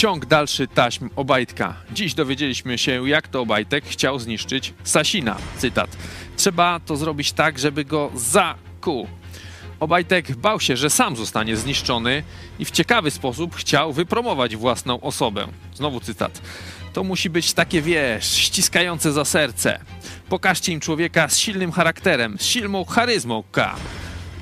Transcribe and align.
Ciąg 0.00 0.26
dalszy 0.26 0.68
taśm 0.68 1.10
Obajtka. 1.16 1.74
Dziś 1.92 2.14
dowiedzieliśmy 2.14 2.78
się, 2.78 3.08
jak 3.08 3.28
to 3.28 3.40
Obajtek 3.40 3.84
chciał 3.84 4.18
zniszczyć 4.18 4.74
Sasina. 4.84 5.36
Cytat. 5.58 5.96
Trzeba 6.36 6.80
to 6.86 6.96
zrobić 6.96 7.32
tak, 7.32 7.58
żeby 7.58 7.84
go 7.84 8.10
zakuł. 8.14 9.08
Obajtek 9.80 10.36
bał 10.36 10.60
się, 10.60 10.76
że 10.76 10.90
sam 10.90 11.16
zostanie 11.16 11.56
zniszczony 11.56 12.22
i 12.58 12.64
w 12.64 12.70
ciekawy 12.70 13.10
sposób 13.10 13.56
chciał 13.56 13.92
wypromować 13.92 14.56
własną 14.56 15.00
osobę. 15.00 15.46
Znowu 15.74 16.00
cytat. 16.00 16.42
To 16.92 17.04
musi 17.04 17.30
być 17.30 17.52
takie, 17.52 17.82
wiesz, 17.82 18.34
ściskające 18.36 19.12
za 19.12 19.24
serce. 19.24 19.80
Pokażcie 20.28 20.72
im 20.72 20.80
człowieka 20.80 21.28
z 21.28 21.38
silnym 21.38 21.72
charakterem, 21.72 22.38
z 22.38 22.44
silną 22.44 22.84
charyzmą 22.84 23.42
K. 23.52 23.76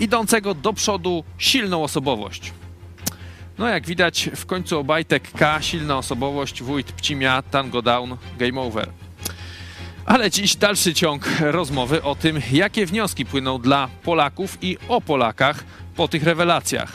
Idącego 0.01 0.55
do 0.55 0.73
przodu, 0.73 1.25
silną 1.39 1.83
osobowość. 1.84 2.53
No 3.59 3.69
jak 3.69 3.87
widać, 3.87 4.30
w 4.37 4.47
końcu 4.47 4.79
Obajtek 4.79 5.33
K, 5.33 5.62
silna 5.62 5.98
osobowość, 5.98 6.62
wójt 6.62 6.93
Pcimia, 6.93 7.43
Tango 7.43 7.83
Down, 7.83 8.17
Game 8.39 8.61
Over. 8.61 8.89
Ale 10.07 10.31
dziś 10.31 10.57
dalszy 10.57 10.95
ciąg 10.95 11.29
rozmowy 11.41 12.03
o 12.03 12.15
tym, 12.15 12.41
jakie 12.53 12.87
wnioski 12.87 13.27
płyną 13.27 13.59
dla 13.59 13.89
Polaków 14.03 14.59
i 14.62 14.79
o 14.89 15.01
Polakach 15.01 15.65
po 15.97 16.09
tych 16.09 16.23
rewelacjach. 16.23 16.93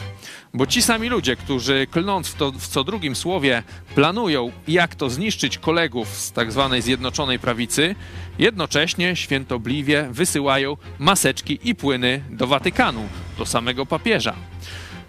Bo 0.54 0.66
ci 0.68 0.82
sami 0.82 1.10
ludzie, 1.10 1.36
którzy 1.36 1.88
klnąc 1.92 2.28
w, 2.28 2.36
to, 2.36 2.52
w 2.52 2.68
co 2.68 2.84
drugim 2.84 3.16
słowie 3.16 3.64
planują, 3.96 4.52
jak 4.68 4.96
to 4.96 5.10
zniszczyć 5.10 5.58
kolegów 5.58 6.08
z 6.08 6.32
tak 6.32 6.52
zwanej 6.52 6.82
Zjednoczonej 6.82 7.40
Prawicy, 7.40 7.96
jednocześnie 8.40 9.16
świętobliwie 9.16 10.08
wysyłają 10.12 10.78
maseczki 11.00 11.60
i 11.64 11.76
płyny 11.76 12.24
do 12.30 12.48
Watykanu, 12.48 13.02
do 13.38 13.46
samego 13.46 13.86
papieża. 13.86 14.36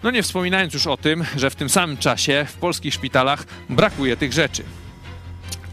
No 0.05 0.11
nie 0.11 0.23
wspominając 0.23 0.73
już 0.73 0.87
o 0.87 0.97
tym, 0.97 1.25
że 1.35 1.49
w 1.49 1.55
tym 1.55 1.69
samym 1.69 1.97
czasie 1.97 2.45
w 2.49 2.53
polskich 2.53 2.93
szpitalach 2.93 3.45
brakuje 3.69 4.17
tych 4.17 4.33
rzeczy. 4.33 4.63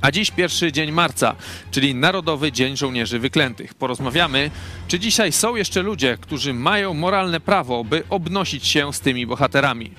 A 0.01 0.11
dziś 0.11 0.31
pierwszy 0.31 0.73
dzień 0.73 0.93
marca, 0.93 1.37
czyli 1.71 1.95
Narodowy 1.95 2.53
Dzień 2.53 2.77
Żołnierzy 2.77 3.19
Wyklętych. 3.19 3.75
Porozmawiamy, 3.75 4.51
czy 4.89 4.99
dzisiaj 4.99 5.33
są 5.33 5.57
jeszcze 5.57 5.83
ludzie, 5.83 6.19
którzy 6.21 6.55
mają 6.55 6.95
moralne 6.95 7.41
prawo, 7.41 7.85
by 7.85 8.03
obnosić 8.11 8.67
się 8.67 8.93
z 8.93 9.01
tymi 9.01 9.27
bohaterami. 9.27 9.91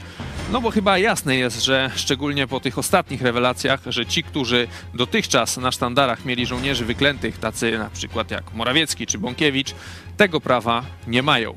No 0.52 0.62
bo 0.62 0.72
chyba 0.72 0.98
jasne 0.98 1.36
jest, 1.36 1.64
że 1.64 1.92
szczególnie 1.96 2.48
po 2.48 2.60
tych 2.60 2.78
ostatnich 2.78 3.22
rewelacjach, 3.22 3.80
że 3.86 4.06
ci, 4.06 4.24
którzy 4.24 4.68
dotychczas 4.94 5.58
na 5.58 5.72
sztandarach 5.72 6.26
mieli 6.26 6.46
żołnierzy 6.46 6.86
wyklętych, 6.86 7.38
tacy 7.38 7.78
na 7.78 7.90
przykład 7.90 8.32
jak 8.32 8.54
Morawiecki 8.54 9.08
czy 9.08 9.18
Bąkiewicz, 9.18 9.74
tego 10.18 10.42
prawa 10.42 10.86
nie 11.08 11.24
mają. 11.24 11.56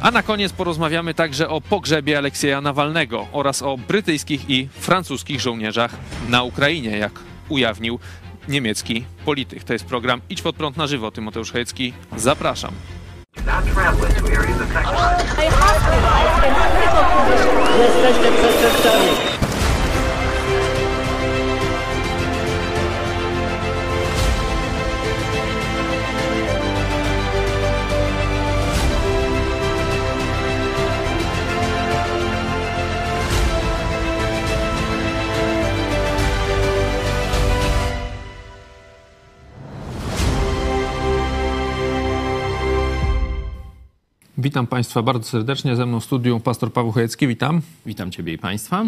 A 0.00 0.10
na 0.10 0.22
koniec 0.22 0.52
porozmawiamy 0.52 1.14
także 1.14 1.48
o 1.48 1.60
pogrzebie 1.60 2.18
Aleksieja 2.18 2.60
Nawalnego 2.60 3.26
oraz 3.32 3.62
o 3.62 3.78
brytyjskich 3.78 4.50
i 4.50 4.68
francuskich 4.72 5.40
żołnierzach 5.40 5.96
na 6.28 6.42
Ukrainie, 6.42 6.98
jak 6.98 7.12
ujawnił 7.48 7.98
niemiecki 8.48 9.04
polityk. 9.24 9.64
To 9.64 9.72
jest 9.72 9.84
program 9.84 10.20
Idź 10.30 10.42
pod 10.42 10.56
prąd 10.56 10.76
na 10.76 10.86
żywo. 10.86 11.10
Tymoteusz 11.10 11.52
Chojecki, 11.52 11.92
zapraszam. 12.16 12.74
Jesteście 17.78 18.32
przestępcami. 18.32 19.33
Witam 44.44 44.66
Państwa 44.66 45.02
bardzo 45.02 45.28
serdecznie. 45.28 45.76
Ze 45.76 45.86
mną 45.86 46.00
w 46.00 46.04
studiu 46.04 46.40
pastor 46.40 46.72
Paweł 46.72 46.92
Chojecki. 46.92 47.26
Witam. 47.26 47.60
Witam 47.86 48.10
Ciebie 48.10 48.32
i 48.32 48.38
Państwa. 48.38 48.84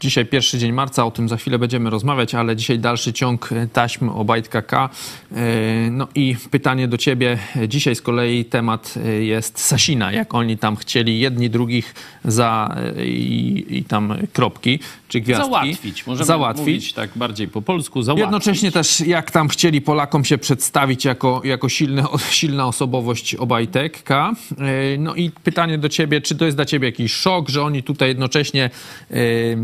Dzisiaj 0.00 0.26
pierwszy 0.26 0.58
dzień 0.58 0.72
marca, 0.72 1.06
o 1.06 1.10
tym 1.10 1.28
za 1.28 1.36
chwilę 1.36 1.58
będziemy 1.58 1.90
rozmawiać, 1.90 2.34
ale 2.34 2.56
dzisiaj 2.56 2.78
dalszy 2.78 3.12
ciąg 3.12 3.50
taśm 3.72 4.08
Obajtka 4.08 4.62
K. 4.62 4.90
E, 5.32 5.90
No 5.90 6.08
i 6.14 6.36
pytanie 6.50 6.88
do 6.88 6.98
ciebie. 6.98 7.38
Dzisiaj 7.68 7.94
z 7.94 8.02
kolei 8.02 8.44
temat 8.44 8.94
e, 8.96 9.08
jest 9.08 9.58
Sasina, 9.58 10.12
jak 10.12 10.34
oni 10.34 10.58
tam 10.58 10.76
chcieli 10.76 11.20
jedni 11.20 11.50
drugich 11.50 11.94
za 12.24 12.76
e, 12.96 13.06
i, 13.06 13.78
i 13.78 13.84
tam 13.84 14.14
kropki 14.32 14.78
czy 15.14 15.20
gwiazdki. 15.20 15.50
Załatwić, 15.50 16.06
możemy 16.06 16.26
Załatwić. 16.26 16.66
mówić 16.66 16.92
tak 16.92 17.10
bardziej 17.16 17.48
po 17.48 17.62
polsku, 17.62 18.02
załatwić. 18.02 18.22
Jednocześnie 18.22 18.72
też 18.72 19.00
jak 19.00 19.30
tam 19.30 19.48
chcieli 19.48 19.80
Polakom 19.80 20.24
się 20.24 20.38
przedstawić 20.38 21.04
jako, 21.04 21.40
jako 21.44 21.68
silny, 21.68 22.02
silna 22.30 22.66
osobowość 22.66 23.34
Obajtek 23.34 24.02
K. 24.02 24.32
E, 24.58 24.98
No 24.98 25.14
i 25.14 25.30
pytanie 25.30 25.78
do 25.78 25.88
ciebie, 25.88 26.20
czy 26.20 26.34
to 26.34 26.44
jest 26.44 26.56
dla 26.56 26.64
ciebie 26.64 26.88
jakiś 26.88 27.12
szok, 27.12 27.48
że 27.48 27.62
oni 27.62 27.82
tutaj 27.82 28.08
jednocześnie 28.08 28.64
e, 29.10 29.16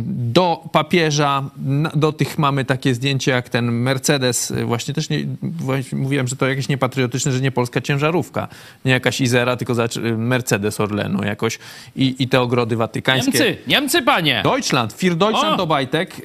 do 0.07 0.63
papieża, 0.73 1.51
do 1.95 2.13
tych 2.13 2.39
mamy 2.39 2.65
takie 2.65 2.95
zdjęcie 2.95 3.31
jak 3.31 3.49
ten 3.49 3.73
Mercedes, 3.73 4.51
e, 4.51 4.65
właśnie 4.65 4.95
też 4.95 5.11
nie, 5.11 5.27
właśnie 5.43 5.99
mówiłem, 5.99 6.29
że 6.29 6.37
to 6.37 6.49
jakieś 6.49 6.69
niepatriotyczne, 6.69 7.33
że 7.33 7.41
nie 7.41 7.51
polska 7.51 7.81
ciężarówka, 7.81 8.49
nie 8.85 8.93
jakaś 8.93 9.21
Izera, 9.21 9.57
tylko 9.57 9.75
Mercedes 10.17 10.81
Orlenu 10.81 11.25
jakoś 11.25 11.59
i, 11.97 12.17
i 12.19 12.29
te 12.29 12.41
ogrody 12.41 12.77
watykańskie. 12.77 13.31
Niemcy, 13.31 13.57
Niemcy, 13.67 14.03
panie! 14.03 14.41
Deutschland, 14.45 14.93
Fir 14.93 15.17
Deutschland 15.17 15.40
O! 15.47 15.63
Obajtek, 15.63 16.17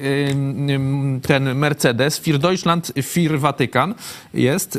ten 1.22 1.54
Mercedes, 1.54 2.20
Fir 2.20 2.38
Deutschland, 2.38 2.92
Fir 3.02 3.40
Watykan 3.40 3.94
jest 4.34 4.78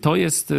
to 0.00 0.16
jest 0.16 0.52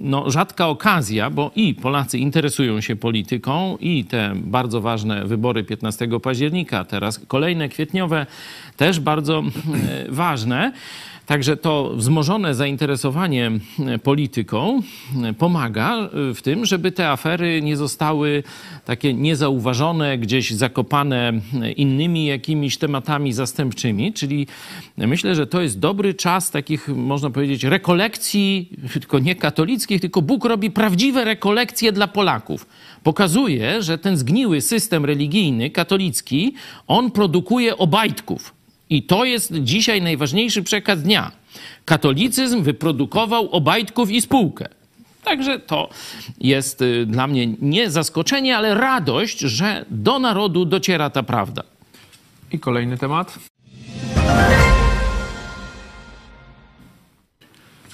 no, 0.00 0.30
rzadka 0.30 0.68
okazja, 0.68 1.30
bo 1.30 1.50
i 1.56 1.74
Polacy 1.74 2.18
interesują 2.18 2.80
się 2.80 2.96
polityką, 2.96 3.76
i 3.80 4.04
te 4.04 4.32
bardzo 4.36 4.80
ważne 4.80 5.24
wybory 5.24 5.64
15 5.64 6.08
października, 6.22 6.84
teraz 6.84 7.20
kolejne 7.28 7.68
kwietniowe, 7.68 8.26
też 8.76 9.00
bardzo 9.00 9.42
y, 10.08 10.12
ważne. 10.12 10.72
Także 11.30 11.56
to 11.56 11.92
wzmożone 11.96 12.54
zainteresowanie 12.54 13.50
e, 13.86 13.98
polityką 13.98 14.82
e, 15.24 15.32
pomaga 15.32 15.96
e, 15.96 16.34
w 16.34 16.42
tym, 16.42 16.66
żeby 16.66 16.92
te 16.92 17.08
afery 17.08 17.62
nie 17.62 17.76
zostały 17.76 18.42
takie 18.84 19.14
niezauważone, 19.14 20.18
gdzieś 20.18 20.50
zakopane 20.50 21.32
innymi 21.76 22.26
jakimiś 22.26 22.78
tematami 22.78 23.32
zastępczymi. 23.32 24.12
Czyli 24.12 24.46
myślę, 24.96 25.34
że 25.34 25.46
to 25.46 25.60
jest 25.60 25.78
dobry 25.78 26.14
czas 26.14 26.50
takich, 26.50 26.88
można 26.88 27.30
powiedzieć, 27.30 27.64
rekolekcji, 27.64 28.70
tylko 28.92 29.18
nie 29.18 29.34
katolickich, 29.34 30.00
tylko 30.00 30.22
Bóg 30.22 30.44
robi 30.44 30.70
prawdziwe 30.70 31.24
rekolekcje 31.24 31.92
dla 31.92 32.08
Polaków. 32.08 32.66
Pokazuje, 33.02 33.82
że 33.82 33.98
ten 33.98 34.16
zgniły 34.16 34.60
system 34.60 35.04
religijny, 35.04 35.70
katolicki, 35.70 36.54
on 36.86 37.10
produkuje 37.10 37.76
obajtków. 37.76 38.59
I 38.90 39.02
to 39.02 39.24
jest 39.24 39.52
dzisiaj 39.52 40.02
najważniejszy 40.02 40.62
przekaz 40.62 41.02
dnia. 41.02 41.32
Katolicyzm 41.84 42.62
wyprodukował 42.62 43.50
Obajtków 43.50 44.10
i 44.10 44.20
spółkę. 44.20 44.68
Także 45.24 45.58
to 45.58 45.88
jest 46.40 46.82
y, 46.82 47.06
dla 47.06 47.26
mnie 47.26 47.46
nie 47.60 47.90
zaskoczenie, 47.90 48.56
ale 48.56 48.74
radość, 48.74 49.38
że 49.38 49.84
do 49.90 50.18
narodu 50.18 50.64
dociera 50.64 51.10
ta 51.10 51.22
prawda. 51.22 51.62
I 52.52 52.58
kolejny 52.58 52.98
temat. 52.98 53.38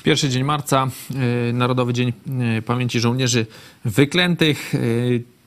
Pierwszy 0.03 0.29
dzień 0.29 0.45
marca, 0.45 0.89
y, 1.49 1.53
Narodowy 1.53 1.93
Dzień 1.93 2.13
y, 2.59 2.63
Pamięci 2.63 3.01
Żołnierzy 3.01 3.47
Wyklętych. 3.85 4.73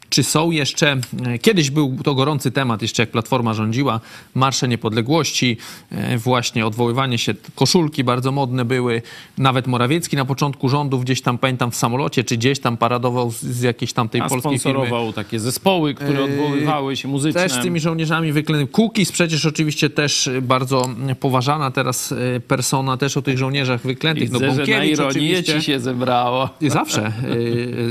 Czy 0.09 0.23
są 0.23 0.51
jeszcze, 0.51 0.97
e, 1.25 1.39
kiedyś 1.39 1.71
był 1.71 1.97
to 2.03 2.15
gorący 2.15 2.51
temat, 2.51 2.81
jeszcze 2.81 3.03
jak 3.03 3.11
Platforma 3.11 3.53
rządziła, 3.53 3.99
Marsze 4.35 4.67
Niepodległości, 4.67 5.57
e, 5.91 6.17
właśnie 6.17 6.65
odwoływanie 6.65 7.17
się, 7.17 7.33
koszulki 7.55 8.03
bardzo 8.03 8.31
modne 8.31 8.65
były, 8.65 9.01
nawet 9.37 9.67
Morawiecki 9.67 10.15
na 10.15 10.25
początku 10.25 10.69
rządów 10.69 11.03
gdzieś 11.03 11.21
tam, 11.21 11.37
pamiętam, 11.37 11.71
w 11.71 11.75
samolocie, 11.75 12.23
czy 12.23 12.37
gdzieś 12.37 12.59
tam 12.59 12.77
paradował 12.77 13.31
z, 13.31 13.41
z 13.41 13.61
jakiejś 13.61 13.93
tam 13.93 14.09
tej 14.09 14.21
A 14.21 14.29
polskiej 14.29 14.59
firmy. 14.59 14.73
sponsorował 14.73 15.13
takie 15.13 15.39
zespoły, 15.39 15.93
które 15.93 16.23
odwoływały 16.23 16.95
się 16.95 17.07
muzyczne. 17.07 17.41
Też 17.41 17.51
z 17.51 17.61
tymi 17.61 17.79
żołnierzami 17.79 18.31
wyklętymi. 18.31 18.69
Kukiz 18.69 19.11
przecież 19.11 19.45
oczywiście 19.45 19.89
też 19.89 20.29
bardzo 20.41 20.89
poważana 21.19 21.71
teraz 21.71 22.11
e, 22.11 22.39
persona, 22.39 22.97
też 22.97 23.17
o 23.17 23.21
tych 23.21 23.37
żołnierzach 23.37 23.81
wyklętych. 23.81 24.29
Widzę, 24.31 24.51
że 24.65 24.71
na 24.71 24.83
ironię 24.83 25.09
oczywiście. 25.09 25.53
ci 25.53 25.61
się 25.61 25.79
zebrało. 25.79 26.49
Zawsze, 26.61 27.11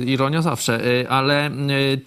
ironia 0.07 0.43
zawsze, 0.43 0.81
ale 1.09 1.51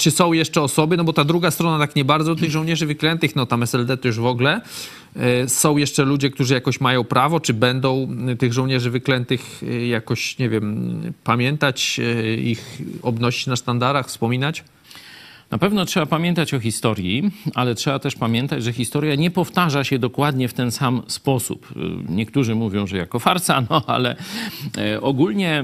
czy 0.01 0.11
są 0.11 0.33
jeszcze 0.33 0.61
osoby, 0.61 0.97
no 0.97 1.03
bo 1.03 1.13
ta 1.13 1.23
druga 1.23 1.51
strona 1.51 1.79
tak 1.79 1.95
nie 1.95 2.05
bardzo 2.05 2.35
tych 2.35 2.51
żołnierzy 2.51 2.85
wyklętych, 2.85 3.35
no 3.35 3.45
tam 3.45 3.63
SLD 3.63 3.97
to 3.97 4.07
już 4.07 4.19
w 4.19 4.25
ogóle, 4.25 4.61
y, 5.45 5.49
są 5.49 5.77
jeszcze 5.77 6.03
ludzie, 6.03 6.29
którzy 6.29 6.53
jakoś 6.53 6.81
mają 6.81 7.03
prawo, 7.03 7.39
czy 7.39 7.53
będą 7.53 8.17
y, 8.29 8.35
tych 8.35 8.53
żołnierzy 8.53 8.89
wyklętych 8.89 9.63
y, 9.63 9.87
jakoś, 9.87 10.37
nie 10.37 10.49
wiem, 10.49 11.01
pamiętać, 11.23 11.99
ich 12.37 12.81
obnosić 13.01 13.47
na 13.47 13.55
sztandarach, 13.55 14.07
wspominać? 14.07 14.63
Na 15.51 15.57
pewno 15.57 15.85
trzeba 15.85 16.05
pamiętać 16.05 16.53
o 16.53 16.59
historii, 16.59 17.31
ale 17.55 17.75
trzeba 17.75 17.99
też 17.99 18.15
pamiętać, 18.15 18.63
że 18.63 18.73
historia 18.73 19.15
nie 19.15 19.31
powtarza 19.31 19.83
się 19.83 19.99
dokładnie 19.99 20.47
w 20.47 20.53
ten 20.53 20.71
sam 20.71 21.01
sposób. 21.07 21.67
Niektórzy 22.09 22.55
mówią, 22.55 22.87
że 22.87 22.97
jako 22.97 23.19
farsa, 23.19 23.63
no 23.69 23.83
ale 23.87 24.15
e, 24.77 25.01
ogólnie 25.01 25.63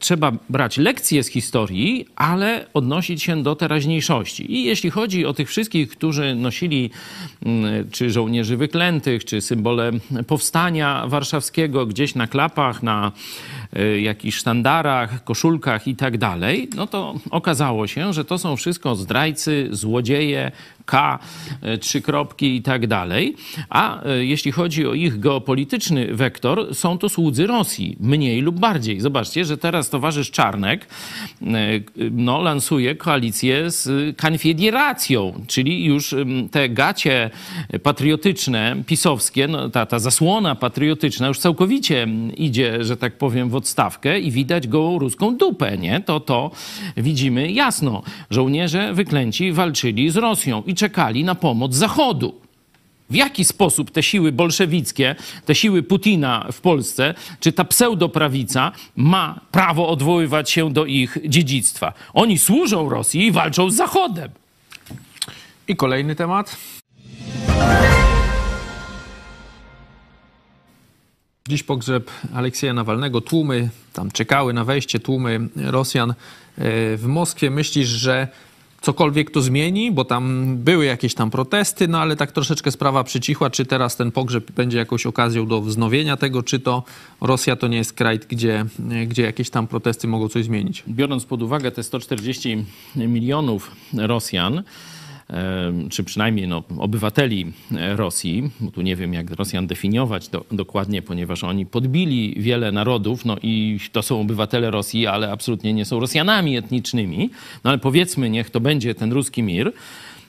trzeba 0.00 0.32
brać 0.48 0.78
lekcje 0.78 1.22
z 1.22 1.28
historii, 1.28 2.06
ale 2.16 2.66
odnosić 2.74 3.22
się 3.22 3.42
do 3.42 3.56
teraźniejszości. 3.56 4.52
I 4.52 4.64
jeśli 4.64 4.90
chodzi 4.90 5.26
o 5.26 5.34
tych 5.34 5.48
wszystkich, 5.48 5.88
którzy 5.88 6.34
nosili 6.34 6.90
czy 7.92 8.10
żołnierzy 8.10 8.56
wyklętych, 8.56 9.24
czy 9.24 9.40
symbole 9.40 9.92
powstania 10.26 11.06
warszawskiego 11.06 11.86
gdzieś 11.86 12.14
na 12.14 12.26
klapach, 12.26 12.82
na 12.82 13.12
jakichś 14.00 14.36
sztandarach, 14.36 15.24
koszulkach 15.24 15.88
i 15.88 15.96
tak 15.96 16.18
dalej, 16.18 16.68
no 16.76 16.86
to 16.86 17.14
okazało 17.30 17.86
się, 17.86 18.12
że 18.12 18.24
to 18.24 18.38
są 18.38 18.56
wszystko 18.56 18.96
zdrajcy, 18.96 19.68
złodzieje, 19.70 20.52
K, 20.86 21.18
e, 21.62 21.78
trzy 21.78 22.02
kropki 22.02 22.56
i 22.56 22.62
tak 22.62 22.86
dalej. 22.86 23.36
A 23.70 24.04
e, 24.04 24.24
jeśli 24.24 24.52
chodzi 24.52 24.86
o 24.86 24.94
ich 24.94 25.20
geopolityczny 25.20 26.14
wektor, 26.14 26.74
są 26.74 26.98
to 26.98 27.08
słudzy 27.08 27.46
Rosji, 27.46 27.96
mniej 28.00 28.40
lub 28.40 28.60
bardziej. 28.60 29.00
Zobaczcie, 29.00 29.44
że 29.44 29.58
teraz 29.58 29.90
towarzysz 29.90 30.30
Czarnek 30.30 30.86
e, 30.86 31.46
no, 32.10 32.42
lansuje 32.42 32.94
koalicję 32.94 33.70
z 33.70 34.16
Konfederacją, 34.16 35.44
czyli 35.46 35.84
już 35.84 36.14
te 36.50 36.68
gacie 36.68 37.30
patriotyczne, 37.82 38.76
pisowskie, 38.86 39.48
no, 39.48 39.68
ta, 39.70 39.86
ta 39.86 39.98
zasłona 39.98 40.54
patriotyczna 40.54 41.28
już 41.28 41.38
całkowicie 41.38 42.08
idzie, 42.36 42.84
że 42.84 42.96
tak 42.96 43.18
powiem, 43.18 43.48
w 43.48 43.54
odstawkę 43.54 44.20
i 44.20 44.30
widać 44.30 44.68
gołą 44.68 44.98
ruską 44.98 45.36
dupę, 45.36 45.78
nie? 45.78 46.00
To 46.00 46.20
to 46.20 46.50
widzimy 46.96 47.52
jasno. 47.52 48.02
Żołnierze 48.30 48.94
wyklęci 48.94 49.52
walczyli 49.52 50.10
z 50.10 50.16
Rosją 50.16 50.62
i 50.66 50.75
czekali 50.76 51.24
na 51.24 51.34
pomoc 51.34 51.74
Zachodu. 51.74 52.34
W 53.10 53.14
jaki 53.14 53.44
sposób 53.44 53.90
te 53.90 54.02
siły 54.02 54.32
bolszewickie, 54.32 55.14
te 55.44 55.54
siły 55.54 55.82
Putina 55.82 56.46
w 56.52 56.60
Polsce, 56.60 57.14
czy 57.40 57.52
ta 57.52 57.64
pseudoprawica 57.64 58.72
ma 58.96 59.40
prawo 59.52 59.88
odwoływać 59.88 60.50
się 60.50 60.72
do 60.72 60.84
ich 60.84 61.18
dziedzictwa? 61.24 61.92
Oni 62.14 62.38
służą 62.38 62.88
Rosji 62.88 63.26
i 63.26 63.32
walczą 63.32 63.70
z 63.70 63.76
Zachodem. 63.76 64.30
I 65.68 65.76
kolejny 65.76 66.14
temat. 66.14 66.56
Dziś 71.48 71.62
pogrzeb 71.62 72.10
Aleksieja 72.34 72.74
Nawalnego. 72.74 73.20
Tłumy 73.20 73.68
tam 73.92 74.10
czekały 74.10 74.52
na 74.52 74.64
wejście, 74.64 75.00
tłumy 75.00 75.48
Rosjan 75.56 76.10
e, 76.10 76.14
w 76.96 77.04
Moskwie. 77.06 77.50
Myślisz, 77.50 77.88
że 77.88 78.28
cokolwiek 78.80 79.30
to 79.30 79.42
zmieni? 79.42 79.92
Bo 79.92 80.04
tam 80.04 80.56
były 80.56 80.84
jakieś 80.84 81.14
tam 81.14 81.30
protesty, 81.30 81.88
no 81.88 82.00
ale 82.00 82.16
tak 82.16 82.32
troszeczkę 82.32 82.70
sprawa 82.70 83.04
przycichła. 83.04 83.50
Czy 83.50 83.66
teraz 83.66 83.96
ten 83.96 84.12
pogrzeb 84.12 84.50
będzie 84.52 84.78
jakąś 84.78 85.06
okazją 85.06 85.46
do 85.46 85.60
wznowienia 85.60 86.16
tego, 86.16 86.42
czy 86.42 86.60
to 86.60 86.82
Rosja 87.20 87.56
to 87.56 87.66
nie 87.68 87.76
jest 87.76 87.92
kraj, 87.92 88.20
gdzie, 88.28 88.64
gdzie 89.06 89.22
jakieś 89.22 89.50
tam 89.50 89.66
protesty 89.66 90.08
mogą 90.08 90.28
coś 90.28 90.44
zmienić? 90.44 90.84
Biorąc 90.88 91.24
pod 91.24 91.42
uwagę 91.42 91.70
te 91.70 91.82
140 91.82 92.64
milionów 92.96 93.70
Rosjan, 93.94 94.62
czy 95.90 96.04
przynajmniej 96.04 96.48
no, 96.48 96.62
obywateli 96.78 97.52
e, 97.76 97.96
Rosji, 97.96 98.50
bo 98.60 98.70
tu 98.70 98.82
nie 98.82 98.96
wiem 98.96 99.14
jak 99.14 99.30
Rosjan 99.30 99.66
definiować 99.66 100.28
do, 100.28 100.44
dokładnie, 100.50 101.02
ponieważ 101.02 101.44
oni 101.44 101.66
podbili 101.66 102.34
wiele 102.36 102.72
narodów, 102.72 103.24
no 103.24 103.36
i 103.42 103.78
to 103.92 104.02
są 104.02 104.20
obywatele 104.20 104.70
Rosji, 104.70 105.06
ale 105.06 105.32
absolutnie 105.32 105.72
nie 105.72 105.84
są 105.84 106.00
Rosjanami 106.00 106.56
etnicznymi, 106.56 107.30
no 107.64 107.70
ale 107.70 107.78
powiedzmy, 107.78 108.30
niech 108.30 108.50
to 108.50 108.60
będzie 108.60 108.94
ten 108.94 109.12
ruski 109.12 109.42
mir, 109.42 109.72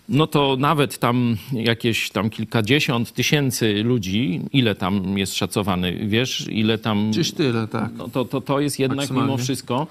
no 0.09 0.27
to 0.27 0.57
nawet 0.59 0.97
tam 0.97 1.37
jakieś 1.53 2.09
tam 2.09 2.29
kilkadziesiąt 2.29 3.13
tysięcy 3.13 3.83
ludzi, 3.83 4.41
ile 4.53 4.75
tam 4.75 5.17
jest 5.17 5.35
szacowany, 5.35 6.07
wiesz, 6.07 6.47
ile 6.51 6.77
tam... 6.77 7.11
Gdzieś 7.11 7.31
tyle, 7.31 7.67
tak. 7.67 7.91
No 7.97 8.09
to, 8.09 8.25
to, 8.25 8.41
to 8.41 8.59
jest 8.59 8.79
jednak 8.79 9.11
mimo 9.11 9.37
wszystko 9.37 9.87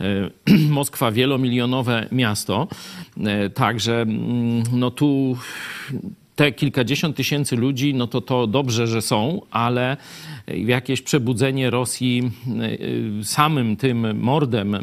e, 0.00 0.30
Moskwa 0.78 1.12
wielomilionowe 1.12 2.08
miasto. 2.12 2.68
E, 3.24 3.50
Także 3.50 4.02
mm, 4.02 4.62
no 4.72 4.90
tu 4.90 5.36
te 6.40 6.52
kilkadziesiąt 6.52 7.16
tysięcy 7.16 7.56
ludzi, 7.56 7.94
no 7.94 8.06
to 8.06 8.20
to 8.20 8.46
dobrze, 8.46 8.86
że 8.86 9.02
są, 9.02 9.40
ale 9.50 9.96
jakieś 10.46 11.02
przebudzenie 11.02 11.70
Rosji 11.70 12.30
e, 13.20 13.24
samym 13.24 13.76
tym 13.76 14.18
mordem, 14.20 14.74
e, 14.74 14.80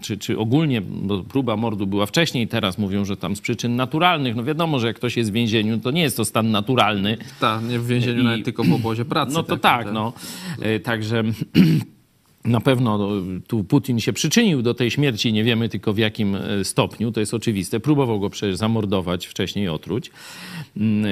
czy, 0.00 0.18
czy 0.18 0.38
ogólnie, 0.38 0.80
bo 0.80 1.22
próba 1.22 1.56
mordu 1.56 1.86
była 1.86 2.06
wcześniej, 2.06 2.48
teraz 2.48 2.78
mówią, 2.78 3.04
że 3.04 3.16
tam 3.16 3.36
z 3.36 3.40
przyczyn 3.40 3.76
naturalnych. 3.76 4.36
No 4.36 4.44
wiadomo, 4.44 4.78
że 4.78 4.86
jak 4.86 4.96
ktoś 4.96 5.16
jest 5.16 5.30
w 5.30 5.32
więzieniu, 5.32 5.78
to 5.78 5.90
nie 5.90 6.02
jest 6.02 6.16
to 6.16 6.24
stan 6.24 6.50
naturalny. 6.50 7.16
Tak, 7.40 7.64
nie 7.64 7.78
w 7.78 7.86
więzieniu, 7.86 8.20
I- 8.20 8.24
nawet 8.24 8.44
tylko 8.44 8.64
w 8.64 8.72
obozie 8.72 9.04
pracy. 9.04 9.32
No 9.34 9.42
to 9.42 9.56
takim, 9.56 9.84
tak, 9.84 9.94
no. 9.94 10.12
Także 10.84 11.22
na 12.46 12.60
pewno 12.60 12.98
no, 12.98 13.08
tu 13.46 13.64
Putin 13.64 14.00
się 14.00 14.12
przyczynił 14.12 14.62
do 14.62 14.74
tej 14.74 14.90
śmierci, 14.90 15.32
nie 15.32 15.44
wiemy 15.44 15.68
tylko 15.68 15.92
w 15.92 15.98
jakim 15.98 16.34
e, 16.34 16.64
stopniu, 16.64 17.12
to 17.12 17.20
jest 17.20 17.34
oczywiste. 17.34 17.80
Próbował 17.80 18.20
go 18.20 18.30
przecież 18.30 18.56
zamordować, 18.56 19.26
wcześniej 19.26 19.68
otruć. 19.68 20.10
Mm, 20.76 21.04
e, 21.04 21.08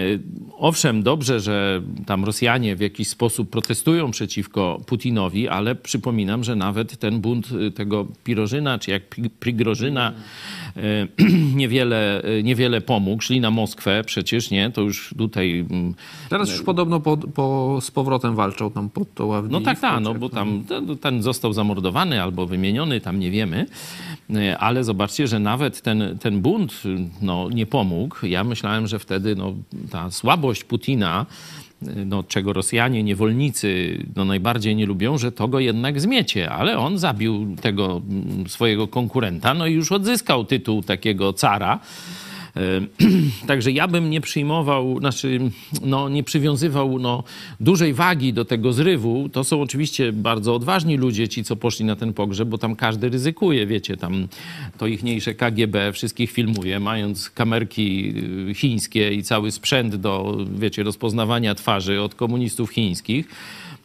Owszem, 0.58 1.02
dobrze, 1.02 1.40
że 1.40 1.82
tam 2.06 2.24
Rosjanie 2.24 2.76
w 2.76 2.80
jakiś 2.80 3.08
sposób 3.08 3.50
protestują 3.50 4.10
przeciwko 4.10 4.80
Putinowi, 4.86 5.48
ale 5.48 5.74
przypominam, 5.74 6.44
że 6.44 6.56
nawet 6.56 6.96
ten 6.98 7.20
bunt 7.20 7.48
e, 7.68 7.70
tego 7.70 8.06
Pirożyna, 8.24 8.78
czy 8.78 8.90
jak 8.90 9.08
Pri- 9.08 9.30
Prigrożyna, 9.30 10.12
niewiele, 11.54 12.22
e, 12.22 12.42
niewiele 12.42 12.80
pomógł. 12.80 13.22
Szli 13.22 13.40
na 13.40 13.50
Moskwę 13.50 14.04
przecież, 14.04 14.50
nie? 14.50 14.70
To 14.70 14.80
już 14.80 15.14
tutaj 15.18 15.66
mm, 15.70 15.94
Teraz 16.28 16.50
już 16.50 16.62
podobno 16.62 17.00
po, 17.00 17.16
po, 17.16 17.78
z 17.80 17.90
powrotem 17.90 18.34
walczą 18.34 18.70
tam 18.70 18.90
pod 18.90 19.14
to 19.14 19.42
no 19.50 19.60
tak, 19.60 19.80
tak, 19.80 20.00
no 20.00 20.14
bo 20.14 20.28
tam 20.28 20.64
ten, 21.00 21.22
został 21.22 21.52
zamordowany 21.52 22.22
albo 22.22 22.46
wymieniony, 22.46 23.00
tam 23.00 23.20
nie 23.20 23.30
wiemy. 23.30 23.66
E, 24.34 24.58
Ale 24.58 24.84
zobaczcie, 24.84 25.26
że 25.26 25.38
nawet 25.38 25.82
ten, 25.82 26.18
ten 26.20 26.40
bunt 26.40 26.82
no, 27.22 27.48
nie 27.50 27.66
pomógł. 27.66 28.26
Ja 28.26 28.44
myślałem, 28.44 28.86
że 28.86 28.98
wtedy 28.98 29.36
no, 29.36 29.54
ta 29.90 30.10
słabość 30.10 30.64
Putina, 30.64 31.26
e, 31.26 31.63
no, 31.82 32.22
czego 32.22 32.52
Rosjanie, 32.52 33.02
niewolnicy 33.02 33.98
no, 34.16 34.24
najbardziej 34.24 34.76
nie 34.76 34.86
lubią, 34.86 35.18
że 35.18 35.32
to 35.32 35.48
go 35.48 35.60
jednak 35.60 36.00
zmiecie. 36.00 36.50
Ale 36.50 36.78
on 36.78 36.98
zabił 36.98 37.56
tego 37.60 38.02
mm, 38.10 38.48
swojego 38.48 38.88
konkurenta, 38.88 39.54
no 39.54 39.66
i 39.66 39.72
już 39.72 39.92
odzyskał 39.92 40.44
tytuł 40.44 40.82
takiego 40.82 41.32
cara. 41.32 41.80
Także 43.46 43.72
ja 43.72 43.88
bym 43.88 44.10
nie 44.10 44.20
przyjmował, 44.20 44.98
znaczy 44.98 45.40
no, 45.82 46.08
nie 46.08 46.22
przywiązywał 46.22 46.98
no, 46.98 47.24
dużej 47.60 47.94
wagi 47.94 48.32
do 48.32 48.44
tego 48.44 48.72
zrywu. 48.72 49.28
To 49.28 49.44
są 49.44 49.62
oczywiście 49.62 50.12
bardzo 50.12 50.54
odważni 50.54 50.96
ludzie, 50.96 51.28
ci 51.28 51.44
co 51.44 51.56
poszli 51.56 51.84
na 51.84 51.96
ten 51.96 52.12
pogrzeb, 52.12 52.48
bo 52.48 52.58
tam 52.58 52.76
każdy 52.76 53.08
ryzykuje, 53.08 53.66
wiecie, 53.66 53.96
tam 53.96 54.28
to 54.78 54.86
ichniejsze 54.86 55.34
KGB 55.34 55.92
wszystkich 55.92 56.30
filmuje, 56.30 56.80
mając 56.80 57.30
kamerki 57.30 58.14
y, 58.50 58.54
chińskie 58.54 59.14
i 59.14 59.22
cały 59.22 59.50
sprzęt 59.50 59.96
do, 59.96 60.36
wiecie, 60.58 60.82
rozpoznawania 60.82 61.54
twarzy 61.54 62.00
od 62.00 62.14
komunistów 62.14 62.70
chińskich. 62.70 63.28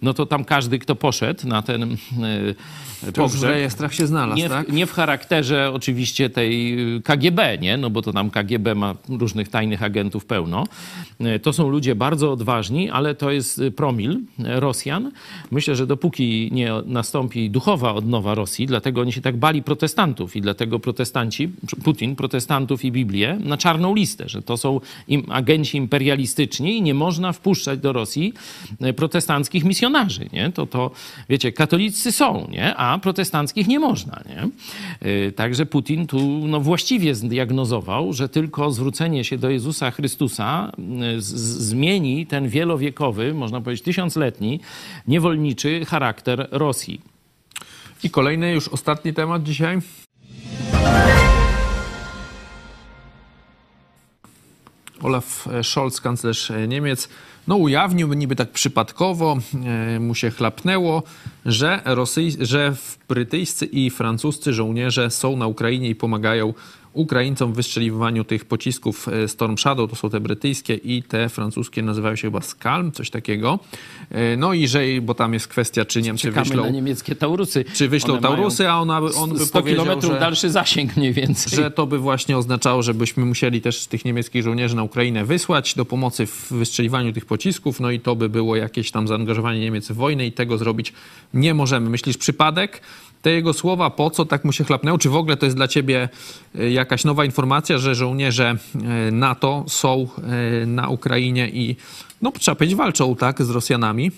No 0.01 0.13
to 0.13 0.25
tam 0.25 0.45
każdy, 0.45 0.79
kto 0.79 0.95
poszedł 0.95 1.47
na 1.47 1.61
ten 1.61 1.83
y, 1.93 1.97
To 2.99 3.05
już 3.05 3.13
w 3.13 3.33
pogrzeb, 3.33 3.49
rejestrach 3.49 3.93
się 3.93 4.07
znalazł, 4.07 4.37
nie 4.37 4.49
w, 4.49 4.51
tak? 4.51 4.71
nie 4.71 4.85
w 4.85 4.91
charakterze 4.91 5.71
oczywiście 5.73 6.29
tej 6.29 6.79
y, 6.97 7.01
KGB, 7.01 7.57
nie? 7.57 7.77
No 7.77 7.89
bo 7.89 8.01
to 8.01 8.13
tam 8.13 8.29
KGB 8.29 8.75
ma 8.75 8.95
różnych 9.09 9.49
tajnych 9.49 9.83
agentów 9.83 10.25
pełno. 10.25 10.63
E, 11.19 11.39
to 11.39 11.53
są 11.53 11.69
ludzie 11.69 11.95
bardzo 11.95 12.31
odważni, 12.31 12.89
ale 12.89 13.15
to 13.15 13.31
jest 13.31 13.61
promil 13.75 14.19
Rosjan. 14.39 15.11
Myślę, 15.51 15.75
że 15.75 15.87
dopóki 15.87 16.49
nie 16.51 16.71
nastąpi 16.85 17.49
duchowa 17.49 17.93
odnowa 17.93 18.35
Rosji, 18.35 18.67
dlatego 18.67 19.01
oni 19.01 19.13
się 19.13 19.21
tak 19.21 19.37
bali 19.37 19.63
protestantów 19.63 20.35
i 20.35 20.41
dlatego 20.41 20.79
protestanci, 20.79 21.49
Putin, 21.83 22.15
protestantów 22.15 22.85
i 22.85 22.91
Biblię 22.91 23.37
na 23.43 23.57
czarną 23.57 23.95
listę, 23.95 24.29
że 24.29 24.41
to 24.41 24.57
są 24.57 24.81
im 25.07 25.23
agenci 25.29 25.77
imperialistyczni 25.77 26.77
i 26.77 26.81
nie 26.81 26.93
można 26.93 27.33
wpuszczać 27.33 27.79
do 27.79 27.93
Rosji 27.93 28.33
protestanckich 28.95 29.63
misjonarzy. 29.63 30.29
Nie? 30.33 30.51
To, 30.51 30.65
to, 30.65 30.91
wiecie, 31.29 31.51
katolicy 31.51 32.11
są, 32.11 32.47
nie? 32.51 32.75
a 32.75 32.88
protestanckich 32.97 33.67
nie 33.67 33.79
można. 33.79 34.19
Nie? 34.29 34.49
Także 35.31 35.65
Putin 35.65 36.07
tu 36.07 36.19
no, 36.47 36.59
właściwie 36.59 37.15
zdiagnozował, 37.15 38.13
że 38.13 38.29
tylko 38.29 38.71
zwrócenie 38.71 39.23
się 39.23 39.37
do 39.37 39.49
Jezusa 39.49 39.91
Chrystusa 39.91 40.71
zmieni 41.17 42.27
ten 42.27 42.49
wielowiekowy, 42.49 43.33
można 43.33 43.61
powiedzieć 43.61 43.85
tysiącletni, 43.85 44.59
niewolniczy 45.07 45.85
charakter 45.85 46.47
Rosji. 46.51 47.01
I 48.03 48.09
kolejny, 48.09 48.51
już 48.51 48.67
ostatni 48.67 49.13
temat 49.13 49.43
dzisiaj. 49.43 49.79
Olaf 55.01 55.47
Scholz, 55.63 56.01
kanclerz 56.01 56.51
Niemiec, 56.67 57.09
no 57.49 57.55
ujawnił 57.55 58.13
niby 58.13 58.35
tak 58.35 58.51
przypadkowo, 58.51 59.37
e, 59.65 59.99
mu 59.99 60.15
się 60.15 60.31
chlapnęło, 60.31 61.03
że, 61.45 61.81
Rosy, 61.85 62.21
że 62.39 62.75
brytyjscy 63.07 63.65
i 63.65 63.89
francuscy 63.89 64.53
żołnierze 64.53 65.11
są 65.11 65.37
na 65.37 65.47
Ukrainie 65.47 65.89
i 65.89 65.95
pomagają 65.95 66.53
Ukraińcom 66.93 67.53
w 67.53 67.55
wystrzeliwaniu 67.55 68.23
tych 68.23 68.45
pocisków 68.45 69.07
e, 69.07 69.27
Storm 69.27 69.57
Shadow, 69.57 69.89
to 69.89 69.95
są 69.95 70.09
te 70.09 70.19
brytyjskie 70.19 70.73
i 70.73 71.03
te 71.03 71.29
francuskie 71.29 71.81
nazywają 71.81 72.15
się 72.15 72.21
chyba 72.21 72.41
Skalm, 72.41 72.91
coś 72.91 73.09
takiego. 73.09 73.59
E, 74.11 74.37
no 74.37 74.53
i 74.53 74.67
że, 74.67 74.81
bo 75.01 75.13
tam 75.13 75.33
jest 75.33 75.47
kwestia, 75.47 75.85
czy 75.85 76.01
Niemcy 76.01 76.27
Czekamy 76.27 76.45
wyślą... 76.45 76.63
na 76.63 76.69
niemieckie 76.69 77.15
Taurusy. 77.15 77.65
Czy 77.73 77.89
wyślą 77.89 78.13
One 78.13 78.21
Taurusy, 78.21 78.69
a 78.69 78.79
ona, 78.79 78.97
on 78.97 79.33
by 79.33 79.45
100 79.45 79.59
powiedział, 79.59 79.83
kilometrów 79.85 80.19
dalszy 80.19 80.49
zasięg 80.49 80.97
mniej 80.97 81.13
więcej. 81.13 81.55
że 81.55 81.71
to 81.71 81.87
by 81.87 81.99
właśnie 81.99 82.37
oznaczało, 82.37 82.83
żebyśmy 82.83 83.25
musieli 83.25 83.61
też 83.61 83.87
tych 83.87 84.05
niemieckich 84.05 84.43
żołnierzy 84.43 84.75
na 84.75 84.83
Ukrainę 84.83 85.25
wysłać 85.25 85.75
do 85.75 85.85
pomocy 85.85 86.25
w 86.25 86.47
wystrzeliwaniu 86.51 87.13
tych 87.13 87.25
pocisków, 87.25 87.79
no 87.79 87.91
i 87.91 87.99
to 87.99 88.15
by 88.15 88.29
było 88.29 88.55
jakieś 88.55 88.91
tam 88.91 89.07
zaangażowanie 89.07 89.59
Niemiec 89.59 89.87
w 89.87 89.95
wojnę 89.95 90.25
i 90.25 90.31
tego 90.31 90.57
zrobić 90.57 90.93
nie 91.33 91.53
możemy. 91.53 91.89
Myślisz 91.89 92.17
przypadek? 92.17 92.81
Te 93.21 93.31
jego 93.31 93.53
słowa, 93.53 93.89
po 93.89 94.09
co 94.09 94.25
tak 94.25 94.45
mu 94.45 94.51
się 94.51 94.63
chlapnęło? 94.63 94.97
Czy 94.97 95.09
w 95.09 95.15
ogóle 95.15 95.37
to 95.37 95.45
jest 95.45 95.55
dla 95.57 95.67
ciebie 95.67 96.09
e, 96.59 96.69
jakaś 96.69 97.03
nowa 97.03 97.25
informacja, 97.25 97.77
że 97.77 97.95
żołnierze 97.95 98.55
e, 98.75 99.11
NATO 99.11 99.65
są 99.67 100.07
e, 100.61 100.65
na 100.65 100.89
Ukrainie 100.89 101.49
i, 101.49 101.75
no 102.21 102.31
trzeba 102.39 102.55
powiedzieć, 102.55 102.77
walczą 102.77 103.15
tak 103.15 103.43
z 103.43 103.49
Rosjanami? 103.49 104.11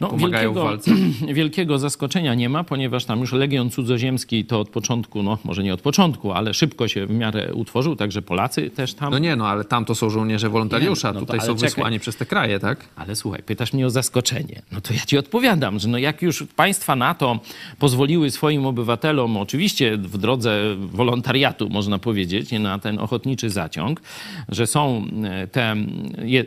No, 0.00 0.08
pomagają 0.08 0.54
wielkiego, 0.54 0.60
w 0.60 0.64
walce? 0.64 0.90
Wielkiego 1.34 1.78
zaskoczenia 1.78 2.34
nie 2.34 2.48
ma, 2.48 2.64
ponieważ 2.64 3.04
tam 3.04 3.20
już 3.20 3.32
Legion 3.32 3.70
Cudzoziemski 3.70 4.44
to 4.44 4.60
od 4.60 4.68
początku, 4.68 5.22
no 5.22 5.38
może 5.44 5.62
nie 5.62 5.74
od 5.74 5.80
początku, 5.80 6.32
ale 6.32 6.54
szybko 6.54 6.88
się 6.88 7.06
w 7.06 7.10
miarę 7.10 7.54
utworzył, 7.54 7.96
także 7.96 8.22
Polacy 8.22 8.70
też 8.70 8.94
tam. 8.94 9.10
No 9.10 9.18
nie, 9.18 9.36
no 9.36 9.48
ale 9.48 9.64
tam 9.64 9.84
to 9.84 9.94
są 9.94 10.10
żołnierze 10.10 10.48
wolontariusza, 10.48 11.12
no 11.12 11.20
tutaj 11.20 11.40
są 11.40 11.46
czekaj. 11.46 11.68
wysłani 11.68 12.00
przez 12.00 12.16
te 12.16 12.26
kraje, 12.26 12.60
tak? 12.60 12.88
Ale 12.96 13.16
słuchaj, 13.16 13.42
pytasz 13.42 13.72
mnie 13.72 13.86
o 13.86 13.90
zaskoczenie. 13.90 14.62
No 14.72 14.80
to 14.80 14.94
ja 14.94 15.00
ci 15.00 15.18
odpowiadam, 15.18 15.78
że 15.78 15.88
no 15.88 15.98
jak 15.98 16.22
już 16.22 16.44
państwa 16.56 16.96
NATO 16.96 17.38
pozwoliły 17.78 18.30
swoim 18.30 18.66
obywatelom, 18.66 19.36
oczywiście 19.36 19.96
w 19.96 20.18
drodze 20.18 20.76
wolontariatu, 20.78 21.68
można 21.68 21.98
powiedzieć, 21.98 22.52
na 22.52 22.78
ten 22.78 22.98
ochotniczy 22.98 23.50
zaciąg, 23.50 24.02
że 24.48 24.66
są 24.66 25.04
e, 25.24 25.46
te, 25.46 25.76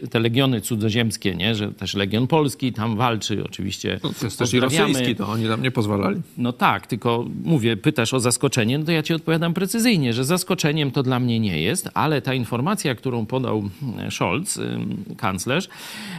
te 0.09 0.19
legiony 0.19 0.61
cudzoziemskie, 0.61 1.35
nie? 1.35 1.55
że 1.55 1.71
też 1.71 1.93
Legion 1.93 2.27
Polski 2.27 2.73
tam 2.73 2.95
walczy, 2.97 3.40
oczywiście. 3.43 3.99
No, 4.03 4.09
to 4.19 4.25
jest 4.25 4.39
też 4.39 4.53
i 4.53 4.59
rosyjski, 4.59 5.15
to 5.15 5.27
oni 5.27 5.47
tam 5.47 5.61
nie 5.61 5.71
pozwalali. 5.71 6.21
No 6.37 6.53
tak, 6.53 6.87
tylko 6.87 7.25
mówię, 7.43 7.77
pytasz 7.77 8.13
o 8.13 8.19
zaskoczenie, 8.19 8.77
no 8.79 8.85
to 8.85 8.91
ja 8.91 9.03
ci 9.03 9.13
odpowiadam 9.13 9.53
precyzyjnie, 9.53 10.13
że 10.13 10.25
zaskoczeniem 10.25 10.91
to 10.91 11.03
dla 11.03 11.19
mnie 11.19 11.39
nie 11.39 11.61
jest, 11.61 11.89
ale 11.93 12.21
ta 12.21 12.33
informacja, 12.33 12.95
którą 12.95 13.25
podał 13.25 13.69
e, 13.97 14.11
Scholz, 14.11 14.57
ym, 14.57 15.03
kanclerz, 15.17 15.69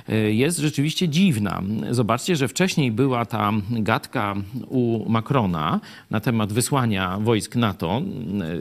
y, 0.09 0.35
jest 0.35 0.59
rzeczywiście 0.59 1.09
dziwna. 1.09 1.62
Zobaczcie, 1.91 2.37
że 2.37 2.49
wcześniej 2.49 2.93
była 2.93 3.26
ta 3.26 3.52
gadka 3.71 4.35
u 4.69 5.09
Macrona 5.09 5.81
na 6.11 6.21
temat 6.21 6.52
wysłania 6.52 7.19
wojsk 7.21 7.57
NATO 7.57 8.02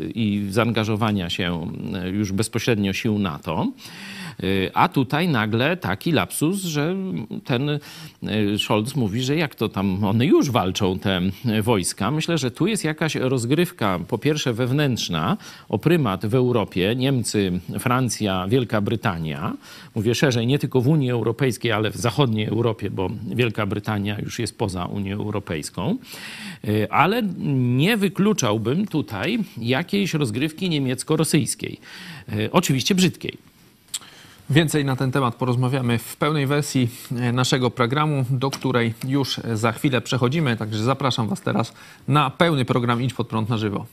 y, 0.01 0.11
i 0.15 0.47
zaangażowania 0.49 1.29
się 1.29 1.71
już 2.11 2.31
bezpośrednio 2.31 2.93
sił 2.93 3.19
NATO. 3.19 3.67
Y, 4.43 4.71
A 4.73 4.87
tutaj 4.87 5.27
nagle 5.27 5.77
taki 5.77 6.11
lapsus, 6.11 6.63
że 6.63 6.95
ten 7.45 7.69
y, 7.69 7.79
Scholz 8.59 8.95
mówi, 8.95 9.21
że 9.21 9.35
jak 9.35 9.55
to 9.55 9.69
tam 9.69 10.03
one 10.03 10.25
już 10.25 10.51
walczą, 10.51 10.99
te 10.99 11.21
y, 11.45 11.61
wojska. 11.61 12.11
Myślę, 12.11 12.37
że 12.37 12.51
tu 12.51 12.67
jest 12.67 12.83
jakaś 12.83 13.15
rozgrywka, 13.15 13.99
po 14.07 14.17
pierwsze 14.17 14.53
wewnętrzna, 14.53 15.37
o 15.69 15.79
prymat 15.79 16.25
w 16.25 16.35
Europie, 16.35 16.95
Niemcy, 16.95 17.59
Francja, 17.79 18.47
Wielka 18.49 18.81
Brytania. 18.81 19.53
Mówię 19.95 20.15
szerzej, 20.15 20.47
nie 20.47 20.59
tylko 20.59 20.81
w 20.81 20.87
Unii 20.87 21.11
Europejskiej, 21.11 21.71
ale 21.71 21.91
w 21.91 21.97
zachodniej 21.97 22.47
Europie, 22.47 22.89
bo 22.89 23.09
Wielka 23.35 23.65
Brytania 23.65 24.19
już 24.19 24.39
jest 24.39 24.57
poza 24.57 24.85
Unią 24.85 25.15
Europejską. 25.15 25.97
Ale 26.89 27.23
nie 27.53 27.97
wykluczałbym 27.97 28.87
tutaj 28.87 29.39
jakiejś 29.57 30.13
rozgrywki 30.13 30.69
niemiecko-rosyjskiej. 30.69 31.77
Oczywiście 32.51 32.95
brzydkiej. 32.95 33.50
Więcej 34.51 34.85
na 34.85 34.95
ten 34.95 35.11
temat 35.11 35.35
porozmawiamy 35.35 35.97
w 35.97 36.17
pełnej 36.17 36.47
wersji 36.47 36.89
e, 37.15 37.31
naszego 37.31 37.69
programu, 37.69 38.25
do 38.29 38.51
której 38.51 38.93
już 39.07 39.39
za 39.53 39.71
chwilę 39.71 40.01
przechodzimy. 40.01 40.57
Także 40.57 40.83
zapraszam 40.83 41.27
Was 41.27 41.41
teraz 41.41 41.73
na 42.07 42.29
pełny 42.29 42.65
program 42.65 43.01
Idź 43.01 43.13
Pod 43.13 43.27
Prąd 43.27 43.49
na 43.49 43.57
żywo. 43.57 43.85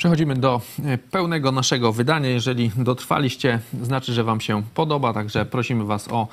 Przechodzimy 0.00 0.34
do 0.34 0.60
e, 0.84 0.98
pełnego 0.98 1.52
naszego 1.52 1.92
wydania. 1.92 2.28
Jeżeli 2.28 2.70
dotrwaliście, 2.76 3.60
znaczy, 3.82 4.12
że 4.12 4.24
Wam 4.24 4.40
się 4.40 4.62
podoba, 4.74 5.12
także 5.12 5.46
prosimy 5.46 5.84
Was 5.84 6.08
o 6.08 6.28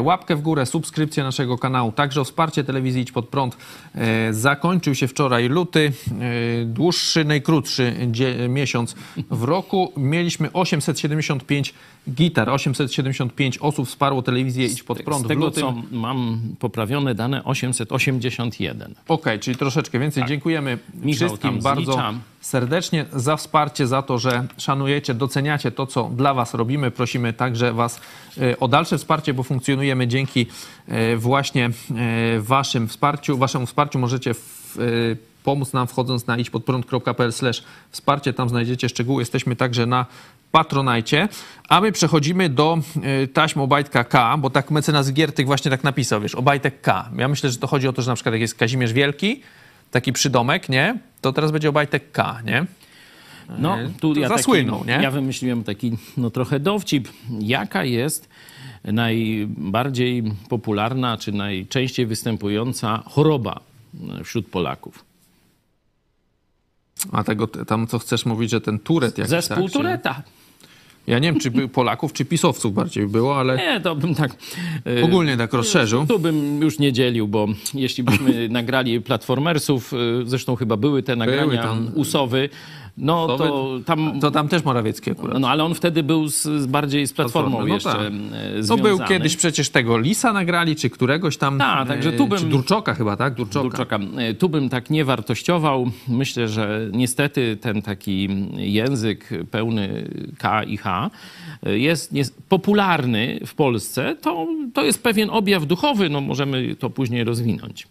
łapkę 0.00 0.36
w 0.36 0.42
górę, 0.42 0.66
subskrypcję 0.66 1.22
naszego 1.24 1.58
kanału, 1.58 1.92
także 1.92 2.20
o 2.20 2.24
wsparcie 2.24 2.64
telewizji 2.64 3.02
Idź 3.02 3.12
Pod 3.12 3.28
Prąd. 3.28 3.56
E, 3.94 4.32
Zakończył 4.34 4.94
się 4.94 5.08
wczoraj 5.08 5.48
luty, 5.48 5.92
e, 6.62 6.64
dłuższy, 6.64 7.24
najkrótszy 7.24 7.94
miesiąc 8.48 8.94
w 9.30 9.42
roku. 9.42 9.92
Mieliśmy 9.96 10.52
875 10.52 11.74
gitar, 12.10 12.50
875 12.50 13.58
osób 13.58 13.88
wsparło 13.88 14.22
telewizję 14.22 14.66
Idź 14.66 14.82
Pod 14.82 15.02
Prąd 15.02 15.22
Z 15.22 15.24
w 15.24 15.28
tego, 15.28 15.44
lutym. 15.44 15.62
co 15.62 15.74
mam 15.96 16.40
poprawione 16.58 17.14
dane, 17.14 17.44
881. 17.44 18.94
Okej, 19.08 19.40
czyli 19.40 19.56
troszeczkę 19.56 19.98
więcej. 19.98 20.24
Dziękujemy 20.26 20.78
Tak. 20.78 21.04
Michał 21.04 21.28
wszystkim 21.28 21.58
bardzo 21.60 22.12
serdecznie 22.40 23.04
za 23.12 23.36
wsparcie, 23.36 23.86
za 23.86 24.02
to, 24.02 24.18
że 24.18 24.46
szanujecie, 24.58 25.14
doceniacie 25.14 25.70
to, 25.70 25.86
co 25.86 26.10
dla 26.16 26.34
Was 26.34 26.54
robimy. 26.54 26.90
Prosimy 26.90 27.32
także 27.32 27.72
Was 27.72 28.00
e, 28.40 28.60
o 28.60 28.68
dalsze 28.68 28.98
wsparcie, 28.98 29.34
bo 29.34 29.42
funkcjonujemy 29.72 30.08
dzięki 30.08 30.46
e, 30.88 31.16
właśnie 31.16 31.66
e, 31.66 32.40
Waszym 32.40 32.88
wsparciu. 32.88 33.38
Waszemu 33.38 33.66
wsparciu 33.66 33.98
możecie 33.98 34.34
w, 34.34 34.78
e, 34.78 34.82
pomóc 35.44 35.72
nam 35.72 35.86
wchodząc 35.86 36.26
na 36.26 36.36
idźpodprąd.pl 36.36 37.32
wsparcie. 37.90 38.32
Tam 38.32 38.48
znajdziecie 38.48 38.88
szczegóły. 38.88 39.22
Jesteśmy 39.22 39.56
także 39.56 39.86
na 39.86 40.06
Patronajcie. 40.52 41.28
A 41.68 41.80
my 41.80 41.92
przechodzimy 41.92 42.48
do 42.48 42.78
taśm 43.32 43.60
Obajtka 43.60 44.04
K, 44.04 44.36
bo 44.36 44.50
tak 44.50 44.70
mecenas 44.70 45.12
Giertych 45.12 45.46
właśnie 45.46 45.70
tak 45.70 45.84
napisał, 45.84 46.20
wiesz, 46.20 46.34
Obajtek 46.34 46.80
K. 46.80 47.08
Ja 47.16 47.28
myślę, 47.28 47.50
że 47.50 47.58
to 47.58 47.66
chodzi 47.66 47.88
o 47.88 47.92
to, 47.92 48.02
że 48.02 48.10
na 48.10 48.14
przykład 48.14 48.32
jak 48.32 48.40
jest 48.40 48.54
Kazimierz 48.54 48.92
Wielki, 48.92 49.40
taki 49.90 50.12
przydomek, 50.12 50.68
nie? 50.68 50.98
To 51.20 51.32
teraz 51.32 51.50
będzie 51.50 51.68
Obajtek 51.68 52.12
K, 52.12 52.38
nie? 52.44 52.66
No, 53.58 53.78
tu 54.00 54.14
to 54.14 54.20
ja, 54.20 54.28
zasłynął, 54.28 54.78
taki, 54.78 54.90
nie? 54.90 54.98
ja 55.02 55.10
wymyśliłem 55.10 55.64
taki 55.64 55.96
no, 56.16 56.30
trochę 56.30 56.60
dowcip. 56.60 57.08
Jaka 57.40 57.84
jest 57.84 58.28
najbardziej 58.84 60.22
popularna, 60.48 61.18
czy 61.18 61.32
najczęściej 61.32 62.06
występująca 62.06 63.02
choroba 63.06 63.60
wśród 64.24 64.46
Polaków? 64.46 65.04
A 67.12 67.24
tego 67.24 67.46
tam, 67.46 67.86
co 67.86 67.98
chcesz 67.98 68.26
mówić, 68.26 68.50
że 68.50 68.60
ten 68.60 68.78
Turet 68.78 69.18
jakiś, 69.18 69.30
Zespół 69.30 69.64
tak? 69.64 69.72
Tureta. 69.72 70.22
Ja 71.06 71.18
nie 71.18 71.32
wiem, 71.32 71.40
czy 71.40 71.50
Polaków, 71.50 72.12
czy 72.12 72.24
pisowców 72.24 72.74
bardziej 72.74 73.06
było, 73.06 73.38
ale 73.38 73.56
Nie, 73.56 73.80
to 73.80 73.96
bym 73.96 74.14
tak... 74.14 74.36
y, 74.86 75.04
ogólnie 75.04 75.36
tak 75.36 75.52
rozszerzył. 75.52 76.06
Tu 76.06 76.18
bym 76.18 76.62
już 76.62 76.78
nie 76.78 76.92
dzielił, 76.92 77.28
bo 77.28 77.48
jeśli 77.74 78.04
byśmy 78.04 78.48
nagrali 78.58 79.00
Platformersów, 79.00 79.92
y, 79.92 79.96
zresztą 80.24 80.56
chyba 80.56 80.76
były 80.76 81.02
te 81.02 81.16
nagrania 81.16 81.62
tam. 81.62 81.90
Usowy, 81.94 82.48
no 82.96 83.26
to 83.26 83.34
Usowy, 83.34 83.84
tam... 83.84 84.20
To 84.20 84.30
tam 84.30 84.48
też 84.48 84.64
Morawiecki 84.64 85.10
akurat. 85.10 85.38
No 85.38 85.48
ale 85.48 85.64
on 85.64 85.74
wtedy 85.74 86.02
był 86.02 86.28
z, 86.28 86.42
z 86.42 86.66
bardziej 86.66 87.06
z 87.06 87.12
Platformą 87.12 87.60
no 87.60 87.66
jeszcze 87.66 87.92
tak. 87.92 88.12
No 88.12 88.62
związany. 88.62 88.82
był 88.82 88.98
kiedyś 88.98 89.36
przecież 89.36 89.70
tego 89.70 89.98
Lisa 89.98 90.32
nagrali, 90.32 90.76
czy 90.76 90.90
któregoś 90.90 91.36
tam. 91.36 91.58
Także 91.58 92.08
e, 92.08 92.12
tu 92.12 92.26
bym- 92.26 92.38
Czy 92.38 92.46
Durczoka 92.46 92.94
chyba, 92.94 93.16
tak? 93.16 93.34
Durczoka. 93.34 93.68
Durczoka. 93.68 93.98
E, 94.16 94.34
Tu 94.34 94.48
bym 94.48 94.68
tak 94.68 94.90
nie 94.90 95.04
wartościował. 95.04 95.90
Myślę, 96.08 96.48
że 96.48 96.88
niestety 96.92 97.56
ten 97.60 97.82
taki 97.82 98.28
język 98.56 99.28
pełny 99.50 100.08
K 100.38 100.62
i 100.64 100.76
H 100.76 101.10
e, 101.66 101.78
jest, 101.78 102.12
jest 102.12 102.42
popularny 102.48 103.40
w 103.46 103.54
Polsce. 103.54 104.16
To, 104.20 104.46
to 104.74 104.84
jest 104.84 105.02
pewien 105.02 105.30
objaw 105.30 105.66
duchowy, 105.66 106.08
no 106.08 106.20
możemy 106.20 106.76
to 106.76 106.90
później 106.90 107.24
rozwinąć. 107.24 107.86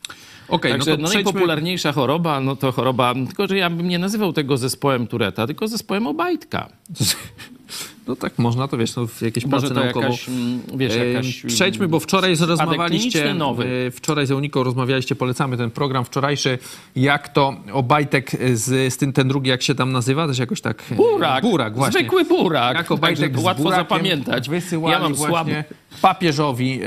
Okej, 0.52 0.72
Także 0.72 0.92
no 0.92 0.98
to 0.98 1.04
przejdźmy... 1.04 1.24
najpopularniejsza 1.24 1.92
choroba, 1.92 2.40
no 2.40 2.56
to 2.56 2.72
choroba, 2.72 3.14
tylko 3.14 3.48
że 3.48 3.58
ja 3.58 3.70
bym 3.70 3.90
nie 3.90 4.00
nazywał 4.00 4.34
tego 4.34 4.58
zespołem 4.58 5.08
Tureta, 5.08 5.48
tylko 5.48 5.68
zespołem 5.68 6.08
Obajtka. 6.08 6.70
No 8.12 8.16
tak, 8.16 8.40
można 8.40 8.68
to, 8.68 8.78
wiesz, 8.78 8.96
no, 8.96 9.08
w 9.08 9.22
jakiejś 9.22 9.46
Może 9.46 9.68
pracy 9.68 9.76
to 9.76 9.84
naukową. 9.84 10.06
jakaś, 10.06 10.30
mm, 10.30 10.62
wiesz, 10.76 10.96
jakaś... 10.96 11.42
Przejdźmy, 11.48 11.88
bo 11.88 12.00
wczoraj 12.00 12.36
rozmawialiście, 12.36 13.34
nowy. 13.34 13.66
e, 13.88 13.92
wczoraj 13.92 14.28
z 14.28 14.32
Euniką 14.32 14.64
rozmawialiście, 14.64 15.16
polecamy 15.16 15.58
ten 15.58 15.72
program 15.72 16.06
wczorajszy, 16.06 16.58
jak 16.96 17.30
to 17.30 17.56
Obajtek 17.74 18.32
z, 18.54 18.94
z 18.94 18.98
tym, 18.98 19.14
ten 19.14 19.28
drugi, 19.28 19.50
jak 19.50 19.62
się 19.62 19.76
tam 19.76 19.92
nazywa, 19.92 20.28
też 20.28 20.40
jakoś 20.40 20.62
tak... 20.62 20.84
e, 20.92 20.96
Burak. 20.96 21.44
Burak, 21.44 21.76
właśnie. 21.76 22.00
Zwykły 22.00 22.26
burak. 22.26 22.78
Jak 22.78 22.92
Obajtek 22.92 23.22
Także 23.22 23.42
z 23.42 23.44
łatwo 23.44 23.70
zapamiętać. 23.70 24.50
Wysyłali 24.50 24.94
Ja 24.94 25.00
mam 25.00 25.14
właśnie 25.14 25.32
słaby... 25.32 25.64
papieżowi 26.02 26.80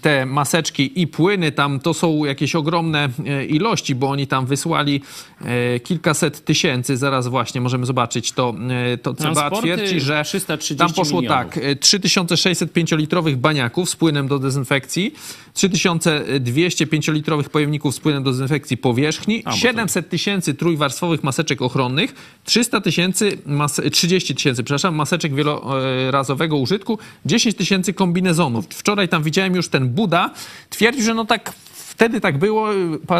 te 0.00 0.26
maseczki 0.26 1.00
i 1.02 1.06
płyny, 1.06 1.52
tam 1.52 1.80
to 1.80 1.94
są 1.94 2.24
jakieś 2.24 2.54
ogromne 2.54 3.08
e, 3.26 3.44
ilości, 3.44 3.94
bo 3.94 4.10
oni 4.10 4.26
tam 4.26 4.46
wysłali 4.46 5.02
kilkaset 5.84 6.44
tysięcy, 6.44 6.96
zaraz 6.96 7.28
właśnie 7.28 7.60
możemy 7.60 7.86
zobaczyć 7.86 8.32
to, 8.32 8.54
to 9.02 9.14
CBA 9.14 9.50
twierdzi, 9.50 10.00
że 10.00 10.24
330 10.58 10.76
tam 10.96 11.04
poszło 11.04 11.20
milionów. 11.20 11.54
tak, 11.54 11.64
e, 11.64 11.76
3605-litrowych 11.76 13.36
baniaków 13.36 13.90
z 13.90 13.96
płynem 13.96 14.28
do 14.28 14.38
dezynfekcji, 14.38 15.14
3205-litrowych 15.54 17.48
pojemników 17.48 17.94
z 17.94 18.00
płynem 18.00 18.22
do 18.22 18.30
dezynfekcji 18.30 18.76
powierzchni, 18.76 19.42
A, 19.44 19.50
bo 19.50 19.56
to- 19.56 19.56
700 19.62 20.08
tysięcy 20.08 20.54
trójwarstwowych 20.54 21.24
maseczek 21.24 21.62
ochronnych, 21.62 22.14
300 22.44 22.80
tysięcy, 22.80 23.38
mas- 23.46 23.80
30 23.92 24.34
tysięcy, 24.34 24.64
przepraszam, 24.64 24.94
maseczek 24.94 25.34
wielorazowego 25.34 26.56
użytku, 26.56 26.98
10 27.26 27.56
tysięcy 27.56 27.92
kombinezonów. 27.94 28.64
Wczoraj 28.70 29.08
tam 29.08 29.22
widziałem 29.22 29.54
już 29.54 29.68
ten 29.68 29.88
Buda, 29.88 30.30
twierdził, 30.70 31.04
że 31.04 31.14
no 31.14 31.24
tak 31.24 31.52
Wtedy 32.02 32.20
tak 32.20 32.38
było, 32.38 32.68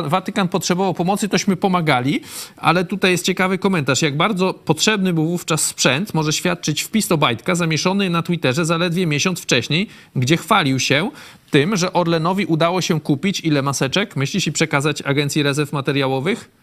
Watykan 0.04 0.48
potrzebował 0.48 0.94
pomocy, 0.94 1.28
tośmy 1.28 1.56
pomagali, 1.56 2.20
ale 2.56 2.84
tutaj 2.84 3.10
jest 3.10 3.24
ciekawy 3.24 3.58
komentarz. 3.58 4.02
Jak 4.02 4.16
bardzo 4.16 4.54
potrzebny 4.54 5.12
był 5.12 5.26
wówczas 5.26 5.64
sprzęt, 5.64 6.14
może 6.14 6.32
świadczyć 6.32 6.82
wpis 6.82 7.12
Obajtka 7.12 7.54
zamieszczony 7.54 8.10
na 8.10 8.22
Twitterze 8.22 8.64
zaledwie 8.64 9.06
miesiąc 9.06 9.40
wcześniej, 9.40 9.88
gdzie 10.16 10.36
chwalił 10.36 10.80
się 10.80 11.10
tym, 11.50 11.76
że 11.76 11.92
Orlenowi 11.92 12.46
udało 12.46 12.80
się 12.80 13.00
kupić 13.00 13.40
ile 13.40 13.62
maseczek, 13.62 14.16
myślisz, 14.16 14.46
i 14.46 14.52
przekazać 14.52 15.02
Agencji 15.02 15.42
Rezerw 15.42 15.72
Materiałowych? 15.72 16.61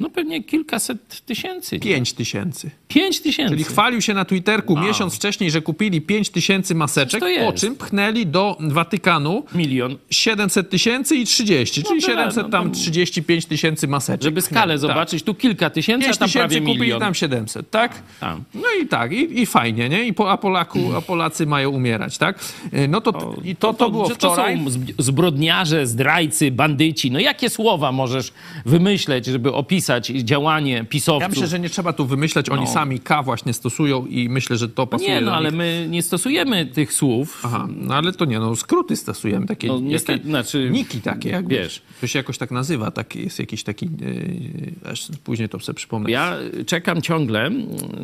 No 0.00 0.10
pewnie 0.10 0.42
kilkaset 0.44 1.20
tysięcy. 1.26 1.78
5 1.78 2.12
tysięcy. 2.12 2.70
Pięć 2.88 3.20
tysięcy. 3.20 3.50
Czyli 3.50 3.64
chwalił 3.64 4.00
się 4.02 4.14
na 4.14 4.24
Twitterku 4.24 4.78
miesiąc 4.78 5.14
wcześniej, 5.16 5.50
że 5.50 5.62
kupili 5.62 6.00
5 6.00 6.30
tysięcy 6.30 6.74
maseczek, 6.74 7.20
to 7.20 7.26
po 7.46 7.52
czym 7.52 7.76
pchnęli 7.76 8.26
do 8.26 8.56
Watykanu 8.60 9.44
Milion. 9.54 9.96
700 10.10 10.70
tysięcy 10.70 11.16
i 11.16 11.24
30, 11.24 11.82
czyli 11.82 12.00
tyle, 12.02 12.14
700 12.14 12.42
no 12.44 12.48
tam 12.50 12.70
to- 12.70 12.76
35 12.76 13.46
tysięcy 13.46 13.88
maseczek. 13.88 14.22
Żeby 14.22 14.42
skalę 14.42 14.74
Tak. 14.74 14.80
zobaczyć, 14.80 15.22
tu 15.22 15.34
kilka 15.34 15.70
tysięcy, 15.70 16.04
a 16.04 16.08
5 16.08 16.18
tam 16.18 16.28
tysięcy 16.28 16.48
prawie 16.48 16.60
kupili, 16.66 16.80
milion. 16.80 17.00
tam 17.00 17.14
700, 17.14 17.70
tak? 17.70 18.02
Tak. 18.20 18.36
No 18.54 18.62
i 18.82 18.86
tak, 18.86 19.12
i, 19.12 19.40
i 19.42 19.46
fajnie, 19.46 19.88
nie? 19.88 20.04
I 20.06 20.12
po, 20.14 20.30
a, 20.30 20.36
Polaku, 20.36 20.78
a 20.96 21.00
Polacy 21.00 21.46
mają 21.46 21.70
umierać, 21.70 22.18
tak? 22.18 22.38
Y, 22.74 22.88
No 22.88 23.00
to, 23.00 23.34
i 23.44 23.56
to, 23.56 23.74
to 23.74 23.90
było 23.90 24.08
że 24.08 24.14
wczoraj. 24.14 24.58
To 24.64 24.70
są 24.70 24.70
zb- 24.78 24.92
zbrodniarze, 24.98 25.86
zdrajcy, 25.86 26.50
bandyci. 26.50 27.10
No 27.10 27.18
jakie 27.20 27.50
słowa 27.50 27.92
możesz 27.92 28.32
wymyśleć, 28.66 29.26
żeby 29.26 29.52
opisać 29.52 29.85
działanie 30.22 30.84
pisowców? 30.84 31.22
Ja 31.22 31.28
myślę, 31.28 31.46
że 31.46 31.60
nie 31.60 31.68
trzeba 31.68 31.92
tu 31.92 32.06
wymyślać, 32.06 32.48
oni 32.48 32.60
No. 32.64 32.66
sami 32.70 33.00
K 33.00 33.22
właśnie 33.22 33.52
stosują 33.52 34.06
i 34.06 34.28
myślę, 34.28 34.56
że 34.56 34.68
to 34.68 34.86
pasuje 34.86 35.10
Nie, 35.10 35.20
no 35.20 35.34
ale 35.34 35.50
my 35.50 35.86
nie 35.90 36.02
stosujemy 36.02 36.66
tych 36.66 36.92
słów. 36.92 37.42
Aha, 37.44 37.68
no 37.76 37.94
ale 37.94 38.12
to 38.12 38.24
nie, 38.24 38.38
no 38.38 38.56
skróty 38.56 38.96
stosujemy, 38.96 39.46
takie 39.46 39.68
No, 39.68 39.80
niestety, 39.80 40.24
znaczy- 40.28 40.70
niki 40.72 41.00
takie, 41.00 41.28
jak 41.28 41.48
Wiesz. 41.48 41.82
To 42.00 42.06
się 42.06 42.18
jakoś 42.18 42.38
tak 42.38 42.50
nazywa, 42.50 42.90
tak, 42.90 43.16
jest 43.16 43.38
jakiś 43.38 43.62
taki, 43.62 43.86
yy, 43.86 44.90
aż 44.92 45.08
później 45.24 45.48
to 45.48 45.60
sobie 45.60 45.76
przypomnę. 45.76 46.10
Ja 46.10 46.36
czekam 46.66 47.02
ciągle, 47.02 47.50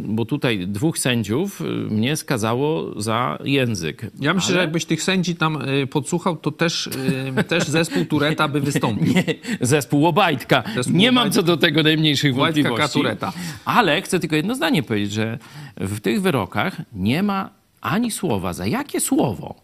bo 0.04 0.24
tutaj 0.24 0.66
dwóch 0.68 0.98
sędziów 0.98 1.60
mnie 1.90 2.16
skazało 2.16 3.00
za 3.02 3.38
język. 3.44 4.10
Ja 4.20 4.34
myślę, 4.34 4.46
Ale- 4.48 4.54
że 4.54 4.60
jakbyś 4.60 4.84
tych 4.84 5.02
sędzi 5.02 5.36
tam 5.36 5.68
y, 5.68 5.86
podsłuchał, 5.86 6.36
to 6.36 6.50
też, 6.50 6.90
też 7.48 7.64
zespół 7.68 8.04
Tureta 8.04 8.48
by 8.48 8.60
wystąpił. 8.60 9.12
Nie, 9.14 9.24
zespół 9.60 10.06
Obajtka. 10.06 10.62
Zespół 10.74 10.96
nie 10.96 11.12
mam 11.12 11.22
Obajtka. 11.22 11.40
co 11.42 11.46
do 11.46 11.56
tego 11.56 11.71
najmniejszych 11.82 12.34
Obajtka 12.34 12.62
wątpliwości. 12.62 12.92
Katureta. 12.94 13.32
Ale 13.64 14.02
chcę 14.02 14.20
tylko 14.20 14.36
jedno 14.36 14.54
zdanie 14.54 14.82
powiedzieć, 14.82 15.12
że 15.12 15.38
w 15.76 16.00
tych 16.00 16.22
wyrokach 16.22 16.76
nie 16.92 17.22
ma 17.22 17.50
ani 17.80 18.10
słowa. 18.10 18.52
Za 18.52 18.66
jakie 18.66 19.00
słowo? 19.00 19.54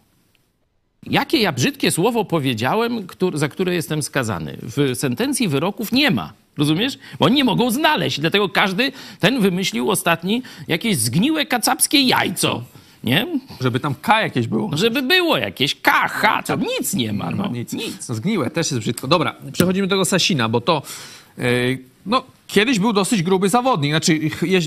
Jakie 1.05 1.37
ja 1.37 1.51
brzydkie 1.51 1.91
słowo 1.91 2.25
powiedziałem, 2.25 3.07
któr- 3.07 3.37
za 3.37 3.47
które 3.49 3.73
jestem 3.73 4.03
skazany? 4.03 4.57
W 4.61 4.91
sentencji 4.95 5.47
wyroków 5.47 5.91
nie 5.91 6.11
ma. 6.11 6.33
Rozumiesz? 6.57 6.99
Bo 7.19 7.25
oni 7.25 7.35
nie 7.35 7.43
mogą 7.43 7.71
znaleźć. 7.71 8.19
Dlatego 8.19 8.49
każdy 8.49 8.91
ten 9.19 9.41
wymyślił 9.41 9.91
ostatni 9.91 10.43
jakieś 10.67 10.97
zgniłe 10.97 11.45
kacapskie 11.45 12.01
jajco. 12.01 12.63
Nie? 13.03 13.27
Żeby 13.61 13.79
tam 13.79 13.95
K 14.01 14.21
jakieś 14.21 14.47
było. 14.47 14.67
No 14.71 14.77
żeby 14.77 15.01
było 15.01 15.37
jakieś 15.37 15.75
K, 15.81 15.91
H, 16.07 16.43
tam 16.43 16.61
nic 16.79 16.93
nie 16.93 17.13
ma. 17.13 17.31
No, 17.31 17.43
No, 17.43 17.49
nic. 17.49 17.73
nic. 17.73 18.03
Zgniłe, 18.05 18.49
też 18.49 18.71
jest 18.71 18.79
brzydko. 18.81 19.07
Dobra, 19.07 19.35
przechodzimy 19.51 19.87
do 19.87 19.95
tego 19.95 20.05
Sasina, 20.05 20.49
bo 20.49 20.61
to 20.61 20.81
yy, 21.37 21.79
no, 22.05 22.23
kiedyś 22.47 22.79
był 22.79 22.93
dosyć 22.93 23.23
gruby 23.23 23.49
zawodnik. 23.49 23.91
Znaczy, 23.91 24.19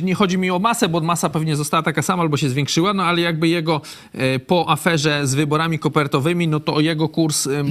nie 0.03 0.15
chodzi 0.15 0.39
mi 0.39 0.51
o 0.51 0.59
masę, 0.59 0.89
bo 0.89 1.01
masa 1.01 1.29
pewnie 1.29 1.57
została 1.57 1.83
taka 1.83 2.03
sama 2.03 2.23
albo 2.23 2.37
się 2.37 2.49
zwiększyła, 2.49 2.95
no 2.95 3.03
ale 3.05 3.21
jakby 3.21 3.49
jego 3.49 3.81
e, 4.13 4.39
po 4.39 4.71
aferze 4.71 5.27
z 5.27 5.35
wyborami 5.35 5.79
kopertowymi, 5.79 6.49
no 6.49 6.61
to 6.61 6.81
jego 6.81 7.09
kurs 7.09 7.47
e, 7.47 7.65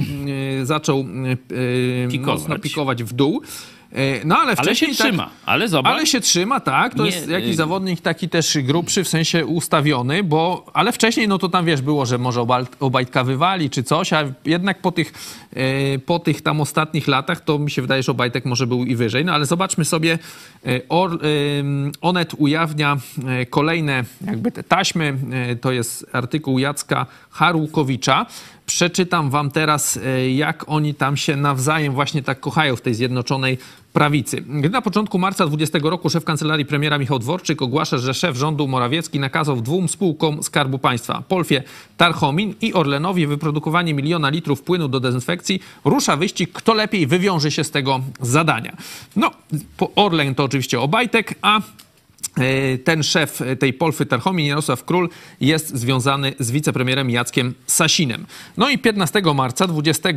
zaczął 0.66 1.00
e, 1.00 2.08
Pikować. 2.08 2.40
mocno 2.40 2.58
pikować 2.58 3.04
w 3.04 3.12
dół. 3.12 3.42
E, 3.92 4.24
no 4.24 4.36
ale 4.38 4.44
Ale 4.44 4.56
się 4.56 4.62
wcześniej 4.62 4.96
tak, 4.96 5.06
trzyma. 5.06 5.30
Ale 5.46 5.68
zobacz. 5.68 5.92
Ale 5.92 6.06
się 6.06 6.20
trzyma, 6.20 6.60
tak. 6.60 6.94
To 6.94 7.04
Nie, 7.04 7.10
jest 7.10 7.28
jakiś 7.28 7.50
y- 7.50 7.54
zawodnik 7.54 8.00
taki 8.00 8.28
też 8.28 8.58
grubszy, 8.62 9.04
w 9.04 9.08
sensie 9.08 9.46
ustawiony, 9.46 10.24
bo... 10.24 10.66
Ale 10.72 10.92
wcześniej, 10.92 11.28
no 11.28 11.38
to 11.38 11.48
tam, 11.48 11.64
wiesz, 11.64 11.82
było, 11.82 12.06
że 12.06 12.18
może 12.18 12.46
Obajtka 12.80 13.24
wywali 13.24 13.70
czy 13.70 13.82
coś, 13.82 14.12
a 14.12 14.24
jednak 14.44 14.80
po 14.80 14.92
tych, 14.92 15.12
e, 15.56 15.98
po 15.98 16.18
tych 16.18 16.42
tam 16.42 16.60
ostatnich 16.60 17.08
latach 17.08 17.40
to 17.40 17.58
mi 17.58 17.70
się 17.70 17.82
wydaje, 17.82 18.02
że 18.02 18.12
Obajtek 18.12 18.44
może 18.44 18.66
był 18.66 18.84
i 18.84 18.96
wyżej. 18.96 19.24
No 19.24 19.32
ale 19.32 19.46
zobaczmy 19.46 19.84
sobie, 19.84 20.18
e, 20.66 20.80
Or, 20.88 21.18
Onet 22.00 22.34
ujawnia 22.38 22.96
kolejne 23.50 24.04
jakby 24.26 24.52
te 24.52 24.62
taśmy. 24.62 25.16
To 25.60 25.72
jest 25.72 26.06
artykuł 26.12 26.58
Jacka 26.58 27.06
Harłkowicza. 27.30 28.26
Przeczytam 28.66 29.30
wam 29.30 29.50
teraz, 29.50 29.98
jak 30.34 30.64
oni 30.66 30.94
tam 30.94 31.16
się 31.16 31.36
nawzajem 31.36 31.92
właśnie 31.92 32.22
tak 32.22 32.40
kochają 32.40 32.76
w 32.76 32.80
tej 32.80 32.94
zjednoczonej 32.94 33.58
prawicy. 33.92 34.40
Gdy 34.40 34.68
na 34.68 34.82
początku 34.82 35.18
marca 35.18 35.46
20 35.46 35.78
roku 35.82 36.10
szef 36.10 36.24
kancelarii 36.24 36.66
premiera 36.66 36.98
Michał 36.98 37.18
Dworczyk 37.18 37.62
ogłasza, 37.62 37.98
że 37.98 38.14
szef 38.14 38.36
rządu 38.36 38.68
Morawiecki 38.68 39.20
nakazał 39.20 39.60
dwóm 39.60 39.88
spółkom 39.88 40.42
Skarbu 40.42 40.78
Państwa, 40.78 41.22
Polfie 41.28 41.62
Tarchomin 41.96 42.54
i 42.60 42.72
Orlenowi 42.74 43.26
wyprodukowanie 43.26 43.94
miliona 43.94 44.30
litrów 44.30 44.62
płynu 44.62 44.88
do 44.88 45.00
dezynfekcji, 45.00 45.60
rusza 45.84 46.16
wyścig, 46.16 46.52
kto 46.52 46.74
lepiej 46.74 47.06
wywiąże 47.06 47.50
się 47.50 47.64
z 47.64 47.70
tego 47.70 48.00
zadania. 48.20 48.76
No, 49.16 49.30
Orlen 49.96 50.34
to 50.34 50.44
oczywiście 50.44 50.80
Obajtek, 50.80 51.34
a 51.42 51.60
Ten 52.84 53.02
szef 53.02 53.40
tej 53.58 53.72
Polfy 53.72 54.06
Tarchomin, 54.06 54.46
Jarosław 54.46 54.84
Król, 54.84 55.08
jest 55.40 55.76
związany 55.76 56.32
z 56.38 56.50
wicepremierem 56.50 57.10
Jackiem 57.10 57.54
Sasinem. 57.66 58.26
No 58.56 58.70
i 58.70 58.78
15 58.78 59.22
marca 59.34 59.66
20 59.66 60.08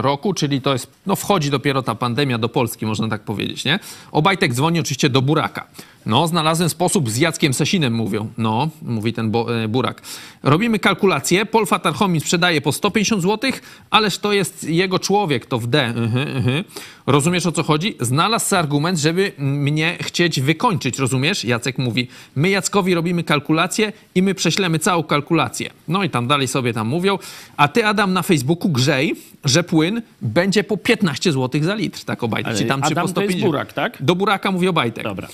roku, 0.00 0.34
czyli 0.34 0.60
to 0.60 0.72
jest, 0.72 0.90
no 1.06 1.16
wchodzi 1.16 1.50
dopiero 1.50 1.82
ta 1.82 1.94
pandemia 1.94 2.38
do 2.38 2.48
Polski, 2.48 2.86
można 2.86 3.08
tak 3.08 3.22
powiedzieć, 3.22 3.64
nie? 3.64 3.78
Obajtek 4.12 4.54
dzwoni 4.54 4.80
oczywiście 4.80 5.10
do 5.10 5.22
Buraka. 5.22 5.66
No, 6.08 6.26
znalazłem 6.26 6.68
sposób 6.68 7.10
z 7.10 7.16
Jackiem 7.16 7.54
Sasinem, 7.54 7.92
mówią. 7.92 8.30
No, 8.38 8.68
mówi 8.82 9.12
ten 9.12 9.32
e, 9.64 9.68
Burak. 9.68 10.02
Robimy 10.42 10.78
kalkulację, 10.78 11.46
Polfa 11.46 11.78
Tarchomin 11.78 12.20
sprzedaje 12.20 12.60
po 12.60 12.72
150 12.72 13.22
zł, 13.22 13.50
ależ 13.90 14.18
to 14.18 14.32
jest 14.32 14.64
jego 14.64 14.98
człowiek, 14.98 15.46
to 15.46 15.58
w 15.58 15.66
D. 15.66 15.84
Mhm, 15.84 16.28
mhm. 16.36 16.64
Rozumiesz 17.06 17.46
o 17.46 17.52
co 17.52 17.62
chodzi? 17.62 17.96
Znalazł 18.00 18.56
argument, 18.56 18.98
żeby 18.98 19.32
mnie 19.38 19.96
chcieć 20.00 20.40
wykończyć, 20.40 20.98
rozumiesz? 20.98 21.44
Jacek 21.48 21.78
mówi, 21.78 22.08
my 22.36 22.50
Jackowi 22.50 22.94
robimy 22.94 23.24
kalkulację 23.24 23.92
i 24.14 24.22
my 24.22 24.34
prześlemy 24.34 24.78
całą 24.78 25.02
kalkulację. 25.02 25.70
No 25.88 26.04
i 26.04 26.10
tam 26.10 26.26
dalej 26.26 26.48
sobie 26.48 26.72
tam 26.72 26.88
mówią, 26.88 27.18
a 27.56 27.68
ty 27.68 27.86
Adam 27.86 28.12
na 28.12 28.22
Facebooku 28.22 28.68
grzej, 28.68 29.14
że 29.44 29.64
płyn 29.64 30.02
będzie 30.22 30.64
po 30.64 30.76
15 30.76 31.32
zł 31.32 31.62
za 31.62 31.74
litr, 31.74 32.04
tak 32.04 32.22
Obajtek. 32.22 32.56
Czy 32.56 32.64
tam, 32.64 32.82
czy 32.82 32.86
Adam 32.86 32.94
to 32.94 33.00
jest 33.02 33.12
150. 33.12 33.44
Burak, 33.44 33.72
tak? 33.72 33.96
Do 34.00 34.14
Buraka 34.14 34.50
mówi 34.50 34.68
Obajtek. 34.68 35.04
Dobra. 35.04 35.28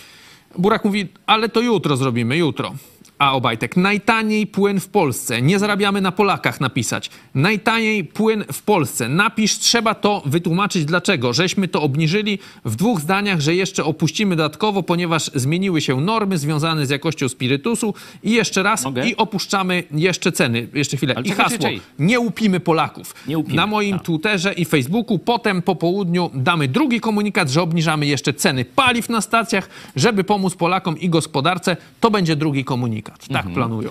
Burak 0.59 0.85
mówi, 0.85 1.09
ale 1.27 1.49
to 1.49 1.61
jutro 1.61 1.97
zrobimy, 1.97 2.37
jutro. 2.37 2.75
A 3.19 3.33
Obajtek, 3.33 3.77
najtaniej 3.77 4.47
płyn 4.47 4.81
w 4.81 4.89
Polsce. 4.89 5.43
Nie 5.43 5.59
zarabiamy 5.59 6.01
na 6.01 6.13
Polakach 6.13 6.61
napisać. 6.61 7.11
Najtaniej 7.35 8.05
płyn 8.05 8.45
w 8.53 8.63
Polsce. 8.63 9.09
Napisz, 9.09 9.59
trzeba 9.59 9.95
to 9.95 10.23
wytłumaczyć 10.27 10.85
dlaczego. 10.85 11.33
Żeśmy 11.33 11.69
to 11.69 11.83
obniżyli 11.83 12.39
w 12.65 12.77
dwóch 12.77 13.01
zdaniach, 13.01 13.41
że 13.41 13.55
jeszcze 13.55 13.85
opuścimy 13.85 14.37
dodatkowo, 14.37 14.83
ponieważ 14.83 15.31
zmieniły 15.35 15.81
się 15.81 16.01
normy 16.01 16.39
związane 16.39 16.87
z 16.87 16.91
jakością 16.91 17.29
spirytusu 17.29 17.95
i 18.23 18.31
jeszcze 18.31 18.63
raz 18.63 18.85
Mogę? 18.85 19.09
i 19.09 19.17
opuszczamy 19.17 19.83
jeszcze 19.91 20.33
ceny. 20.33 20.69
Jeszcze 20.75 20.97
chwilę. 20.97 21.15
Ale 21.17 21.27
I 21.27 21.31
hasło. 21.31 21.59
czekaj. 21.59 21.81
Nie 21.99 22.21
łupimy 22.21 22.61
Polaków. 22.61 23.15
Nie 23.27 23.39
łupimy, 23.39 23.57
Na 23.57 23.67
moim 23.67 23.97
tak. 23.97 24.07
Twitterze 24.07 24.53
i 24.53 24.65
Facebooku. 24.65 25.19
Potem 25.19 25.63
po 25.63 25.77
południu 25.77 26.31
damy 26.35 26.69
drugi 26.69 27.01
komunikat, 27.01 27.51
że 27.51 27.63
obniżamy 27.63 28.07
jeszcze 28.07 28.33
ceny 28.35 28.65
paliw 28.65 29.09
na 29.09 29.21
stacjach, 29.21 29.69
żeby 29.97 30.25
pomóc 30.25 30.55
Polakom 30.55 30.99
i 30.99 31.09
gospodarce. 31.09 31.77
To 32.01 32.11
będzie 32.11 32.37
drugi 32.37 32.65
komunikat. 32.65 33.04
Tak 33.05 33.47
Mhm. 33.47 33.55
planują. 33.55 33.91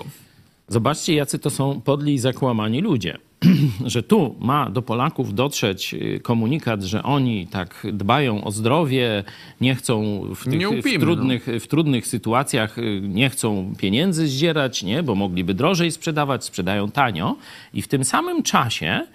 Zobaczcie, 0.68 1.14
jacy 1.14 1.38
to 1.38 1.50
są 1.50 1.80
podli 1.80 2.14
i 2.14 2.18
zakłamani 2.18 2.80
ludzie. 2.80 3.18
że 3.86 4.02
tu 4.02 4.34
ma 4.40 4.70
do 4.70 4.82
Polaków 4.82 5.34
dotrzeć 5.34 5.94
y, 5.94 6.20
komunikat, 6.22 6.82
że 6.82 7.02
oni 7.02 7.46
tak 7.46 7.86
dbają 7.92 8.44
o 8.44 8.50
zdrowie, 8.52 9.24
nie 9.60 9.74
chcą 9.74 10.22
w, 10.34 10.44
tych, 10.44 10.58
Nie 10.58 10.82
w, 10.82 11.00
trudnych, 11.00 11.46
w 11.60 11.66
trudnych 11.66 12.06
sytuacjach, 12.06 12.78
y, 12.78 13.00
nie 13.04 13.30
chcą 13.30 13.72
pieniędzy 13.78 14.26
zdzierać, 14.28 14.82
nie? 14.82 15.02
bo 15.02 15.14
mogliby 15.14 15.54
drożej 15.54 15.90
sprzedawać, 15.90 16.44
sprzedają 16.44 16.90
tanio. 16.90 17.36
I 17.74 17.82
w 17.82 17.88
tym 17.88 18.04
samym 18.04 18.42
czasie 18.42 19.06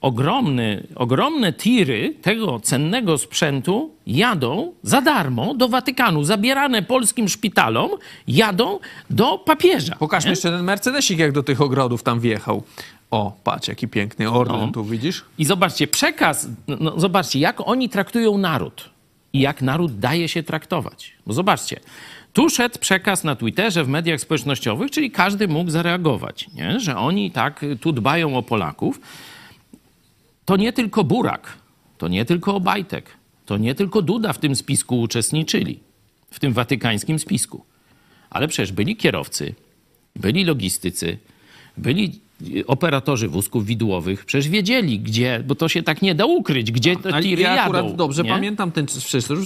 ogromny, 0.00 0.86
ogromne 0.94 1.52
tiry 1.52 2.14
tego 2.22 2.60
cennego 2.60 3.18
sprzętu 3.18 3.90
jadą 4.06 4.72
za 4.82 5.00
darmo 5.00 5.54
do 5.54 5.68
Watykanu, 5.68 6.24
zabierane 6.24 6.82
polskim 6.82 7.28
szpitalom, 7.28 7.90
jadą 8.28 8.78
do 9.10 9.38
papieża. 9.38 9.96
Pokażmy 9.96 10.28
nie? 10.28 10.32
jeszcze 10.32 10.50
ten 10.50 10.62
Mercedesik, 10.64 11.18
jak 11.18 11.32
do 11.32 11.42
tych 11.42 11.60
ogrodów 11.60 12.02
tam 12.02 12.20
wjechał. 12.20 12.62
O, 13.10 13.32
patrz, 13.44 13.68
jaki 13.68 13.88
piękny 13.88 14.30
Orlen 14.30 14.60
No. 14.60 14.68
tu 14.72 14.84
widzisz? 14.84 15.24
I 15.38 15.44
zobaczcie, 15.44 15.86
przekaz, 15.86 16.48
no, 16.68 16.76
no, 16.80 17.00
zobaczcie, 17.00 17.38
jak 17.38 17.68
oni 17.68 17.88
traktują 17.88 18.38
naród 18.38 18.90
i 19.32 19.40
jak 19.40 19.62
naród 19.62 19.98
daje 19.98 20.28
się 20.28 20.42
traktować. 20.42 21.12
Bo 21.26 21.32
zobaczcie, 21.32 21.80
tu 22.32 22.50
szedł 22.50 22.78
przekaz 22.78 23.24
na 23.24 23.36
Twitterze, 23.36 23.84
w 23.84 23.88
mediach 23.88 24.20
społecznościowych, 24.20 24.90
czyli 24.90 25.10
każdy 25.10 25.48
mógł 25.48 25.70
zareagować, 25.70 26.48
nie? 26.54 26.80
że 26.80 26.96
oni 26.96 27.30
tak 27.30 27.64
tu 27.80 27.92
dbają 27.92 28.36
o 28.36 28.42
Polaków. 28.42 29.00
To 30.48 30.56
nie 30.56 30.72
tylko 30.72 31.04
Burak, 31.04 31.58
to 31.98 32.08
nie 32.08 32.24
tylko 32.24 32.54
Obajtek, 32.54 33.10
to 33.46 33.56
nie 33.56 33.74
tylko 33.74 34.02
Duda 34.02 34.32
w 34.32 34.38
tym 34.38 34.56
spisku 34.56 35.00
uczestniczyli, 35.00 35.80
w 36.30 36.40
tym 36.40 36.52
watykańskim 36.52 37.18
spisku. 37.18 37.64
Ale 38.30 38.48
przecież 38.48 38.72
byli 38.72 38.96
kierowcy, 38.96 39.54
byli 40.16 40.44
logistycy, 40.44 41.18
byli 41.76 42.20
operatorzy 42.66 43.28
wózków 43.28 43.66
widłowych, 43.66 44.24
przecież 44.24 44.48
wiedzieli, 44.48 45.00
gdzie, 45.00 45.42
bo 45.46 45.54
to 45.54 45.68
się 45.68 45.82
tak 45.82 46.02
nie 46.02 46.14
da 46.14 46.26
ukryć, 46.26 46.72
gdzie 46.72 46.96
te 46.96 47.12
Ale 47.14 47.22
tiry 47.22 47.42
ja 47.42 47.62
akurat 47.62 47.84
jadą. 47.84 47.96
dobrze 47.96 48.22
nie? 48.22 48.30
pamiętam 48.30 48.70
ten, 48.72 48.86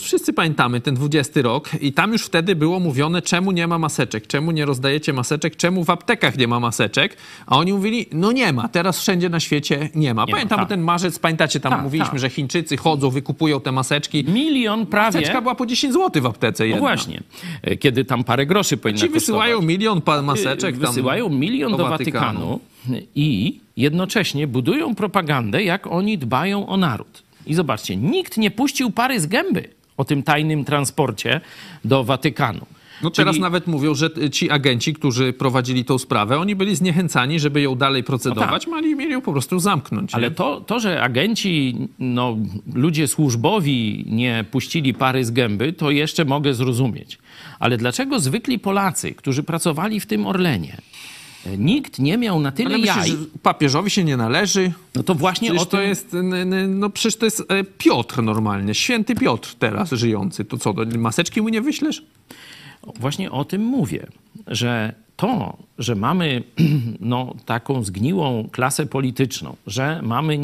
wszyscy, 0.00 0.33
pamiętamy 0.33 0.81
ten 0.81 0.94
20 0.94 1.42
rok 1.42 1.70
i 1.81 1.92
tam 1.92 2.12
już 2.12 2.22
wtedy 2.22 2.57
było 2.57 2.81
mówione, 2.81 3.22
czemu 3.22 3.52
nie 3.52 3.66
ma 3.66 3.78
maseczek, 3.78 4.26
czemu 4.26 4.50
nie 4.50 4.64
rozdajecie 4.64 5.12
maseczek, 5.12 5.57
czemu 5.57 5.85
w 5.85 5.90
aptekach 5.90 6.38
nie 6.38 6.48
ma 6.48 6.61
maseczek, 6.61 7.16
a 7.46 7.57
oni 7.59 7.72
mówili, 7.72 8.07
no 8.12 8.33
nie 8.33 8.52
ma, 8.52 8.68
teraz 8.68 9.00
wszędzie 9.00 9.28
na 9.28 9.40
świecie 9.40 9.90
nie 9.94 10.14
ma. 10.14 10.22
Nie 10.22 10.26
ma, 10.26 10.33
Pamiętam 10.33 10.59
tak. 10.59 10.68
ten 10.68 10.81
marzec, 10.81 11.18
pamiętacie, 11.18 11.61
tam 11.61 11.72
Tak, 11.72 11.83
mówiliśmy, 11.83 12.11
tak. 12.11 12.20
że 12.20 12.31
Chińczycy 12.31 12.76
chodzą, 12.76 13.11
wykupują 13.11 13.61
te 13.61 13.72
maseczki. 13.72 14.24
Milion 14.24 14.87
prawie. 14.87 15.18
Maseczka 15.18 15.42
była 15.42 15.55
po 15.55 15.66
10 15.66 15.94
zł 15.94 16.22
w 16.22 16.26
aptece 16.26 16.62
No 16.64 16.66
jedna. 16.66 16.81
właśnie, 16.81 17.20
E, 17.62 17.76
kiedy 17.76 18.05
tam 18.05 18.24
parę 18.24 18.46
groszy 18.46 18.76
powinna 18.76 19.00
Ci 19.00 19.05
kosztować. 19.09 19.20
wysyłają 19.22 19.62
milion 19.62 20.00
pa- 20.00 20.22
maseczek 20.22 20.76
Wysyłają 20.76 21.28
milion 21.28 21.76
do 21.76 21.85
Watykanu 21.88 22.61
i 23.14 23.61
jednocześnie 23.77 24.47
budują 24.47 24.95
propagandę, 24.95 25.62
jak 25.64 25.87
oni 25.87 26.18
dbają 26.18 26.66
o 26.66 26.77
naród. 26.77 27.23
I 27.47 27.55
zobaczcie, 27.55 27.97
nikt 27.97 28.37
nie 28.37 28.51
puścił 28.51 28.90
pary 28.90 29.21
z 29.21 29.27
gęby 29.27 29.68
o 29.97 30.05
tym 30.05 30.23
tajnym 30.23 30.64
transporcie 30.64 31.40
do 31.85 32.05
Watykanu. 32.05 32.66
No 33.03 33.11
teraz 33.11 33.33
Czyli- 33.35 33.42
nawet 33.42 33.66
mówią, 33.66 33.95
że 33.95 34.11
ci 34.33 34.51
agenci, 34.51 34.95
którzy 34.95 35.33
prowadzili 35.33 35.85
tą 35.85 35.99
sprawę, 35.99 36.38
oni 36.38 36.57
byli 36.57 36.77
zniechęcani, 36.77 37.40
żeby 37.40 37.61
ją 37.61 37.75
dalej 37.75 38.05
procedować, 38.05 38.66
mieli, 38.66 38.97
mieli 38.97 39.12
ją 39.12 39.21
po 39.21 39.33
prostu 39.33 39.59
zamknąć. 39.59 40.12
No 40.12 40.16
Ale 40.16 40.29
nie? 40.29 40.35
to, 40.35 40.61
to, 40.61 40.81
że 40.81 41.03
agenci, 41.03 41.77
no, 41.99 42.37
ludzie 42.75 43.09
służbowi 43.09 44.05
nie 44.09 44.45
puścili 44.51 44.95
pary 44.95 45.25
z 45.25 45.31
gęby, 45.31 45.73
to 45.73 45.90
jeszcze 45.90 46.25
mogę 46.25 46.55
zrozumieć. 46.55 47.18
Ale 47.59 47.77
dlaczego 47.77 48.21
zwykli 48.21 48.59
Polacy, 48.59 49.14
którzy 49.14 49.42
pracowali 49.42 50.01
w 50.01 50.07
tym 50.07 50.27
Orlenie, 50.27 50.77
nikt 51.59 51.98
nie 51.98 52.18
miał 52.18 52.40
na 52.40 52.52
tyle 52.52 52.68
Ale 52.68 52.78
myślisz, 52.78 52.96
jaj, 53.09 53.16
papieżowi 53.42 53.90
się 53.90 54.05
nie 54.05 54.16
należy? 54.16 54.72
no 54.94 55.02
to 55.02 55.14
właśnie 55.14 55.48
Przecież 55.48 55.62
o 55.62 55.70
to 55.70 55.76
tym... 55.76 55.88
jest, 55.88 56.14
n- 56.14 56.35
n- 56.35 56.78
no 56.78 56.90
przecież 56.90 57.16
to 57.16 57.24
jest 57.24 57.40
e, 57.48 57.64
Piotr 57.64 58.22
normalnie, 58.22 58.74
święty 58.74 59.14
Piotr 59.14 59.55
teraz 59.59 59.90
żyjący. 59.90 60.44
To 60.44 60.59
co, 60.59 60.74
to 60.74 60.85
maseczki 60.98 61.42
mu 61.42 61.48
nie 61.48 61.61
wyślesz? 61.62 62.02
Właśnie 63.00 63.31
o 63.31 63.44
tym 63.44 63.64
mówię, 63.64 64.07
że 64.46 64.94
to, 65.16 65.57
że 65.79 65.94
mamy 65.94 66.42
no, 67.01 67.35
taką 67.46 67.83
zgniłą 67.85 68.48
klasę 68.53 68.87
polityczną, 68.87 69.57
że 69.66 70.01
mamy 70.03 70.38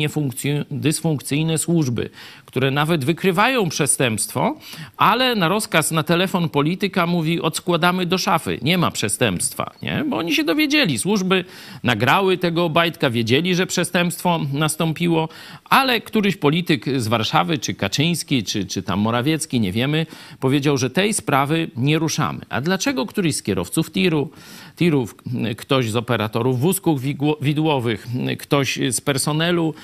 dysfunkcyjne 0.71 1.59
służby, 1.59 2.11
które 2.47 2.71
nawet 2.71 3.05
wykrywają 3.05 3.69
przestępstwo, 3.69 4.57
ale 4.97 5.35
na 5.35 5.49
rozkaz 5.49 5.91
na 5.91 6.03
telefon 6.03 6.49
polityka 6.49 7.07
mówi 7.07 7.41
odskładamy 7.41 8.07
do 8.07 8.19
szafy, 8.19 8.59
nie 8.63 8.79
ma 8.79 8.91
przestępstwa, 8.91 9.71
nie? 9.83 10.05
bo 10.09 10.17
oni 10.17 10.35
się 10.35 10.45
dowiedzieli, 10.45 10.99
służby 10.99 11.45
nagrały 11.83 12.39
tego 12.39 12.69
bajtka, 12.69 13.11
wiedzieli, 13.11 13.55
że 13.55 13.67
przestępstwo 13.67 14.41
nastąpiło, 14.53 15.29
ale 15.65 16.01
któryś 16.01 16.37
polityk 16.37 17.01
z 17.01 17.09
Warszawy, 17.09 17.59
czy 17.59 17.75
Kaczyński, 17.75 18.45
czy, 18.45 18.67
czy 18.67 18.83
tam 18.83 19.01
Morawiecki, 19.01 19.61
nie 19.61 19.73
wiemy, 19.73 20.07
powiedział, 20.41 20.79
że 20.79 20.91
tej 20.91 21.15
sprawy 21.15 21.71
nie 21.77 21.99
ruszamy. 21.99 22.41
A 22.49 22.61
dlaczego 22.61 23.07
któryś 23.07 23.37
z 23.37 23.43
kierowców 23.43 23.91
tiru, 23.93 24.31
tirów, 24.79 25.15
ktoś 25.57 25.91
z 25.91 25.97
operatorów 25.97 26.61
wózków 26.61 27.01
widłowych, 27.41 28.07
ktoś 28.39 28.79
z 28.91 29.01
personelu 29.01 29.75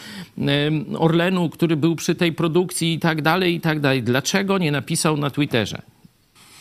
Orlenu, 0.99 1.51
który 1.51 1.77
był 1.77 1.97
przy 1.97 2.15
tej 2.15 2.33
produkcji 2.33 2.95
i 2.95 2.99
tak 2.99 3.23
dalej, 3.23 3.55
i 3.55 3.61
tak 3.61 3.81
dalej, 3.81 4.03
dlaczego 4.03 4.59
nie 4.59 4.73
napisał 4.73 5.17
na 5.17 5.31
Twitterze? 5.31 5.83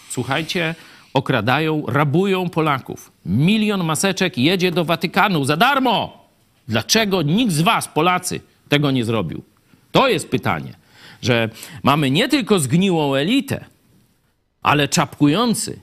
Słuchajcie, 0.10 0.76
okradają, 1.14 1.84
rabują 1.88 2.50
Polaków. 2.50 3.12
Milion 3.26 3.84
maseczek 3.84 4.38
jedzie 4.38 4.72
do 4.72 4.86
Watykanu 4.86 5.46
za 5.46 5.58
darmo. 5.58 6.28
Dlaczego 6.68 7.22
nikt 7.22 7.54
z 7.54 7.62
was, 7.62 7.88
Polacy, 7.88 8.40
tego 8.70 8.92
nie 8.92 9.06
zrobił? 9.06 9.44
To 9.92 10.08
jest 10.08 10.30
pytanie, 10.30 10.74
że 11.22 11.50
mamy 11.84 12.12
nie 12.12 12.30
tylko 12.30 12.60
zgniłą 12.60 13.16
elitę, 13.16 13.66
ale 14.62 14.88
czapkujący, 14.88 15.80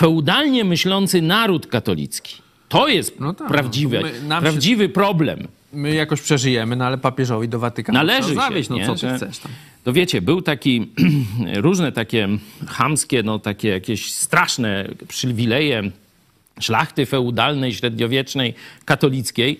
feudalnie 0.00 0.64
myślący 0.64 1.22
naród 1.22 1.66
katolicki. 1.66 2.34
To 2.68 2.88
jest 2.88 3.20
No 3.20 3.34
tak, 3.34 3.48
prawdziwe, 3.48 4.00
no, 4.00 4.06
my- 4.06 4.22
nam 4.28 4.38
się- 4.44 4.50
prawdziwy 4.50 4.88
problem. 4.88 5.48
My 5.72 5.94
jakoś 5.94 6.20
przeżyjemy, 6.20 6.76
no 6.76 6.84
ale 6.84 6.98
papieżowi 6.98 7.48
do 7.48 7.58
Watykanu 7.58 7.98
Należy 7.98 8.28
się, 8.28 8.34
zawieźć, 8.34 8.68
no 8.70 8.76
nie? 8.76 8.86
co 8.86 8.94
ty 8.94 9.00
Że- 9.00 9.16
chcesz 9.16 9.38
tam. 9.38 9.52
To 9.84 9.92
wiecie, 9.92 10.22
był 10.22 10.42
taki, 10.42 10.86
różne 11.56 11.92
takie 11.92 12.28
chamskie, 12.68 13.22
no 13.22 13.38
takie 13.38 13.68
jakieś 13.68 14.12
straszne 14.12 14.88
przywileje 15.08 15.90
szlachty 16.60 17.06
feudalnej, 17.06 17.74
średniowiecznej, 17.74 18.54
katolickiej. 18.84 19.58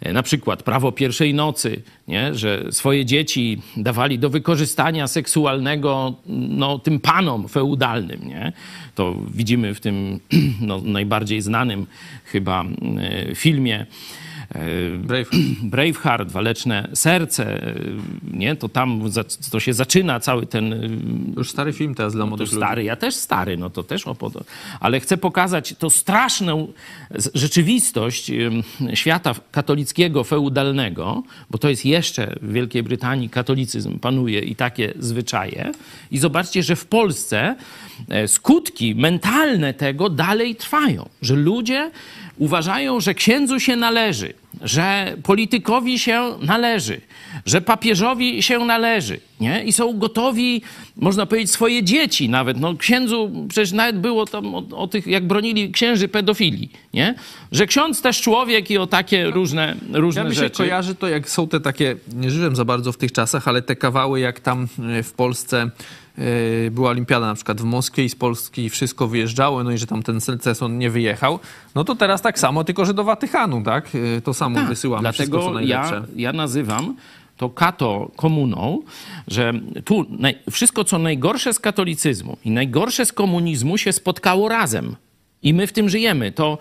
E, 0.00 0.12
Na 0.12 0.22
przykład 0.22 0.62
prawo 0.62 0.92
pierwszej 0.92 1.34
nocy, 1.34 1.82
nie? 2.08 2.34
że 2.34 2.64
swoje 2.70 3.04
dzieci 3.04 3.62
dawali 3.76 4.18
do 4.18 4.30
wykorzystania 4.30 5.06
seksualnego 5.06 6.14
no, 6.26 6.78
tym 6.78 7.00
panom 7.00 7.48
feudalnym. 7.48 8.28
Nie? 8.28 8.52
To 8.94 9.16
widzimy 9.34 9.74
w 9.74 9.80
tym 9.80 10.20
no, 10.60 10.80
najbardziej 10.84 11.42
znanym 11.42 11.86
chyba 12.24 12.64
e, 12.98 13.34
filmie 13.34 13.86
Brave. 14.98 15.30
Braveheart, 15.62 16.30
Waleczne 16.30 16.88
Serce, 16.94 17.66
e, 17.66 17.74
nie? 18.32 18.56
To 18.56 18.68
tam 18.68 19.02
to 19.50 19.60
się 19.60 19.72
zaczyna 19.72 20.20
cały 20.20 20.46
ten 20.46 20.72
e, 20.72 20.76
Już 21.36 21.50
stary 21.50 21.72
film 21.72 21.94
teraz 21.94 22.12
dla 22.12 22.24
to 22.24 22.26
młodych 22.26 22.52
ludzi. 22.52 22.56
stary, 22.56 22.84
ja 22.84 22.96
też 22.96 23.14
stary, 23.14 23.56
no 23.56 23.70
to 23.70 23.82
też 23.82 24.06
opod... 24.06 24.32
Ale 24.80 25.00
chcę 25.00 25.16
pokazać 25.16 25.74
tą 25.78 25.90
straszną 25.90 26.72
rzeczywistość 27.34 28.30
świata 28.94 29.34
katolickiego, 29.50 30.24
feudalnego, 30.24 31.22
bo 31.50 31.58
to 31.58 31.68
jest 31.68 31.84
jeszcze 31.84 32.36
w 32.42 32.52
Wielkiej 32.52 32.82
Brytanii 32.82 33.28
katolicyzm 33.28 33.98
panuje 33.98 34.40
i 34.40 34.56
takie 34.56 34.92
zwyczaje. 34.98 35.72
I 36.10 36.18
zobaczcie, 36.18 36.62
że 36.62 36.76
w 36.76 36.86
Polsce 36.86 37.56
e, 38.08 38.28
skutki 38.28 38.94
mentalne 38.94 39.74
tego 39.74 40.10
dalej 40.10 40.56
trwają, 40.56 41.08
że 41.22 41.34
ludzie 41.34 41.90
uważają, 42.38 43.00
że 43.00 43.14
księdzu 43.14 43.60
się 43.60 43.76
należy, 43.76 44.34
że 44.60 45.16
politykowi 45.22 45.98
się 45.98 46.22
należy, 46.42 47.00
że 47.46 47.60
papieżowi 47.60 48.42
się 48.42 48.58
należy, 48.58 49.20
nie? 49.40 49.64
I 49.64 49.72
są 49.72 49.98
gotowi, 49.98 50.62
można 50.96 51.26
powiedzieć, 51.26 51.50
swoje 51.50 51.82
dzieci 51.82 52.28
nawet. 52.28 52.60
No 52.60 52.76
księdzu, 52.76 53.30
przecież 53.48 53.72
nawet 53.72 54.00
było 54.00 54.26
tam 54.26 54.54
o, 54.54 54.62
o 54.76 54.88
tych, 54.88 55.06
jak 55.06 55.26
bronili 55.26 55.72
księży 55.72 56.08
pedofili, 56.08 56.68
nie? 56.94 57.14
Że 57.52 57.66
ksiądz 57.66 58.02
też 58.02 58.20
człowiek 58.20 58.70
i 58.70 58.78
o 58.78 58.86
takie 58.86 59.30
różne, 59.30 59.76
różne 59.92 60.22
Ja 60.22 60.28
mi 60.28 60.34
się 60.34 60.40
rzeczy. 60.40 60.56
kojarzy 60.62 60.94
to, 60.94 61.08
jak 61.08 61.30
są 61.30 61.48
te 61.48 61.60
takie, 61.60 61.96
nie 62.14 62.30
żyłem 62.30 62.56
za 62.56 62.64
bardzo 62.64 62.92
w 62.92 62.96
tych 62.96 63.12
czasach, 63.12 63.48
ale 63.48 63.62
te 63.62 63.76
kawały, 63.76 64.20
jak 64.20 64.40
tam 64.40 64.68
e, 64.98 65.02
w 65.02 65.12
Polsce 65.12 65.70
e, 66.18 66.70
była 66.70 66.90
olimpiada 66.90 67.26
na 67.26 67.34
przykład 67.34 67.60
w 67.60 67.64
Moskwie 67.64 68.04
i 68.04 68.08
z 68.08 68.14
Polski 68.14 68.70
wszystko 68.70 69.08
wyjeżdżało, 69.08 69.64
no 69.64 69.70
i 69.72 69.78
że 69.78 69.86
tam 69.86 70.02
ten 70.02 70.20
Celceson 70.20 70.78
nie 70.78 70.90
wyjechał, 70.90 71.38
no 71.74 71.84
to 71.84 71.94
teraz 71.96 72.22
tak 72.22 72.38
samo, 72.38 72.64
tylko 72.64 72.84
że 72.84 72.94
do 72.94 73.04
Watykanu, 73.04 73.62
tak? 73.62 73.88
E, 74.16 74.20
To 74.20 74.34
samo 74.44 74.56
Tak, 74.56 74.68
wysyłamy 74.68 75.12
wszystko, 75.12 75.38
co 75.38 75.50
Dlatego 75.50 75.54
najlepsze. 75.54 75.94
ja, 75.94 76.22
ja 76.28 76.32
nazywam 76.32 76.96
to 77.36 77.50
kato 77.50 78.10
komuną, 78.16 78.82
że 79.28 79.52
tu 79.84 80.06
naj, 80.18 80.38
wszystko, 80.50 80.84
co 80.84 80.98
najgorsze 80.98 81.52
z 81.52 81.58
katolicyzmu 81.58 82.36
i 82.44 82.50
najgorsze 82.50 83.06
z 83.06 83.12
komunizmu 83.12 83.78
się 83.78 83.92
spotkało 83.92 84.48
razem. 84.48 84.96
I 85.42 85.54
my 85.54 85.66
w 85.66 85.72
tym 85.72 85.88
żyjemy. 85.88 86.32
To 86.32 86.58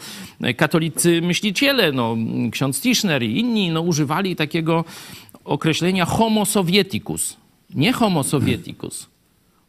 katolicy 0.57 1.21
myśliciele, 1.21 1.91
no, 1.91 2.17
ksiądz 2.51 2.81
Tischner 2.81 3.23
i 3.23 3.39
inni, 3.39 3.69
no, 3.69 3.81
używali 3.81 4.35
takiego 4.35 4.85
określenia 5.43 6.05
homo 6.05 6.45
sovieticus. 6.45 7.37
Nie 7.75 7.93
homo 7.93 8.23
sovieticus, 8.23 9.07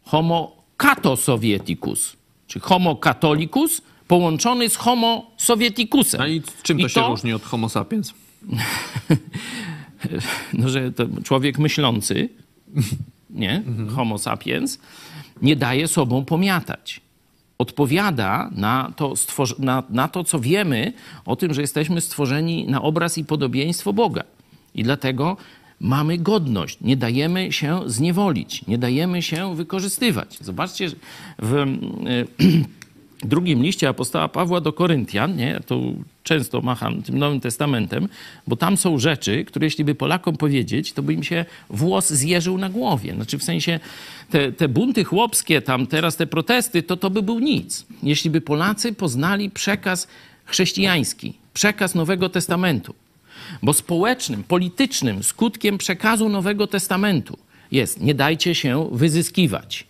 homo 0.05 0.57
catosovieticus, 0.77 2.17
czy 2.47 2.61
homo 2.61 2.97
catholicus 2.97 3.83
połączony 4.13 4.69
z 4.69 4.77
homo 4.77 5.31
sovieticusem. 5.37 6.21
No 6.21 6.27
i 6.27 6.43
czym 6.63 6.79
to 6.79 6.87
I 6.87 6.91
się 6.91 7.09
różni 7.09 7.33
od 7.33 7.43
homo 7.43 7.69
sapiens? 7.69 8.15
no, 10.53 10.69
że 10.69 10.93
to 10.93 11.07
człowiek 11.25 11.59
myślący, 11.59 12.29
nie, 13.31 13.63
homo 13.95 14.19
sapiens, 14.19 14.79
nie 15.43 15.57
daje 15.57 15.89
sobą 15.89 16.25
pomiatać. 16.25 17.01
Odpowiada 17.59 18.51
na 18.55 18.93
to, 18.97 19.15
na, 19.59 19.83
na 19.91 20.09
to, 20.09 20.25
co 20.25 20.41
wiemy 20.41 20.93
o 21.25 21.37
tym, 21.37 21.55
że 21.55 21.61
jesteśmy 21.61 22.01
stworzeni 22.01 22.67
na 22.67 22.83
obraz 22.83 23.19
i 23.19 23.25
podobieństwo 23.25 23.93
Boga. 23.93 24.25
I 24.75 24.83
dlatego 24.83 25.37
mamy 25.81 26.19
godność. 26.19 26.79
Nie 26.81 26.97
dajemy 26.97 27.53
się 27.53 27.81
zniewolić, 27.87 28.67
nie 28.67 28.79
dajemy 28.79 29.23
się 29.23 29.57
wykorzystywać. 29.57 30.39
Zobaczcie, 30.41 30.91
w 31.39 31.55
e, 31.55 31.67
drugim 33.23 33.63
liście 33.63 33.89
apostoła 33.89 34.29
Pawła 34.29 34.61
do 34.61 34.73
Koryntian, 34.73 35.37
nie, 35.37 35.61
tu 35.67 35.95
często 36.25 36.61
macham 36.61 37.03
tym 37.03 37.19
Nowym 37.19 37.41
Testamentem, 37.41 38.09
bo 38.47 38.57
tam 38.57 38.77
są 38.77 38.99
rzeczy, 38.99 39.45
które 39.45 39.67
jeśli 39.67 39.85
by 39.85 39.95
Polakom 39.95 40.37
powiedzieć, 40.37 40.93
to 40.93 41.03
by 41.03 41.15
im 41.15 41.23
się 41.23 41.45
włos 41.71 42.11
zjeżył 42.11 42.59
na 42.59 42.69
głowie. 42.69 43.15
Znaczy 43.15 43.39
w 43.39 43.45
sensie 43.45 43.81
te, 44.31 44.53
te 44.53 44.69
bunty 44.69 45.05
chłopskie, 45.05 45.63
tam 45.63 45.87
teraz 45.87 46.17
te 46.17 46.27
protesty, 46.27 46.83
to 46.83 46.97
to 46.97 47.11
by 47.11 47.23
był 47.23 47.39
nic. 47.39 47.87
Jeśli 48.03 48.31
by 48.31 48.41
Polacy 48.41 48.93
poznali 48.93 49.51
przekaz 49.51 50.09
chrześcijański, 50.45 51.35
przekaz 51.55 51.95
Nowego 51.95 52.29
Testamentu. 52.29 52.95
Bo 53.63 53.73
społecznym, 53.73 54.45
politycznym 54.45 55.23
skutkiem 55.23 55.79
przekazu 55.79 56.29
Nowego 56.29 56.67
Testamentu 56.67 57.39
jest 57.73 58.01
nie 58.01 58.15
dajcie 58.15 58.55
się 58.55 58.89
wyzyskiwać, 58.93 59.87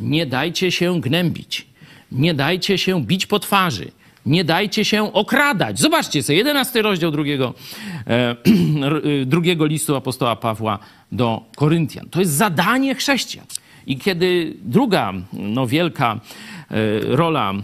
nie 0.00 0.26
dajcie 0.26 0.72
się 0.72 1.00
gnębić, 1.00 1.69
nie 2.12 2.34
dajcie 2.34 2.78
się 2.78 3.04
bić 3.04 3.26
po 3.26 3.38
twarzy, 3.38 3.90
nie 4.26 4.44
dajcie 4.44 4.84
się 4.84 5.12
okradać. 5.12 5.78
Zobaczcie 5.78 6.22
sobie, 6.22 6.38
11 6.38 6.82
rozdział 6.82 7.10
drugiego, 7.10 7.54
e, 8.06 8.36
drugiego 9.26 9.66
listu 9.66 9.96
apostoła 9.96 10.36
Pawła 10.36 10.78
do 11.12 11.42
Koryntian. 11.56 12.08
To 12.10 12.20
jest 12.20 12.32
zadanie 12.32 12.94
chrześcijan. 12.94 13.46
I 13.86 13.98
kiedy 13.98 14.56
druga 14.62 15.12
no, 15.32 15.66
wielka 15.66 16.20
e, 16.70 16.76
rola 17.16 17.52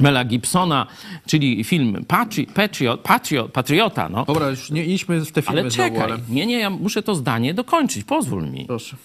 Mela 0.00 0.24
Gibsona, 0.24 0.86
czyli 1.26 1.64
film 1.64 2.04
Patri, 2.08 2.46
Patriot, 2.46 3.00
Patriot, 3.00 3.52
Patriota, 3.52 4.08
no, 4.08 4.24
Dobra, 4.24 4.48
już 4.48 4.70
nie 4.70 4.84
idźmy 4.84 5.20
w 5.20 5.32
te 5.32 5.42
filmy 5.42 5.60
ale 5.60 5.70
znowu, 5.70 5.90
czekaj, 5.90 6.12
ale... 6.12 6.18
nie, 6.28 6.46
nie, 6.46 6.58
ja 6.58 6.70
muszę 6.70 7.02
to 7.02 7.14
zdanie 7.14 7.54
dokończyć, 7.54 8.04
pozwól 8.04 8.50
mi. 8.50 8.64
Proszę. 8.66 8.96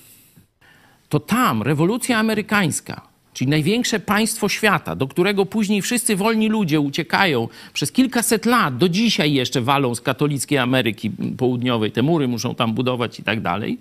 To 1.09 1.19
tam 1.19 1.61
rewolucja 1.61 2.19
amerykańska, 2.19 3.01
czyli 3.37 3.49
największe 3.49 3.99
państwo 3.99 4.49
świata, 4.49 4.95
do 4.95 5.07
którego 5.07 5.45
później 5.45 5.81
wszyscy 5.81 6.15
wolni 6.15 6.49
ludzie 6.49 6.79
uciekają 6.79 7.47
przez 7.73 7.91
kilkaset 7.91 8.45
lat, 8.45 8.77
do 8.77 8.89
dzisiaj 8.89 9.33
jeszcze 9.33 9.61
walą 9.61 9.95
z 9.95 10.01
katolickiej 10.01 10.57
Ameryki 10.57 11.11
Południowej, 11.37 11.91
te 11.91 12.01
mury 12.01 12.27
muszą 12.27 12.55
tam 12.55 12.73
budować 12.73 13.19
i 13.19 13.23
tak 13.23 13.41
dalej, 13.41 13.77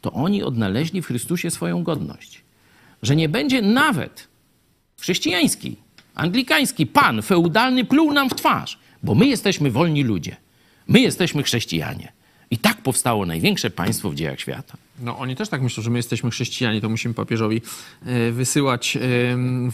to 0.00 0.12
oni 0.12 0.42
odnaleźli 0.42 1.02
w 1.02 1.06
Chrystusie 1.06 1.50
swoją 1.50 1.82
godność. 1.82 2.40
Że 3.02 3.16
nie 3.16 3.28
będzie 3.28 3.62
nawet 3.62 4.28
chrześcijański, 5.00 5.76
anglikański 6.14 6.86
pan 6.86 7.22
feudalny 7.22 7.84
pluł 7.84 8.12
nam 8.12 8.30
w 8.30 8.34
twarz, 8.34 8.78
bo 9.02 9.14
my 9.14 9.26
jesteśmy 9.26 9.70
wolni 9.70 10.02
ludzie. 10.02 10.36
My 10.88 11.00
jesteśmy 11.00 11.42
chrześcijanie. 11.42 12.12
I 12.50 12.58
tak 12.58 12.82
powstało 12.82 13.26
największe 13.26 13.70
państwo 13.70 14.10
w 14.10 14.14
dziejach 14.14 14.40
świata. 14.40 14.83
No 15.00 15.18
oni 15.18 15.36
też 15.36 15.48
tak 15.48 15.62
myślą, 15.62 15.82
że 15.82 15.90
my 15.90 15.98
jesteśmy 15.98 16.30
chrześcijanie, 16.30 16.80
to 16.80 16.88
musimy 16.88 17.14
papieżowi 17.14 17.60
e, 18.06 18.32
wysyłać, 18.32 18.98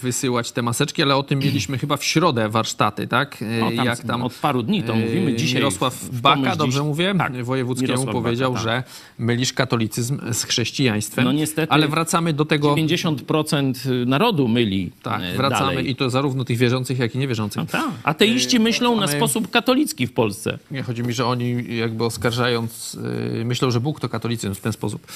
wysyłać 0.03 0.53
te 0.53 0.63
maseczki, 0.63 1.03
ale 1.03 1.17
o 1.17 1.23
tym 1.23 1.39
mieliśmy 1.39 1.79
chyba 1.79 1.97
w 1.97 2.05
środę 2.05 2.49
warsztaty, 2.49 3.07
tak? 3.07 3.43
E, 3.43 3.65
O, 3.65 3.71
No, 3.71 3.83
tam 4.07 4.23
od 4.23 4.35
paru 4.35 4.63
dni 4.63 4.83
to 4.83 4.93
e, 4.93 4.97
mówimy 4.97 5.35
dzisiaj. 5.37 5.55
Mirosław 5.55 6.09
Baka, 6.13 6.57
dobrze 6.57 6.79
dziś- 6.79 6.87
mówię? 6.87 7.15
Tak, 7.19 7.45
Wojewódzkiemu 7.45 7.93
Mirosław 7.93 8.15
powiedział, 8.15 8.53
Baka, 8.53 8.65
tak. 8.65 8.75
że 8.75 8.83
mylisz 9.19 9.53
katolicyzm 9.53 10.19
z 10.33 10.45
chrześcijaństwem. 10.45 11.25
No 11.25 11.33
niestety 11.33 11.73
Ale 11.73 11.89
wracamy 11.89 12.33
do 12.33 12.45
tego... 12.45 12.75
50% 12.75 14.07
narodu 14.07 14.49
myli 14.49 14.91
Tak, 15.03 15.23
wracamy 15.37 15.67
dalej. 15.75 15.91
i 15.91 15.97
to 15.97 16.11
zarówno 16.11 16.45
tych 16.45 16.59
wierzących, 16.59 16.99
jak 16.99 17.15
i 17.15 17.19
niewierzących. 17.19 17.57
No 17.63 17.67
tak. 17.67 17.91
Ateiści 18.05 18.61
myślą 18.61 19.01
na 19.01 19.07
sposób 19.09 19.51
katolicki 19.51 20.07
w 20.07 20.13
Polsce. 20.13 20.59
Nie, 20.71 20.83
chodzi 20.83 21.03
mi, 21.03 21.13
że 21.13 21.27
oni 21.27 21.77
jakby 21.77 22.05
oskarżając, 22.05 22.99
myślą, 23.45 23.71
że 23.71 23.81
Bóg 23.81 24.01
to 24.01 24.09
katolicyzm 24.09 24.55
w 24.55 24.61
ten 24.61 24.73
sposób, 24.73 25.07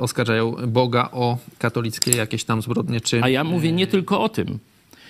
oskarżają 0.00 0.52
Boga 0.66 1.08
o 1.12 1.38
katolickie 1.58 2.16
jakieś 2.16 2.44
tam 2.44 2.62
zbrodnie, 2.62 3.00
czy... 3.00 3.22
A 3.22 3.28
ja 3.28 3.44
mówię 3.44 3.72
nie 3.72 3.86
tylko 3.86 4.20
o 4.20 4.28
tym. 4.28 4.58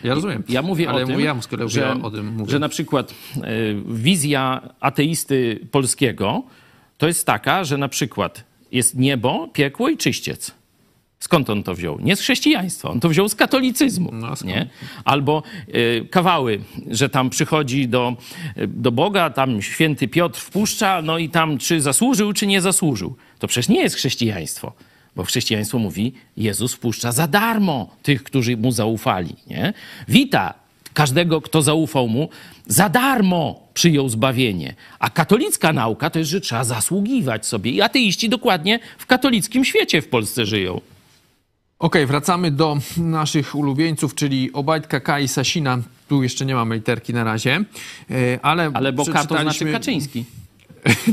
Ja 0.05 0.15
rozumiem. 0.15 0.43
Ja 0.49 0.63
mówię 0.63 0.89
ale 0.89 1.05
o 1.05 1.07
tym, 1.07 1.21
ja 1.21 1.37
kolei 1.51 1.69
że, 1.69 2.03
o 2.03 2.11
tym 2.11 2.27
mówię. 2.27 2.51
że 2.51 2.59
na 2.59 2.69
przykład 2.69 3.15
e, 3.37 3.45
wizja 3.87 4.61
ateisty 4.81 5.61
polskiego 5.71 6.43
to 6.99 7.07
jest 7.07 7.27
taka, 7.27 7.65
że 7.65 7.79
na 7.79 7.89
przykład 7.89 8.45
jest 8.73 8.95
niebo, 8.95 9.49
piekło 9.53 9.89
i 9.89 9.97
czyściec. 9.97 10.58
Skąd 11.21 11.51
on 11.51 11.63
to 11.63 11.75
wziął? 11.75 11.99
Nie 12.01 12.17
z 12.17 12.21
chrześcijaństwa, 12.21 12.91
on 12.91 13.01
to 13.01 13.09
wziął 13.09 13.29
z 13.29 13.35
katolicyzmu. 13.35 14.11
No, 14.13 14.35
nie? 14.45 14.69
Albo 15.05 15.43
e, 15.69 16.05
kawały, 16.05 16.61
że 16.91 17.09
tam 17.09 17.31
przychodzi 17.31 17.89
do, 17.89 18.17
e, 18.57 18.67
do 18.67 18.93
Boga, 18.93 19.31
tam 19.31 19.63
święty 19.63 20.09
Piotr 20.09 20.41
wpuszcza, 20.41 21.03
no 21.03 21.19
i 21.19 21.29
tam 21.29 21.59
czy 21.59 21.81
zasłużył, 21.81 22.33
czy 22.33 22.47
nie 22.47 22.61
zasłużył. 22.61 23.17
To 23.39 23.47
przecież 23.47 23.69
nie 23.69 23.81
jest 23.81 23.97
chrześcijaństwo. 23.97 24.73
Bo 25.17 25.25
chrześcijaństwo 25.25 25.79
mówi, 25.79 26.13
Jezus 26.37 26.75
wpuszcza 26.75 27.13
za 27.13 27.27
darmo 27.27 27.97
tych, 28.03 28.23
którzy 28.23 28.57
mu 28.57 28.73
zaufali. 28.73 29.37
Nie? 29.47 29.73
Wita 30.09 30.55
każdego, 30.95 31.41
kto 31.41 31.63
zaufał 31.63 32.09
mu, 32.09 32.29
za 32.67 32.89
darmo 32.89 33.69
przyjął 33.75 34.09
zbawienie. 34.09 34.75
A 34.99 35.11
katolicka 35.11 35.73
nauka 35.73 36.11
to 36.11 36.19
jest, 36.19 36.31
że 36.31 36.41
trzeba 36.41 36.65
zasługiwać 36.65 37.47
sobie. 37.47 37.71
I 37.71 37.83
ateiści 37.83 38.29
dokładnie 38.29 38.79
w 38.99 39.07
katolickim 39.07 39.65
świecie 39.65 40.03
w 40.03 40.09
Polsce 40.09 40.47
żyją. 40.47 40.81
Okej, 41.79 42.07
wracamy 42.07 42.51
do 42.51 42.79
naszych 42.97 43.55
ulubieńców, 43.55 44.15
czyli 44.15 44.53
Obajtka 44.53 45.01
K 45.01 45.21
i 45.21 45.29
Sasina. 45.29 45.79
Tu 46.09 46.23
jeszcze 46.23 46.47
nie 46.47 46.55
mamy 46.55 46.75
literki 46.75 47.15
na 47.15 47.25
razie, 47.25 47.65
yy, 48.11 48.39
ale 48.43 48.71
Ale 48.75 48.93
bo 48.93 49.07
K 49.07 49.27
to 49.27 49.41
znaczy 49.41 49.73
Kaczyński. 49.73 50.25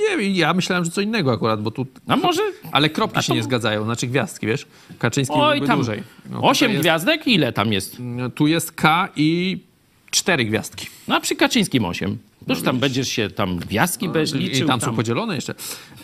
Nie 0.00 0.16
wiem, 0.16 0.34
ja 0.34 0.54
myślałem, 0.54 0.84
że 0.84 0.90
co 0.90 1.00
innego 1.00 1.32
akurat, 1.32 1.62
bo 1.62 1.70
tu... 1.70 1.86
A 2.06 2.16
może 2.16 2.42
Ale 2.72 2.90
kropki 2.90 3.22
się 3.22 3.34
nie 3.34 3.42
zgadzają, 3.42 3.84
znaczy 3.84 4.06
gwiazdki, 4.06 4.46
wiesz? 4.46 4.66
Kaczyński 4.98 5.34
Oj, 5.36 5.62
tam 5.62 5.76
dłużej. 5.76 6.02
No, 6.30 6.42
osiem 6.42 6.70
jest- 6.70 6.82
gwiazdek? 6.82 7.26
Ile 7.26 7.52
tam 7.52 7.72
jest? 7.72 7.96
Tu 8.34 8.46
jest 8.46 8.72
K 8.72 9.08
i 9.16 9.58
cztery 10.10 10.44
gwiazdki. 10.44 10.86
No 11.08 11.16
a 11.16 11.20
przy 11.20 11.36
Kaczyńskim 11.36 11.84
osiem. 11.84 12.18
Już 12.48 12.62
tam 12.62 12.78
będziesz 12.78 13.08
się 13.08 13.30
tam 13.30 13.56
gwiazdki 13.56 14.08
będziesz 14.08 14.34
liczył. 14.34 14.64
I 14.64 14.68
tam 14.68 14.80
są 14.80 14.96
podzielone 14.96 15.34
jeszcze. 15.34 15.54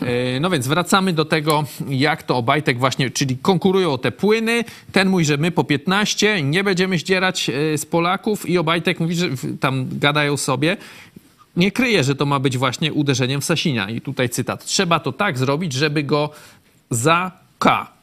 E, 0.01 0.39
No 0.39 0.49
więc 0.49 0.67
wracamy 0.67 1.13
do 1.13 1.25
tego, 1.25 1.63
jak 1.89 2.23
to 2.23 2.37
Obajtek 2.37 2.79
właśnie, 2.79 3.09
czyli 3.09 3.37
konkurują 3.37 3.93
o 3.93 3.97
te 3.97 4.11
płyny. 4.11 4.63
Ten 4.91 5.09
mówi, 5.09 5.25
że 5.25 5.37
my 5.37 5.51
po 5.51 5.63
15 5.63 6.43
nie 6.43 6.63
będziemy 6.63 6.99
zdzierać 6.99 7.49
e, 7.49 7.77
z 7.77 7.85
Polaków 7.85 8.49
i 8.49 8.57
Obajtek 8.57 8.99
mówi, 8.99 9.15
że 9.15 9.29
tam 9.59 9.87
gadają 9.91 10.37
sobie. 10.37 10.77
Nie 11.55 11.71
kryje, 11.71 12.03
że 12.03 12.15
to 12.15 12.25
ma 12.25 12.39
być 12.39 12.57
właśnie 12.57 12.93
uderzeniem 12.93 13.41
w 13.41 13.45
Sasinia. 13.45 13.89
I 13.89 14.01
tutaj 14.01 14.29
cytat. 14.29 14.65
Trzeba 14.65 14.99
to 14.99 15.11
tak 15.11 15.37
zrobić, 15.37 15.73
żeby 15.73 16.03
go 16.03 16.29
za 16.89 17.31
K 17.59 17.94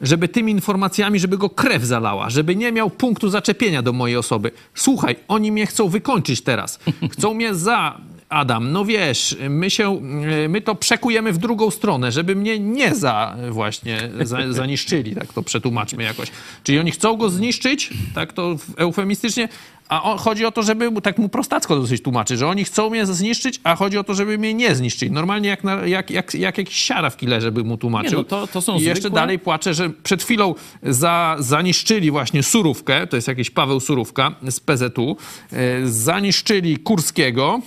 żeby 0.00 0.28
tymi 0.28 0.52
informacjami, 0.52 1.18
żeby 1.20 1.38
go 1.38 1.50
krew 1.50 1.82
zalała, 1.82 2.30
żeby 2.30 2.56
nie 2.56 2.72
miał 2.72 2.90
punktu 2.90 3.28
zaczepienia 3.28 3.82
do 3.82 3.92
mojej 3.92 4.16
osoby. 4.16 4.50
Słuchaj, 4.74 5.16
oni 5.28 5.52
mnie 5.52 5.66
chcą 5.66 5.88
wykończyć 5.88 6.40
teraz. 6.40 6.78
Chcą 7.12 7.34
mnie 7.34 7.54
za... 7.54 8.00
Adam, 8.28 8.72
no 8.72 8.84
wiesz, 8.84 9.36
my 9.50 9.70
się, 9.70 10.00
my 10.48 10.60
to 10.60 10.74
przekujemy 10.74 11.32
w 11.32 11.38
drugą 11.38 11.70
stronę, 11.70 12.12
żeby 12.12 12.36
mnie 12.36 12.58
nie 12.58 12.94
za 12.94 13.36
właśnie 13.50 14.10
za, 14.22 14.52
zaniszczyli, 14.52 15.14
tak 15.14 15.32
to 15.32 15.42
przetłumaczmy 15.42 16.02
jakoś. 16.02 16.28
Czyli 16.64 16.78
oni 16.78 16.90
chcą 16.90 17.16
go 17.16 17.30
zniszczyć, 17.30 17.90
tak 18.14 18.32
to 18.32 18.56
eufemistycznie, 18.76 19.48
a 19.88 20.02
on, 20.02 20.18
chodzi 20.18 20.44
o 20.46 20.52
to, 20.52 20.62
żeby, 20.62 21.00
tak 21.02 21.18
mu 21.18 21.28
prostacko 21.28 21.76
dosyć 21.76 22.02
tłumaczy, 22.02 22.36
że 22.36 22.46
oni 22.48 22.64
chcą 22.64 22.90
mnie 22.90 23.06
zniszczyć, 23.06 23.60
a 23.64 23.76
chodzi 23.76 23.98
o 23.98 24.04
to, 24.04 24.14
żeby 24.14 24.38
mnie 24.38 24.54
nie 24.54 24.74
zniszczyć. 24.74 25.10
Normalnie 25.10 25.48
jak, 25.48 25.64
na, 25.64 25.74
jak, 25.86 26.10
jak, 26.10 26.34
jak 26.34 26.58
jakiś 26.58 26.76
siara 26.76 27.10
w 27.10 27.16
killerze 27.16 27.52
by 27.52 27.64
mu 27.64 27.76
tłumaczył. 27.76 28.10
Nie, 28.10 28.16
no 28.16 28.24
to- 28.24 28.46
to 28.46 28.60
są 28.62 28.78
I 28.78 28.82
jeszcze 28.82 29.08
zwykłe- 29.08 29.14
dalej 29.14 29.38
płaczę, 29.38 29.74
że 29.74 29.90
przed 29.90 30.22
chwilą 30.22 30.54
za, 30.82 31.36
zaniszczyli 31.38 32.10
właśnie 32.10 32.42
Surówkę, 32.42 33.06
to 33.06 33.16
jest 33.16 33.28
jakiś 33.28 33.50
Paweł 33.50 33.80
Surówka 33.80 34.34
z 34.48 34.60
PZU, 34.60 35.16
e, 35.52 35.86
zaniszczyli 35.86 36.76
Kurskiego, 36.78 37.60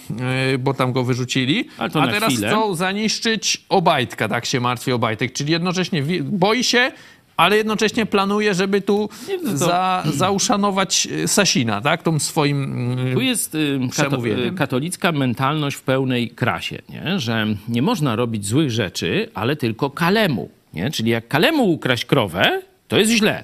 e, 0.53 0.57
bo 0.57 0.73
tam 0.73 0.91
go 0.93 1.03
wyrzucili, 1.03 1.65
a 1.77 1.89
teraz 1.89 2.33
chwilę. 2.33 2.47
chcą 2.49 2.75
zaniszczyć 2.75 3.65
Obajtka, 3.69 4.27
tak 4.27 4.45
się 4.45 4.59
martwi 4.59 4.91
Obajtek, 4.91 5.33
czyli 5.33 5.51
jednocześnie 5.51 6.03
boi 6.23 6.63
się, 6.63 6.91
ale 7.39 7.57
jednocześnie 7.57 8.05
planuje, 8.05 8.53
żeby 8.53 8.81
tu 8.81 9.09
no 9.43 9.51
to- 9.51 9.57
za, 9.57 10.03
zauszanować 10.13 11.07
e, 11.23 11.27
Sasina, 11.27 11.81
tak, 11.81 12.03
tą 12.03 12.19
swoim... 12.19 12.63
mm, 12.63 13.13
Tu 13.13 13.21
jest 13.21 13.55
y, 13.55 13.79
kato, 13.97 14.17
katolicka 14.57 15.11
mentalność 15.11 15.77
w 15.77 15.81
pełnej 15.81 16.29
krasie, 16.29 16.81
nie? 16.89 17.19
że 17.19 17.47
nie 17.67 17.81
można 17.81 18.15
robić 18.15 18.45
złych 18.47 18.71
rzeczy, 18.71 19.29
ale 19.33 19.55
tylko 19.55 19.89
kalemu. 19.89 20.49
Nie? 20.73 20.91
Czyli 20.91 21.11
jak 21.11 21.27
kalemu 21.27 21.63
ukraść 21.71 22.05
krowę, 22.05 22.61
to 22.87 22.97
jest 22.99 23.11
źle. 23.11 23.43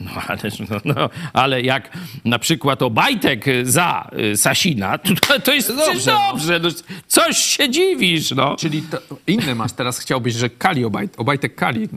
No 0.00 0.10
ale, 0.28 0.40
no, 0.70 0.94
no, 0.94 1.10
ale 1.32 1.62
jak 1.62 1.90
na 2.24 2.38
przykład 2.38 2.82
Obajtek 2.82 3.44
za 3.62 4.10
y, 4.32 4.36
Sasina, 4.36 4.98
to, 4.98 5.40
to 5.40 5.54
jest 5.54 5.68
Dobrze, 5.68 5.86
dobrze. 5.92 6.12
no. 6.12 6.28
dobrze 6.32 6.60
no. 6.60 6.68
Coś 7.06 7.36
się 7.38 7.70
dziwisz, 7.70 8.30
no. 8.30 8.56
Czyli 8.56 8.82
to, 8.82 8.98
inny 9.26 9.54
masz 9.54 9.72
teraz, 9.72 9.98
chciałbyś, 9.98 10.34
że 10.34 10.50
Kali 10.50 10.84
Obajt, 10.84 11.14
Obajtek 11.16 11.54
Kali, 11.54 11.88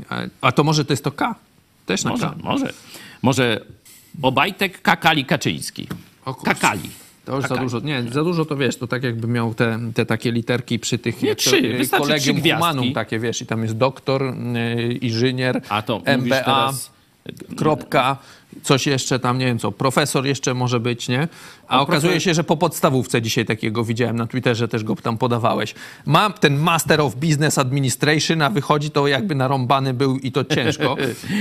a, 0.41 0.51
to 0.51 0.63
może 0.63 0.85
to 0.85 0.93
jest 0.93 1.03
to 1.03 1.11
K? 1.11 1.35
Też 1.85 2.03
na 2.03 2.11
Może, 2.11 2.25
K. 2.25 2.35
może. 2.43 2.73
Może 3.21 3.65
Obajtek 4.21 4.81
Kakali 4.81 5.25
Kaczyński. 5.25 5.87
Kakali. 6.43 6.89
To 7.25 7.35
już 7.35 7.45
za 7.45 7.55
dużo. 7.57 7.79
Nie, 7.79 8.03
za 8.11 8.23
dużo 8.23 8.45
to 8.45 8.55
wiesz, 8.57 8.77
to 8.77 8.87
tak 8.87 9.03
jakby 9.03 9.27
miał 9.27 9.53
te, 9.53 9.79
te 9.93 10.05
takie 10.05 10.31
literki 10.31 10.79
przy 10.79 10.97
tych 10.97 11.21
Nie, 11.21 11.35
to, 11.35 11.41
trzy. 11.41 11.57
y, 11.57 11.77
Wystarczy 11.77 12.03
kolegium 12.07 12.41
trzy 12.41 12.51
humanum 12.53 12.93
takie, 12.93 13.19
wiesz, 13.19 13.41
i 13.41 13.45
tam 13.45 13.61
jest 13.63 13.77
doktor, 13.77 14.23
y, 14.23 14.93
inżynier, 14.93 15.61
A 15.69 15.81
to 15.81 16.01
MBA, 16.05 16.35
teraz... 16.41 16.91
kropka, 17.57 18.17
coś 18.63 18.87
jeszcze 18.87 19.19
tam, 19.19 19.37
nie 19.37 19.45
wiem 19.45 19.59
co, 19.59 19.71
profesor 19.71 20.25
jeszcze 20.25 20.53
może 20.53 20.79
być, 20.79 21.07
nie? 21.07 21.27
A 21.67 21.79
O, 21.79 21.81
okazuje 21.81 22.19
się, 22.19 22.33
że 22.33 22.43
po 22.43 22.57
podstawówce 22.57 23.21
dzisiaj 23.21 23.45
takiego 23.45 23.83
widziałem 23.83 24.15
na 24.15 24.27
Twitterze, 24.27 24.67
też 24.67 24.83
go 24.83 24.95
tam 24.95 25.17
podawałeś. 25.17 25.75
Ma 26.05 26.29
ten 26.29 26.57
Master 26.57 27.01
of 27.01 27.15
Business 27.15 27.57
Administration, 27.57 28.41
a 28.41 28.49
wychodzi 28.49 28.91
to 28.91 29.07
jakby 29.07 29.35
narąbany 29.35 29.93
był 29.93 30.17
i 30.17 30.31
to 30.31 30.45
ciężko. 30.45 30.95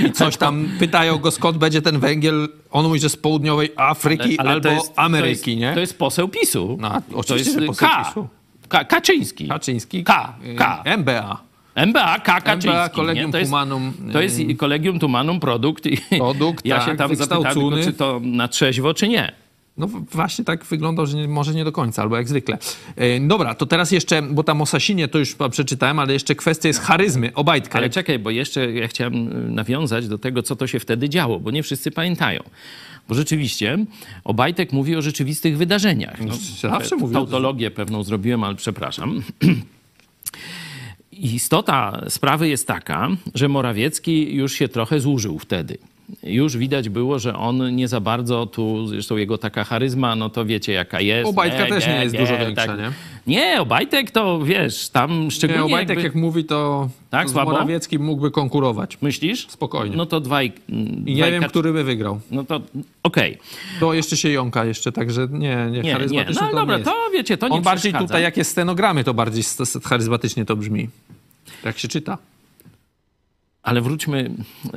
I 0.09 0.13
coś 0.13 0.37
tam 0.37 0.69
pytają 0.79 1.19
go, 1.19 1.31
skąd 1.31 1.59
będzie 1.59 1.83
ten 1.83 1.99
węgiel. 2.01 2.49
On 2.71 2.87
mówi, 2.87 3.01
że 3.01 3.09
z 3.09 3.17
południowej 3.17 3.73
Afryki 3.77 4.39
Ale 4.39 4.51
albo 4.51 4.69
to 4.69 4.75
jest, 4.75 4.93
Ameryki, 4.97 5.43
to 5.45 5.51
jest, 5.51 5.61
nie? 5.61 5.75
To 5.75 5.81
jest 5.81 5.99
poseł 5.99 6.29
PiSu. 6.29 6.77
No, 6.81 6.91
to 6.91 7.17
oczywiście, 7.19 7.51
jest 7.51 7.61
że 7.61 7.67
poseł 7.67 7.89
K. 7.89 8.05
PiSu. 8.05 8.29
Ka. 8.69 8.85
Kaczyński. 8.85 9.49
Kaczyński. 9.49 10.05
K. 10.05 10.35
y, 10.45 10.55
K. 10.55 10.83
MBA. 10.85 11.48
MBA, 11.87 12.19
K. 12.19 12.41
Kaczyński. 12.41 12.69
MBA, 12.71 12.85
nie? 12.85 12.91
Collegium 12.91 13.33
to 13.33 13.39
jest, 13.39 13.53
To 14.13 14.21
jest 14.21 14.41
y, 14.41 14.55
Collegium 14.57 15.01
Humanum 15.01 15.41
Produkt. 15.41 15.87
I 15.87 15.97
Produkt, 16.19 16.67
ja 16.67 16.79
tak, 16.79 16.89
się 16.89 16.97
tam 16.97 17.17
zapytałem, 17.17 17.55
tylko, 17.55 17.85
czy 17.85 17.93
to 17.93 18.21
na 18.25 18.49
trzeźwo, 18.49 18.95
czy 18.95 19.09
nie. 19.09 19.33
No 19.79 19.87
właśnie 19.87 20.45
tak 20.45 20.65
wyglądał, 20.65 21.07
że 21.07 21.17
nie, 21.17 21.29
może 21.29 21.55
nie 21.55 21.65
do 21.65 21.73
końca, 21.73 22.03
albo 22.03 22.17
jak 22.17 22.29
zwykle. 22.29 22.59
E, 22.97 23.21
dobra, 23.21 23.55
to 23.55 23.67
teraz 23.67 23.91
jeszcze, 23.91 24.23
bo 24.23 24.45
tam 24.45 24.63
o 24.63 24.67
Sasinie 24.67 25.09
to 25.09 25.19
już 25.19 25.37
przeczytałem, 25.51 25.99
ale 25.99 26.13
jeszcze 26.13 26.35
kwestia 26.35 26.69
jest 26.69 26.81
charyzmy, 26.81 27.35
Obajtka. 27.35 27.79
Ale 27.79 27.91
czekaj, 27.91 28.19
bo 28.19 28.31
jeszcze 28.31 28.73
ja 28.73 28.89
chciałem 28.89 29.47
y, 29.49 29.51
nawiązać 29.51 30.09
do 30.09 30.19
tego, 30.19 30.43
co 30.43 30.57
to 30.57 30.67
się 30.67 30.81
wtedy 30.81 31.09
działo, 31.09 31.41
bo 31.41 31.51
nie 31.51 31.63
wszyscy 31.63 31.91
pamiętają. 31.91 32.43
Bo 33.09 33.15
rzeczywiście 33.15 33.79
Obajtek 34.25 34.73
mówi 34.73 34.97
o 34.97 35.03
rzeczywistych 35.03 35.59
wydarzeniach. 35.59 36.21
No, 36.21 36.35
zawsze 36.61 36.97
mówi 36.97 37.17
o- 37.17 37.19
Tautologię 37.19 37.71
pewną 37.71 38.03
zrobiłem, 38.05 38.45
ale 38.45 38.55
przepraszam. 38.55 39.23
Istota 41.21 42.03
sprawy 42.09 42.49
jest 42.49 42.67
taka, 42.67 43.09
że 43.35 43.49
Morawiecki 43.49 44.35
już 44.35 44.53
się 44.53 44.69
trochę 44.69 45.01
zużył 45.01 45.39
wtedy. 45.39 45.79
Już 46.23 46.57
widać 46.57 46.89
było, 46.89 47.19
że 47.19 47.37
on 47.37 47.77
nie 47.77 47.89
za 47.89 48.01
bardzo 48.01 48.47
tu, 48.47 48.87
zresztą 48.87 49.17
jego 49.17 49.39
taka 49.39 49.65
charyzma, 49.65 50.17
no 50.17 50.31
to 50.31 50.45
wiecie 50.45 50.73
jaka 50.73 51.01
jest. 51.01 51.29
Obajtka 51.31 51.67
też 51.67 51.87
nie 51.87 52.05
jest 52.05 52.17
dużo 52.17 52.39
większa, 52.39 52.77
nie? 52.77 52.93
Nie, 53.27 53.61
Obajtek 53.61 54.11
to 54.11 54.41
wiesz, 54.45 54.89
tam 54.89 55.31
szczególnie 55.31 55.63
Nie, 55.63 55.67
Obajtek 55.67 55.89
jakby... 55.89 56.03
jak 56.03 56.15
mówi, 56.15 56.45
to 56.45 56.89
Tak, 57.11 57.29
z 57.29 57.33
słabo? 57.33 57.51
Morawieckim 57.51 58.05
mógłby 58.05 58.31
konkurować. 58.31 58.99
Myślisz? 59.03 59.49
Spokojnie. 59.49 59.97
No 59.97 60.07
to 60.07 60.21
dwaj... 60.21 60.53
I 61.07 61.15
nie 61.15 61.31
wiem, 61.31 61.43
który 61.45 61.73
by 61.73 61.85
wygrał. 61.85 62.21
No 62.31 62.45
to 62.45 62.61
okej. 63.03 63.39
To 63.81 63.95
jeszcze 63.95 64.17
się 64.17 64.31
jąka 64.31 64.65
jeszcze, 64.65 64.93
także 64.93 65.29
nie, 65.31 65.39
nie, 65.39 65.71
Nie, 65.71 65.83
nie. 65.83 65.93
charyzmatyczny 65.93 66.43
No 66.43 66.51
to 66.51 66.57
dobra, 66.57 66.79
nie 66.79 66.85
to 66.85 66.95
wiecie, 67.13 67.37
to 67.37 67.49
nie 67.49 67.55
On 67.55 67.63
bardziej 67.63 67.93
tutaj, 67.93 68.23
jak 68.23 68.37
jest 68.37 68.51
stenogramy, 68.51 69.05
to 69.05 69.15
bardziej 69.15 69.45
charyzmatycznie 69.85 70.45
to 70.45 70.57
brzmi. 70.57 70.89
Jak 71.65 71.79
się 71.79 71.89
czyta. 71.89 72.19
Ale 73.63 73.81
wróćmy 73.81 74.31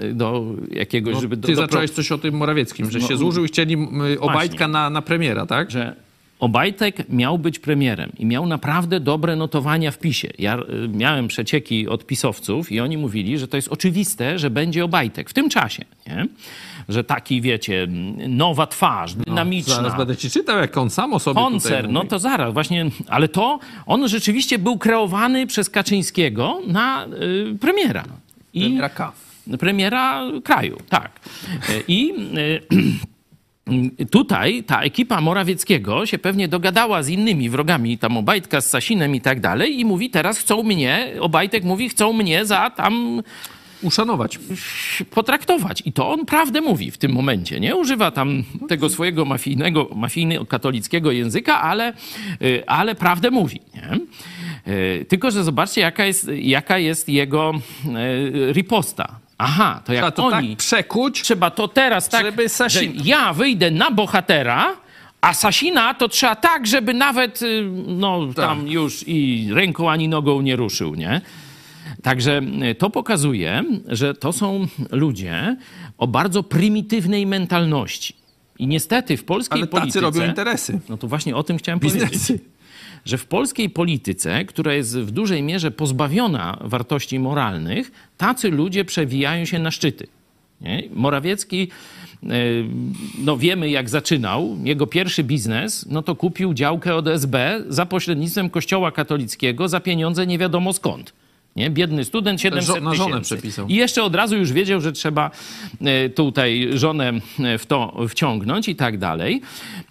y, 0.03 0.13
do 0.13 0.45
jakiegoś, 0.71 1.13
No, 1.13 1.21
żeby... 1.21 1.37
Do, 1.37 1.47
ty 1.47 1.55
do, 1.55 1.61
zacząłeś 1.61 1.91
coś 1.91 2.11
o 2.11 2.17
tym 2.17 2.35
Morawieckim, 2.35 2.91
że 2.91 2.99
No, 2.99 3.07
się 3.07 3.17
złożył 3.17 3.45
i 3.45 3.47
chcieli 3.47 3.77
Obajtka 4.19 4.67
na, 4.67 4.89
na 4.89 5.01
premiera, 5.01 5.45
tak? 5.45 5.71
że 5.71 5.95
Obajtek 6.41 7.09
miał 7.09 7.39
być 7.39 7.59
premierem 7.59 8.11
i 8.19 8.25
miał 8.25 8.45
naprawdę 8.45 8.99
dobre 8.99 9.35
notowania 9.35 9.91
w 9.91 9.97
PiSie. 9.97 10.33
Ja 10.39 10.57
y, 10.57 10.87
miałem 10.87 11.27
przecieki 11.27 11.87
od 11.87 12.05
pisowców 12.05 12.71
i 12.71 12.79
oni 12.79 12.97
mówili, 12.97 13.39
że 13.39 13.47
to 13.47 13.57
jest 13.57 13.67
oczywiste, 13.67 14.39
że 14.39 14.49
będzie 14.49 14.85
Obajtek 14.85 15.29
w 15.29 15.33
tym 15.33 15.49
czasie, 15.49 15.85
nie? 16.07 16.27
Że 16.89 17.03
taki, 17.03 17.41
wiecie, 17.41 17.87
nowa 18.27 18.67
twarz, 18.67 19.13
dynamiczna. 19.13 19.75
Zaraz 19.75 19.97
będę 19.97 20.17
ci 20.17 20.29
czytał, 20.29 20.57
jak 20.57 20.77
on 20.77 20.89
sam 20.89 21.13
o 21.13 21.19
sobie 21.19 21.41
koncert, 21.41 21.87
no 21.91 22.03
to 22.03 22.19
zaraz, 22.19 22.53
właśnie, 22.53 22.85
ale 23.07 23.27
to 23.27 23.59
on 23.85 24.07
rzeczywiście 24.07 24.59
był 24.59 24.77
kreowany 24.77 25.47
przez 25.47 25.69
Kaczyńskiego 25.69 26.59
na 26.67 27.05
y, 27.05 27.57
premiera. 27.59 28.03
I 28.53 28.61
Premiera 28.61 28.89
K. 28.89 29.11
premiera 29.59 30.23
kraju, 30.43 30.77
tak. 30.89 31.11
Y, 31.69 31.83
I 31.87 32.13
y, 32.37 32.61
tutaj 34.11 34.63
ta 34.63 34.81
ekipa 34.81 35.21
Morawieckiego 35.21 36.05
się 36.05 36.17
pewnie 36.17 36.47
dogadała 36.47 37.03
z 37.03 37.09
innymi 37.09 37.49
wrogami, 37.49 37.97
tam 37.97 38.17
Obajtka 38.17 38.61
z 38.61 38.69
Sasinem 38.69 39.15
i 39.15 39.21
tak 39.21 39.39
dalej 39.39 39.79
i 39.79 39.85
mówi, 39.85 40.09
teraz 40.09 40.37
chcą 40.37 40.63
mnie, 40.63 41.13
Obajtek 41.19 41.63
mówi, 41.63 41.89
chcą 41.89 42.13
mnie 42.13 42.45
za 42.45 42.69
tam 42.69 43.21
Uszanować. 43.81 44.39
potraktować. 45.09 45.83
I 45.85 45.93
to 45.93 46.09
on 46.09 46.25
prawdę 46.25 46.61
mówi 46.61 46.91
w 46.91 46.97
tym 46.97 47.11
momencie. 47.11 47.59
Nie 47.59 47.75
używa 47.75 48.11
tam 48.11 48.43
tego 48.67 48.89
swojego 48.89 49.25
mafijnego, 49.25 49.89
mafijno-katolickiego 49.95 51.11
języka, 51.11 51.61
ale, 51.61 51.93
y, 52.41 52.63
ale 52.67 52.95
prawdę 52.95 53.31
mówi. 53.31 53.61
Nie? 53.75 53.99
Y, 54.73 55.05
Tylko, 55.05 55.31
że 55.31 55.43
zobaczcie, 55.43 55.81
jaka 55.81 56.05
jest, 56.05 56.31
jaka 56.35 56.77
jest 56.77 57.09
jego 57.09 57.53
y, 58.49 58.53
riposta. 58.53 59.19
Aha, 59.43 59.81
to 59.85 59.93
jak 59.93 60.01
Trzeba 60.01 60.11
to 60.11 60.25
oni... 60.37 60.49
tak 60.49 60.57
przekuć, 60.57 61.21
Trzeba 61.21 61.49
to 61.51 61.67
teraz 61.67 62.09
tak, 62.09 62.25
Żeby 62.25 62.45
Sasin- 62.47 62.69
że 62.69 63.03
ja 63.03 63.33
wyjdę 63.33 63.71
na 63.71 63.91
bohatera, 63.91 64.75
a 65.21 65.33
Sasina 65.33 65.93
to 65.93 66.09
trzeba 66.09 66.35
tak, 66.35 66.67
żeby 66.67 66.93
nawet 66.93 67.41
y, 67.41 67.63
no, 67.87 68.27
Tak. 68.27 68.35
tam 68.35 68.67
już 68.67 69.03
i 69.07 69.49
ręką 69.53 69.89
ani 69.91 70.07
nogą 70.07 70.41
nie 70.41 70.55
ruszył, 70.55 70.95
nie? 70.95 71.21
Także 72.03 72.41
y, 72.71 72.75
to 72.75 72.89
pokazuje, 72.89 73.63
że 73.87 74.13
to 74.13 74.33
są 74.33 74.67
ludzie 74.91 75.57
o 75.97 76.07
bardzo 76.07 76.43
prymitywnej 76.43 77.25
mentalności. 77.25 78.13
I 78.59 78.67
niestety 78.67 79.17
w 79.17 79.23
polskiej 79.23 79.57
ale 79.59 79.67
tacy 79.67 79.79
polityce... 79.81 79.99
robią 80.01 80.25
interesy. 80.25 80.79
No 80.89 80.97
to 80.97 81.07
właśnie 81.07 81.35
o 81.35 81.43
tym 81.43 81.57
chciałem 81.57 81.79
powiedzieć 81.79 82.09
Biznesy. 82.09 82.39
Że 83.05 83.17
w 83.17 83.25
polskiej 83.25 83.69
polityce, 83.69 84.45
która 84.45 84.73
jest 84.73 84.99
w 84.99 85.11
dużej 85.11 85.43
mierze 85.43 85.71
pozbawiona 85.71 86.57
wartości 86.61 87.19
moralnych, 87.19 87.91
tacy 88.17 88.51
ludzie 88.51 88.85
przewijają 88.85 89.45
się 89.45 89.59
na 89.59 89.71
szczyty. 89.71 90.07
Nie? 90.61 90.83
Morawiecki, 90.93 91.67
e, 92.23 92.27
no 93.17 93.37
wiemy 93.37 93.69
jak 93.69 93.89
zaczynał. 93.89 94.57
Jego 94.63 94.87
pierwszy 94.87 95.23
biznes, 95.23 95.85
no 95.89 96.01
to 96.01 96.15
kupił 96.15 96.53
działkę 96.53 96.95
od 96.95 97.07
SB 97.07 97.63
za 97.69 97.85
pośrednictwem 97.85 98.49
Kościoła 98.49 98.91
katolickiego 98.91 99.67
za 99.67 99.79
pieniądze 99.79 100.27
nie 100.27 100.37
wiadomo 100.37 100.73
skąd. 100.73 101.13
Nie? 101.55 101.69
Biedny 101.69 102.05
student 102.05 102.41
700 102.41 102.75
Żo- 102.75 102.81
na 102.81 102.93
żonę 102.95 103.09
tysięcy. 103.09 103.35
przepisał. 103.35 103.67
I 103.67 103.75
jeszcze 103.75 104.03
od 104.03 104.15
razu 104.15 104.37
już 104.37 104.51
wiedział, 104.51 104.81
że 104.81 104.91
trzeba 104.91 105.31
e, 105.81 106.09
tutaj 106.09 106.69
żonę 106.73 107.11
e, 107.39 107.57
w 107.57 107.65
to 107.65 107.97
wciągnąć 108.09 108.67
i 108.69 108.75
tak 108.75 108.97
dalej. 108.97 109.41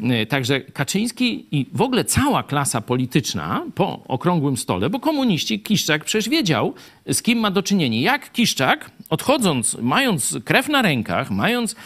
E, 0.00 0.26
Także 0.26 0.60
Kaczyński 0.60 1.46
i 1.52 1.66
w 1.72 1.82
ogóle 1.82 2.04
cała 2.04 2.42
klasa 2.42 2.80
polityczna 2.80 3.62
po 3.74 4.04
okrągłym 4.08 4.56
stole, 4.56 4.90
bo 4.90 5.00
komuniści, 5.00 5.60
Kiszczak 5.60 6.04
przecież 6.04 6.28
wiedział, 6.28 6.74
z 7.12 7.22
kim 7.22 7.38
ma 7.38 7.50
do 7.50 7.62
czynienia. 7.62 8.00
Jak 8.00 8.32
Kiszczak, 8.32 8.90
odchodząc, 9.10 9.76
mając 9.82 10.38
krew 10.44 10.68
na 10.68 10.82
rękach, 10.82 11.30
mając 11.30 11.76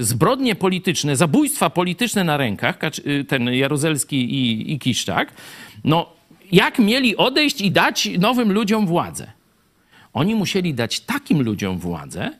zbrodnie 0.00 0.54
polityczne, 0.54 1.16
zabójstwa 1.16 1.70
polityczne 1.70 2.24
na 2.24 2.36
rękach, 2.36 2.78
ten 3.28 3.44
Jaruzelski 3.54 4.34
i, 4.34 4.72
i 4.72 4.78
Kiszczak, 4.78 5.32
no 5.84 6.21
jak 6.52 6.78
mieli 6.78 7.16
odejść 7.16 7.60
i 7.60 7.70
dać 7.70 8.08
nowym 8.18 8.52
ludziom 8.52 8.86
władzę? 8.86 9.32
Oni 10.12 10.34
musieli 10.34 10.74
dać 10.74 11.00
takim 11.00 11.42
ludziom 11.42 11.78
władzę, 11.78 12.30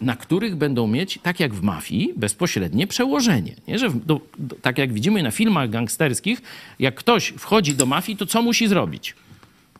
na 0.00 0.16
których 0.16 0.56
będą 0.56 0.86
mieć, 0.86 1.18
tak 1.22 1.40
jak 1.40 1.54
w 1.54 1.62
mafii, 1.62 2.12
bezpośrednie 2.16 2.86
przełożenie. 2.86 3.54
Nie? 3.68 3.78
Że 3.78 3.90
do, 3.90 4.20
do, 4.38 4.56
tak 4.62 4.78
jak 4.78 4.92
widzimy 4.92 5.22
na 5.22 5.30
filmach 5.30 5.70
gangsterskich, 5.70 6.42
jak 6.78 6.94
ktoś 6.94 7.28
wchodzi 7.38 7.74
do 7.74 7.86
mafii, 7.86 8.18
to 8.18 8.26
co 8.26 8.42
musi 8.42 8.68
zrobić? 8.68 9.14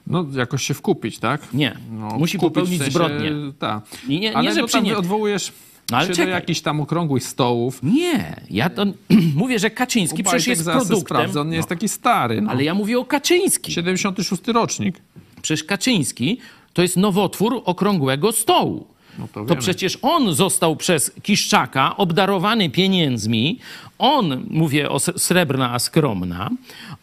No, 0.07 0.27
jakoś 0.37 0.63
się 0.63 0.75
wkupić, 0.75 1.19
tak? 1.19 1.55
Nie. 1.55 1.77
No, 1.91 2.09
musi 2.19 2.39
wkupić 2.39 2.55
popełnić 2.55 2.75
w 2.75 2.79
sensie, 2.85 2.93
zbrodnię. 2.93 3.31
Tak. 3.59 3.85
I 4.09 4.21
nie- 4.21 4.37
Ale 4.37 4.49
nie, 4.49 4.55
że 4.55 4.61
no, 4.61 4.67
przynie- 4.67 4.97
odwołujesz 4.97 5.53
No, 5.93 5.99
ale 5.99 6.09
do 6.09 6.14
czekaj. 6.14 6.32
jakichś 6.32 6.61
tam 6.61 6.80
okrągłych 6.80 7.24
stołów. 7.24 7.80
Nie, 7.82 8.36
ja 8.51 8.70
to 8.70 8.84
mówię, 9.43 9.59
że 9.59 9.70
Kaczyński 9.70 10.24
przecież 10.24 10.47
jest 10.47 10.64
produktem. 10.64 11.01
sprawdzę, 11.01 11.40
on 11.40 11.49
nie 11.49 11.57
jest 11.57 11.70
no, 11.70 11.76
taki 11.76 11.88
stary. 11.88 12.40
No. 12.40 12.51
ale 12.51 12.64
ja 12.64 12.74
mówię 12.74 12.99
o 12.99 13.05
Kaczyńskim. 13.05 13.74
76 13.74 14.43
rocznik. 14.47 15.01
Przecież 15.43 15.64
Kaczyński 15.64 16.38
to 16.72 16.82
jest 16.82 16.97
nowotwór 16.97 17.62
okrągłego 17.64 18.32
stołu. 18.32 18.86
No 19.18 19.28
to 19.32 19.45
to 19.45 19.57
przecież 19.57 19.99
on 20.03 20.34
został 20.34 20.76
przez 20.76 21.12
Kiszczaka 21.22 21.97
obdarowany 21.97 22.70
pieniędzmi. 22.70 23.59
On, 23.99 24.47
mówię 24.51 24.90
o 24.90 25.01
srebrna, 25.01 25.72
a 25.74 25.78
skromna, 25.78 26.51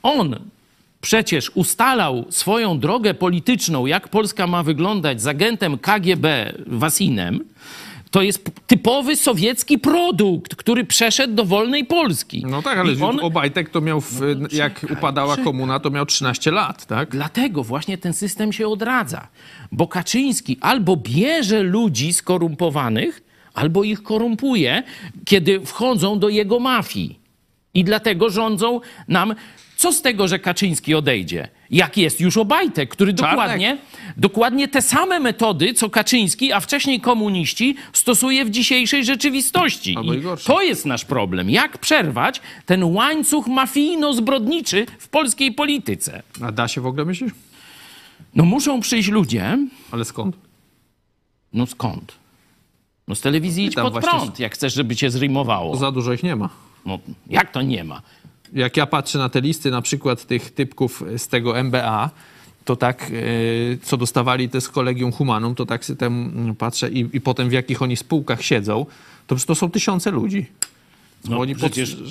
on 0.04 0.36
przecież 1.02 1.52
ustalał 1.56 2.26
swoją 2.30 2.80
drogę 2.80 3.14
polityczną, 3.14 3.86
jak 3.86 4.08
Polska 4.08 4.48
ma 4.48 4.64
wyglądać 4.64 5.22
z 5.22 5.28
agentem 5.28 5.78
KGB 5.78 6.54
Wasinem. 6.68 7.40
To 8.12 8.22
jest 8.22 8.50
typowy 8.68 9.16
sowiecki 9.16 9.80
produkt, 9.80 10.56
który 10.56 10.86
przeszedł 10.86 11.34
do 11.34 11.46
wolnej 11.46 11.86
Polski. 11.86 12.46
No 12.48 12.62
tak, 12.62 12.78
ale 12.78 12.94
on, 13.02 13.20
Obajtek 13.20 13.70
to 13.70 13.82
miał, 13.82 14.02
w, 14.02 14.22
jak 14.52 14.80
czekaj, 14.80 14.98
upadała 14.98 15.32
czekaj. 15.34 15.46
komuna, 15.46 15.80
to 15.80 15.90
miał 15.90 16.06
13 16.06 16.52
lat, 16.52 16.86
tak? 16.86 17.10
Dlatego 17.10 17.64
właśnie 17.64 17.98
ten 17.98 18.14
system 18.14 18.54
się 18.54 18.68
odradza. 18.68 19.28
Bo 19.72 19.88
Kaczyński 19.88 20.58
albo 20.62 20.98
bierze 20.98 21.64
ludzi 21.64 22.14
skorumpowanych, 22.14 23.22
albo 23.54 23.84
ich 23.84 24.04
korumpuje, 24.04 24.84
kiedy 25.26 25.66
wchodzą 25.66 26.20
do 26.20 26.30
jego 26.30 26.60
mafii. 26.60 27.20
I 27.74 27.84
dlatego 27.84 28.30
rządzą 28.30 28.82
nam. 29.08 29.36
Co 29.80 29.94
z 29.94 30.02
tego, 30.02 30.28
że 30.28 30.40
Kaczyński 30.40 30.96
odejdzie? 30.96 31.48
Jak 31.72 31.98
jest 31.98 32.22
już 32.22 32.38
Obajtek, 32.38 32.90
który 32.90 33.14
Czarnek. 33.14 33.32
dokładnie, 33.32 33.78
dokładnie 34.18 34.68
te 34.68 34.82
same 34.82 35.20
metody, 35.20 35.74
co 35.74 35.90
Kaczyński, 35.90 36.54
a 36.54 36.60
wcześniej 36.60 37.02
komuniści, 37.02 37.76
stosuje 37.94 38.46
w 38.46 38.50
dzisiejszej 38.50 39.06
rzeczywistości. 39.06 39.92
I 39.92 40.22
to 40.46 40.62
jest 40.62 40.86
nasz 40.86 41.06
problem. 41.06 41.50
Jak 41.50 41.78
przerwać 41.78 42.42
ten 42.66 42.84
łańcuch 42.84 43.48
mafijno-zbrodniczy 43.48 44.86
w 45.00 45.08
polskiej 45.08 45.52
polityce? 45.52 46.24
A 46.42 46.52
da 46.52 46.68
się 46.68 46.82
w 46.82 46.86
ogóle 46.86 47.06
myślisz? 47.06 47.32
No 48.36 48.46
muszą 48.46 48.82
przyjść 48.82 49.10
ludzie. 49.10 49.58
Ale 49.92 50.06
skąd? 50.06 50.36
No 51.54 51.66
skąd? 51.66 52.14
No 53.08 53.16
z 53.16 53.22
telewizji 53.22 53.66
idź 53.66 53.76
pod 53.76 53.94
prąd, 53.94 54.40
jak 54.40 54.54
chcesz, 54.54 54.74
żeby 54.74 54.96
cię 54.96 55.10
zrymowało. 55.10 55.76
Za 55.78 55.92
dużo 55.92 56.14
ich 56.14 56.24
nie 56.24 56.36
ma. 56.36 56.50
No 56.86 57.00
jak 57.30 57.52
to 57.52 57.62
nie 57.62 57.84
ma? 57.84 58.02
Jak 58.54 58.78
ja 58.78 58.86
patrzę 58.86 59.18
na 59.18 59.30
te 59.30 59.42
listy 59.42 59.72
na 59.72 59.82
przykład 59.82 60.26
tych 60.26 60.52
typków 60.52 61.04
z 61.18 61.28
tego 61.28 61.60
MBA, 61.60 62.10
to 62.66 62.76
tak, 62.76 63.12
e, 63.12 63.78
co 63.82 63.98
dostawali 63.98 64.50
te 64.50 64.62
z 64.62 64.70
Kolegium 64.70 65.12
Humanum, 65.12 65.56
to 65.56 65.66
tak 65.66 65.86
sobie 65.86 65.98
tam 65.98 66.32
mm, 66.36 66.56
patrzę 66.56 66.90
i, 66.90 67.10
i 67.14 67.22
potem 67.22 67.50
w 67.50 67.52
jakich 67.52 67.82
oni 67.82 67.98
spółkach 67.98 68.44
siedzą, 68.44 68.86
to 69.28 69.36
przecież 69.36 69.46
to 69.46 69.56
są 69.56 69.72
tysiące 69.72 70.12
ludzi. 70.12 70.46
No 71.30 71.40
oni 71.40 71.56
przecież 71.56 71.96
to, 71.96 72.04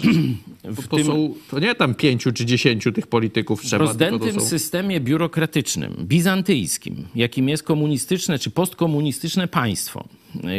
w 0.82 0.88
to, 0.88 1.04
są, 1.04 1.34
to 1.50 1.58
nie 1.58 1.74
tam 1.74 1.94
pięciu 1.94 2.32
czy 2.32 2.46
dziesięciu 2.46 2.92
tych 2.92 3.06
polityków 3.06 3.62
trzeba, 3.62 3.86
tylko 3.86 4.04
rozdętym 4.04 4.40
są... 4.40 4.46
systemie 4.46 5.00
biurokratycznym, 5.00 5.96
bizantyjskim, 6.00 7.06
jakim 7.14 7.48
jest 7.48 7.62
komunistyczne 7.62 8.38
czy 8.38 8.50
postkomunistyczne 8.50 9.48
państwo, 9.48 10.08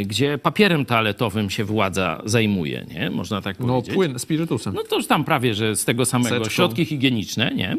gdzie 0.06 0.38
papierem 0.38 0.86
toaletowym 0.86 1.50
się 1.50 1.64
władza 1.64 2.22
zajmuje, 2.26 2.86
nie? 2.94 3.10
Można 3.10 3.42
tak 3.42 3.60
No 3.60 3.68
powiedzieć. 3.68 3.94
płyn, 3.96 4.20
spirytusem. 4.20 4.74
No 4.74 4.84
to 4.84 4.96
już 4.96 5.08
tam 5.08 5.24
prawie, 5.24 5.54
że 5.56 5.76
z 5.76 5.86
tego 5.86 6.06
samego. 6.06 6.36
Seczką. 6.36 6.50
Środki 6.50 6.86
higieniczne, 6.86 7.52
nie? 7.56 7.78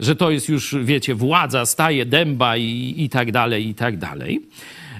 Że 0.00 0.16
to 0.16 0.30
jest 0.30 0.48
już, 0.48 0.76
wiecie, 0.82 1.14
władza 1.14 1.66
staje 1.66 2.06
dęba 2.06 2.56
i, 2.56 2.94
i 2.96 3.08
tak 3.08 3.32
dalej, 3.32 3.68
i 3.68 3.74
tak 3.74 3.96
dalej. 3.98 4.40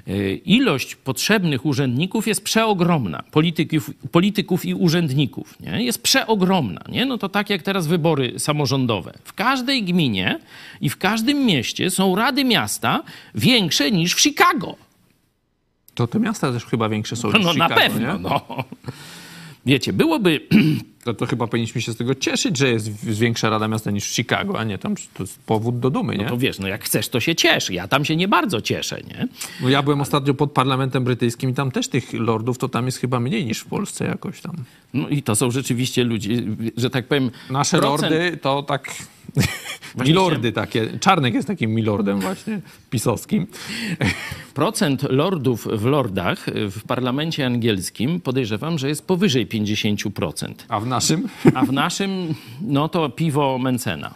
Y, 0.08 0.40
Ilość 0.44 0.94
potrzebnych 0.96 1.66
urzędników 1.66 2.26
jest 2.26 2.44
przeogromna. 2.44 3.22
Polityków, 3.30 3.90
polityków 4.12 4.64
i 4.64 4.74
urzędników 4.74 5.60
nie? 5.60 5.84
jest 5.84 6.02
przeogromna. 6.02 6.80
Nie? 6.88 7.04
No 7.06 7.18
to 7.18 7.28
tak 7.28 7.50
jak 7.50 7.62
teraz 7.62 7.86
wybory 7.86 8.38
samorządowe. 8.38 9.12
W 9.24 9.32
każdej 9.32 9.82
gminie 9.84 10.38
i 10.80 10.88
w 10.88 10.96
każdym 10.96 11.38
mieście 11.46 11.90
są 11.90 12.16
rady 12.16 12.44
miasta 12.44 13.02
większe 13.34 13.90
niż 13.90 14.14
w 14.14 14.20
Chicago. 14.20 14.76
To 15.94 16.06
te 16.06 16.20
miasta 16.20 16.52
też 16.52 16.64
chyba 16.64 16.88
większe 16.88 17.16
są 17.16 17.30
No, 17.30 17.38
niż 17.38 17.46
na 17.46 17.52
Chicago, 17.52 17.74
pewno. 17.74 18.12
Nie? 18.12 18.18
No. 18.18 18.64
Wiecie, 19.66 19.92
byłoby 19.92 20.40
To, 21.04 21.14
to 21.14 21.26
chyba 21.26 21.46
powinniśmy 21.46 21.80
się 21.80 21.92
z 21.92 21.96
tego 21.96 22.14
cieszyć, 22.14 22.58
że 22.58 22.68
jest 22.68 23.04
większa 23.04 23.50
Rada 23.50 23.68
Miasta 23.68 23.90
niż 23.90 24.04
w 24.04 24.14
Chicago, 24.14 24.58
a 24.58 24.64
nie 24.64 24.78
tam 24.78 24.94
to 25.14 25.22
jest 25.22 25.38
powód 25.42 25.78
do 25.80 25.90
dumy, 25.90 26.16
nie? 26.16 26.26
To 26.26 26.36
wiesz, 26.38 26.58
no 26.58 26.68
jak 26.68 26.84
chcesz, 26.84 27.08
to 27.08 27.20
się 27.20 27.34
ciesz. 27.34 27.70
Ja 27.70 27.88
tam 27.88 28.04
się 28.04 28.16
nie 28.16 28.28
bardzo 28.28 28.60
cieszę, 28.60 29.00
nie? 29.08 29.28
No 29.60 29.68
ja 29.68 29.82
byłem 29.82 30.00
ostatnio 30.00 30.34
pod 30.34 30.52
parlamentem 30.52 31.04
brytyjskim 31.04 31.50
i 31.50 31.54
tam 31.54 31.70
też 31.70 31.88
tych 31.88 32.12
lordów 32.12 32.58
to 32.58 32.68
tam 32.68 32.86
jest 32.86 32.98
chyba 32.98 33.20
mniej 33.20 33.46
niż 33.46 33.58
w 33.60 33.66
Polsce 33.66 34.04
jakoś 34.04 34.40
tam. 34.40 34.56
No 34.94 35.08
i 35.08 35.22
to 35.22 35.36
są 35.36 35.50
rzeczywiście 35.50 36.04
ludzie, 36.04 36.42
że 36.76 36.90
tak 36.90 37.06
powiem... 37.06 37.30
Nasze 37.50 37.78
procent- 37.78 37.82
lordy 37.82 38.36
to 38.42 38.62
tak... 38.62 38.94
milordy 40.06 40.52
takie. 40.52 40.98
Czarnek 40.98 41.34
jest 41.34 41.48
takim 41.48 41.74
milordem 41.74 42.20
właśnie 42.20 42.60
pisowskim. 42.90 43.46
Procent 44.54 45.02
lordów 45.02 45.68
w 45.72 45.84
lordach 45.84 46.46
w 46.70 46.82
parlamencie 46.86 47.46
angielskim 47.46 48.20
podejrzewam, 48.20 48.78
że 48.78 48.88
jest 48.88 49.06
powyżej 49.06 49.46
50%. 49.46 50.54
A 50.68 50.80
w 50.80 50.86
naszym? 50.86 51.28
A 51.54 51.64
w 51.64 51.72
naszym, 51.72 52.34
no 52.60 52.88
to 52.88 53.08
piwo 53.08 53.58
Mencena. 53.58 54.14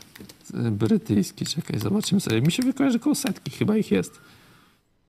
Brytyjski, 0.55 1.47
czekaj, 1.47 1.81
zobaczymy 1.81 2.21
sobie. 2.21 2.41
Mi 2.41 2.53
się 2.53 2.63
że 2.91 2.99
koło 2.99 3.15
setki 3.15 3.51
chyba 3.51 3.77
ich 3.77 3.91
jest. 3.91 4.21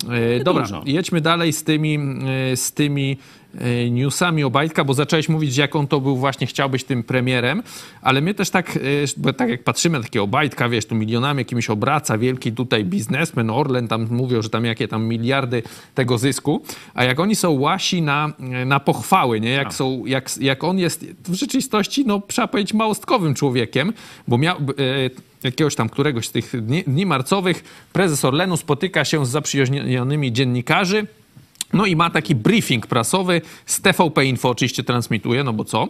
E, 0.09 0.43
dobra, 0.43 0.63
dużo. 0.63 0.83
jedźmy 0.85 1.21
dalej 1.21 1.53
z 1.53 1.63
tymi, 1.63 1.99
e, 2.51 2.57
z 2.57 2.71
tymi 2.71 3.17
newsami 3.91 4.43
Obajtka, 4.43 4.83
bo 4.83 4.93
zacząłeś 4.93 5.29
mówić, 5.29 5.57
jak 5.57 5.75
on 5.75 5.87
to 5.87 6.01
był 6.01 6.17
właśnie, 6.17 6.47
chciał 6.47 6.69
być 6.69 6.83
tym 6.83 7.03
premierem, 7.03 7.63
ale 8.01 8.21
my 8.21 8.33
też 8.33 8.49
tak, 8.49 8.77
e, 8.77 8.79
bo 9.17 9.33
tak 9.33 9.49
jak 9.49 9.63
patrzymy 9.63 9.97
na 9.97 10.03
takiego 10.03 10.23
Obajtka, 10.23 10.69
wiesz, 10.69 10.85
tu 10.85 10.95
milionami 10.95 11.39
jakimiś 11.39 11.69
obraca, 11.69 12.17
wielki 12.17 12.51
tutaj 12.51 12.85
biznesmen, 12.85 13.49
Orlen, 13.49 13.87
tam 13.87 14.07
mówią, 14.11 14.41
że 14.41 14.49
tam 14.49 14.65
jakie 14.65 14.87
tam 14.87 15.05
miliardy 15.05 15.63
tego 15.95 16.17
zysku, 16.17 16.61
a 16.93 17.03
jak 17.03 17.19
oni 17.19 17.35
są 17.35 17.51
łasi 17.51 18.01
na, 18.01 18.33
na 18.65 18.79
pochwały, 18.79 19.39
nie? 19.39 19.51
Jak, 19.51 19.73
są, 19.73 20.05
jak, 20.05 20.37
jak 20.41 20.63
on 20.63 20.79
jest 20.79 21.05
w 21.27 21.33
rzeczywistości, 21.33 22.05
no 22.05 22.21
trzeba 22.27 22.47
powiedzieć, 22.47 22.73
małostkowym 22.73 23.33
człowiekiem, 23.33 23.93
bo 24.27 24.37
miał... 24.37 24.57
E, 24.57 25.27
jakiegoś 25.43 25.75
tam 25.75 25.89
któregoś 25.89 26.27
z 26.27 26.31
tych 26.31 26.65
dni, 26.65 26.83
dni 26.87 27.05
marcowych 27.05 27.63
prezes 27.93 28.25
Orlenu 28.25 28.57
spotyka 28.57 29.05
się 29.05 29.25
z 29.25 29.29
zaprzyjaźnionymi 29.29 30.33
dziennikarzy. 30.33 31.07
No 31.74 31.86
i 31.86 31.95
ma 31.95 32.09
taki 32.09 32.36
briefing 32.36 32.88
prasowy 32.88 33.41
z 33.65 33.82
TVP 33.82 34.26
Info 34.26 34.49
oczywiście 34.49 34.84
transmituje, 34.84 35.43
no 35.43 35.53
bo 35.53 35.63
co? 35.63 35.88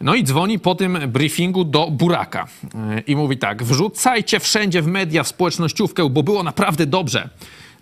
No 0.00 0.14
i 0.14 0.24
dzwoni 0.24 0.58
po 0.58 0.74
tym 0.74 0.98
briefingu 1.08 1.64
do 1.64 1.90
Buraka 1.90 2.46
Yy, 2.74 3.00
i 3.00 3.16
mówi 3.16 3.38
tak, 3.38 3.62
wrzucajcie 3.62 4.40
wszędzie 4.40 4.82
w 4.82 4.86
media, 4.86 5.22
w 5.22 5.28
społecznościówkę, 5.28 6.10
bo 6.10 6.22
było 6.22 6.42
naprawdę 6.42 6.86
dobrze. 6.86 7.28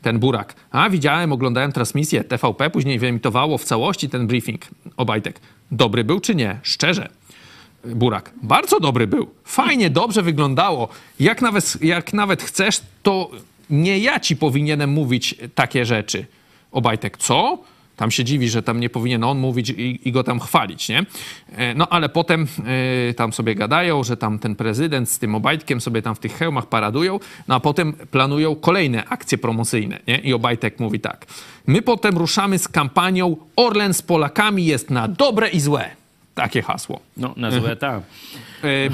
Ten 0.02 0.18
Burak. 0.18 0.54
A 0.70 0.90
widziałem, 0.90 1.32
oglądałem 1.32 1.72
transmisję 1.72 2.24
TVP, 2.24 2.70
później 2.70 2.98
wyemitowało 2.98 3.58
w 3.58 3.64
całości 3.64 4.08
ten 4.08 4.26
briefing. 4.26 4.66
Obajtek. 4.96 5.40
Dobry 5.70 6.04
był 6.04 6.20
czy 6.20 6.34
nie? 6.34 6.58
Szczerze. 6.62 7.08
Burak. 7.84 8.32
Bardzo 8.42 8.80
dobry 8.80 9.06
był. 9.06 9.30
Fajnie, 9.44 9.90
dobrze 9.90 10.22
wyglądało. 10.22 10.88
Jak 11.20 11.42
nawet, 11.42 11.82
jak 11.82 12.12
nawet 12.12 12.42
chcesz, 12.42 12.80
to 13.02 13.30
nie 13.70 13.98
ja 13.98 14.20
ci 14.20 14.36
powinienem 14.36 14.90
mówić 14.90 15.34
takie 15.54 15.84
rzeczy. 15.84 16.26
Obajtek, 16.72 17.16
co? 17.16 17.58
tam 17.98 18.10
się 18.10 18.24
dziwi, 18.24 18.48
że 18.48 18.62
tam 18.62 18.80
nie 18.80 18.90
powinien 18.90 19.24
on 19.24 19.38
mówić 19.38 19.70
i, 19.70 20.08
i 20.08 20.12
go 20.12 20.24
tam 20.24 20.40
chwalić, 20.40 20.88
nie? 20.88 21.06
E, 21.56 21.74
No 21.74 21.88
ale 21.88 22.08
potem 22.08 22.46
e, 23.10 23.14
tam 23.14 23.32
sobie 23.32 23.54
gadają, 23.54 24.04
że 24.04 24.16
tam 24.16 24.38
ten 24.38 24.56
prezydent 24.56 25.10
z 25.10 25.18
tym 25.18 25.34
Obajtkiem 25.34 25.80
sobie 25.80 26.02
tam 26.02 26.14
w 26.14 26.18
tych 26.18 26.32
hełmach 26.32 26.66
paradują, 26.66 27.20
no 27.48 27.54
a 27.54 27.60
potem 27.60 27.92
planują 27.92 28.56
kolejne 28.56 29.04
akcje 29.04 29.38
promocyjne, 29.38 29.98
nie? 30.06 30.18
I 30.18 30.32
Obajtek 30.32 30.80
mówi 30.80 31.00
tak, 31.00 31.26
my 31.66 31.82
potem 31.82 32.18
ruszamy 32.18 32.58
z 32.58 32.68
kampanią 32.68 33.36
Orlen 33.56 33.94
z 33.94 34.02
Polakami 34.02 34.66
jest 34.66 34.90
na 34.90 35.08
dobre 35.08 35.48
i 35.48 35.60
złe. 35.60 35.97
Takie 36.38 36.62
hasło. 36.62 37.00
No, 37.16 37.34
na 37.36 37.50
złe 37.50 37.76
tak. 37.76 38.02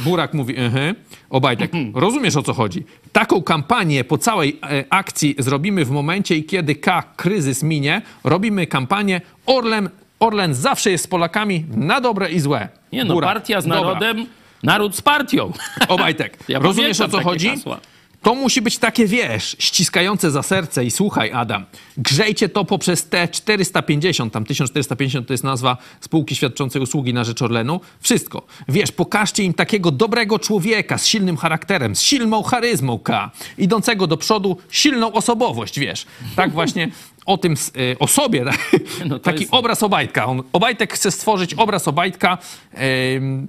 Burak 0.04 0.34
mówi, 0.34 0.56
mhm. 0.56 0.94
Obajtek, 1.30 1.72
rozumiesz 1.94 2.36
o 2.36 2.42
co 2.42 2.54
chodzi. 2.54 2.84
Taką 3.12 3.42
kampanię 3.42 4.04
po 4.04 4.18
całej 4.18 4.60
e, 4.62 4.84
akcji 4.90 5.34
zrobimy 5.38 5.84
w 5.84 5.90
momencie, 5.90 6.42
kiedy 6.42 6.74
K 6.74 7.02
kryzys 7.16 7.62
minie, 7.62 8.02
robimy 8.24 8.66
kampanię 8.66 9.20
Orlen, 9.46 9.90
Orlen 10.20 10.54
zawsze 10.54 10.90
jest 10.90 11.04
z 11.04 11.06
Polakami 11.06 11.64
na 11.76 12.00
dobre 12.00 12.30
i 12.30 12.40
złe. 12.40 12.68
Nie 12.92 13.04
no, 13.04 13.14
Burak, 13.14 13.34
partia 13.34 13.60
z 13.60 13.64
dobra. 13.64 13.80
narodem, 13.80 14.26
naród 14.62 14.96
z 14.96 15.02
partią. 15.02 15.52
Obajtek, 15.88 16.38
Ja 16.48 16.58
rozumiesz 16.58 17.00
o 17.00 17.08
co 17.08 17.20
chodzi? 17.20 17.48
hasła. 17.48 17.78
To 18.24 18.34
musi 18.34 18.62
być 18.62 18.78
takie, 18.78 19.06
wiesz, 19.06 19.56
ściskające 19.58 20.30
za 20.30 20.42
serce 20.42 20.84
i 20.84 20.90
słuchaj, 20.90 21.32
Adam, 21.32 21.64
grzejcie 21.96 22.48
to 22.48 22.64
poprzez 22.64 23.08
te 23.08 23.28
450, 23.28 24.32
tam 24.32 24.44
1450 24.44 25.26
to 25.26 25.34
jest 25.34 25.44
nazwa 25.44 25.76
spółki 26.00 26.36
świadczącej 26.36 26.82
usługi 26.82 27.14
na 27.14 27.24
rzecz 27.24 27.42
Orlenu. 27.42 27.80
Wszystko. 28.00 28.46
Wiesz, 28.68 28.92
pokażcie 28.92 29.42
im 29.42 29.54
takiego 29.54 29.90
dobrego 29.90 30.38
człowieka 30.38 30.98
z 30.98 31.06
silnym 31.06 31.36
charakterem, 31.36 31.96
z 31.96 32.00
silną 32.00 32.42
charyzmą 32.42 32.98
K, 32.98 33.30
idącego 33.58 34.06
do 34.06 34.16
przodu, 34.16 34.56
silną 34.70 35.12
osobowość, 35.12 35.78
wiesz. 35.78 36.06
Tak 36.36 36.52
właśnie 36.58 36.88
o 37.26 37.38
tym, 37.38 37.54
y, 37.76 37.96
o 37.98 38.06
sobie, 38.06 38.44
tak? 38.44 38.76
No 39.06 39.18
taki 39.18 39.40
jest- 39.40 39.54
obraz 39.54 39.82
Obajtka. 39.82 40.26
On, 40.26 40.42
Obajtek 40.52 40.92
chce 40.94 41.10
stworzyć 41.10 41.54
obraz 41.54 41.88
Obajtka, 41.88 42.38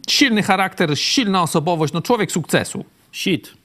silny 0.10 0.44
charakter, 0.44 1.00
silna 1.00 1.42
osobowość, 1.44 1.94
no 1.94 2.02
człowiek 2.02 2.32
sukcesu. 2.32 2.86
Shit. 3.12 3.65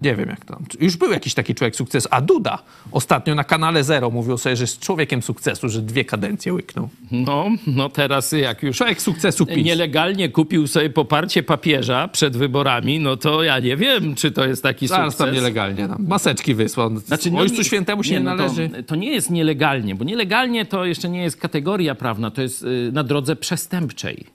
Nie 0.00 0.16
wiem 0.16 0.28
jak 0.28 0.44
tam. 0.44 0.64
Już 0.80 0.96
był 0.96 1.12
jakiś 1.12 1.34
taki 1.34 1.54
człowiek 1.54 1.76
sukcesu. 1.76 2.08
A 2.10 2.20
Duda 2.20 2.58
ostatnio 2.92 3.34
na 3.34 3.44
kanale 3.44 3.84
Zero 3.84 4.10
mówił 4.10 4.38
sobie, 4.38 4.56
że 4.56 4.62
jest 4.62 4.78
człowiekiem 4.80 5.22
sukcesu, 5.22 5.68
że 5.68 5.82
dwie 5.82 6.04
kadencje 6.04 6.52
łyknął. 6.54 6.88
No, 7.10 7.48
no 7.66 7.88
teraz 7.88 8.32
jak 8.32 8.62
już 8.62 8.76
Człowiek 8.76 9.02
sukcesu 9.02 9.46
PiS. 9.46 9.64
nielegalnie 9.64 10.28
kupił 10.28 10.66
sobie 10.66 10.90
poparcie 10.90 11.42
papieża 11.42 12.08
przed 12.08 12.36
wyborami, 12.36 13.00
no 13.00 13.16
to 13.16 13.42
ja 13.42 13.58
nie 13.58 13.76
wiem, 13.76 14.14
czy 14.14 14.30
to 14.30 14.46
jest 14.46 14.62
taki 14.62 14.88
Zaraz 14.88 15.16
tam 15.16 15.26
sukces. 15.26 15.34
nielegalnie. 15.34 15.88
Tam. 15.88 16.06
Maseczki 16.08 16.54
wysłał. 16.54 16.96
Znaczy, 16.98 17.30
no 17.30 17.38
Ojcu 17.38 17.64
Świętemu 17.64 18.02
się 18.04 18.12
nie, 18.12 18.20
no 18.20 18.34
należy. 18.36 18.68
To, 18.68 18.82
to 18.82 18.96
nie 18.96 19.10
jest 19.12 19.30
nielegalnie, 19.30 19.94
bo 19.94 20.04
nielegalnie 20.04 20.64
to 20.66 20.84
jeszcze 20.84 21.08
nie 21.08 21.22
jest 21.22 21.36
kategoria 21.40 21.94
prawna, 21.94 22.30
to 22.30 22.42
jest 22.42 22.62
y, 22.62 22.90
na 22.92 23.04
drodze 23.04 23.36
przestępczej. 23.36 24.26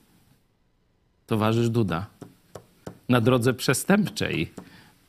Towarzysz 1.28 1.70
Duda. 1.70 2.06
Na 3.10 3.22
drodze 3.22 3.54
przestępczej 3.54 4.52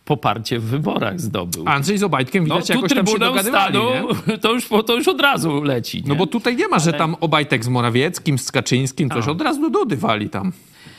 poparcie 0.05 0.59
w 0.59 0.65
wyborach 0.65 1.21
zdobył. 1.21 1.65
Andrzej 1.67 1.99
z 1.99 2.03
Obajtkiem 2.03 2.47
no 2.47 2.55
widać 2.55 2.67
tu 2.67 2.75
jakoś 2.75 2.95
tam 2.95 3.07
się 3.07 3.19
dogadywali, 3.19 3.77
Stanu, 3.77 4.09
to 4.43 4.53
już, 4.53 4.69
to 4.87 4.95
już 4.95 5.09
od 5.09 5.21
razu 5.21 5.63
leci. 5.63 6.03
Nie? 6.03 6.09
No 6.09 6.15
bo 6.15 6.27
tutaj 6.27 6.57
nie 6.57 6.69
ma, 6.69 6.79
że 6.79 6.93
tam 6.93 7.17
Obajtek 7.21 7.65
z 7.65 7.69
Morawieckim, 7.69 8.39
z 8.39 8.53
Kaczyńskim, 8.53 9.11
coś 9.11 9.29
od 9.29 9.41
razu 9.41 9.61
do 9.61 9.71
Dudy 9.71 9.97
wali 9.97 10.31
tam. 10.31 10.53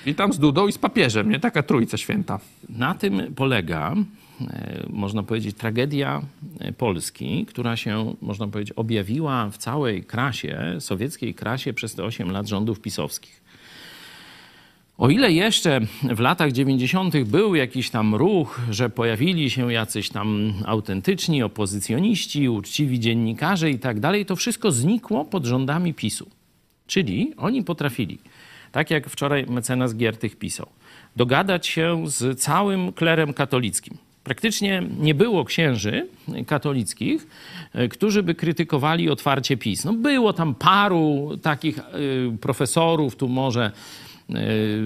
I 0.06 0.16
tam 0.16 0.34
z 0.34 0.40
Dudą 0.40 0.68
i 0.68 0.72
z 0.72 0.78
papieżem, 0.78 1.30
nie? 1.30 1.40
Taka 1.40 1.64
trójca 1.64 1.98
święta. 1.98 2.40
Na 2.70 2.94
tym 2.96 3.34
polega, 3.36 3.96
e, 4.42 4.86
można 4.90 5.24
powiedzieć, 5.24 5.58
tragedia 5.58 6.22
e, 6.60 6.72
Polski, 6.72 7.46
która 7.46 7.78
się, 7.78 8.16
można 8.22 8.48
powiedzieć, 8.48 8.74
objawiła 8.76 9.50
w 9.50 9.58
całej 9.58 10.04
krasie, 10.04 10.76
sowieckiej 10.80 11.34
krasie 11.34 11.74
przez 11.74 11.96
te 11.96 12.04
8 12.04 12.32
lat 12.32 12.48
rządów 12.48 12.80
pisowskich. 12.80 13.45
O 14.98 15.10
ile 15.10 15.32
jeszcze 15.32 15.80
w 16.04 16.20
latach 16.20 16.52
90. 16.52 17.24
był 17.24 17.56
jakiś 17.56 17.90
tam 17.90 18.16
ruch, 18.16 18.62
że 18.72 18.90
pojawili 18.90 19.50
się 19.50 19.74
jacyś 19.74 20.10
tam 20.10 20.54
autentyczni 20.66 21.44
opozycjoniści, 21.44 22.50
uczciwi 22.50 23.00
dziennikarze 23.00 23.72
i 23.72 23.80
tak 23.80 24.00
dalej, 24.00 24.26
to 24.26 24.36
wszystko 24.36 24.72
znikło 24.72 25.26
pod 25.26 25.46
rządami 25.46 25.94
PiSu. 25.94 26.30
Czyli 26.88 27.34
oni 27.38 27.64
potrafili, 27.64 28.20
tak 28.72 28.92
jak 28.92 29.10
wczoraj 29.10 29.46
mecenas 29.46 29.96
Giertych 29.96 30.36
pisał, 30.36 30.68
dogadać 31.16 31.68
się 31.68 32.04
z 32.06 32.40
całym 32.40 32.92
klerem 32.92 33.34
katolickim. 33.34 33.98
Praktycznie 34.24 34.84
nie 35.00 35.16
było 35.16 35.46
księży 35.46 36.08
katolickich, 36.48 37.28
e, 37.74 37.88
którzy 37.88 38.24
by 38.24 38.36
krytykowali 38.36 39.10
otwarcie 39.10 39.58
PiS. 39.58 39.86
No 39.86 39.94
było 39.94 40.34
tam 40.34 40.56
paru 40.56 41.32
takich 41.42 41.80
e, 41.80 41.84
profesorów, 42.42 43.16
tu 43.16 43.28
może 43.28 43.72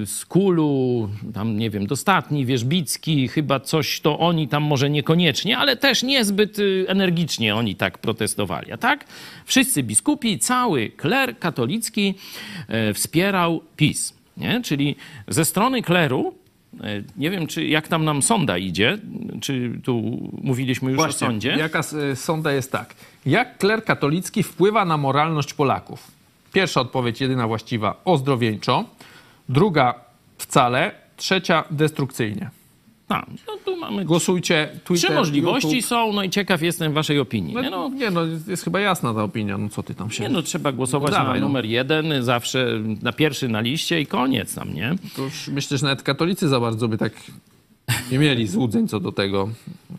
z 0.06 0.26
Kulu, 0.26 1.10
tam 1.34 1.58
nie 1.58 1.70
wiem, 1.70 1.88
Dostatni, 1.88 2.46
Wierzbicki, 2.46 3.28
chyba 3.28 3.60
coś 3.60 4.02
to 4.02 4.20
oni 4.20 4.48
tam 4.48 4.64
może 4.64 4.90
niekoniecznie, 4.90 5.58
ale 5.58 5.78
też 5.78 6.04
niezbyt 6.04 6.60
y, 6.60 6.86
energicznie 6.88 7.56
oni 7.56 7.76
tak 7.76 7.98
protestowali. 7.98 8.72
A 8.72 8.78
tak 8.78 9.06
wszyscy 9.46 9.84
biskupi, 9.84 10.40
cały 10.40 10.90
kler 10.90 11.40
katolicki 11.40 12.14
e, 12.68 12.94
wspierał 12.94 13.62
PiS. 13.76 14.14
Nie? 14.38 14.62
Czyli 14.64 14.96
ze 15.28 15.46
strony 15.46 15.82
kleru, 15.82 16.34
nie 17.18 17.30
wiem, 17.30 17.48
czy 17.48 17.66
jak 17.66 17.88
tam 17.88 18.06
nam 18.06 18.22
sonda 18.22 18.58
idzie, 18.58 18.98
czy 19.42 19.72
tu 19.84 20.02
mówiliśmy 20.42 20.92
już 20.92 21.02
o 21.02 21.12
sądzie. 21.12 21.50
Jaka 21.50 21.82
y, 22.12 22.16
sonda 22.16 22.52
jest 22.52 22.72
tak. 22.72 22.96
Jak 23.26 23.58
kler 23.58 23.84
katolicki 23.84 24.44
wpływa 24.44 24.86
na 24.86 24.98
moralność 24.98 25.54
Polaków? 25.54 26.12
Pierwsza 26.54 26.82
odpowiedź, 26.82 27.22
jedyna 27.22 27.48
właściwa, 27.48 28.02
ozdrowieńczo. 28.06 28.86
Druga, 29.50 29.94
wcale. 30.38 30.92
Trzecia, 31.18 31.64
destrukcyjnie. 31.72 32.50
A, 33.10 33.26
no 33.48 33.54
tu 33.66 33.78
mamy 33.78 34.06
Głosujcie. 34.06 34.70
Twitter, 34.84 35.10
trzy 35.10 35.16
możliwości 35.16 35.68
YouTube. 35.68 35.86
są, 35.86 36.14
no 36.14 36.24
i 36.24 36.30
ciekaw 36.30 36.62
jestem 36.62 36.94
waszej 36.94 37.20
opinii. 37.20 37.54
No, 37.54 37.62
Nie, 37.62 37.70
no, 37.70 37.90
nie, 37.90 38.12
no 38.12 38.22
jest 38.48 38.64
chyba 38.64 38.80
jasna 38.80 39.14
ta 39.14 39.24
opinia. 39.24 39.58
No 39.58 39.70
co 39.70 39.84
ty 39.84 39.96
tam 39.96 40.12
się... 40.12 40.24
Nie 40.24 40.30
no, 40.30 40.42
trzeba 40.42 40.72
głosować 40.72 41.12
dawaj, 41.12 41.34
na 41.34 41.40
no. 41.40 41.48
numer 41.48 41.66
jeden, 41.66 42.24
zawsze 42.24 42.68
na 43.02 43.14
pierwszy 43.14 43.48
na 43.48 43.62
liście 43.62 44.02
i 44.02 44.06
koniec 44.06 44.56
tam, 44.56 44.74
nie? 44.74 44.96
To 45.16 45.22
już 45.22 45.48
myślę, 45.48 45.78
że 45.78 45.86
nawet 45.86 46.04
katolicy 46.04 46.48
za 46.48 46.60
bardzo 46.60 46.88
by 46.88 46.98
tak 46.98 47.14
nie 48.12 48.20
mieli 48.20 48.48
złudzeń 48.48 48.88
co 48.88 49.00
do 49.00 49.12
tego. 49.12 49.50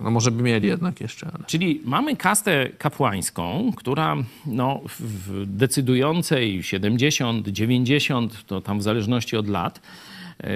No 0.01 0.11
może 0.11 0.31
by 0.31 0.43
mieli 0.43 0.69
jednak 0.69 1.01
jeszcze, 1.01 1.27
ale... 1.35 1.45
Czyli 1.47 1.81
mamy 1.85 2.17
kastę 2.17 2.69
kapłańską, 2.79 3.73
która 3.77 4.17
no, 4.47 4.81
w- 4.99 5.45
decydującej 5.47 6.63
70, 6.63 7.49
90, 7.49 8.47
to 8.47 8.61
tam 8.61 8.79
w 8.79 8.83
zależności 8.83 9.37
od 9.37 9.49
lat, 9.49 9.81
e, 10.41 10.47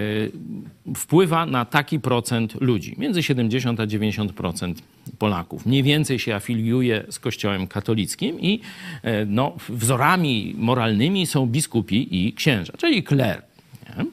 wpływa 0.97 1.47
na 1.47 1.65
taki 1.65 2.01
procent 2.01 2.61
ludzi. 2.61 2.95
Między 2.99 3.23
70 3.23 3.81
a 3.81 3.87
90% 3.87 4.75
Polaków. 5.19 5.67
Mniej 5.67 5.83
więcej 5.83 6.19
się 6.19 6.35
afiliuje 6.35 7.05
z 7.11 7.19
Kościołem 7.19 7.67
katolickim 7.67 8.41
i 8.41 8.61
e, 9.03 9.27
no, 9.27 9.53
wzorami 9.69 10.55
moralnymi 10.59 11.27
są 11.27 11.47
biskupi 11.47 12.27
i 12.27 12.33
księża, 12.33 12.73
czyli 12.79 13.03
kler. 13.03 13.43
Nie? 13.99 14.05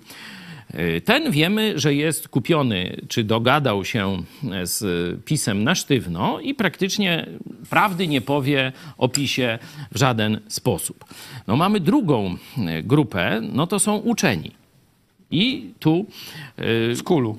Ten 1.06 1.32
wiemy, 1.32 1.80
że 1.80 1.96
jest 1.96 2.28
kupiony, 2.28 3.02
czy 3.08 3.24
dogadał 3.24 3.86
się 3.86 4.24
z 4.64 4.80
pisem 5.26 5.64
na 5.64 5.76
sztywno 5.76 6.40
i 6.40 6.54
praktycznie 6.54 7.28
prawdy 7.70 8.08
nie 8.08 8.22
powie 8.22 8.72
o 8.98 9.10
pisie 9.10 9.60
w 9.92 9.98
żaden 9.98 10.40
sposób. 10.48 11.06
No 11.48 11.58
mamy 11.58 11.80
drugą 11.80 12.36
e, 12.58 12.84
grupę, 12.84 13.42
no 13.54 13.68
to 13.68 13.80
są 13.80 13.98
uczeni. 13.98 14.61
I 15.32 15.72
tu 15.80 16.06
e, 16.58 16.96
Z 16.96 17.04
kulu. 17.04 17.38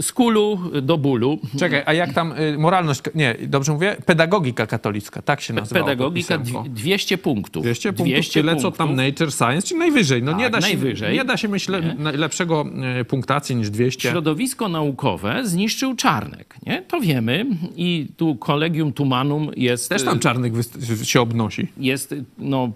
z 0.00 0.12
kulu 0.12 0.58
do 0.82 0.98
bólu 0.98 1.38
Czekaj, 1.58 1.82
a 1.86 1.92
jak 1.92 2.12
tam 2.12 2.32
y, 2.32 2.58
moralność, 2.58 3.00
nie, 3.14 3.34
dobrze 3.46 3.72
mówię? 3.72 3.96
Pedagogika 4.06 4.66
katolicka, 4.66 5.22
tak 5.22 5.40
się 5.40 5.54
nazywa. 5.54 5.80
pedagogika 5.80 6.38
dwi- 6.38 6.68
200 6.68 7.18
punktów. 7.18 7.62
200 7.62 7.92
punktów, 7.92 8.28
tyle 8.32 8.56
co 8.56 8.70
tam 8.70 8.94
Nature 8.96 9.32
Science, 9.32 9.62
czyli 9.68 9.78
najwyżej. 9.80 10.22
No 10.22 10.32
nie, 10.32 10.44
Tak, 10.44 10.52
da 10.52 10.60
się, 10.60 10.66
najwyżej. 10.66 11.14
nie 11.14 11.24
da 11.24 11.36
się 11.36 11.48
myślę 11.48 11.80
Nie. 11.98 12.12
lepszego 12.12 12.64
y, 13.00 13.04
punktacji 13.04 13.56
niż 13.56 13.70
200. 13.70 14.10
Środowisko 14.10 14.68
naukowe 14.68 15.40
zniszczył 15.44 15.94
Czarnek, 15.96 16.54
nie? 16.66 16.82
To 16.88 17.00
wiemy 17.00 17.46
i 17.76 18.06
tu 18.16 18.36
Collegium 18.36 18.92
Tumanum 18.92 19.50
jest... 19.56 19.88
Też 19.88 20.04
tam 20.04 20.18
wyst- 20.18 21.04
się 21.04 21.20
obnosi. 21.20 21.68
jest, 21.76 22.14
no 22.38 22.72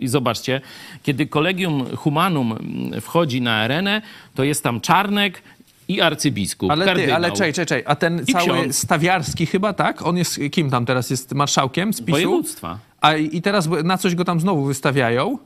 i 0.00 0.08
zobaczcie, 0.08 0.60
kiedy 1.02 1.26
Collegium 1.26 1.96
Humanum 1.96 2.58
wchodzi 3.00 3.40
na 3.40 3.54
arenę, 3.54 4.02
to 4.34 4.44
jest 4.44 4.62
tam 4.62 4.80
Czarnek 4.80 5.42
i 5.88 6.00
arcybiskup, 6.00 6.70
Ale 6.70 6.84
ty, 6.84 6.90
kardynał. 6.90 7.16
ale 7.16 7.32
czej, 7.32 7.52
czej, 7.52 7.66
czej. 7.66 7.82
A 7.86 7.94
ten 7.96 8.26
cały 8.26 8.44
ksiądz. 8.44 8.76
Stawiarski 8.78 9.46
chyba, 9.46 9.72
tak? 9.72 10.06
On 10.06 10.16
jest 10.16 10.40
kim 10.50 10.70
tam 10.70 10.86
teraz? 10.86 11.10
Jest 11.10 11.34
marszałkiem 11.34 11.92
z 11.92 12.00
PiSu? 12.00 12.12
Województwa. 12.12 12.78
A 13.00 13.14
i 13.14 13.42
teraz 13.42 13.68
na 13.84 13.98
coś 13.98 14.14
go 14.14 14.24
tam 14.24 14.40
znowu 14.40 14.64
wystawiają. 14.64 15.38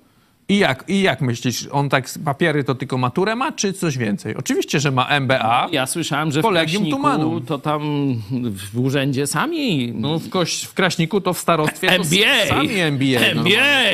I 0.49 0.59
jak, 0.59 0.84
I 0.88 1.03
jak 1.03 1.20
myślisz, 1.20 1.68
on 1.72 1.88
tak 1.88 2.11
z 2.11 2.18
papiery 2.18 2.64
to 2.64 2.74
tylko 2.74 2.99
maturę 2.99 3.36
ma, 3.36 3.53
czy 3.53 3.72
coś 3.72 3.99
więcej? 3.99 4.36
Oczywiście, 4.36 4.80
że 4.80 4.90
ma 4.90 5.09
MBA. 5.09 5.68
Ja 5.72 5.86
słyszałem, 5.86 6.32
że 6.32 6.42
w 6.42 6.47
Kraśniku 6.47 6.90
Tumanum. 6.97 7.44
to 7.47 7.59
tam 7.59 7.82
w 8.72 8.78
urzędzie 8.80 9.26
sami 9.26 9.92
No 9.94 10.18
w, 10.18 10.28
koś, 10.28 10.62
w 10.62 10.74
Kraśniku 10.74 11.20
to 11.20 11.32
w 11.34 11.38
starostwie 11.38 11.88
to 11.88 11.94
NBA! 11.94 12.47
sami 12.49 12.80
NBA. 12.80 13.20
NBA! 13.20 13.34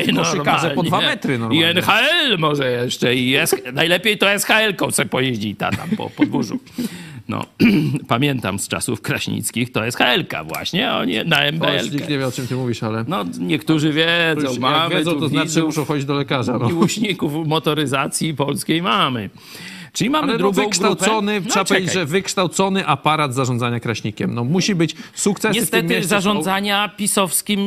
normalnie. 0.05 0.15
Koszykarze 0.15 0.69
po 0.71 0.83
dwa 0.83 1.01
metry 1.01 1.35
I 1.35 1.39
normalnie. 1.39 1.67
NHL 1.69 2.37
może 2.39 2.71
jeszcze. 2.71 3.15
I 3.15 3.35
S- 3.35 3.55
najlepiej 3.73 4.17
to 4.17 4.25
SHL-ką 4.39 4.91
se 4.91 5.05
pojeździ 5.05 5.55
ta 5.55 5.71
tam 5.71 5.89
po 5.97 6.09
podwórzu. 6.09 6.59
No, 7.29 7.45
pamiętam 8.07 8.59
z 8.59 8.67
czasów 8.67 9.01
kraśnickich, 9.01 9.71
to 9.71 9.81
SHL-ka 9.91 10.43
właśnie, 10.43 10.91
a 10.91 11.05
nie 11.05 11.23
na 11.23 11.41
MBL. 11.41 11.91
nikt 11.91 12.09
nie 12.09 12.17
wie, 12.17 12.27
o 12.27 12.31
czym 12.31 12.47
ty 12.47 12.55
mówisz, 12.55 12.83
ale... 12.83 13.05
No, 13.07 13.25
niektórzy 13.39 13.93
wiedzą, 13.93 14.49
Już 14.49 14.59
mamy 14.59 14.95
wiedzą, 14.95 15.19
to 15.19 15.27
znaczy, 15.27 15.45
widzów 15.45 15.65
muszą 15.65 15.85
chodzić 15.85 16.05
do 16.05 16.13
lekarza. 16.13 16.57
No. 16.59 16.67
miłośników 16.67 17.47
motoryzacji 17.47 18.33
polskiej 18.33 18.81
mamy. 18.81 19.29
Czyli 19.93 20.09
mamy 20.09 20.23
Ale 20.23 20.33
no, 20.33 20.37
drugą 20.37 20.63
wykształcony, 20.63 21.31
grupę. 21.33 21.45
No, 21.47 21.51
trzeba 21.51 21.65
powiedzieć, 21.65 21.93
że 21.93 22.05
wykształcony 22.05 22.87
aparat 22.87 23.33
zarządzania 23.33 23.79
Kraśnikiem. 23.79 24.33
No, 24.35 24.43
musi 24.43 24.75
być 24.75 24.95
sukcesy 25.13 25.53
w 25.53 25.53
tym 25.53 25.61
Niestety 25.61 25.83
mieście. 25.87 26.03
są- 26.03 26.09
zarządzania 26.09 26.89
pisowskim, 26.97 27.59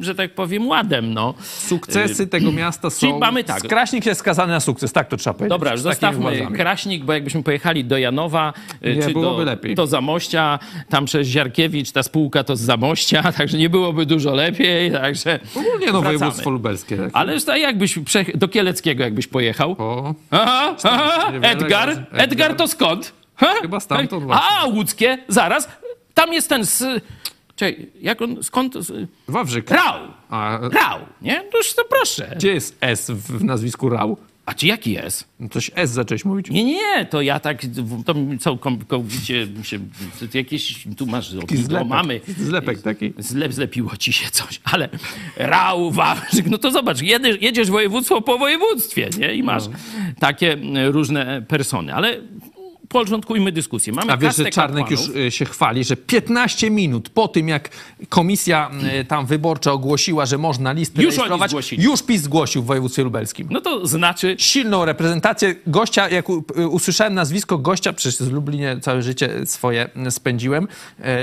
że 0.00 0.14
tak 0.14 0.34
powiem, 0.34 0.68
ładem, 0.68 1.14
no. 1.14 1.34
Sukcesy 1.42 2.26
tego 2.26 2.52
miasta 2.52 2.90
są... 2.90 3.00
Czyli 3.06 3.18
mamy 3.18 3.44
tak. 3.44 3.62
Kraśnik 3.62 4.06
jest 4.06 4.20
skazany 4.20 4.52
na 4.52 4.60
sukces, 4.60 4.92
tak 4.92 5.08
to 5.08 5.16
trzeba 5.16 5.34
powiedzieć. 5.34 5.50
Dobra, 5.50 5.76
zostawmy. 5.76 6.46
Kraśnik, 6.56 7.04
bo 7.04 7.12
jakbyśmy 7.12 7.42
pojechali 7.42 7.84
do 7.84 7.98
Janowa, 7.98 8.52
y, 8.86 8.96
Nie, 8.96 9.02
czy 9.02 9.12
byłoby 9.12 9.44
do, 9.44 9.50
lepiej. 9.50 9.74
do 9.74 9.86
Zamościa, 9.86 10.58
tam 10.88 11.04
przez 11.04 11.28
Ziarkiewicz, 11.28 11.92
ta 11.92 12.02
spółka 12.02 12.44
to 12.44 12.56
z 12.56 12.60
Zamościa, 12.60 13.32
także 13.38 13.58
nie 13.58 13.70
byłoby 13.70 14.06
dużo 14.06 14.34
lepiej, 14.34 14.92
także 14.92 15.40
Ogólnie 15.56 15.92
no, 15.92 16.02
województwo 16.02 16.50
lubelskie. 16.50 16.96
takie. 16.96 17.16
Ale 17.16 17.36
jakbyś 17.60 17.98
prze... 17.98 18.24
do 18.34 18.48
Kieleckiego 18.48 19.04
jakbyś 19.04 19.26
pojechał? 19.26 19.76
O, 19.78 20.14
Aha, 20.30 20.74
aha, 20.82 21.32
Edgar? 21.62 21.88
razy. 21.88 22.04
Edgar 22.12 22.56
to 22.56 22.68
skąd? 22.68 23.12
Ha? 23.34 23.54
Chyba 23.62 23.80
stamtąd 23.80 24.24
właśnie. 24.24 24.46
A, 24.60 24.64
łódzkie, 24.66 25.18
zaraz. 25.28 25.68
Tam 26.14 26.32
jest 26.32 26.48
ten 26.48 26.64
z... 26.66 26.84
Czekaj, 27.56 27.90
jak 28.00 28.22
on, 28.22 28.42
skąd? 28.42 28.74
Wawrzyk. 29.28 29.70
Rał. 29.70 30.00
A 30.30 30.58
Rał, 30.62 30.98
nie? 31.22 31.44
Już 31.54 31.74
to 31.74 31.84
proszę. 31.84 32.32
gdzie 32.36 32.54
jest 32.54 32.78
S 32.80 33.10
w, 33.10 33.38
w 33.38 33.44
nazwisku 33.44 33.88
Rał? 33.88 34.16
A 34.46 34.54
czy 34.54 34.66
jaki 34.66 34.92
jest? 34.92 35.28
No 35.40 35.48
Coś 35.48 35.70
S 35.74 35.90
zacząłeś 35.90 36.24
mówić? 36.24 36.50
Nie, 36.50 36.64
nie, 36.64 37.06
to 37.10 37.22
ja 37.22 37.40
tak, 37.40 37.62
to 38.04 38.14
całkowicie 38.40 39.46
się, 39.62 39.78
to 40.32 40.38
jakieś, 40.38 40.86
tu 40.96 41.06
masz, 41.06 41.34
Taki 41.40 41.56
zlepek. 41.56 41.88
mamy. 41.88 42.20
Zlepek 42.38 42.82
taki. 42.82 43.12
Zlep, 43.18 43.52
zlepiło 43.52 43.96
ci 43.96 44.12
się 44.12 44.30
coś, 44.30 44.60
ale 44.64 44.88
rał, 45.36 45.90
wawrzyk, 45.90 46.46
no 46.46 46.58
to 46.58 46.70
zobacz, 46.70 47.02
jedziesz, 47.02 47.42
jedziesz 47.42 47.70
województwo 47.70 48.20
po 48.20 48.38
województwie, 48.38 49.10
nie? 49.18 49.34
I 49.34 49.42
masz 49.42 49.66
No. 49.68 49.74
takie 50.20 50.56
różne 50.90 51.42
persony, 51.48 51.94
ale 51.94 52.16
porządkujmy 52.88 53.52
dyskusję. 53.52 53.92
Mamy 53.92 54.12
A 54.12 54.16
wiesz, 54.16 54.36
że 54.36 54.50
Czarnek 54.50 54.90
już 54.90 55.00
kapłanów. 55.00 55.26
y, 55.26 55.30
się 55.30 55.44
chwali, 55.44 55.84
że 55.84 55.96
15 55.96 56.70
minut 56.70 57.08
po 57.08 57.28
tym, 57.28 57.48
jak 57.48 57.68
komisja 58.08 58.70
y, 59.00 59.04
tam 59.04 59.26
wyborcza 59.26 59.72
ogłosiła, 59.72 60.26
że 60.26 60.38
można 60.38 60.72
listy 60.72 61.02
Już 61.02 61.16
rejestrować, 61.16 61.52
już 61.78 62.02
PiS 62.02 62.22
zgłosił 62.22 62.62
w 62.62 62.66
województwie 62.66 63.04
lubelskim. 63.04 63.48
No 63.50 63.60
to 63.60 63.86
znaczy, 63.86 64.36
Silną 64.38 64.84
reprezentację 64.84 65.54
gościa, 65.66 66.08
jak 66.08 66.26
y, 66.58 66.68
usłyszałem 66.68 67.14
nazwisko 67.14 67.58
gościa, 67.58 67.92
przecież 67.92 68.16
z 68.18 68.30
Lublinie 68.30 68.76
całe 68.80 69.02
życie 69.02 69.30
swoje 69.46 69.88
spędziłem 70.10 70.68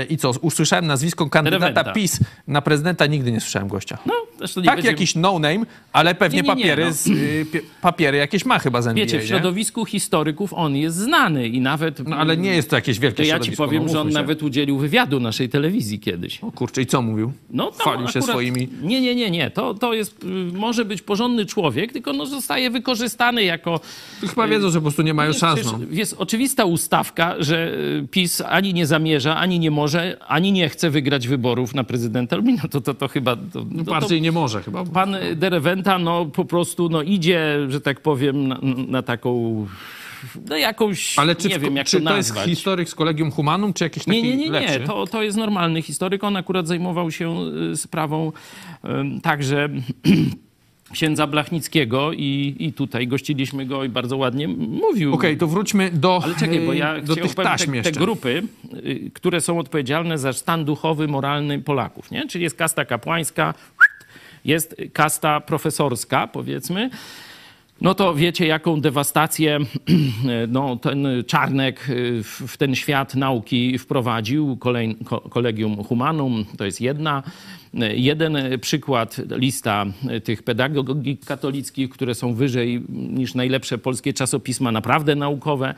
i 0.08 0.16
co, 0.16 0.30
usłyszałem 0.40 0.86
nazwisko 0.86 1.30
kandydata 1.30 1.66
Rewenta. 1.68 1.92
PiS 1.92 2.18
na 2.46 2.62
prezydenta, 2.62 3.06
nigdy 3.06 3.32
nie 3.32 3.40
słyszałem 3.40 3.68
gościa. 3.68 3.98
no 4.06 4.14
zresztą 4.38 4.60
nie 4.60 4.66
tak, 4.66 4.76
będziemy- 4.76 4.92
jakiś 4.92 5.14
no-name, 5.14 5.66
ale 5.92 6.14
pewnie 6.14 6.36
Nie, 6.42 6.48
nie, 6.48 6.54
nie, 6.54 6.60
papiery, 6.62 6.84
no. 6.84 6.92
z, 6.92 7.06
pie- 7.52 7.60
papiery 7.82 8.18
jakieś 8.18 8.44
ma 8.44 8.58
chyba 8.58 8.82
z 8.82 8.86
NBA, 8.86 9.04
Wiecie, 9.04 9.18
w 9.18 9.22
nie? 9.22 9.28
środowisku 9.28 9.84
historyków 9.84 10.52
on 10.54 10.76
jest 10.76 10.96
znany 10.96 11.48
i 11.54 11.60
nawet... 11.60 12.08
No, 12.08 12.16
ale 12.16 12.36
nie 12.36 12.54
jest 12.54 12.70
to 12.70 12.76
jakieś 12.76 12.98
wielkie 12.98 13.22
To 13.22 13.28
ja 13.28 13.40
ci 13.40 13.52
powiem, 13.52 13.82
no, 13.86 13.92
że 13.92 14.00
on 14.00 14.08
się. 14.08 14.14
nawet 14.14 14.42
udzielił 14.42 14.78
wywiadu 14.78 15.20
naszej 15.20 15.48
telewizji 15.48 16.00
kiedyś. 16.00 16.40
O 16.40 16.52
kurczę, 16.52 16.82
i 16.82 16.86
co 16.86 17.02
mówił? 17.02 17.32
No, 17.50 17.70
tam 17.70 17.80
Chwalił 17.80 18.08
się 18.08 18.22
swoimi... 18.22 18.68
Nie, 18.82 19.00
nie, 19.00 19.14
nie, 19.14 19.30
nie. 19.30 19.50
To, 19.50 19.74
to 19.74 19.94
jest, 19.94 20.24
y, 20.24 20.26
może 20.52 20.84
być 20.84 21.02
porządny 21.02 21.46
człowiek, 21.46 21.92
tylko 21.92 22.12
no, 22.12 22.26
zostaje 22.26 22.70
wykorzystany 22.70 23.44
jako... 23.44 23.80
Chyba 24.20 24.48
wiedzą, 24.48 24.70
że 24.70 24.78
po 24.78 24.82
prostu 24.82 25.02
nie 25.02 25.14
mają 25.14 25.28
Jest, 25.28 25.40
szans. 25.40 25.64
No. 25.64 25.78
jest 25.90 26.14
oczywista 26.18 26.64
ustawka, 26.64 27.34
że 27.38 27.74
y, 27.74 28.08
PiS 28.10 28.40
ani 28.40 28.74
nie 28.74 28.86
zamierza, 28.86 29.36
ani 29.36 29.58
nie 29.58 29.70
może, 29.70 30.16
ani 30.28 30.52
nie 30.52 30.68
chce 30.68 30.90
wygrać 30.90 31.28
wyborów 31.28 31.74
na 31.74 31.84
prezydenta 31.84 32.36
Lublina. 32.36 32.62
To, 32.70 32.80
to, 32.80 32.94
to 32.94 33.08
chyba... 33.08 33.36
To, 33.36 33.42
to, 33.52 33.84
to, 33.84 33.90
Bardziej 33.90 34.22
nie 34.22 34.32
może 34.32 34.62
chyba. 34.62 34.84
pan 34.84 35.16
Derewenta 35.36 35.98
no, 35.98 36.26
po 36.26 36.44
prostu 36.44 36.88
no, 36.88 37.02
idzie, 37.02 37.58
że 37.68 37.80
tak 37.80 38.00
powiem, 38.00 38.48
na, 38.48 38.58
na 38.88 39.02
taką... 39.02 39.66
No 40.48 40.56
jakąś, 40.56 41.18
Ale 41.18 41.36
czy, 41.36 41.48
nie 41.48 41.58
w, 41.58 41.62
wiem 41.62 41.76
jak 41.76 41.86
czy 41.86 42.00
to 42.00 42.08
to 42.10 42.16
jest 42.16 42.28
nazwać. 42.28 42.48
historyk 42.48 42.88
z 42.88 42.94
Kolegium 42.94 43.30
Humanum, 43.30 43.72
czy 43.72 43.84
jakiś 43.84 44.04
taki 44.04 44.22
Nie, 44.22 44.36
nie, 44.36 44.50
nie, 44.50 44.60
nie. 44.60 44.80
To, 44.80 45.06
to 45.06 45.22
jest 45.22 45.38
normalny 45.38 45.82
historyk. 45.82 46.24
On 46.24 46.36
akurat 46.36 46.68
zajmował 46.68 47.10
się 47.10 47.36
y, 47.72 47.76
sprawą 47.76 48.32
ym, 48.84 49.20
także 49.20 49.68
księdza 50.92 51.26
Blachnickiego 51.26 52.12
i, 52.12 52.56
i 52.58 52.72
tutaj 52.72 53.06
gościliśmy 53.08 53.66
go 53.66 53.84
i 53.84 53.88
bardzo 53.88 54.16
ładnie 54.16 54.48
mówił. 54.48 55.14
Okej, 55.14 55.36
to 55.36 55.46
wróćmy 55.46 55.90
do, 55.90 56.20
Ale 56.24 56.34
czekaj, 56.34 56.60
bo 56.66 56.72
ja 56.72 56.94
e, 56.94 57.02
do 57.02 57.16
tych 57.16 57.34
taśm 57.34 57.72
te, 57.72 57.82
te 57.82 57.92
grupy, 57.92 58.42
y, 58.74 59.10
które 59.14 59.40
są 59.40 59.58
odpowiedzialne 59.58 60.18
za 60.18 60.32
stan 60.32 60.64
duchowy, 60.64 61.08
moralny 61.08 61.58
Polaków, 61.58 62.10
nie? 62.10 62.28
Czyli 62.28 62.44
jest 62.44 62.56
kasta 62.56 62.84
kapłańska, 62.84 63.54
jest 64.44 64.76
kasta 64.92 65.40
profesorska, 65.40 66.26
powiedzmy. 66.26 66.90
No 67.80 67.94
to 67.94 68.14
wiecie, 68.14 68.46
jaką 68.46 68.80
dewastację 68.80 69.58
no, 70.48 70.76
ten 70.76 71.06
Czarnek 71.26 71.88
y, 71.88 72.22
w 72.22 72.56
ten 72.56 72.74
świat 72.74 73.14
nauki 73.14 73.78
wprowadził. 73.78 74.56
Kolej, 74.56 74.96
ko, 75.04 75.20
Kolegium 75.20 75.84
Humanum 75.84 76.44
to 76.58 76.64
jest 76.64 76.80
jedna, 76.80 77.22
jeden 77.94 78.38
przykład, 78.60 79.20
lista 79.30 79.86
tych 80.24 80.42
pedagogik 80.42 81.24
katolickich, 81.24 81.90
które 81.90 82.14
są 82.14 82.34
wyżej 82.34 82.82
niż 82.88 83.34
najlepsze 83.34 83.78
polskie 83.78 84.12
czasopisma, 84.12 84.72
naprawdę 84.72 85.14
naukowe, 85.14 85.74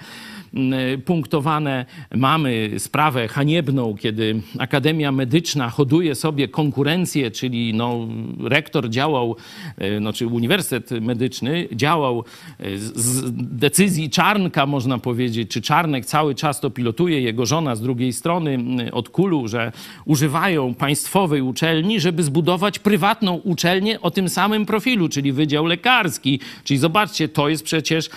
punktowane. 1.05 1.87
Mamy 2.15 2.71
sprawę 2.79 3.29
haniebną, 3.29 3.97
kiedy 3.97 4.41
Akademia 4.59 5.13
Medyczna 5.13 5.71
hoduje 5.71 6.15
sobie 6.15 6.49
konkurencję, 6.49 7.31
czyli 7.31 7.75
no, 7.75 8.09
rektor 8.41 8.91
działał, 8.91 9.37
y, 9.83 10.01
no, 10.01 10.13
czy 10.13 10.27
Uniwersytet 10.27 10.91
Medyczny 11.03 11.69
działał 11.73 12.25
y, 12.61 12.79
z, 12.79 12.97
z 12.97 13.33
decyzji 13.37 14.11
Czarnka, 14.11 14.67
można 14.67 14.99
powiedzieć, 14.99 15.51
czy 15.51 15.63
Czarnek 15.63 16.07
cały 16.07 16.35
czas 16.35 16.61
to 16.61 16.71
pilotuje, 16.71 17.21
jego 17.21 17.47
żona 17.47 17.77
z 17.77 17.81
drugiej 17.81 18.13
strony 18.13 18.59
y, 18.89 18.93
od 18.93 19.09
kulu, 19.09 19.49
że 19.49 19.73
używają 20.05 20.75
państwowej 20.75 21.43
uczelni, 21.43 21.84
żeby 22.01 22.23
zbudować 22.23 22.79
prywatną 22.79 23.35
uczelnię 23.35 24.01
o 24.01 24.11
tym 24.11 24.29
samym 24.29 24.67
profilu, 24.67 25.09
czyli 25.09 25.33
Wydział 25.33 25.67
Lekarski. 25.67 26.41
Czyli 26.65 26.79
zobaczcie, 26.79 27.29
to 27.29 27.49
jest 27.49 27.65
przecież 27.65 28.07
y, 28.07 28.11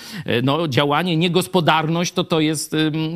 no, 0.43 0.67
działanie, 0.67 1.17
niegospodarność, 1.17 2.11
to 2.13 2.23
to 2.23 2.39
jest, 2.39 2.75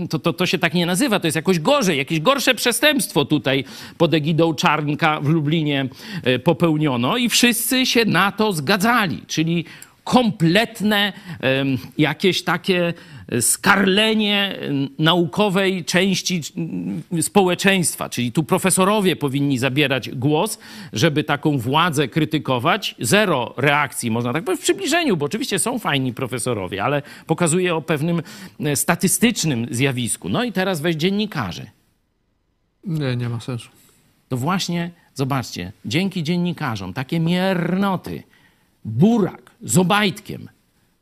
to, 0.09 0.19
to, 0.19 0.33
to 0.33 0.45
się 0.45 0.57
tak 0.57 0.73
nie 0.73 0.85
nazywa, 0.85 1.19
to 1.19 1.27
jest 1.27 1.35
jakoś 1.35 1.59
gorzej, 1.59 1.97
jakieś 1.97 2.19
gorsze 2.19 2.55
przestępstwo 2.55 3.25
tutaj 3.25 3.63
pod 3.97 4.13
egidą 4.13 4.53
Czarnka 4.53 5.19
w 5.21 5.27
Lublinie 5.27 5.87
y, 6.27 6.39
popełniono 6.39 7.17
i 7.17 7.29
wszyscy 7.29 7.85
się 7.85 8.05
na 8.05 8.31
to 8.31 8.53
zgadzali, 8.53 9.21
czyli 9.27 9.65
kompletne 10.03 11.13
jakieś 11.97 12.43
takie 12.43 12.93
skarlenie 13.41 14.59
naukowej 14.99 15.85
części 15.85 16.41
mm, 16.57 17.23
społeczeństwa. 17.23 18.09
Czyli 18.09 18.31
tu 18.31 18.43
profesorowie 18.43 19.15
powinni 19.15 19.57
zabierać 19.57 20.09
głos, 20.09 20.59
żeby 20.93 21.23
taką 21.23 21.57
władzę 21.57 22.07
krytykować. 22.07 22.95
Zero 22.99 23.53
reakcji, 23.57 24.11
można 24.11 24.33
tak 24.33 24.43
powiedzieć, 24.43 24.61
w 24.61 24.63
przybliżeniu, 24.63 25.17
bo 25.17 25.25
oczywiście 25.25 25.59
są 25.59 25.79
fajni 25.79 26.13
profesorowie, 26.13 26.83
ale 26.83 27.01
pokazuje 27.27 27.75
o 27.75 27.81
pewnym 27.81 28.21
e, 28.59 28.75
statystycznym 28.75 29.67
zjawisku. 29.71 30.29
No 30.29 30.43
i 30.43 30.51
teraz 30.51 30.81
weź 30.81 30.95
dziennikarzy 30.95 31.65
Nie, 32.83 33.15
nie 33.15 33.29
ma 33.29 33.39
sensu. 33.39 33.69
to 34.29 34.37
właśnie, 34.37 34.91
zobaczcie, 35.13 35.71
dzięki 35.85 36.23
dziennikarzom 36.23 36.93
takie 36.93 37.19
miernoty, 37.19 38.23
Burak 38.85 39.50
z 39.63 39.77
Obajtkiem 39.77 40.49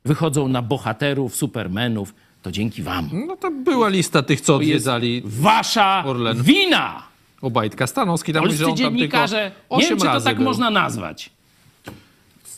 wychodzą 0.05 0.47
na 0.47 0.61
bohaterów, 0.61 1.35
supermenów, 1.35 2.13
to 2.41 2.51
dzięki 2.51 2.83
wam. 2.83 3.09
No 3.27 3.35
to 3.37 3.51
była 3.51 3.89
lista 3.89 4.21
tych, 4.23 4.41
co 4.41 4.55
odwiedzali 4.55 5.21
Wasza 5.25 6.03
Orlen. 6.05 6.43
wina! 6.43 7.03
Obajtka. 7.41 7.87
Stanowski 7.87 8.33
tam 8.33 8.45
mówi, 8.45 8.57
że 8.57 8.65
Polscy 8.65 8.83
on 8.85 8.89
tam 8.89 8.97
dziennikarze, 8.97 9.51
nie 9.71 9.77
8 9.77 9.89
wiem, 9.89 9.97
czy 9.99 10.05
to 10.05 10.21
tak 10.21 10.35
był. 10.35 10.45
można 10.45 10.69
nazwać. 10.69 11.29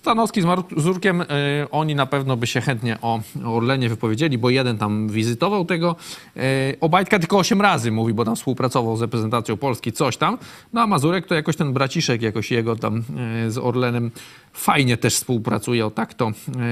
Stanowski 0.01 0.41
z 0.41 0.45
Mazurkiem, 0.45 1.21
y, 1.21 1.25
oni 1.71 1.95
na 1.95 2.05
pewno 2.05 2.37
by 2.37 2.47
się 2.47 2.61
chętnie 2.61 2.97
o, 3.01 3.21
Orlenie 3.45 3.89
wypowiedzieli, 3.89 4.37
bo 4.37 4.49
jeden 4.49 4.77
tam 4.77 5.09
wizytował 5.09 5.65
tego 5.65 5.95
y, 6.37 6.41
Obajtka 6.79 7.19
tylko 7.19 7.37
8 7.37 7.61
razy 7.61 7.91
mówi, 7.91 8.13
bo 8.13 8.25
tam 8.25 8.35
współpracował 8.35 8.97
z 8.97 9.01
reprezentacją 9.01 9.57
Polski, 9.57 9.91
coś 9.91 10.17
tam. 10.17 10.37
No 10.73 10.81
a 10.81 10.87
Mazurek 10.87 11.27
to 11.27 11.35
jakoś 11.35 11.55
ten 11.55 11.73
braciszek, 11.73 12.21
jakoś 12.21 12.51
jego 12.51 12.75
tam 12.75 13.03
y, 13.47 13.51
z 13.51 13.57
Orlenem 13.57 14.11
fajnie 14.53 14.97
też 14.97 15.15
współpracuje, 15.15 15.85
o 15.85 15.91
tak 15.91 16.13
to 16.13 16.31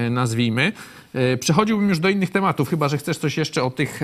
nazwijmy. 0.09 0.71
Przechodziłbym 1.39 1.89
już 1.89 1.99
do 1.99 2.09
innych 2.09 2.30
tematów, 2.30 2.69
chyba 2.69 2.89
że 2.89 2.97
chcesz 2.97 3.17
coś 3.17 3.38
jeszcze 3.38 3.63
o 3.63 3.71
tych 3.71 3.99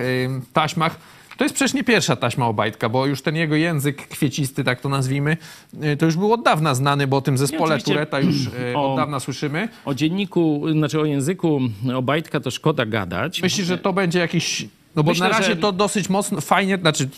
taśmach. 0.53 0.97
To 1.38 1.44
jest 1.44 1.56
przecież 1.56 1.74
nie 1.74 1.84
pierwsza 1.84 2.16
taśma 2.16 2.48
Obajtka, 2.48 2.90
bo 2.90 3.06
już 3.06 3.22
ten 3.22 3.36
jego 3.36 3.56
język 3.56 4.08
kwiecisty, 4.08 4.64
tak 4.64 4.82
to 4.82 4.90
nazwijmy, 4.90 5.38
y, 5.84 5.98
to 5.98 6.06
już 6.06 6.16
był 6.16 6.34
od 6.34 6.44
dawna 6.44 6.76
znany, 6.76 7.08
bo 7.08 7.18
o 7.18 7.22
tym 7.22 7.38
zespole. 7.38 7.80
Tureta 7.80 8.20
już 8.20 8.46
y, 8.48 8.50
O- 8.76 8.92
od 8.92 8.98
dawna 8.98 9.20
słyszymy. 9.20 9.70
O 9.86 9.94
dzienniku, 9.94 10.62
znaczy 10.72 11.00
o 11.00 11.06
języku 11.06 11.60
Obajtka 11.96 12.40
to 12.40 12.52
szkoda 12.52 12.86
gadać. 12.86 13.42
Myślisz, 13.42 13.68
że 13.68 13.78
to 13.78 13.94
będzie 13.94 14.20
jakiś... 14.20 14.68
No 14.96 15.04
bo 15.04 15.12
Myślę, 15.12 15.30
na 15.30 15.38
razie 15.38 15.50
że- 15.50 15.56
to 15.56 15.72
dosyć 15.72 16.10
mocno, 16.10 16.41
fajnie, 16.41 16.78
znaczy 16.78 17.10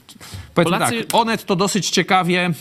powiedzmy 0.54 0.78
Polacy- 0.78 1.04
tak, 1.06 1.16
Onet 1.22 1.46
to 1.46 1.56
dosyć 1.56 1.90
ciekawie 1.90 2.52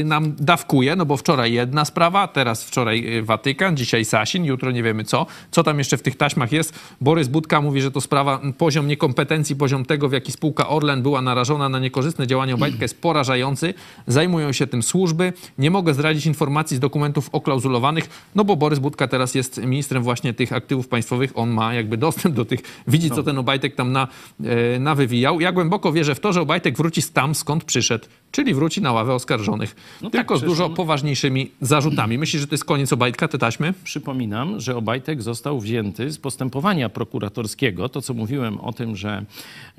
y, 0.00 0.04
nam 0.04 0.34
dawkuje, 0.38 0.96
no 0.96 1.06
bo 1.06 1.16
wczoraj 1.16 1.52
jedna 1.52 1.84
sprawa, 1.84 2.28
teraz 2.28 2.64
wczoraj 2.64 3.16
y, 3.18 3.22
Watykan, 3.22 3.76
dzisiaj 3.76 4.04
Sasin, 4.04 4.44
jutro 4.44 4.70
nie 4.70 4.82
wiemy 4.82 5.04
co. 5.04 5.26
Co 5.50 5.62
tam 5.62 5.78
jeszcze 5.78 5.96
w 5.96 6.02
tych 6.02 6.16
taśmach 6.16 6.52
jest? 6.52 6.78
Borys 7.00 7.28
Budka 7.28 7.60
mówi, 7.60 7.82
że 7.82 7.90
to 7.90 8.00
sprawa, 8.00 8.40
m, 8.42 8.52
poziom 8.52 8.88
niekompetencji, 8.88 9.56
poziom 9.56 9.84
tego, 9.84 10.08
w 10.08 10.12
jaki 10.12 10.32
spółka 10.32 10.68
Orlen 10.68 11.02
była 11.02 11.22
narażona 11.22 11.68
na 11.68 11.78
niekorzystne 11.78 12.26
działania 12.26 12.54
Obajtka 12.54 12.82
jest 12.84 13.00
porażający. 13.00 13.74
Zajmują 14.06 14.52
się 14.52 14.66
tym 14.66 14.82
służby. 14.82 15.32
Nie 15.58 15.70
mogę 15.70 15.94
zdradzić 15.94 16.26
informacji 16.26 16.76
z 16.76 16.80
dokumentów 16.80 17.28
oklauzulowanych, 17.32 18.08
no 18.34 18.44
bo 18.44 18.56
Borys 18.56 18.78
Budka 18.78 19.08
teraz 19.08 19.34
jest 19.34 19.58
ministrem 19.64 20.02
właśnie 20.02 20.34
tych 20.34 20.52
aktywów 20.52 20.88
państwowych. 20.88 21.32
On 21.34 21.50
ma 21.50 21.74
jakby 21.74 21.96
dostęp 21.96 22.34
do 22.34 22.44
tych, 22.44 22.60
widzi 22.88 23.10
co 23.10 23.22
ten 23.22 23.38
Obajtek 23.38 23.74
tam 23.74 23.92
na, 23.92 24.08
e, 24.44 24.53
nawywijał. 24.80 25.40
Ja 25.40 25.52
głęboko 25.52 25.92
wierzę 25.92 26.14
w 26.14 26.20
to, 26.20 26.32
że 26.32 26.40
Obajtek 26.40 26.76
wróci 26.76 27.02
tam, 27.12 27.34
skąd 27.34 27.64
przyszedł, 27.64 28.06
czyli 28.30 28.54
wróci 28.54 28.82
na 28.82 28.92
ławę 28.92 29.14
oskarżonych. 29.14 29.76
No 30.02 30.10
tak, 30.10 30.20
tylko 30.20 30.36
z 30.36 30.38
przecież 30.38 30.50
dużo 30.50 30.66
on- 30.66 30.74
poważniejszymi 30.74 31.50
zarzutami. 31.60 32.18
Myślisz, 32.18 32.40
że 32.42 32.48
to 32.48 32.54
jest 32.54 32.64
koniec 32.64 32.92
Obajtka, 32.92 33.28
te 33.28 33.38
taśmy? 33.38 33.74
Przypominam, 33.84 34.60
że 34.60 34.76
Obajtek 34.76 35.22
został 35.22 35.60
wzięty 35.60 36.10
z 36.10 36.18
postępowania 36.18 36.88
prokuratorskiego. 36.88 37.88
To, 37.88 38.02
co 38.02 38.14
mówiłem 38.14 38.60
o 38.60 38.72
tym, 38.72 38.96
że 38.96 39.24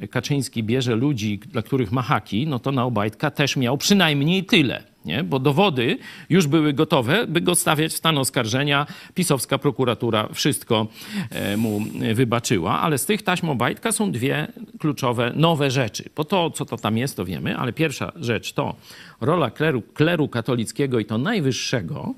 Kaczyński 0.09 0.63
bierze 0.63 0.95
ludzi, 0.95 1.39
dla 1.51 1.61
których 1.61 1.91
ma 1.91 2.01
haki, 2.01 2.47
no 2.47 2.59
to 2.59 2.71
na 2.71 2.83
Obajtka 2.83 3.31
też 3.31 3.57
miał 3.57 3.77
przynajmniej 3.77 4.43
tyle. 4.43 4.83
Nie? 5.05 5.23
Bo 5.23 5.39
dowody 5.39 5.97
już 6.29 6.47
były 6.47 6.73
gotowe, 6.73 7.27
by 7.27 7.41
go 7.41 7.55
stawiać 7.55 7.91
w 7.91 7.95
stan 7.95 8.17
oskarżenia. 8.17 8.87
Pisowska 9.13 9.57
prokuratura 9.57 10.27
wszystko 10.33 10.87
e, 11.29 11.57
mu 11.57 11.81
wybaczyła, 12.13 12.79
ale 12.79 12.97
z 12.97 13.05
tych 13.05 13.21
taśm 13.21 13.49
Obajtka 13.49 13.91
są 13.91 14.11
dwie 14.11 14.47
kluczowe, 14.79 15.31
nowe 15.35 15.71
rzeczy. 15.71 16.09
Bo 16.15 16.23
to, 16.23 16.49
co 16.49 16.65
to 16.65 16.77
tam 16.77 16.97
jest, 16.97 17.17
to 17.17 17.25
wiemy, 17.25 17.57
ale 17.57 17.73
pierwsza 17.73 18.11
rzecz 18.15 18.53
to 18.53 18.75
rola 19.21 19.51
kleru, 19.51 19.81
kleru 19.81 20.27
katolickiego 20.27 20.99
i 20.99 21.05
to 21.05 21.17
najwyższego, 21.17 22.13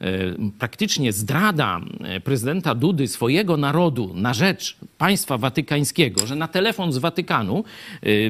e, 0.00 0.08
praktycznie 0.58 1.12
zdrada 1.12 1.80
e, 2.00 2.20
prezydenta 2.20 2.74
Dudy 2.74 3.08
swojego 3.08 3.56
narodu 3.56 4.12
na 4.14 4.34
rzecz 4.34 4.76
państwa 4.98 5.38
watykańskiego, 5.38 6.26
że 6.26 6.36
na 6.36 6.48
telefon 6.48 6.92
z 6.92 6.98
Watykanu 6.98 7.64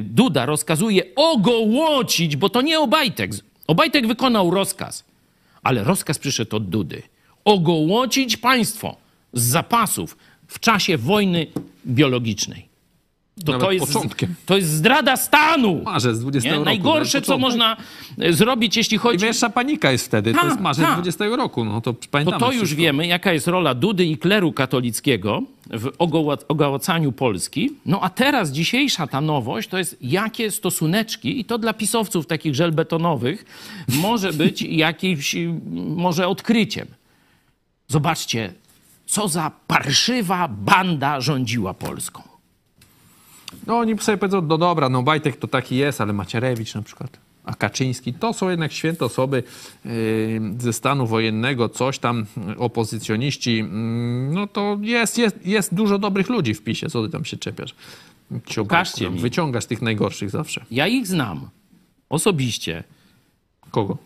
Duda 0.01 0.45
rozkazuje 0.45 1.03
ogołocić, 1.15 2.35
bo 2.35 2.49
to 2.49 2.61
nie 2.61 2.79
Obajtek. 2.79 3.31
Obajtek 3.73 4.07
wykonał 4.07 4.51
rozkaz, 4.51 5.03
ale 5.63 5.83
rozkaz 5.83 6.19
przyszedł 6.19 6.55
od 6.55 6.69
Dudy. 6.69 7.01
Ogołocić 7.45 8.37
państwo 8.37 8.95
z 9.33 9.43
zapasów 9.43 10.17
w 10.47 10.59
czasie 10.59 10.97
wojny 10.97 11.47
biologicznej. 11.87 12.67
To, 13.45 13.51
Nawet 13.51 13.65
to, 13.67 13.71
jest, 13.71 13.85
początkiem. 13.93 14.35
to 14.45 14.57
jest 14.57 14.69
zdrada 14.69 15.17
stanu. 15.17 15.81
Marzec 15.85 16.19
20 16.19 16.49
Nie? 16.49 16.55
roku. 16.55 16.65
Najgorsze, 16.65 17.17
nawet 17.17 17.25
co 17.27 17.37
można 17.37 17.77
e, 18.19 18.33
zrobić, 18.33 18.77
jeśli 18.77 18.95
I 18.95 18.97
chodzi 18.97 19.17
większa 19.25 19.49
panika 19.49 19.91
jest 19.91 20.05
wtedy. 20.05 20.33
to 20.33 20.39
Tak, 20.39 20.49
jest 20.49 20.59
marzec 20.61 20.85
tak. 20.85 20.93
20 20.93 21.25
roku. 21.25 21.65
No 21.65 21.81
to 21.81 21.93
to 21.93 21.99
pamiętamy 22.11 22.39
to 22.39 22.51
już 22.51 22.55
wszystko. 22.63 22.81
wiemy, 22.81 23.07
jaka 23.07 23.33
jest 23.33 23.47
rola 23.47 23.73
Dudy 23.75 24.05
i 24.05 24.17
kleru 24.17 24.51
katolickiego 24.51 25.41
w 25.69 25.85
ogoła- 25.97 26.37
ogołacaniu 26.47 27.11
Polski. 27.11 27.71
No 27.85 27.99
a 28.01 28.09
teraz 28.09 28.51
dzisiejsza 28.51 29.07
ta 29.07 29.21
nowość 29.21 29.69
to 29.69 29.77
jest 29.77 29.97
jakie 30.01 30.51
stosuneczki, 30.51 31.39
i 31.39 31.45
to 31.45 31.57
dla 31.57 31.73
pisowców 31.73 32.27
takich 32.27 32.55
żelbetonowych 32.55 33.45
może 33.87 34.33
być 34.43 34.61
jakimś 34.61 35.35
może 35.95 36.27
odkryciem. 36.27 36.87
Zobaczcie, 37.87 38.53
co 39.05 39.27
za 39.27 39.51
parszywa 39.67 40.47
banda 40.47 41.21
rządziła 41.21 41.73
Polską. 41.73 42.32
No 43.67 43.77
oni 43.77 43.97
sobie 43.97 44.17
powiedzą, 44.17 44.41
no 44.41 44.57
dobra, 44.57 44.89
no 44.89 45.03
Bajtek 45.03 45.37
to 45.37 45.47
taki 45.47 45.75
jest, 45.75 46.01
ale 46.01 46.13
Macierewicz 46.13 46.75
na 46.75 46.81
przykład, 46.81 47.19
a 47.43 47.55
Kaczyński, 47.55 48.13
to 48.13 48.33
są 48.33 48.49
jednak 48.49 48.71
święte 48.71 49.05
osoby 49.05 49.43
yy, 49.85 49.91
ze 50.59 50.73
stanu 50.73 51.07
wojennego, 51.07 51.69
coś 51.69 51.99
tam, 51.99 52.25
yy, 52.47 52.57
opozycjoniści, 52.57 53.57
yy, 53.57 53.63
no 54.31 54.47
to 54.47 54.77
jest, 54.81 55.17
jest, 55.17 55.45
jest 55.45 55.73
dużo 55.73 55.97
dobrych 55.97 56.29
ludzi 56.29 56.53
w 56.53 56.61
PiSie, 56.61 56.89
co 56.89 57.03
ty 57.03 57.09
tam 57.09 57.25
się 57.25 57.37
czepiasz? 57.37 57.75
Pokażcie 58.55 59.09
mi. 59.09 59.19
Wyciągasz 59.19 59.65
tych 59.65 59.81
najgorszych 59.81 60.29
zawsze. 60.29 60.65
Ja 60.71 60.87
ich 60.87 61.07
znam 61.07 61.49
osobiście. 62.09 62.83
Kogo? 63.71 63.97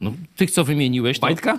No, 0.00 0.12
tych, 0.36 0.50
co 0.50 0.64
wymieniłeś, 0.64 1.18
to... 1.18 1.26
Bajtka? 1.26 1.58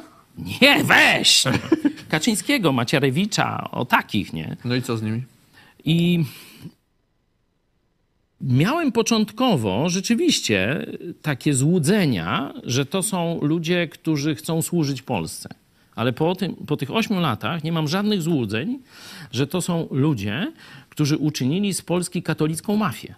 Nie, 0.61 0.83
weź! 0.83 1.43
Kaczyńskiego, 2.09 2.71
Macierewicza, 2.71 3.71
o 3.71 3.85
takich, 3.85 4.33
nie? 4.33 4.57
No 4.65 4.75
i 4.75 4.81
co 4.81 4.97
z 4.97 5.01
nimi? 5.01 5.23
I 5.85 6.25
miałem 8.41 8.91
początkowo 8.91 9.89
rzeczywiście 9.89 10.85
takie 11.21 11.53
złudzenia, 11.53 12.53
że 12.63 12.85
to 12.85 13.03
są 13.03 13.39
ludzie, 13.41 13.87
którzy 13.87 14.35
chcą 14.35 14.61
służyć 14.61 15.01
Polsce. 15.01 15.49
Ale 15.95 16.13
po, 16.13 16.35
tym, 16.35 16.55
po 16.55 16.77
tych 16.77 16.91
ośmiu 16.91 17.19
latach 17.19 17.63
nie 17.63 17.71
mam 17.71 17.87
żadnych 17.87 18.21
złudzeń, 18.21 18.79
że 19.31 19.47
to 19.47 19.61
są 19.61 19.87
ludzie, 19.91 20.51
którzy 20.89 21.17
uczynili 21.17 21.73
z 21.73 21.81
Polski 21.81 22.23
katolicką 22.23 22.75
mafię. 22.75 23.15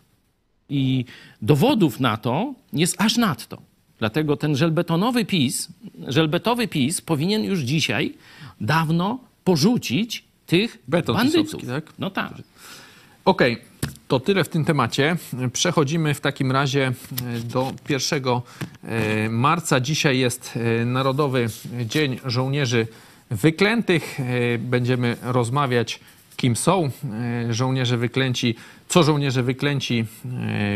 I 0.69 1.05
dowodów 1.41 1.99
na 1.99 2.17
to 2.17 2.53
jest 2.73 3.01
aż 3.01 3.17
nadto. 3.17 3.61
Dlatego 3.99 4.37
ten 4.37 4.55
żelbetonowy 4.55 5.25
PiS, 5.25 5.67
żelbetowy 6.07 6.67
PiS 6.67 7.01
powinien 7.01 7.43
już 7.43 7.59
dzisiaj 7.59 8.13
dawno 8.61 9.19
porzucić 9.43 10.23
tych 10.45 10.77
Beton 10.87 11.15
bandytów. 11.15 11.65
tak? 11.65 11.93
No 11.99 12.09
tak. 12.09 12.33
Okej, 13.25 13.57
to 14.11 14.19
tyle 14.19 14.43
w 14.43 14.49
tym 14.49 14.65
temacie. 14.65 15.15
Przechodzimy 15.53 16.13
w 16.13 16.21
takim 16.21 16.51
razie 16.51 16.87
e, 16.87 17.39
do 17.39 17.73
1 17.89 18.23
e, 18.25 19.29
marca. 19.29 19.79
Dzisiaj 19.79 20.19
jest 20.19 20.53
e, 20.81 20.85
Narodowy 20.85 21.47
Dzień 21.85 22.19
Żołnierzy 22.25 22.87
Wyklętych. 23.29 24.19
Będziemy 24.59 25.17
rozmawiać, 25.23 25.99
kim 26.37 26.55
są 26.55 26.91
żołnierze 27.49 27.97
wyklęci, 27.97 28.55
co 28.87 29.03
żołnierze 29.03 29.43
wyklęci 29.43 30.05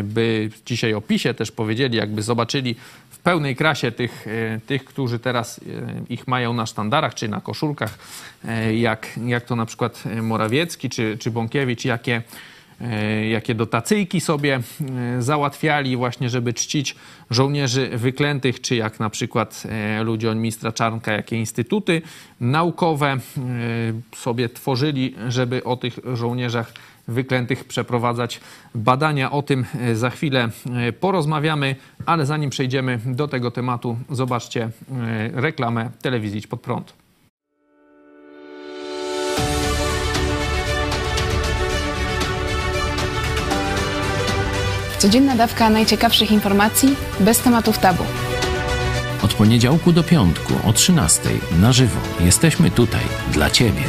by 0.03 0.49
dzisiaj 0.65 0.93
o 0.93 1.01
PiSie 1.01 1.33
też 1.33 1.51
powiedzieli, 1.51 1.97
jakby 1.97 2.21
zobaczyli 2.21 2.75
w 3.09 3.19
pełnej 3.19 3.55
krasie 3.55 3.91
tych, 3.91 4.25
tych 4.65 4.85
którzy 4.85 5.19
teraz 5.19 5.61
ich 6.09 6.27
mają 6.27 6.53
na 6.53 6.65
sztandarach 6.65 7.13
czy 7.13 7.27
na 7.27 7.41
koszulkach, 7.41 7.97
jak, 8.75 9.07
jak 9.25 9.45
to 9.45 9.55
na 9.55 9.65
przykład 9.65 10.03
Morawiecki 10.21 10.89
czy, 10.89 11.17
czy 11.19 11.31
Bąkiewicz, 11.31 11.85
jakie 11.85 12.21
jakie 13.29 13.55
dotacyjki 13.55 14.21
sobie 14.21 14.59
e, 15.15 15.21
załatwiali 15.21 15.97
właśnie, 15.97 16.29
żeby 16.29 16.53
czcić 16.53 16.95
żołnierzy 17.29 17.89
wyklętych, 17.97 18.61
czy 18.61 18.75
jak 18.75 18.99
na 18.99 19.09
przykład 19.09 19.63
e, 19.69 20.03
ludzie 20.03 20.31
od 20.31 20.37
ministra 20.37 20.71
Czarnka, 20.71 21.11
jakie 21.11 21.35
instytuty 21.35 22.01
naukowe 22.39 23.07
e, 23.07 23.19
sobie 24.15 24.49
tworzyli, 24.49 25.15
żeby 25.27 25.63
o 25.63 25.77
tych 25.77 25.99
żołnierzach 26.13 26.73
wyklętych 27.07 27.65
przeprowadzać 27.65 28.39
badania. 28.75 29.31
O 29.31 29.41
tym 29.41 29.65
e, 29.79 29.95
za 29.95 30.09
chwilę 30.09 30.49
e, 30.87 30.93
porozmawiamy, 30.93 31.75
ale 32.05 32.25
zanim 32.25 32.49
przejdziemy 32.49 32.99
do 33.05 33.27
tego 33.27 33.51
tematu, 33.51 33.97
zobaczcie 34.09 34.63
e, 34.63 34.71
reklamę 35.33 35.89
telewizji 36.01 36.41
Pod 36.41 36.61
Prąd. 36.61 37.04
Codzienna 44.99 45.35
dawka 45.35 45.69
najciekawszych 45.69 46.31
informacji 46.31 46.95
bez 47.19 47.39
tematów 47.39 47.77
tabu. 47.77 48.03
Od 49.23 49.33
poniedziałku 49.33 49.91
do 49.91 50.03
piątku 50.03 50.53
o 50.67 50.73
13 50.73 51.21
na 51.59 51.73
żywo 51.73 51.99
jesteśmy 52.19 52.71
tutaj 52.71 53.01
dla 53.31 53.49
Ciebie. 53.49 53.81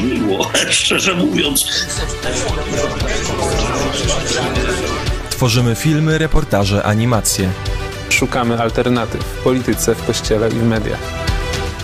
miło, 0.00 0.50
szczerze 0.70 1.14
mówiąc. 1.14 1.66
Tworzymy 5.30 5.74
filmy, 5.74 6.18
reportaże, 6.18 6.82
animacje. 6.82 7.48
Szukamy 8.10 8.60
alternatyw 8.62 9.24
w 9.24 9.42
polityce, 9.42 9.94
w 9.94 10.06
kościele 10.06 10.48
i 10.48 10.52
w 10.52 10.62
mediach. 10.62 10.98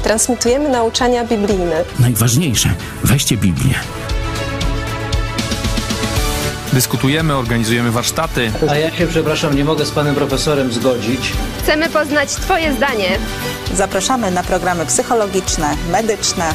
Transmitujemy 0.03 0.69
nauczania 0.69 1.25
biblijne. 1.25 1.85
Najważniejsze, 1.99 2.75
weźcie 3.05 3.37
Biblię. 3.37 3.75
Dyskutujemy, 6.75 7.35
organizujemy 7.37 7.91
warsztaty. 7.91 8.53
A 8.69 8.75
ja 8.75 8.91
się, 8.91 9.07
przepraszam, 9.07 9.57
nie 9.57 9.65
mogę 9.65 9.87
z 9.87 9.91
panem 9.91 10.15
profesorem 10.15 10.73
zgodzić. 10.73 11.33
Chcemy 11.59 11.89
poznać 11.89 12.29
Twoje 12.31 12.73
zdanie. 12.73 13.19
Zapraszamy 13.75 14.31
na 14.31 14.43
programy 14.43 14.87
psychologiczne, 14.87 15.77
medyczne, 15.93 16.55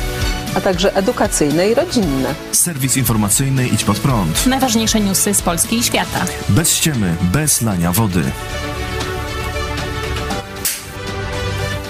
a 0.56 0.62
także 0.62 0.96
edukacyjne 0.96 1.70
i 1.70 1.74
rodzinne. 1.74 2.36
Serwis 2.52 2.98
informacyjny 2.98 3.68
Idź 3.68 3.84
Pod 3.84 4.00
Prąd. 4.00 4.46
Najważniejsze 4.46 5.00
newsy 5.00 5.34
z 5.34 5.42
Polski 5.42 5.78
i 5.78 5.84
świata. 5.84 6.26
Bez 6.50 6.74
ściemy, 6.74 7.16
bez 7.22 7.62
lania 7.62 7.92
wody. 7.92 8.24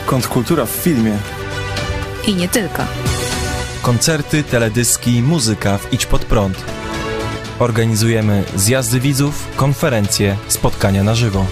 Kontrkultura 0.06 0.66
w 0.66 0.70
filmie. 0.70 1.18
I 2.28 2.36
nie 2.36 2.48
tylko. 2.48 2.84
Koncerty, 3.82 4.44
teledyski, 4.44 5.22
muzyka 5.22 5.78
w 5.78 5.94
Idź 5.94 6.06
Pod 6.06 6.26
Prąd. 6.26 6.58
Organizujemy 7.60 8.44
zjazdy 8.56 9.00
widzów, 9.00 9.48
konferencje, 9.56 10.38
spotkania 10.48 11.04
na 11.04 11.16
żywo. 11.16 11.46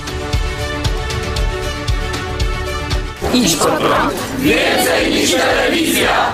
Idź 3.34 3.56
Pod 3.56 3.70
Prąd. 3.70 4.14
Więcej 4.40 5.12
niż 5.12 5.32
telewizja. 5.32 6.34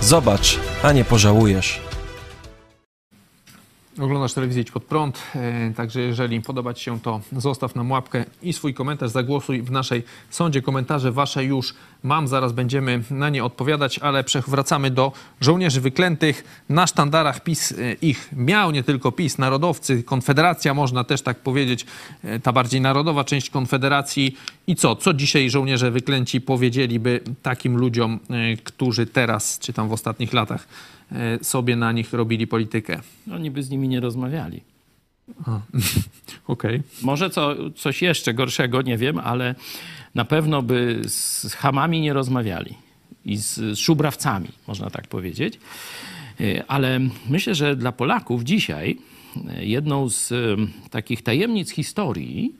Zobacz, 0.00 0.58
a 0.82 0.92
nie 0.92 1.04
pożałujesz. 1.04 1.89
Oglądasz 3.98 4.34
telewizję 4.34 4.62
Idź 4.62 4.70
Pod 4.70 4.84
Prąd, 4.84 5.22
e, 5.34 5.72
także 5.76 6.00
jeżeli 6.00 6.40
podoba 6.40 6.74
Ci 6.74 6.84
się 6.84 7.00
to, 7.00 7.20
zostaw 7.32 7.74
nam 7.74 7.90
łapkę 7.90 8.24
i 8.42 8.52
swój 8.52 8.74
komentarz, 8.74 9.10
zagłosuj 9.10 9.62
w 9.62 9.70
naszej 9.70 10.02
sądzie. 10.30 10.62
Komentarze 10.62 11.12
Wasze 11.12 11.44
już 11.44 11.74
mam, 12.02 12.28
zaraz 12.28 12.52
będziemy 12.52 13.02
na 13.10 13.28
nie 13.28 13.44
odpowiadać, 13.44 13.98
ale 13.98 14.24
przewracamy 14.24 14.90
do 14.90 15.12
żołnierzy 15.40 15.80
wyklętych. 15.80 16.62
Na 16.68 16.86
sztandarach 16.86 17.42
PiS 17.42 17.72
e, 17.72 17.92
ich 17.92 18.28
miał, 18.32 18.70
nie 18.70 18.82
tylko 18.82 19.12
PiS, 19.12 19.38
narodowcy, 19.38 20.02
Konfederacja, 20.02 20.74
można 20.74 21.04
też 21.04 21.22
tak 21.22 21.38
powiedzieć, 21.38 21.86
e, 22.24 22.40
ta 22.40 22.52
bardziej 22.52 22.80
narodowa 22.80 23.24
część 23.24 23.50
Konfederacji. 23.50 24.36
I 24.66 24.76
co? 24.76 24.96
Co 24.96 25.14
dzisiaj 25.14 25.50
żołnierze 25.50 25.90
wyklęci 25.90 26.40
powiedzieliby 26.40 27.20
takim 27.42 27.76
ludziom, 27.76 28.18
którzy 28.64 29.06
teraz, 29.06 29.58
czy 29.58 29.72
tam 29.72 29.88
w 29.88 29.92
ostatnich 29.92 30.32
latach, 30.32 30.66
sobie 31.42 31.76
na 31.76 31.92
nich 31.92 32.12
robili 32.12 32.46
politykę. 32.46 33.00
Oni 33.34 33.50
by 33.50 33.62
z 33.62 33.70
nimi 33.70 33.88
nie 33.88 34.00
rozmawiali. 34.00 34.60
Okej. 36.46 36.76
Okay. 36.76 36.82
Może 37.02 37.30
co, 37.30 37.56
coś 37.76 38.02
jeszcze 38.02 38.34
gorszego, 38.34 38.82
nie 38.82 38.98
wiem, 38.98 39.18
ale 39.18 39.54
na 40.14 40.24
pewno 40.24 40.62
by 40.62 41.00
z 41.06 41.54
hamami 41.54 42.00
nie 42.00 42.12
rozmawiali 42.12 42.74
i 43.24 43.36
z, 43.36 43.54
z 43.54 43.78
szubrawcami, 43.78 44.48
można 44.68 44.90
tak 44.90 45.08
powiedzieć. 45.08 45.60
Ale 46.68 47.00
myślę, 47.28 47.54
że 47.54 47.76
dla 47.76 47.92
Polaków 47.92 48.44
dzisiaj 48.44 48.98
jedną 49.60 50.08
z 50.08 50.32
takich 50.90 51.22
tajemnic 51.22 51.70
historii 51.70 52.54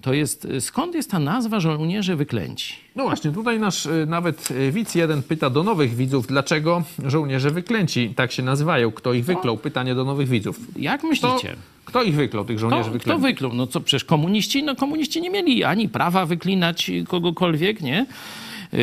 to 0.00 0.14
jest, 0.14 0.48
skąd 0.60 0.94
jest 0.94 1.10
ta 1.10 1.18
nazwa 1.18 1.60
żołnierze 1.60 2.16
wyklęci? 2.16 2.74
No 2.96 3.04
właśnie, 3.04 3.30
tutaj 3.30 3.60
nasz 3.60 3.88
nawet 4.06 4.48
widz 4.72 4.94
jeden 4.94 5.22
pyta 5.22 5.50
do 5.50 5.62
nowych 5.62 5.96
widzów, 5.96 6.26
dlaczego 6.26 6.82
żołnierze 7.06 7.50
wyklęci 7.50 8.12
tak 8.16 8.32
się 8.32 8.42
nazywają? 8.42 8.92
Kto 8.92 9.12
ich 9.12 9.24
wyklął? 9.24 9.56
Pytanie 9.56 9.94
do 9.94 10.04
nowych 10.04 10.28
widzów. 10.28 10.60
Jak 10.76 11.02
myślicie? 11.04 11.48
Kto, 11.48 11.58
kto 11.84 12.02
ich 12.02 12.14
wyklął, 12.14 12.44
tych 12.44 12.58
żołnierzy 12.58 12.90
wyklętych? 12.90 13.12
Kto 13.12 13.18
wyklął? 13.18 13.54
No 13.54 13.66
co, 13.66 13.80
przecież 13.80 14.04
komuniści? 14.04 14.62
No 14.62 14.76
komuniści 14.76 15.20
nie 15.20 15.30
mieli 15.30 15.64
ani 15.64 15.88
prawa 15.88 16.26
wyklinać 16.26 16.90
kogokolwiek, 17.08 17.80
nie? 17.80 18.06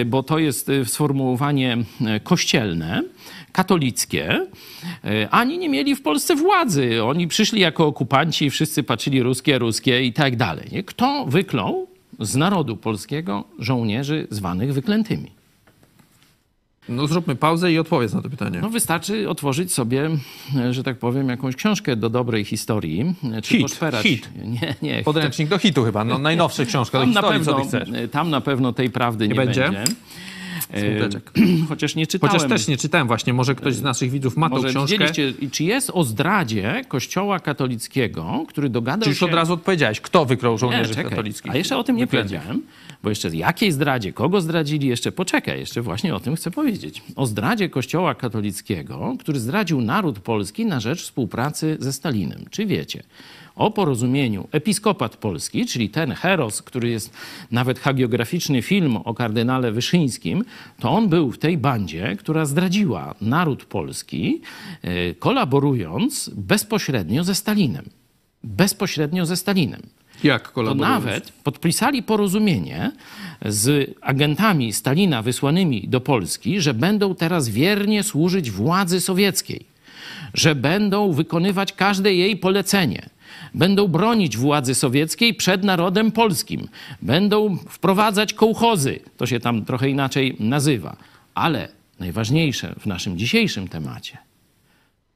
Bo 0.05 0.24
to 0.24 0.39
jest 0.39 0.72
sformułowanie 0.86 1.78
kościelne 2.24 3.03
katolickie, 3.56 4.47
ani 5.32 5.58
nie 5.58 5.70
mieli 5.70 5.95
w 5.95 6.01
Polsce 6.01 6.36
władzy. 6.36 7.03
Oni 7.03 7.28
przyszli 7.28 7.62
jako 7.62 7.88
okupanci, 7.88 8.49
wszyscy 8.49 8.84
patrzyli 8.84 9.24
ruskie, 9.24 9.60
ruskie 9.60 10.06
i 10.06 10.14
tak 10.14 10.36
dalej. 10.36 10.68
Nie? 10.72 10.84
Kto 10.84 11.26
wyklął 11.28 11.88
z 12.20 12.36
narodu 12.36 12.78
polskiego 12.78 13.43
żołnierzy 13.60 14.28
zwanych 14.30 14.74
wyklętymi? 14.74 15.32
No 16.89 17.08
zróbmy 17.08 17.36
pauzę 17.36 17.72
i 17.72 17.80
odpowiedz 17.80 18.14
na 18.14 18.22
to 18.22 18.30
pytanie. 18.30 18.60
No 18.62 18.70
wystarczy 18.70 19.30
otworzyć 19.30 19.74
sobie, 19.74 20.10
że 20.72 20.84
tak 20.84 20.97
powiem, 20.97 21.30
jakąś 21.30 21.56
książkę 21.56 21.95
do 21.95 22.10
dobrej 22.10 22.45
historii. 22.45 23.16
Czy 23.43 23.58
hit, 23.58 23.80
hit. 24.01 24.30
Nie, 24.43 24.76
nie. 24.82 25.03
Podręcznik 25.03 25.49
do 25.49 25.58
hitu 25.58 25.84
chyba, 25.84 26.03
no 26.03 26.18
najnowsza 26.18 26.66
książka 26.66 26.99
do 26.99 27.03
tam 27.03 27.14
na 27.14 27.22
historii, 27.22 27.39
pewno, 27.39 27.66
co 27.66 27.78
ty 27.80 27.86
chcesz. 27.86 28.12
Tam 28.12 28.30
na 28.30 28.41
pewno 28.41 28.74
tej 28.74 28.89
prawdy 28.89 29.28
nie, 29.28 29.30
Nie 29.30 29.36
będzie? 29.36 29.62
będzie. 29.62 29.84
Smuteczek. 30.62 31.32
Chociaż 31.70 31.95
nie 31.95 32.08
czytałem. 32.08 32.34
Chociaż 32.34 32.49
też 32.49 32.68
nie 32.68 32.78
czytałem 32.78 33.08
właśnie, 33.08 33.34
może 33.34 33.56
ktoś 33.56 33.76
z 33.76 33.82
naszych 33.82 34.12
widzów 34.12 34.38
ma 34.38 34.49
tą 34.49 34.56
Może 34.56 34.70
książkę. 34.70 34.97
widzieliście, 35.08 35.49
czy 35.51 35.64
jest 35.64 35.91
o 35.93 36.03
zdradzie 36.03 36.82
kościoła 36.88 37.39
katolickiego, 37.39 38.45
który 38.47 38.70
dogadał 38.70 39.03
Czy 39.03 39.10
już 39.10 39.20
się... 39.20 39.26
od 39.26 39.34
razu 39.34 39.53
odpowiedziałeś, 39.53 40.01
kto 40.01 40.26
wyklął 40.26 40.58
żołnierzy 40.58 40.89
Nie, 40.89 40.95
czekaj. 40.95 41.10
katolickich? 41.12 41.51
A 41.51 41.56
jeszcze 41.58 41.78
o 41.78 41.84
tym 41.84 41.95
nie 41.95 42.06
Wyklętych. 42.06 42.38
powiedziałem, 42.39 42.62
bo 43.03 43.10
jeszcze 43.10 43.30
jakiej 43.36 43.72
zdradzie, 43.72 44.14
kogo 44.14 44.41
zdradzili, 44.41 44.88
jeszcze 44.88 45.12
poczekaj, 45.12 45.60
jeszcze 45.60 45.82
właśnie 45.82 46.16
o 46.16 46.20
tym 46.20 46.36
chcę 46.36 46.51
powiedzieć. 46.51 47.01
O 47.16 47.26
zdradzie 47.26 47.70
kościoła 47.70 48.16
katolickiego, 48.16 49.16
który 49.20 49.39
zdradził 49.39 49.82
naród 49.82 50.20
polski 50.20 50.66
na 50.66 50.80
rzecz 50.80 51.01
współpracy 51.03 51.78
ze 51.80 51.93
Stalinem. 51.93 52.45
Czy 52.49 52.66
wiecie? 52.66 53.03
O 53.56 53.72
porozumieniu 53.72 54.47
episkopat 54.51 55.18
polski, 55.18 55.66
czyli 55.66 55.89
ten 55.89 56.12
heros, 56.12 56.62
który 56.62 56.89
jest 56.89 57.14
nawet 57.51 57.80
hagiograficzny 57.80 58.62
film 58.62 58.97
o 58.97 59.14
kardynale 59.14 59.72
Wyszyńskim, 59.72 60.43
to 60.80 60.91
on 60.91 61.10
był 61.10 61.32
w 61.32 61.38
tej 61.38 61.58
bandzie, 61.58 62.16
która 62.20 62.45
zdradziła 62.45 63.16
naród 63.22 63.66
polski, 63.66 64.41
e, 64.82 65.14
kolaborując 65.14 66.30
bezpośrednio 66.36 67.24
ze 67.24 67.36
Stalinem. 67.36 67.86
Bezpośrednio 68.43 69.26
ze 69.26 69.36
Stalinem. 69.36 69.82
Jak 70.24 70.47
To 70.47 70.53
kolaborując? 70.53 71.06
nawet 71.06 71.32
podpisali 71.32 72.03
porozumienie 72.03 72.91
z 73.45 73.91
agentami 74.01 74.74
Stalina 74.74 75.22
wysłanymi 75.22 75.88
do 75.88 76.01
Polski, 76.01 76.62
że 76.62 76.74
będą 76.74 77.16
teraz 77.16 77.49
wiernie 77.49 78.03
służyć 78.03 78.51
władzy 78.51 79.01
sowieckiej, 79.01 79.66
że 80.34 80.56
będą 80.56 81.12
wykonywać 81.14 81.74
każde 81.74 82.14
jej 82.14 82.38
polecenie, 82.38 83.10
będą 83.56 83.88
bronić 83.88 84.38
władzy 84.38 84.76
sowieckiej 84.76 85.34
przed 85.34 85.64
narodem 85.64 86.12
polskim, 86.12 86.68
będą 87.01 87.58
wprowadzać 87.58 88.34
kołchozy, 88.34 88.99
to 89.18 89.26
się 89.26 89.39
tam 89.39 89.66
trochę 89.66 89.89
inaczej 89.89 90.36
nazywa, 90.39 90.97
ale 91.36 91.68
najważniejsze 91.99 92.76
w 92.80 92.86
naszym 92.86 93.18
dzisiejszym 93.18 93.68
temacie, 93.68 94.18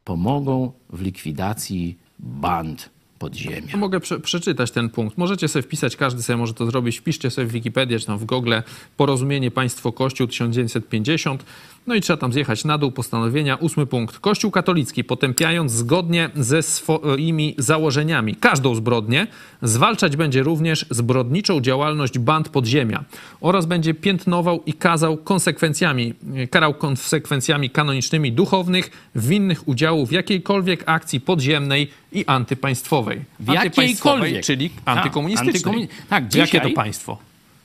pomogą 0.04 0.72
w 0.90 1.02
likwidacji 1.02 1.98
band 2.20 2.90
podziemia. 3.20 3.78
Mogę 3.78 4.00
prze 4.00 4.20
przeczytać 4.20 4.72
ten 4.72 4.90
punkt. 4.90 5.18
Możecie 5.18 5.48
sobie 5.48 5.64
wpisać, 5.64 5.96
każdy 5.96 6.24
sobie 6.24 6.38
może 6.38 6.54
to 6.54 6.66
zrobić. 6.66 6.98
Wpiszcie 6.98 7.32
sobie 7.32 7.48
w 7.48 7.52
Wikipedię 7.52 8.00
czy 8.00 8.06
tam 8.06 8.18
w 8.18 8.26
Google 8.26 8.54
Porozumienie 8.98 9.52
Państwo-Kościół 9.52 10.28
1950. 10.28 11.46
No 11.88 11.96
i 11.96 12.02
trzeba 12.02 12.18
tam 12.18 12.34
zjechać 12.34 12.66
na 12.66 12.78
dół 12.78 12.92
postanowienia. 12.92 13.56
Ósmy 13.56 13.86
punkt. 13.86 14.20
Kościół 14.20 14.52
katolicki 14.52 15.04
potępiając 15.04 15.72
zgodnie 15.72 16.30
ze 16.36 16.64
swoimi 16.64 17.56
założeniami 17.58 18.36
każdą 18.36 18.76
zbrodnię, 18.76 19.28
zwalczać 19.62 20.16
będzie 20.16 20.44
również 20.44 20.86
zbrodniczą 20.90 21.62
działalność 21.62 22.20
band 22.20 22.50
podziemia 22.50 23.04
oraz 23.42 23.66
będzie 23.66 23.94
piętnował 23.94 24.64
i 24.66 24.74
kazał 24.74 25.18
konsekwencjami, 25.18 26.14
karał 26.52 26.74
konsekwencjami 26.74 27.70
kanonicznymi 27.70 28.32
duchownych 28.32 29.10
winnych 29.16 29.68
udziału 29.68 30.06
w 30.06 30.12
jakiejkolwiek 30.12 30.84
akcji 30.86 31.20
podziemnej 31.22 31.90
i 32.12 32.26
antypaństwowej. 32.26 33.22
W 33.40 33.50
Antypaństwowej, 33.50 34.34
jakiejkolwiek. 34.34 34.46
czyli 34.46 34.70
Tak, 34.70 34.98
antykomunistycznej. 34.98 35.74
antykomun- 35.74 35.88
tak, 36.10 36.24
Jakie 36.24 36.46
dzisiaj- 36.46 36.62
to 36.62 36.70
państwo? 36.76 37.18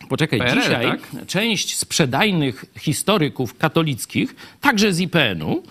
Poczekaj, 0.09 0.39
PRL, 0.39 0.61
dzisiaj 0.61 0.87
tak? 0.87 1.27
część 1.27 1.77
sprzedajnych 1.77 2.65
historyków 2.79 3.59
katolickich, 3.59 4.37
także 4.61 4.93
z 4.93 5.01
IPN-u, 5.01 5.63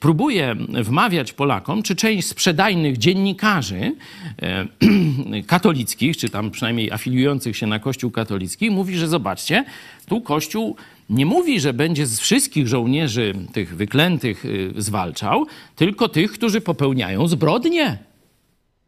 próbuje 0.00 0.56
wmawiać 0.68 1.32
Polakom, 1.32 1.82
czy 1.82 1.96
część 1.96 2.28
sprzedajnych 2.28 2.98
dziennikarzy 2.98 3.92
e, 4.42 4.66
katolickich, 5.46 6.16
czy 6.16 6.28
tam 6.28 6.50
przynajmniej 6.50 6.92
afiliujących 6.92 7.56
się 7.56 7.66
na 7.66 7.78
Kościół 7.78 8.10
katolicki, 8.10 8.70
mówi, 8.70 8.96
że 8.96 9.08
zobaczcie, 9.08 9.64
tu 10.06 10.20
Kościół 10.20 10.76
nie 11.10 11.26
mówi, 11.26 11.60
że 11.60 11.72
będzie 11.72 12.06
z 12.06 12.20
wszystkich 12.20 12.68
żołnierzy 12.68 13.34
tych 13.52 13.76
wyklętych 13.76 14.44
y, 14.44 14.72
zwalczał, 14.76 15.46
tylko 15.76 16.08
tych, 16.08 16.32
którzy 16.32 16.60
popełniają 16.60 17.28
zbrodnie. 17.28 17.98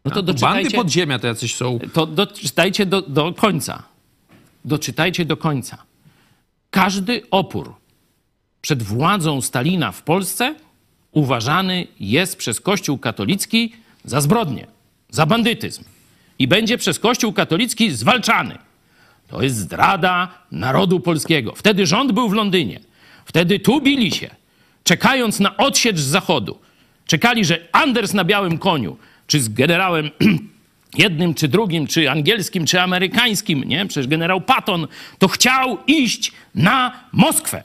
No 0.05 0.11
to 0.11 0.17
Bandy 0.17 0.33
doczytajcie, 0.33 0.77
podziemia 0.77 1.19
to 1.19 1.27
jacyś 1.27 1.55
są. 1.55 1.79
to 1.93 2.07
doczytajcie 2.07 2.87
do, 2.87 3.03
do 3.03 3.33
końca. 3.33 3.83
Doczytajcie 4.65 5.25
do 5.25 5.37
końca. 5.37 5.83
Każdy 6.71 7.23
opór 7.31 7.75
przed 8.61 8.83
władzą 8.83 9.41
Stalina 9.41 9.93
w 9.93 10.03
Polsce 10.03 10.55
uważany 11.13 11.87
jest 12.01 12.37
przez 12.37 12.61
Kościół 12.61 12.99
katolicki 12.99 13.73
za 14.05 14.21
zbrodnię, 14.21 14.67
za 15.11 15.27
bandytyzm 15.27 15.85
i 16.39 16.49
będzie 16.49 16.79
przez 16.79 16.99
Kościół 16.99 17.33
katolicki 17.33 17.91
zwalczany. 17.91 18.59
To 19.29 19.43
jest 19.43 19.57
zdrada 19.57 20.29
narodu 20.51 21.01
polskiego. 21.01 21.55
Wtedy 21.57 21.87
rząd 21.87 22.13
był 22.13 22.29
w 22.29 22.33
Londynie. 22.33 22.81
Wtedy 23.25 23.59
tu 23.59 23.81
bili 23.81 24.11
się, 24.11 24.31
czekając 24.85 25.41
na 25.41 25.57
odsiecz 25.57 25.99
z 25.99 26.07
zachodu. 26.07 26.59
Czekali, 27.07 27.45
że 27.45 27.69
Anders 27.73 28.15
na 28.15 28.25
białym 28.25 28.59
koniu, 28.59 28.97
czy 29.27 29.41
z 29.41 29.49
generałem 29.49 30.11
jednym, 30.99 31.35
czy 31.35 31.49
drugim, 31.49 31.87
czy 31.87 32.11
angielskim, 32.11 32.67
czy 32.67 32.81
amerykańskim, 32.81 33.65
nie? 33.65 33.87
Przecież 33.87 34.07
generał 34.07 34.41
Patton 34.41 34.87
to 35.19 35.29
chciał 35.29 35.79
iść 35.87 36.33
na 36.55 36.93
Moskwę. 37.13 37.63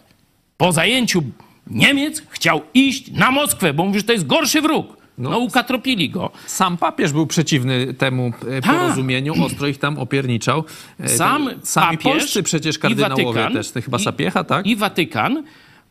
Po 0.57 0.71
zajęciu 0.71 1.23
Niemiec 1.71 2.23
chciał 2.29 2.61
iść 2.73 3.11
na 3.11 3.31
Moskwę, 3.31 3.73
bo 3.73 3.85
mówi, 3.85 3.99
że 3.99 4.05
to 4.05 4.13
jest 4.13 4.27
gorszy 4.27 4.61
wróg. 4.61 4.97
No, 5.17 5.29
no 5.29 5.37
ukatropili 5.37 6.09
go. 6.09 6.31
Sam 6.45 6.77
papież 6.77 7.11
był 7.11 7.27
przeciwny 7.27 7.93
temu 7.93 8.31
e, 8.47 8.61
Ta. 8.61 8.73
porozumieniu, 8.73 9.45
ostro 9.45 9.67
ich 9.67 9.77
tam 9.77 9.99
opierniczał. 9.99 10.63
E, 10.99 11.09
Sam 11.09 11.49
Sami 11.63 11.97
papież 11.97 12.13
polscy 12.13 12.43
przecież 12.43 12.79
kardynałowie 12.79 13.23
Watykan, 13.25 13.53
też, 13.53 13.71
to 13.71 13.81
chyba 13.81 13.99
Sapiecha, 13.99 14.43
tak? 14.43 14.65
I 14.67 14.75
Watykan 14.75 15.43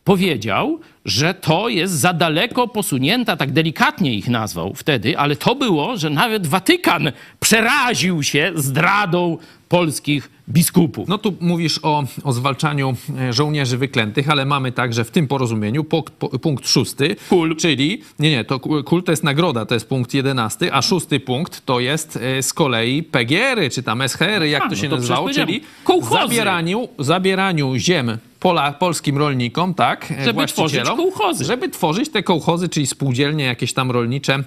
powiedział, 0.07 0.79
że 1.05 1.33
to 1.33 1.69
jest 1.69 1.93
za 1.93 2.13
daleko 2.13 2.67
posunięta, 2.67 3.37
tak 3.37 3.51
delikatnie 3.51 4.13
ich 4.13 4.27
nazwał 4.27 4.73
wtedy, 4.73 5.17
ale 5.17 5.35
to 5.35 5.55
było, 5.55 5.97
że 5.97 6.09
nawet 6.09 6.47
Watykan 6.47 7.11
przeraził 7.39 8.23
się 8.23 8.51
zdradą 8.55 9.37
polskich 9.69 10.29
biskupów. 10.49 11.07
No 11.07 11.17
tu 11.17 11.33
mówisz 11.39 11.79
o, 11.83 12.03
o 12.23 12.33
zwalczaniu 12.33 12.95
e, 13.19 13.33
żołnierzy 13.33 13.77
wyklętych, 13.77 14.29
ale 14.29 14.45
mamy 14.45 14.71
także 14.71 15.03
w 15.03 15.11
tym 15.11 15.27
porozumieniu 15.27 15.83
punkt, 15.83 16.13
punkt 16.41 16.69
szósty, 16.69 17.15
kul. 17.29 17.55
czyli, 17.55 18.01
nie, 18.19 18.31
nie, 18.31 18.45
to 18.45 18.59
kul 18.59 19.03
to 19.03 19.11
jest 19.11 19.23
nagroda, 19.23 19.65
to 19.65 19.73
jest 19.73 19.89
punkt 19.89 20.13
jedenasty, 20.13 20.73
a 20.73 20.81
szósty 20.81 21.19
punkt 21.19 21.65
to 21.65 21.79
jest 21.79 22.19
e, 22.21 22.43
z 22.43 22.53
kolei 22.53 23.03
PGR-y, 23.03 23.69
czy 23.69 23.83
tam 23.83 24.01
SHR-y, 24.07 24.49
jak 24.49 24.63
a, 24.63 24.69
to 24.69 24.75
się 24.75 24.83
no 24.83 24.89
to 24.89 24.95
nazywało, 24.95 25.29
czyli 25.29 25.61
zabieraniu, 26.09 26.89
zabieraniu 26.99 27.75
ziem 27.77 28.17
Pola, 28.39 28.71
polskim 28.71 29.17
rolnikom, 29.17 29.73
tak, 29.73 30.11
e, 30.11 30.25
żeby 30.25 30.45
tworzyć 30.45 30.81
kołchozy. 30.83 31.45
Żeby 31.45 31.69
tworzyć 31.69 32.09
te 32.09 32.23
kołchozy, 32.23 32.69
czyli 32.69 32.87
spółdzielnie 32.87 33.43
jakieś 33.43 33.73
tam 33.73 33.91
rolnicze 33.91 34.43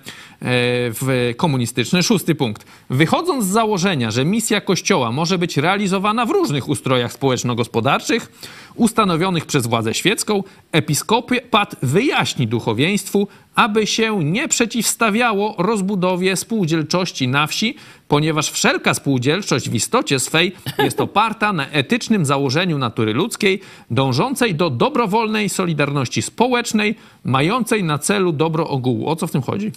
w 0.93 1.34
komunistyczne. 1.36 2.03
Szósty 2.03 2.34
punkt. 2.34 2.66
Wychodząc 2.91 3.45
z 3.45 3.49
założenia, 3.49 4.11
że 4.11 4.24
misja 4.24 4.61
Kościoła 4.61 5.12
może 5.12 5.38
być 5.38 5.57
realizowana 5.57 6.26
w 6.26 6.30
różnych 6.30 6.68
ustrojach 6.68 7.12
społeczno-gospodarczych 7.12 8.32
ustanowionych 8.81 9.47
przez 9.47 9.66
władzę 9.66 9.95
świecką, 9.95 10.43
episkopat 10.72 11.76
wyjaśni 11.83 12.47
duchowieństwu, 12.47 13.28
aby 13.55 13.87
się 13.87 14.24
nie 14.24 14.49
przeciwstawiało 14.49 15.55
rozbudowie 15.59 16.37
spółdzielczości 16.37 17.28
na 17.28 17.47
wsi, 17.47 17.76
ponieważ 18.09 18.51
wszelka 18.51 18.95
spółdzielczość 18.95 19.70
w 19.70 19.74
istocie 19.74 20.18
swej 20.18 20.53
jest 20.78 21.01
oparta 21.01 21.53
na 21.53 21.68
etycznym 21.68 22.26
założeniu 22.26 22.78
natury 22.78 23.12
ludzkiej, 23.12 23.61
dążącej 23.91 24.55
do 24.55 24.70
dobrowolnej 24.70 25.49
solidarności 25.49 26.22
społecznej, 26.22 26.95
mającej 27.24 27.85
na 27.85 27.99
celu 27.99 28.33
dobro 28.33 28.68
ogółu. 28.68 29.09
O 29.09 29.16
co 29.16 29.26
w 29.26 29.31
tym 29.31 29.43
chodzi? 29.43 29.72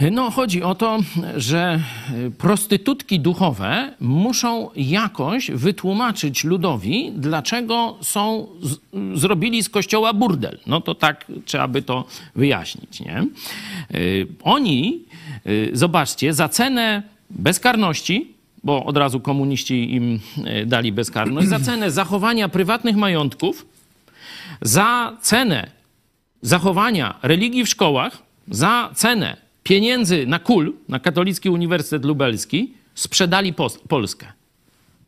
No, 0.00 0.30
chodzi 0.30 0.62
o 0.62 0.74
to, 0.74 0.98
że 1.36 1.80
prostytutki 2.38 3.20
duchowe 3.20 3.94
muszą 4.00 4.70
jakoś 4.76 5.50
wytłumaczyć 5.50 6.44
ludowi, 6.44 7.12
dlaczego 7.16 7.96
są, 8.00 8.46
z, 8.62 8.78
zrobili 9.20 9.62
z 9.62 9.68
kościoła 9.68 10.12
burdel. 10.12 10.58
No 10.66 10.80
to 10.80 10.94
tak 10.94 11.26
trzeba 11.44 11.68
by 11.68 11.82
to 11.82 12.04
wyjaśnić, 12.34 13.00
nie? 13.00 13.26
Y, 13.94 14.26
oni, 14.42 15.04
y, 15.46 15.70
zobaczcie, 15.72 16.34
za 16.34 16.48
cenę 16.48 17.02
bezkarności, 17.30 18.34
bo 18.64 18.84
od 18.84 18.96
razu 18.96 19.20
komuniści 19.20 19.94
im 19.94 20.20
y, 20.62 20.66
dali 20.66 20.92
bezkarność, 20.92 21.48
za 21.48 21.60
cenę 21.60 21.90
zachowania 21.90 22.48
prywatnych 22.48 22.96
majątków, 22.96 23.66
za 24.62 25.16
cenę 25.20 25.70
zachowania 26.42 27.14
religii 27.22 27.64
w 27.64 27.68
szkołach, 27.68 28.22
za 28.48 28.90
cenę 28.94 29.41
pieniędzy 29.62 30.26
na 30.26 30.38
KUL, 30.38 30.72
na 30.88 31.00
Katolicki 31.00 31.50
Uniwersytet 31.50 32.04
Lubelski, 32.04 32.74
sprzedali 32.94 33.54
Polskę. 33.88 34.26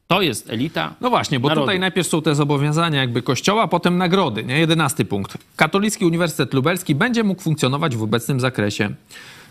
To 0.08 0.22
jest 0.22 0.50
elita. 0.50 0.94
No 1.00 1.10
właśnie, 1.10 1.40
bo 1.40 1.48
narodu. 1.48 1.66
tutaj 1.66 1.80
najpierw 1.80 2.08
są 2.08 2.22
te 2.22 2.34
zobowiązania 2.34 3.00
jakby 3.00 3.22
kościoła, 3.22 3.68
potem 3.68 3.98
nagrody, 3.98 4.44
nie? 4.44 4.58
Jedenasty 4.58 5.04
punkt. 5.04 5.38
Katolicki 5.56 6.06
Uniwersytet 6.06 6.54
Lubelski 6.54 6.94
będzie 6.94 7.24
mógł 7.24 7.42
funkcjonować 7.42 7.96
w 7.96 8.02
obecnym 8.02 8.40
zakresie. 8.40 8.90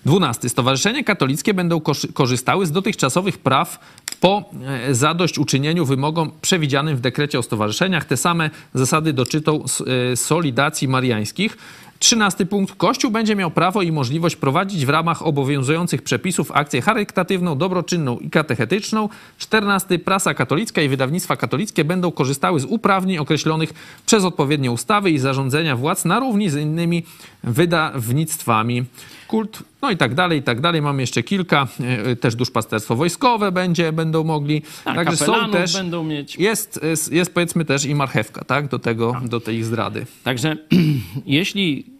Dwunasty. 0.05 0.49
Stowarzyszenia 0.49 1.03
katolickie 1.03 1.53
będą 1.53 1.81
korzystały 2.13 2.65
z 2.65 2.71
dotychczasowych 2.71 3.37
praw 3.37 3.79
po 4.19 4.49
e, 4.65 4.95
zadośćuczynieniu 4.95 5.85
wymogom 5.85 6.31
przewidzianym 6.41 6.97
w 6.97 7.01
dekrecie 7.01 7.39
o 7.39 7.43
stowarzyszeniach. 7.43 8.05
Te 8.05 8.17
same 8.17 8.49
zasady 8.73 9.13
dotyczą 9.13 9.63
e, 10.11 10.15
solidacji 10.15 10.87
mariańskich. 10.87 11.57
Trzynasty 12.03 12.45
punkt. 12.45 12.75
Kościół 12.75 13.11
będzie 13.11 13.35
miał 13.35 13.51
prawo 13.51 13.81
i 13.81 13.91
możliwość 13.91 14.35
prowadzić 14.35 14.85
w 14.85 14.89
ramach 14.89 15.27
obowiązujących 15.27 16.01
przepisów 16.01 16.51
akcję 16.51 16.81
charytatywną, 16.81 17.57
dobroczynną 17.57 18.19
i 18.19 18.29
katechetyczną. 18.29 19.09
Czternasty. 19.37 19.99
Prasa 19.99 20.33
katolicka 20.33 20.81
i 20.81 20.89
wydawnictwa 20.89 21.35
katolickie 21.35 21.85
będą 21.85 22.11
korzystały 22.11 22.59
z 22.59 22.65
uprawnień 22.65 23.17
określonych 23.17 23.73
przez 24.05 24.23
odpowiednie 24.23 24.71
ustawy 24.71 25.11
i 25.11 25.19
zarządzenia 25.19 25.75
władz 25.75 26.05
na 26.05 26.19
równi 26.19 26.49
z 26.49 26.55
innymi 26.55 27.03
wydawnictwami. 27.43 28.85
Kult, 29.27 29.63
no 29.81 29.91
i 29.91 29.97
tak 29.97 30.15
dalej, 30.15 30.39
i 30.39 30.43
tak 30.43 30.61
dalej. 30.61 30.81
Mamy 30.81 31.01
jeszcze 31.01 31.23
kilka. 31.23 31.67
E, 31.79 32.15
też 32.15 32.35
duszpasterstwo 32.35 32.95
wojskowe 32.95 33.51
będzie, 33.51 33.91
będą 33.91 34.23
mogli. 34.23 34.61
Tak, 34.83 34.95
Także 34.95 35.17
są 35.17 35.51
też, 35.51 35.73
będą 35.73 36.03
mieć. 36.03 36.35
Jest, 36.35 36.79
jest, 36.83 37.11
jest 37.11 37.33
powiedzmy 37.33 37.65
też 37.65 37.85
i 37.85 37.95
marchewka, 37.95 38.43
tak? 38.45 38.67
Do 38.67 38.79
tego, 38.79 39.21
do 39.25 39.39
tej 39.39 39.63
zdrady. 39.63 40.05
Także 40.23 40.57
jeśli 41.25 41.92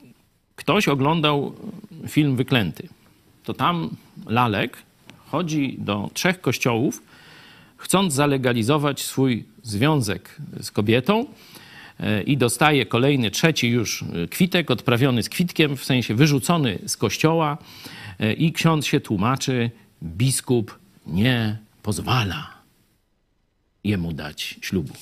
ktoś 0.64 0.88
oglądał 0.88 1.56
film 2.08 2.36
Wyklęty, 2.36 2.88
to 3.44 3.54
tam 3.54 3.90
Lalek 4.26 4.78
chodzi 5.28 5.76
do 5.80 6.10
trzech 6.14 6.42
kościołów, 6.42 7.04
chcąc 7.78 8.14
zalegalizować 8.14 9.02
swój 9.02 9.46
związek 9.64 10.36
z 10.62 10.72
kobietą 10.72 11.26
e, 12.00 12.24
i 12.24 12.38
dostaje 12.38 12.86
kolejny, 12.86 13.32
trzeci 13.32 13.70
już 13.70 14.04
kwitek, 14.30 14.72
odprawiony 14.72 15.24
z 15.24 15.30
kwitkiem, 15.30 15.78
w 15.78 15.86
sensie 15.86 16.16
wyrzucony 16.16 16.80
z 16.86 16.98
kościoła 16.98 17.58
e, 18.20 18.34
i 18.34 18.54
ksiądz 18.54 18.86
się 18.86 19.00
tłumaczy, 19.00 19.72
biskup 20.04 20.80
nie 21.08 21.58
pozwala 21.82 22.50
jemu 23.84 24.14
dać 24.14 24.60
ślubu. 24.62 24.94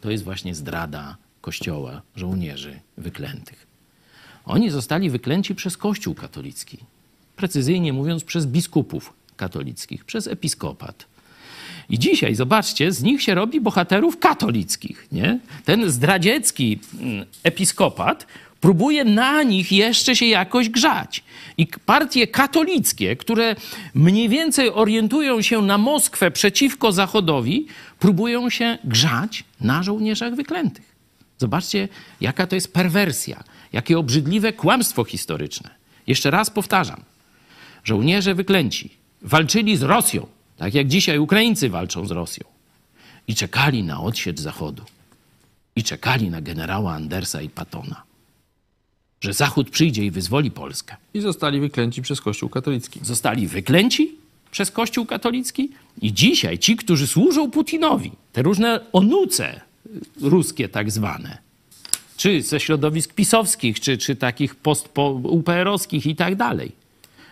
To 0.00 0.10
jest 0.10 0.24
właśnie 0.24 0.54
zdrada 0.54 1.16
kościoła 1.40 2.02
żołnierzy 2.16 2.80
wyklętych. 2.96 3.69
Oni 4.44 4.70
zostali 4.70 5.10
wyklęci 5.10 5.54
przez 5.54 5.76
Kościół 5.76 6.14
katolicki. 6.14 6.78
Precyzyjnie 7.36 7.92
mówiąc, 7.92 8.24
przez 8.24 8.46
biskupów 8.46 9.12
katolickich, 9.36 10.04
przez 10.04 10.26
episkopat. 10.26 11.06
I 11.88 11.98
dzisiaj, 11.98 12.34
zobaczcie, 12.34 12.92
z 12.92 13.02
nich 13.02 13.22
się 13.22 13.34
robi 13.34 13.60
bohaterów 13.60 14.18
katolickich. 14.18 15.08
Nie? 15.12 15.38
Ten 15.64 15.90
zdradziecki 15.90 16.78
mm, 17.00 17.26
episkopat 17.42 18.26
próbuje 18.60 19.04
na 19.04 19.42
nich 19.42 19.72
jeszcze 19.72 20.16
się 20.16 20.26
jakoś 20.26 20.68
grzać. 20.68 21.24
I 21.58 21.66
partie 21.86 22.26
katolickie, 22.26 23.16
które 23.16 23.56
mniej 23.94 24.28
więcej 24.28 24.70
orientują 24.70 25.42
się 25.42 25.62
na 25.62 25.78
Moskwę 25.78 26.30
przeciwko 26.30 26.92
Zachodowi, 26.92 27.66
próbują 27.98 28.50
się 28.50 28.78
grzać 28.84 29.44
na 29.60 29.82
żołnierzach 29.82 30.34
wyklętych. 30.34 30.96
Zobaczcie, 31.38 31.88
jaka 32.20 32.46
to 32.46 32.54
jest 32.54 32.72
perwersja 32.72 33.44
Jakie 33.72 33.98
obrzydliwe 33.98 34.52
kłamstwo 34.52 35.04
historyczne. 35.04 35.70
Jeszcze 36.06 36.30
raz 36.30 36.50
powtarzam. 36.50 37.02
Żołnierze 37.84 38.34
wyklęci 38.34 38.90
walczyli 39.22 39.76
z 39.76 39.82
Rosją, 39.82 40.26
tak 40.56 40.74
jak 40.74 40.88
dzisiaj 40.88 41.18
Ukraińcy 41.18 41.68
walczą 41.68 42.06
z 42.06 42.10
Rosją. 42.10 42.44
I 43.28 43.34
czekali 43.34 43.82
na 43.82 44.00
odsiecz 44.00 44.40
Zachodu. 44.40 44.82
I 45.76 45.82
czekali 45.82 46.30
na 46.30 46.40
generała 46.40 46.92
Andersa 46.92 47.42
i 47.42 47.48
Patona. 47.48 48.02
Że 49.20 49.32
Zachód 49.32 49.70
przyjdzie 49.70 50.04
i 50.04 50.10
wyzwoli 50.10 50.50
Polskę. 50.50 50.96
I 51.14 51.20
zostali 51.20 51.60
wyklęci 51.60 52.02
przez 52.02 52.20
Kościół 52.20 52.48
katolicki. 52.48 53.00
Zostali 53.02 53.46
wyklęci 53.46 54.14
przez 54.50 54.70
Kościół 54.70 55.06
katolicki 55.06 55.70
i 56.02 56.12
dzisiaj 56.14 56.58
ci, 56.58 56.76
którzy 56.76 57.06
służą 57.06 57.50
Putinowi, 57.50 58.12
te 58.32 58.42
różne 58.42 58.80
onuce 58.92 59.60
ruskie 60.20 60.68
tak 60.68 60.90
zwane, 60.90 61.38
czy 62.20 62.42
ze 62.42 62.60
środowisk 62.60 63.14
pisowskich, 63.14 63.80
czy, 63.80 63.98
czy 63.98 64.16
takich 64.16 64.54
post-UPR-owskich 64.54 66.06
i 66.06 66.16
tak 66.16 66.36
dalej, 66.36 66.72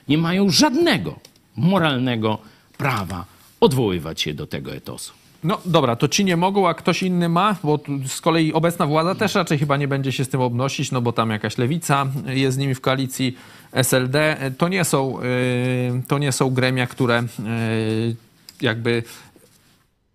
nie 0.09 0.19
mają 0.19 0.51
żadnego 0.51 1.19
moralnego 1.57 2.39
prawa 2.79 3.25
odwoływać 3.61 4.21
się 4.21 4.35
do 4.35 4.47
tego 4.47 4.75
etosu. 4.75 5.13
No 5.45 5.61
dobra, 5.65 5.97
to 5.97 6.09
ci 6.09 6.25
nie 6.25 6.37
mogą, 6.37 6.69
a 6.69 6.75
ktoś 6.75 7.03
inny 7.03 7.29
ma, 7.29 7.57
bo 7.65 7.81
z 8.07 8.21
kolei 8.21 8.53
obecna 8.53 8.87
władza 8.87 9.15
też 9.15 9.35
raczej 9.35 9.59
chyba 9.59 9.77
nie 9.77 9.89
będzie 9.89 10.13
się 10.13 10.25
z 10.25 10.29
tym 10.29 10.41
obnosić, 10.41 10.93
no 10.93 11.01
bo 11.01 11.13
tam 11.13 11.31
jakaś 11.31 11.59
lewica 11.59 12.07
jest 12.27 12.55
z 12.55 12.59
nimi 12.59 12.75
w 12.75 12.81
koalicji 12.81 13.37
SLD. 13.73 14.37
To 14.59 14.69
nie 14.69 14.85
są, 14.85 15.23
y, 15.23 16.03
to 16.09 16.19
nie 16.19 16.33
są 16.33 16.51
gremia, 16.51 16.87
które 16.87 17.23
y, 17.23 18.17
jakby 18.61 19.03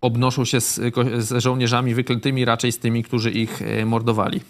obnoszą 0.00 0.44
się 0.44 0.60
z, 0.60 0.80
z 1.18 1.42
żołnierzami 1.42 1.94
wyklętymi, 1.94 2.44
raczej 2.44 2.72
z 2.72 2.78
tymi, 2.78 3.04
którzy 3.04 3.30
ich 3.30 3.60
mordowali. 3.84 4.40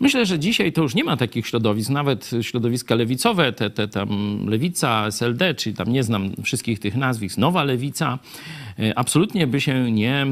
Myślę, 0.00 0.26
że 0.26 0.38
dzisiaj 0.38 0.72
to 0.72 0.82
już 0.82 0.94
nie 0.94 1.04
ma 1.04 1.16
takich 1.16 1.46
środowisk, 1.46 1.90
nawet 1.90 2.30
środowiska 2.42 2.94
lewicowe, 2.94 3.52
te, 3.52 3.70
te 3.70 3.88
tam 3.88 4.46
Lewica, 4.48 5.06
SLD, 5.06 5.54
czy 5.54 5.72
tam 5.72 5.92
nie 5.92 6.02
znam 6.02 6.32
wszystkich 6.42 6.78
tych 6.78 6.96
nazwisk, 6.96 7.38
Nowa 7.38 7.64
Lewica, 7.64 8.18
absolutnie 8.96 9.46
by 9.46 9.60
się 9.60 9.90
nie 9.90 10.26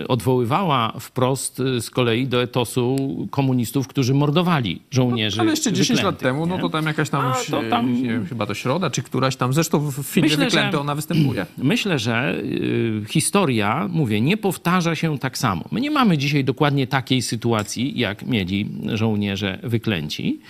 e, 0.00 0.08
odwoływała 0.08 0.92
wprost 1.00 1.60
e, 1.60 1.80
z 1.80 1.90
kolei 1.90 2.26
do 2.26 2.42
etosu 2.42 2.96
komunistów, 3.30 3.88
którzy 3.88 4.14
mordowali 4.14 4.80
żołnierzy. 4.90 5.36
No, 5.36 5.42
ale 5.42 5.50
jeszcze 5.50 5.72
10 5.72 6.02
lat 6.02 6.18
temu, 6.18 6.46
no 6.46 6.58
to 6.58 6.68
tam 6.68 6.86
jakaś 6.86 7.10
tam, 7.10 7.32
to 7.50 7.62
tam... 7.70 8.02
Nie 8.02 8.08
wiem, 8.08 8.26
chyba 8.26 8.46
to 8.46 8.54
środa, 8.54 8.90
czy 8.90 9.02
któraś 9.02 9.36
tam, 9.36 9.52
zresztą 9.52 9.90
w 9.90 10.02
filmie 10.06 10.28
myślę, 10.28 10.44
Wyklęte 10.44 10.72
że, 10.72 10.80
ona 10.80 10.94
występuje. 10.94 11.46
Myślę, 11.58 11.98
że 11.98 12.38
y, 12.38 13.02
historia, 13.08 13.88
mówię, 13.90 14.20
nie 14.20 14.36
powtarza 14.36 14.94
się 14.94 15.18
tak 15.18 15.38
samo. 15.38 15.64
My 15.70 15.80
nie 15.80 15.90
mamy 15.90 16.18
dzisiaj 16.18 16.44
dokładnie 16.44 16.86
takiej 16.86 17.22
sytuacji, 17.22 17.98
jak 17.98 18.26
mieli 18.26 18.68
żołnierze 18.94 19.58
wyklęci. 19.62 20.40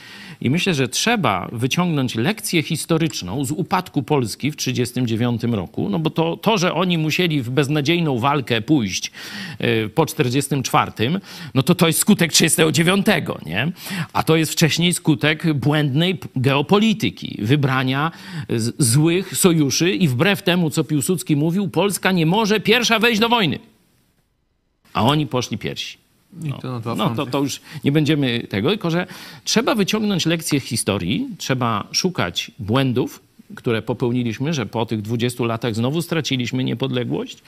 I 0.41 0.51
myślę, 0.51 0.74
że 0.74 0.89
trzeba 0.89 1.49
wyciągnąć 1.53 2.14
lekcję 2.14 2.62
historyczną 2.62 3.45
z 3.45 3.51
upadku 3.51 4.03
Polski 4.03 4.51
w 4.51 4.57
1939 4.57 5.57
roku, 5.57 5.89
no 5.89 5.99
bo 5.99 6.11
to, 6.11 6.36
to, 6.36 6.59
że 6.59 6.74
oni 6.74 6.99
musieli 6.99 7.43
w 7.43 7.51
beznadziejną 7.51 8.18
walkę 8.18 8.62
pójść 8.62 9.11
e, 9.59 9.89
po 9.89 10.07
1944, 10.07 11.20
no 11.55 11.62
to 11.62 11.74
to 11.74 11.86
jest 11.86 11.99
skutek 11.99 12.32
1939, 12.32 13.47
nie? 13.47 13.72
A 14.12 14.22
to 14.22 14.36
jest 14.36 14.53
wcześniej 14.53 14.95
skutek 14.95 15.55
błędnej 15.55 16.18
geopolityki, 16.36 17.39
wybrania 17.43 18.11
złych 18.78 19.36
sojuszy 19.36 19.91
i 19.91 20.09
wbrew 20.09 20.43
temu, 20.43 20.70
co 20.70 20.84
Piłsudski 20.84 21.36
mówił, 21.36 21.68
Polska 21.68 22.12
nie 22.12 22.26
może 22.26 22.61
pierwsza 22.61 22.99
wejść 22.99 23.20
do 23.20 23.28
wojny. 23.28 23.59
A 24.93 25.03
oni 25.03 25.26
poszli 25.26 25.59
pierwsi. 25.59 26.07
No, 26.32 26.80
to, 26.80 26.94
no 26.94 27.14
to, 27.14 27.26
to 27.26 27.40
już 27.40 27.60
nie 27.84 27.92
będziemy 27.92 28.40
tego, 28.40 28.68
tylko 28.68 28.90
że 28.90 29.06
trzeba 29.44 29.74
wyciągnąć 29.74 30.26
lekcje 30.26 30.60
historii, 30.60 31.28
trzeba 31.38 31.88
szukać 31.92 32.50
błędów, 32.58 33.20
które 33.54 33.82
popełniliśmy, 33.82 34.54
że 34.54 34.66
po 34.66 34.86
tych 34.86 35.02
20 35.02 35.44
latach 35.44 35.74
znowu 35.74 36.02
straciliśmy 36.02 36.64
niepodległość 36.64 37.38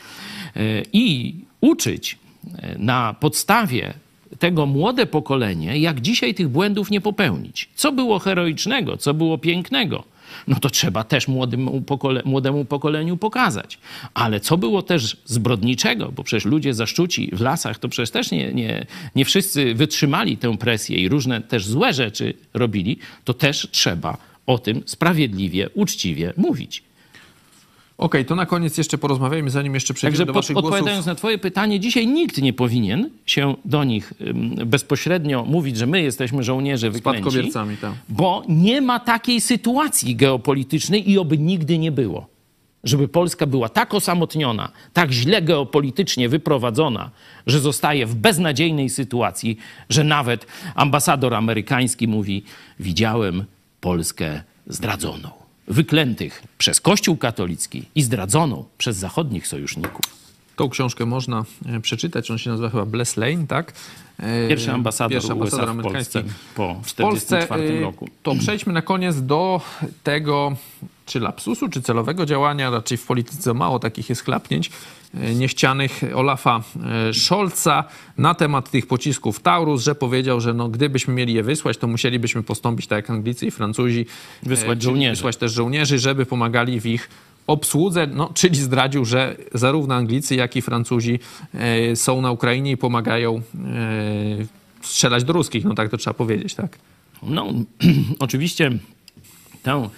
e, 0.56 0.82
i 0.92 1.34
uczyć 1.60 2.18
e, 2.58 2.78
na 2.78 3.14
podstawie 3.20 3.94
tego 4.38 4.66
młode 4.66 5.06
pokolenie, 5.06 5.78
jak 5.78 6.00
dzisiaj 6.00 6.34
tych 6.34 6.48
błędów 6.48 6.90
nie 6.90 7.00
popełnić. 7.00 7.68
Co 7.74 7.92
było 7.92 8.18
heroicznego, 8.18 8.96
co 8.96 9.14
było 9.14 9.38
pięknego 9.38 10.04
no 10.48 10.56
to 10.60 10.70
trzeba 10.70 11.04
też 11.04 11.28
młodemu, 11.28 11.82
pokole 11.82 12.22
młodemu 12.24 12.64
pokoleniu 12.64 13.16
pokazać. 13.16 13.78
Ale 14.14 14.40
co 14.40 14.58
było 14.58 14.82
też 14.82 15.16
zbrodniczego, 15.24 16.12
bo 16.12 16.24
przecież 16.24 16.44
ludzie 16.44 16.74
zaszczuci 16.74 17.30
w 17.32 17.40
lasach, 17.40 17.78
to 17.78 17.88
przecież 17.88 18.10
też 18.10 18.30
nie, 18.30 18.52
nie, 18.52 18.86
nie 19.14 19.24
wszyscy 19.24 19.74
wytrzymali 19.74 20.36
tę 20.36 20.58
presję 20.58 20.98
i 20.98 21.08
różne 21.08 21.40
też 21.40 21.66
złe 21.66 21.94
rzeczy 21.94 22.34
robili, 22.54 22.98
to 23.24 23.34
też 23.34 23.68
trzeba 23.70 24.16
o 24.46 24.58
tym 24.58 24.82
sprawiedliwie, 24.86 25.70
uczciwie 25.74 26.32
mówić. 26.36 26.89
Okej, 28.00 28.20
okay, 28.20 28.24
to 28.24 28.34
na 28.34 28.46
koniec 28.46 28.78
jeszcze 28.78 28.98
porozmawiajmy, 28.98 29.50
zanim 29.50 29.74
jeszcze 29.74 29.94
przejdziemy 29.94 30.18
Także 30.18 30.26
do 30.26 30.32
waszych 30.32 30.54
pod, 30.54 30.64
odpowiadając 30.64 31.06
na 31.06 31.14
twoje 31.14 31.38
pytanie, 31.38 31.80
dzisiaj 31.80 32.06
nikt 32.06 32.38
nie 32.38 32.52
powinien 32.52 33.10
się 33.26 33.54
do 33.64 33.84
nich 33.84 34.12
bezpośrednio 34.66 35.44
mówić, 35.44 35.76
że 35.76 35.86
my 35.86 36.02
jesteśmy 36.02 36.42
żołnierze 36.42 36.90
wyklęci. 36.90 37.20
Spadkobiercami, 37.20 37.76
tak. 37.76 37.92
Bo 38.08 38.42
nie 38.48 38.80
ma 38.80 39.00
takiej 39.00 39.40
sytuacji 39.40 40.16
geopolitycznej 40.16 41.10
i 41.10 41.18
oby 41.18 41.38
nigdy 41.38 41.78
nie 41.78 41.92
było. 41.92 42.26
Żeby 42.84 43.08
Polska 43.08 43.46
była 43.46 43.68
tak 43.68 43.94
osamotniona, 43.94 44.72
tak 44.92 45.12
źle 45.12 45.42
geopolitycznie 45.42 46.28
wyprowadzona, 46.28 47.10
że 47.46 47.60
zostaje 47.60 48.06
w 48.06 48.14
beznadziejnej 48.14 48.88
sytuacji, 48.88 49.56
że 49.88 50.04
nawet 50.04 50.46
ambasador 50.74 51.34
amerykański 51.34 52.08
mówi: 52.08 52.42
Widziałem 52.78 53.44
Polskę 53.80 54.42
zdradzoną 54.66 55.40
wyklętych 55.70 56.42
przez 56.58 56.80
Kościół 56.80 57.16
katolicki 57.16 57.84
i 57.94 58.02
zdradzoną 58.02 58.64
przez 58.78 58.96
zachodnich 58.96 59.46
sojuszników. 59.46 60.04
Tą 60.56 60.68
książkę 60.68 61.06
można 61.06 61.44
e, 61.66 61.80
przeczytać. 61.80 62.30
On 62.30 62.38
się 62.38 62.50
nazywa 62.50 62.70
chyba 62.70 62.86
Bless 62.86 63.16
Lane, 63.16 63.46
tak? 63.46 63.72
E, 64.18 64.48
Pierwszy 64.48 64.72
ambasador, 64.72 65.12
Pierwszy 65.12 65.32
ambasador 65.32 65.68
USA 65.68 65.80
w 65.80 65.92
Polsce 65.92 66.22
po 66.54 66.76
1944 66.86 67.78
e, 67.78 67.80
roku. 67.80 68.08
To 68.22 68.34
przejdźmy 68.34 68.72
na 68.72 68.82
koniec 68.82 69.22
do 69.22 69.60
tego, 70.02 70.56
czy 71.06 71.20
lapsusu, 71.20 71.68
czy 71.68 71.82
celowego 71.82 72.26
działania. 72.26 72.70
Raczej 72.70 72.98
w 72.98 73.06
polityce 73.06 73.54
mało 73.54 73.78
takich 73.78 74.08
jest 74.08 74.24
chlapnięć 74.24 74.70
niechcianych 75.34 76.00
Olafa 76.14 76.62
Scholza 77.12 77.84
na 78.18 78.34
temat 78.34 78.70
tych 78.70 78.86
pocisków 78.86 79.40
Taurus, 79.40 79.82
że 79.82 79.94
powiedział, 79.94 80.40
że 80.40 80.54
no, 80.54 80.68
gdybyśmy 80.68 81.14
mieli 81.14 81.34
je 81.34 81.42
wysłać, 81.42 81.76
to 81.76 81.86
musielibyśmy 81.86 82.42
postąpić 82.42 82.86
tak 82.86 82.96
jak 82.96 83.10
Anglicy 83.10 83.46
i 83.46 83.50
Francuzi. 83.50 84.06
Wysłać 84.42 84.82
żołnierzy. 84.82 85.10
Wysłać 85.10 85.36
też 85.36 85.52
żołnierzy, 85.52 85.98
żeby 85.98 86.26
pomagali 86.26 86.80
w 86.80 86.86
ich 86.86 87.10
obsłudze, 87.46 88.06
no, 88.06 88.30
czyli 88.34 88.56
zdradził, 88.56 89.04
że 89.04 89.36
zarówno 89.54 89.94
Anglicy, 89.94 90.34
jak 90.34 90.56
i 90.56 90.62
Francuzi 90.62 91.18
e, 91.54 91.96
są 91.96 92.20
na 92.20 92.30
Ukrainie 92.30 92.70
i 92.70 92.76
pomagają 92.76 93.36
e, 93.36 93.40
strzelać 94.82 95.24
do 95.24 95.32
ruskich. 95.32 95.64
No 95.64 95.74
tak 95.74 95.90
to 95.90 95.96
trzeba 95.96 96.14
powiedzieć, 96.14 96.54
tak? 96.54 96.78
No, 97.22 97.52
oczywiście 98.18 98.70
tę 99.62 99.88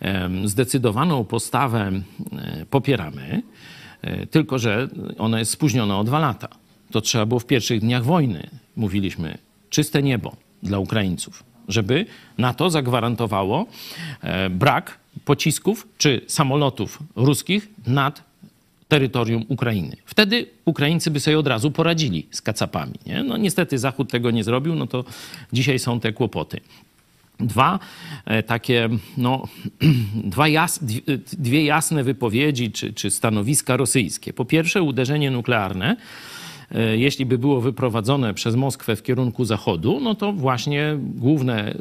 e, 0.00 0.30
zdecydowaną 0.44 1.24
postawę 1.24 1.92
e, 2.32 2.66
popieramy, 2.70 3.22
e, 3.22 3.42
tylko 4.30 4.58
że 4.58 4.88
ona 5.18 5.38
jest 5.38 5.50
spóźniona 5.50 6.00
o 6.00 6.04
dwa 6.04 6.18
lata. 6.18 6.48
To 6.90 7.00
trzeba 7.00 7.26
było 7.26 7.40
w 7.40 7.46
pierwszych 7.46 7.80
dniach 7.80 8.04
wojny, 8.04 8.50
mówiliśmy, 8.76 9.38
czyste 9.70 10.02
niebo 10.02 10.36
dla 10.62 10.78
Ukraińców, 10.78 11.44
żeby 11.68 12.06
NATO 12.38 12.70
zagwarantowało 12.70 13.66
e, 14.22 14.50
brak 14.50 14.98
pocisków 15.24 15.88
czy 15.98 16.20
samolotów 16.26 16.98
ruskich 17.16 17.68
nad 17.86 18.22
terytorium 18.88 19.44
Ukrainy. 19.48 19.96
Wtedy 20.04 20.46
Ukraińcy 20.64 21.10
by 21.10 21.20
sobie 21.20 21.38
od 21.38 21.46
razu 21.46 21.70
poradzili 21.70 22.26
z 22.30 22.42
kacapami. 22.42 22.94
Nie? 23.06 23.22
No 23.22 23.36
niestety 23.36 23.78
Zachód 23.78 24.10
tego 24.10 24.30
nie 24.30 24.44
zrobił, 24.44 24.74
no 24.74 24.86
to 24.86 25.04
dzisiaj 25.52 25.78
są 25.78 26.00
te 26.00 26.12
kłopoty. 26.12 26.60
Dwa 27.40 27.78
e, 28.24 28.42
takie, 28.42 28.88
no, 29.16 29.48
dwa 30.24 30.48
jas, 30.48 30.80
dwie 31.32 31.64
jasne 31.64 32.04
wypowiedzi 32.04 32.72
czy, 32.72 32.92
czy 32.92 33.10
stanowiska 33.10 33.76
rosyjskie. 33.76 34.32
Po 34.32 34.44
pierwsze, 34.44 34.82
uderzenie 34.82 35.30
nuklearne 35.30 35.96
E, 36.74 36.96
jeśli 36.96 37.26
by 37.26 37.38
było 37.38 37.60
wyprowadzone 37.60 38.34
przez 38.34 38.56
Moskwę 38.56 38.96
w 38.96 39.02
kierunku 39.02 39.44
zachodu, 39.44 40.00
no 40.00 40.14
to 40.14 40.32
właśnie 40.32 40.98
główne, 41.00 41.72
e, 41.72 41.74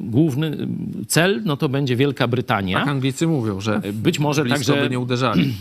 główny 0.00 0.68
cel 1.08 1.42
no 1.44 1.56
to 1.56 1.68
będzie 1.68 1.96
Wielka 1.96 2.28
Brytania. 2.28 2.78
Tak 2.78 2.88
Anglicy 2.88 3.26
mówią, 3.26 3.60
że 3.60 3.80
e, 3.84 3.92
być 3.92 4.18
może 4.18 4.44
także 4.44 4.82
by 4.82 4.90
nie 4.90 4.98
uderzali. 4.98 5.54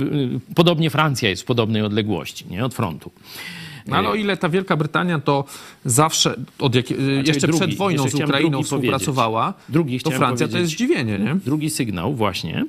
Podobnie 0.54 0.90
Francja 0.90 1.28
jest 1.28 1.42
w 1.42 1.44
podobnej 1.44 1.82
odległości 1.82 2.44
nie? 2.50 2.64
od 2.64 2.74
frontu. 2.74 3.10
No 3.88 3.96
ale 3.96 4.08
o 4.08 4.14
ile 4.14 4.36
ta 4.36 4.48
Wielka 4.48 4.76
Brytania 4.76 5.18
to 5.18 5.44
zawsze, 5.84 6.36
od 6.58 6.74
jak, 6.74 6.86
znaczy, 6.86 7.22
jeszcze 7.26 7.46
drugi, 7.46 7.66
przed 7.66 7.74
wojną 7.74 8.02
jeszcze 8.02 8.18
z 8.18 8.20
Ukrainą 8.20 8.62
współpracowała, 8.62 9.54
drugi 9.68 10.00
to 10.00 10.10
Francja 10.10 10.48
to 10.48 10.58
jest 10.58 10.70
zdziwienie. 10.70 11.18
Nie? 11.18 11.34
Drugi 11.34 11.70
sygnał 11.70 12.14
właśnie. 12.14 12.64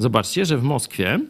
Zobaczcie, 0.00 0.46
że 0.46 0.58
w 0.58 0.62
Moskwie 0.62 1.20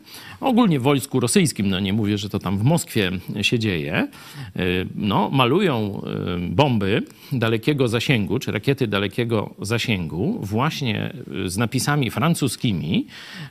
ogólnie 0.40 0.80
w 0.80 0.82
wojsku 0.82 1.20
rosyjskim, 1.20 1.68
no 1.68 1.80
nie 1.80 1.92
mówię, 1.92 2.18
że 2.18 2.28
to 2.28 2.38
tam 2.38 2.58
w 2.58 2.62
Moskwie 2.62 3.10
się 3.42 3.58
dzieje, 3.58 4.08
y, 4.56 4.86
no, 4.94 5.30
malują 5.30 6.02
y, 6.46 6.48
bomby 6.48 7.02
dalekiego 7.32 7.88
zasięgu, 7.88 8.38
czy 8.38 8.52
rakiety 8.52 8.86
dalekiego 8.86 9.54
zasięgu, 9.60 10.38
właśnie 10.42 11.12
y, 11.44 11.48
z 11.48 11.56
napisami 11.56 12.10
francuskimi, 12.10 13.06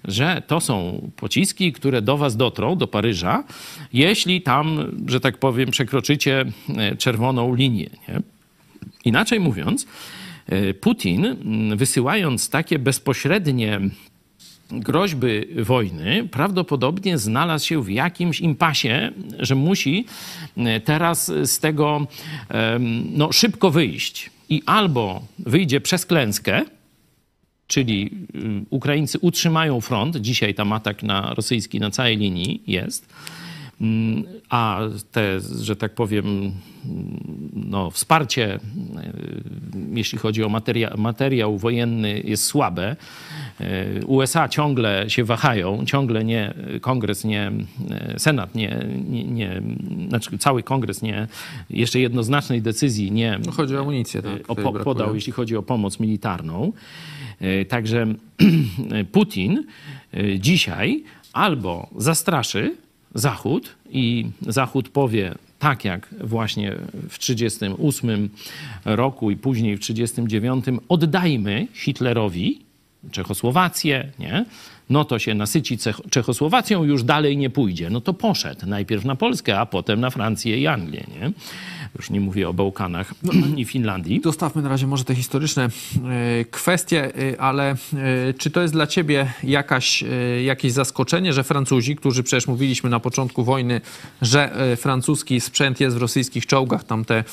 że 0.05 0.41
to 0.47 0.59
są 0.59 1.01
pociski, 1.15 1.74
które 1.74 2.01
do 2.01 2.18
was 2.18 2.38
dotrą, 2.38 2.76
do 2.76 2.88
Paryża, 2.88 3.43
jeśli 3.93 4.41
tam, 4.41 4.91
że 5.07 5.20
tak 5.20 5.38
powiem, 5.38 5.72
przekroczycie 5.72 6.45
czerwoną 6.97 7.55
linię. 7.55 7.89
Nie? 8.07 8.22
Inaczej 9.05 9.39
mówiąc, 9.39 9.88
Putin, 10.82 11.36
wysyłając 11.76 12.49
takie 12.49 12.80
bezpośrednie 12.80 13.82
groźby 14.72 15.47
wojny 15.63 16.28
prawdopodobnie 16.32 17.18
znalazł 17.18 17.65
się 17.65 17.84
w 17.84 17.89
jakimś 17.89 18.39
impasie, 18.39 19.11
że 19.39 19.55
musi 19.55 20.05
e, 20.57 20.80
teraz 20.80 21.32
z 21.43 21.59
tego 21.59 22.07
no, 23.11 23.32
szybko 23.32 23.72
wyjść. 23.72 24.30
I 24.49 24.63
albo 24.65 25.22
wyjdzie 25.39 25.82
przez 25.82 26.05
klęskę, 26.05 26.61
czyli 27.68 28.11
y, 28.36 28.65
Ukraińcy 28.70 29.20
utrzymają 29.20 29.82
front, 29.82 30.18
dzisiaj 30.18 30.53
tam 30.53 30.74
atak 30.74 31.03
na 31.03 31.34
rosyjski 31.34 31.80
na 31.80 31.91
całej 31.91 32.18
linii 32.18 32.63
jest, 32.68 33.13
Mm, 33.82 34.24
a 34.49 34.80
te, 35.11 35.39
że 35.61 35.76
tak 35.76 35.95
powiem, 35.95 36.51
no, 37.53 37.91
wsparcie, 37.91 38.53
e, 38.53 38.59
jeśli 39.93 40.18
chodzi 40.18 40.43
o 40.43 40.49
materia, 40.49 40.93
materiał 40.97 41.57
wojenny, 41.57 42.22
jest 42.26 42.43
słabe. 42.43 42.95
E, 43.60 44.05
USA 44.05 44.49
ciągle 44.49 45.09
się 45.09 45.24
wahają, 45.24 45.86
ciągle 45.86 46.24
nie, 46.24 46.54
kongres 46.82 47.24
nie, 47.24 47.51
e, 47.89 48.20
senat 48.20 48.55
nie, 48.55 48.86
nie, 49.09 49.24
nie 49.24 49.62
znaczy 50.08 50.38
cały 50.38 50.63
kongres 50.63 51.01
nie, 51.01 51.28
jeszcze 51.70 52.00
jednoznacznej 52.00 52.62
decyzji 52.62 53.12
nie 53.12 53.39
no 53.46 53.51
chodzi 53.51 53.75
o 53.75 53.79
amunicję, 53.79 54.21
tak, 54.21 54.43
po, 54.43 54.74
podał, 54.74 55.16
jeśli 55.16 55.34
chodzi 55.34 55.58
o 55.58 55.63
pomoc 55.63 56.00
militarną. 56.00 56.74
Także 57.70 58.05
Putin 59.12 59.63
dzisiaj 60.39 61.04
albo 61.34 61.89
zastraszy 61.97 62.75
Zachód 63.13 63.75
i 63.89 64.25
Zachód 64.42 64.89
powie, 64.89 65.36
tak 65.59 65.86
jak 65.86 66.16
właśnie 66.24 66.71
w 67.09 67.20
1938 67.20 68.29
roku 68.86 69.32
i 69.32 69.38
później 69.38 69.78
w 69.78 69.79
1939, 69.79 70.82
oddajmy 70.89 71.67
Hitlerowi 71.74 72.67
Czechosłowację, 73.11 74.11
nie? 74.19 74.45
no 74.89 75.05
to 75.05 75.19
się 75.19 75.33
nasyci 75.33 75.78
Czechosłowacją, 76.09 76.83
już 76.83 77.03
dalej 77.03 77.37
nie 77.37 77.49
pójdzie. 77.49 77.89
No 77.89 78.01
to 78.01 78.13
poszedł 78.13 78.65
najpierw 78.65 79.05
na 79.05 79.15
Polskę, 79.15 79.59
a 79.59 79.65
potem 79.65 79.99
na 79.99 80.09
Francję 80.09 80.57
i 80.57 80.67
Anglię. 80.67 81.03
Nie? 81.19 81.32
Już 81.96 82.09
nie 82.09 82.22
mówię 82.22 82.50
o 82.50 82.54
Bałkanach 82.54 83.14
no, 83.24 83.34
i 83.55 83.66
Finlandii. 83.66 84.22
Zostawmy 84.24 84.62
na 84.62 84.70
razie 84.70 84.88
może 84.88 85.04
te 85.04 85.16
historyczne 85.16 85.64
e, 85.64 85.70
kwestie, 86.46 87.16
e, 87.16 87.42
ale 87.42 87.72
e, 87.72 87.76
czy 88.38 88.51
to 88.51 88.62
jest 88.62 88.74
dla 88.74 88.88
ciebie 88.88 89.32
jakaś, 89.43 90.04
jakieś 90.43 90.72
zaskoczenie, 90.72 91.34
że 91.34 91.43
Francuzi, 91.43 91.96
którzy 91.96 92.24
przecież 92.24 92.47
mówiliśmy 92.47 92.89
na 92.89 93.00
początku 93.00 93.43
wojny, 93.43 93.82
że 94.22 94.51
francuski 94.78 95.42
sprzęt 95.42 95.80
jest 95.80 95.96
w 95.96 96.00
rosyjskich 96.00 96.46
czołgach, 96.46 96.84
tam 96.84 97.05
te 97.05 97.24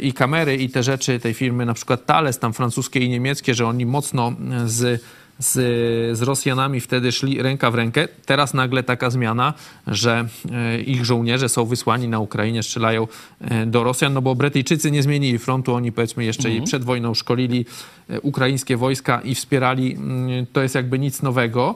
i 0.00 0.12
kamery 0.12 0.56
i 0.56 0.68
te 0.68 0.82
rzeczy 0.82 1.20
tej 1.20 1.34
firmy, 1.34 1.66
na 1.66 1.74
przykład 1.74 2.06
Thales, 2.06 2.38
tam 2.38 2.52
francuskie 2.52 3.00
i 3.00 3.08
niemieckie, 3.08 3.54
że 3.54 3.66
oni 3.66 3.86
mocno 3.86 4.32
z 4.66 5.02
z, 5.42 6.18
z 6.18 6.22
Rosjanami 6.22 6.80
wtedy 6.80 7.12
szli 7.12 7.42
ręka 7.42 7.70
w 7.70 7.74
rękę. 7.74 8.08
Teraz 8.26 8.54
nagle 8.54 8.82
taka 8.82 9.10
zmiana, 9.10 9.54
że 9.86 10.28
e, 10.52 10.80
ich 10.80 11.04
żołnierze 11.04 11.48
są 11.48 11.64
wysłani 11.64 12.08
na 12.08 12.18
Ukrainie, 12.18 12.62
strzelają 12.62 13.06
e, 13.40 13.66
do 13.66 13.84
Rosjan, 13.84 14.12
no 14.12 14.22
bo 14.22 14.34
Brytyjczycy 14.34 14.90
nie 14.90 15.02
zmienili 15.02 15.38
frontu, 15.38 15.74
oni 15.74 15.92
powiedzmy 15.92 16.24
jeszcze 16.24 16.48
mhm. 16.48 16.64
przed 16.64 16.84
wojną 16.84 17.14
szkolili 17.14 17.66
e, 18.10 18.20
ukraińskie 18.20 18.76
wojska 18.76 19.20
i 19.20 19.34
wspierali. 19.34 19.92
Mm, 19.92 20.46
to 20.52 20.62
jest 20.62 20.74
jakby 20.74 20.98
nic 20.98 21.22
nowego. 21.22 21.74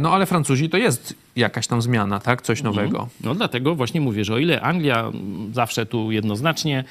No 0.00 0.12
ale 0.12 0.26
Francuzi 0.26 0.68
to 0.68 0.76
jest 0.76 1.14
jakaś 1.40 1.66
tam 1.66 1.82
zmiana, 1.82 2.20
tak? 2.20 2.42
Coś 2.42 2.58
mhm. 2.60 2.76
nowego. 2.76 3.08
No 3.24 3.34
dlatego 3.34 3.74
właśnie 3.74 4.00
mówię, 4.00 4.24
że 4.24 4.34
o 4.34 4.38
ile 4.38 4.60
Anglia 4.60 5.12
zawsze 5.52 5.86
tu 5.86 6.12
jednoznacznie 6.12 6.84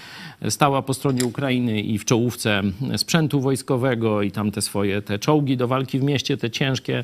stała 0.50 0.82
po 0.82 0.94
stronie 0.94 1.26
Ukrainy 1.26 1.82
i 1.82 1.98
w 1.98 2.06
czołówce 2.06 2.62
sprzętu 2.98 3.42
wojskowego 3.42 4.22
i 4.22 4.32
tam 4.32 4.52
te 4.52 4.62
swoje 4.62 5.02
te 5.02 5.20
czołgi 5.20 5.58
do 5.58 5.68
walki 5.68 6.00
w 6.00 6.04
mieście, 6.04 6.38
te 6.38 6.50
ciężkie 6.50 7.04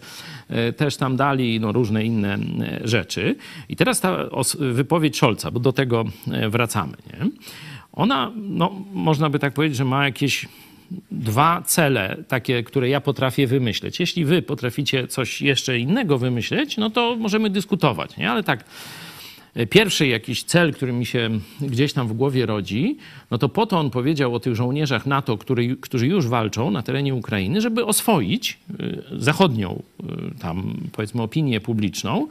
e, 0.49 0.73
też 0.73 0.97
tam 0.97 1.15
dali, 1.15 1.59
no 1.59 1.71
różne 1.71 2.03
inne 2.03 2.33
e, 2.33 2.87
rzeczy. 2.87 3.35
I 3.69 3.75
teraz 3.75 3.99
ta 3.99 4.17
wypowiedź 4.59 5.17
Scholza, 5.17 5.51
bo 5.51 5.59
do 5.59 5.73
tego 5.73 6.05
e, 6.31 6.49
wracamy, 6.49 6.93
nie? 7.13 7.29
Ona, 7.93 8.31
no, 8.35 8.71
można 8.93 9.29
by 9.29 9.39
tak 9.39 9.53
powiedzieć, 9.53 9.77
że 9.77 9.85
ma 9.85 10.05
jakieś 10.05 10.47
dwa 11.11 11.61
cele, 11.65 12.17
takie, 12.27 12.63
które 12.63 12.89
ja 12.89 13.01
potrafię 13.01 13.47
wymyśleć. 13.47 13.99
Jeśli 13.99 14.25
wy 14.25 14.41
potraficie 14.41 15.07
coś 15.07 15.41
jeszcze 15.41 15.79
innego 15.79 16.17
wymyśleć, 16.17 16.77
no 16.77 16.89
to 16.89 17.15
możemy 17.15 17.49
dyskutować, 17.49 18.17
nie? 18.17 18.31
Ale 18.31 18.43
tak, 18.43 18.63
pierwszy 19.69 20.07
jakiś 20.07 20.43
cel, 20.43 20.73
który 20.73 20.93
mi 20.93 21.05
się 21.05 21.29
gdzieś 21.61 21.93
tam 21.93 22.07
w 22.07 22.13
głowie 22.13 22.45
rodzi, 22.45 22.97
no 23.31 23.37
to 23.37 23.49
po 23.49 23.65
to 23.65 23.79
on 23.79 23.89
powiedział 23.89 24.35
o 24.35 24.39
tych 24.39 24.55
żołnierzach 24.55 25.05
NATO, 25.05 25.37
który, 25.37 25.77
którzy 25.77 26.07
już 26.07 26.27
walczą 26.27 26.71
na 26.71 26.81
terenie 26.81 27.15
Ukrainy, 27.15 27.61
żeby 27.61 27.85
oswoić 27.85 28.59
y, 28.79 29.03
zachodnią 29.11 29.83
y, 29.99 30.39
tam, 30.39 30.77
powiedzmy, 30.91 31.21
opinię 31.21 31.61
publiczną 31.61 32.27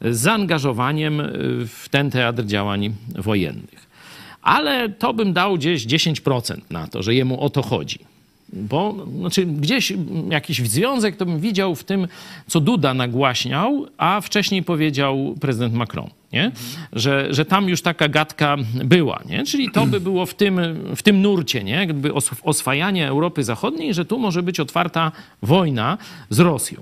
z 0.00 0.16
zaangażowaniem 0.16 1.20
y, 1.20 1.28
w 1.66 1.88
ten 1.90 2.10
teatr 2.10 2.44
działań 2.44 2.94
wojennych 3.08 3.93
ale 4.44 4.88
to 4.88 5.14
bym 5.14 5.32
dał 5.32 5.54
gdzieś 5.54 5.86
10% 5.86 6.56
na 6.70 6.86
to, 6.86 7.02
że 7.02 7.14
jemu 7.14 7.40
o 7.40 7.50
to 7.50 7.62
chodzi. 7.62 7.98
Bo 8.52 9.06
znaczy, 9.18 9.46
gdzieś 9.46 9.92
jakiś 10.30 10.58
związek 10.58 11.16
to 11.16 11.26
bym 11.26 11.40
widział 11.40 11.74
w 11.74 11.84
tym, 11.84 12.08
co 12.46 12.60
Duda 12.60 12.94
nagłaśniał, 12.94 13.86
a 13.98 14.20
wcześniej 14.20 14.62
powiedział 14.62 15.34
prezydent 15.40 15.74
Macron. 15.74 16.10
Nie? 16.32 16.52
Że, 16.92 17.26
że 17.30 17.44
tam 17.44 17.68
już 17.68 17.82
taka 17.82 18.08
gadka 18.08 18.56
była. 18.84 19.22
Nie? 19.28 19.44
Czyli 19.44 19.70
to 19.70 19.86
by 19.86 20.00
było 20.00 20.26
w 20.26 20.34
tym, 20.34 20.60
w 20.96 21.02
tym 21.02 21.22
nurcie, 21.22 21.64
nie? 21.64 21.72
Jakby 21.72 22.10
oswajanie 22.42 23.08
Europy 23.08 23.44
Zachodniej, 23.44 23.94
że 23.94 24.04
tu 24.04 24.18
może 24.18 24.42
być 24.42 24.60
otwarta 24.60 25.12
wojna 25.42 25.98
z 26.30 26.38
Rosją. 26.38 26.80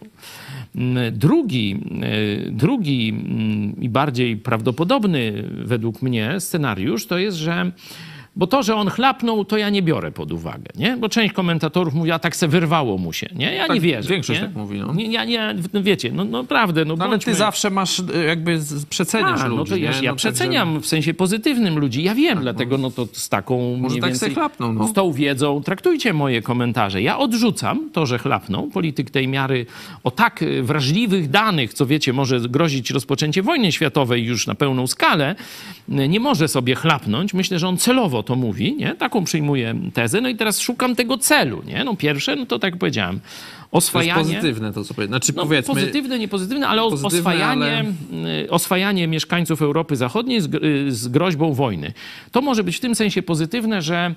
Drugi, 1.13 1.81
e, 2.03 2.51
drugi 2.51 3.09
mm, 3.09 3.81
i 3.81 3.89
bardziej 3.89 4.37
prawdopodobny 4.37 5.49
według 5.65 6.03
mnie 6.03 6.41
scenariusz 6.41 7.07
to 7.07 7.19
jest, 7.19 7.37
że 7.37 7.73
bo 8.37 8.47
to, 8.47 8.63
że 8.63 8.75
on 8.75 8.89
chlapnął, 8.91 9.45
to 9.45 9.57
ja 9.57 9.71
nie 9.71 9.83
biorę 9.83 10.13
pod 10.13 10.33
uwagę, 10.33 10.71
nie? 10.75 10.97
Bo 10.97 11.09
część 11.09 11.35
komentatorów 11.35 11.95
mówi, 11.95 12.11
a 12.11 12.19
tak 12.19 12.37
se 12.37 12.49
wyrwało 12.49 12.99
mu 12.99 13.13
się, 13.13 13.27
nie? 13.35 13.55
Ja 13.55 13.67
tak, 13.67 13.75
nie 13.75 13.81
wierzę. 13.81 14.09
Większość 14.09 14.41
nie? 14.41 14.47
tak 14.47 14.57
mówi, 14.57 14.81
no. 14.81 14.95
Nie, 14.95 15.07
ja 15.07 15.25
nie, 15.25 15.55
no 15.73 15.83
wiecie, 15.83 16.13
no, 16.13 16.25
no 16.25 16.45
prawdę, 16.45 16.85
no, 16.85 16.97
no 16.97 17.05
Ale 17.05 17.19
ty 17.19 17.35
zawsze 17.35 17.71
masz, 17.71 18.03
e, 18.15 18.25
jakby 18.25 18.61
przeceniasz 18.91 19.41
a, 19.41 19.47
ludzi, 19.47 19.59
no 19.59 19.65
to 19.65 19.77
ja, 19.77 20.01
ja 20.03 20.11
no, 20.11 20.17
przeceniam 20.17 20.81
w 20.81 20.87
sensie 20.87 21.15
pozytywnym 21.15 21.79
ludzi, 21.79 22.03
ja 22.03 22.15
wiem, 22.15 22.35
tak, 22.35 22.43
dlatego 22.43 22.79
no 22.79 22.91
to 22.91 23.07
z 23.13 23.29
taką 23.29 23.77
może 23.77 23.97
tak 23.97 24.11
więcej, 24.11 24.35
chlapną, 24.35 24.73
no. 24.73 24.89
z 24.89 24.93
tą 24.93 25.13
wiedzą 25.13 25.63
traktujcie 25.63 26.13
moje 26.13 26.43
komentarze. 26.43 27.03
Ja 27.03 27.19
odrzucam 27.19 27.91
to, 27.93 28.07
że 28.07 28.19
chlapną. 28.19 28.71
Polityk 28.71 29.11
tej 29.11 29.29
miary 29.29 29.67
o 30.05 30.11
tak 30.11 30.43
e, 30.43 30.63
wrażliwych 30.63 31.31
danych, 31.31 31.75
co 31.75 31.87
wiecie, 31.87 32.13
może 32.13 32.41
grozić 32.41 32.91
rozpoczęcie 32.91 33.43
wojny 33.43 33.73
światowej 33.73 34.25
już 34.25 34.47
na 34.47 34.55
pełną 34.55 34.87
skalę, 34.87 35.35
e, 35.89 36.09
nie 36.09 36.21
może 36.21 36.49
sobie 36.49 36.75
chlapnąć. 36.75 37.35
Myślę, 37.35 37.59
że 37.59 37.69
on 37.69 37.77
celowo 37.77 38.22
to 38.23 38.37
mówi, 38.37 38.77
nie? 38.77 38.95
taką 38.95 39.25
przyjmuję 39.25 39.75
tezę. 39.95 40.21
No 40.21 40.29
i 40.29 40.37
teraz 40.37 40.61
szukam 40.61 40.97
tego 40.97 41.19
celu, 41.19 41.63
nie? 41.67 41.85
No 41.85 41.97
pierwsze, 41.97 42.37
no 42.37 42.47
to 42.47 42.59
tak 42.59 42.73
jak 42.73 42.81
powiedziałem, 42.81 43.21
oswajanie... 43.73 44.15
To 44.15 44.21
jest 44.21 44.31
pozytywne 44.33 44.73
to, 44.73 44.85
co 44.85 44.95
powiedzmy. 44.95 45.17
Znaczy, 45.17 45.33
no, 45.37 45.43
powiedzmy 45.43 45.75
pozytywne, 45.75 46.19
niepozytywne, 46.19 46.69
ale 46.69 46.83
pozytywne, 46.83 47.19
oswajanie, 47.19 47.85
ale... 48.13 48.43
Y, 48.45 48.51
oswajanie 48.51 49.09
mieszkańców 49.09 49.63
Europy 49.63 49.97
Zachodniej 49.97 50.41
z, 50.41 50.55
y, 50.55 50.93
z 50.93 51.09
groźbą 51.09 51.55
wojny. 51.55 51.93
To 52.33 52.41
może 52.41 52.65
być 52.65 52.77
w 52.77 52.81
tym 52.81 52.95
sensie 52.95 53.23
pozytywne, 53.23 53.83
że 53.83 54.15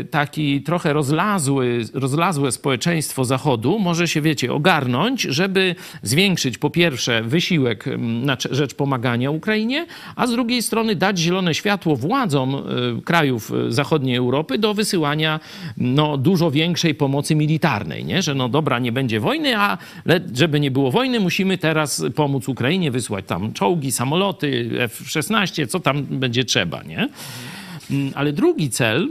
y, 0.00 0.04
taki 0.04 0.62
trochę 0.62 0.92
rozlazły, 0.92 1.84
rozlazłe 1.94 2.52
społeczeństwo 2.52 3.24
Zachodu 3.24 3.78
może 3.78 4.08
się, 4.08 4.20
wiecie, 4.20 4.52
ogarnąć, 4.52 5.22
żeby 5.22 5.74
zwiększyć 6.02 6.58
po 6.58 6.70
pierwsze 6.70 7.22
wysiłek 7.22 7.84
na 7.98 8.36
rzecz 8.50 8.74
pomagania 8.74 9.30
Ukrainie, 9.30 9.86
a 10.16 10.26
z 10.26 10.30
drugiej 10.30 10.62
strony 10.62 10.96
dać 10.96 11.18
zielone 11.18 11.54
światło 11.54 11.96
władzom 11.96 12.62
krajów 13.36 13.72
zachodniej 13.72 14.16
Europy 14.16 14.58
do 14.58 14.74
wysyłania 14.74 15.40
no, 15.76 16.16
dużo 16.16 16.50
większej 16.50 16.94
pomocy 16.94 17.34
militarnej, 17.34 18.04
nie? 18.04 18.22
że 18.22 18.34
no 18.34 18.48
dobra, 18.48 18.78
nie 18.78 18.92
będzie 18.92 19.20
wojny, 19.20 19.58
a 19.58 19.78
żeby 20.34 20.60
nie 20.60 20.70
było 20.70 20.90
wojny, 20.90 21.20
musimy 21.20 21.58
teraz 21.58 22.04
pomóc 22.14 22.48
Ukrainie, 22.48 22.90
wysłać 22.90 23.24
tam 23.26 23.52
czołgi, 23.52 23.92
samoloty, 23.92 24.70
F-16, 24.78 25.66
co 25.66 25.80
tam 25.80 26.02
będzie 26.02 26.44
trzeba, 26.44 26.82
nie? 26.82 27.08
Mm, 27.90 28.12
ale 28.14 28.32
drugi 28.32 28.70
cel 28.70 29.08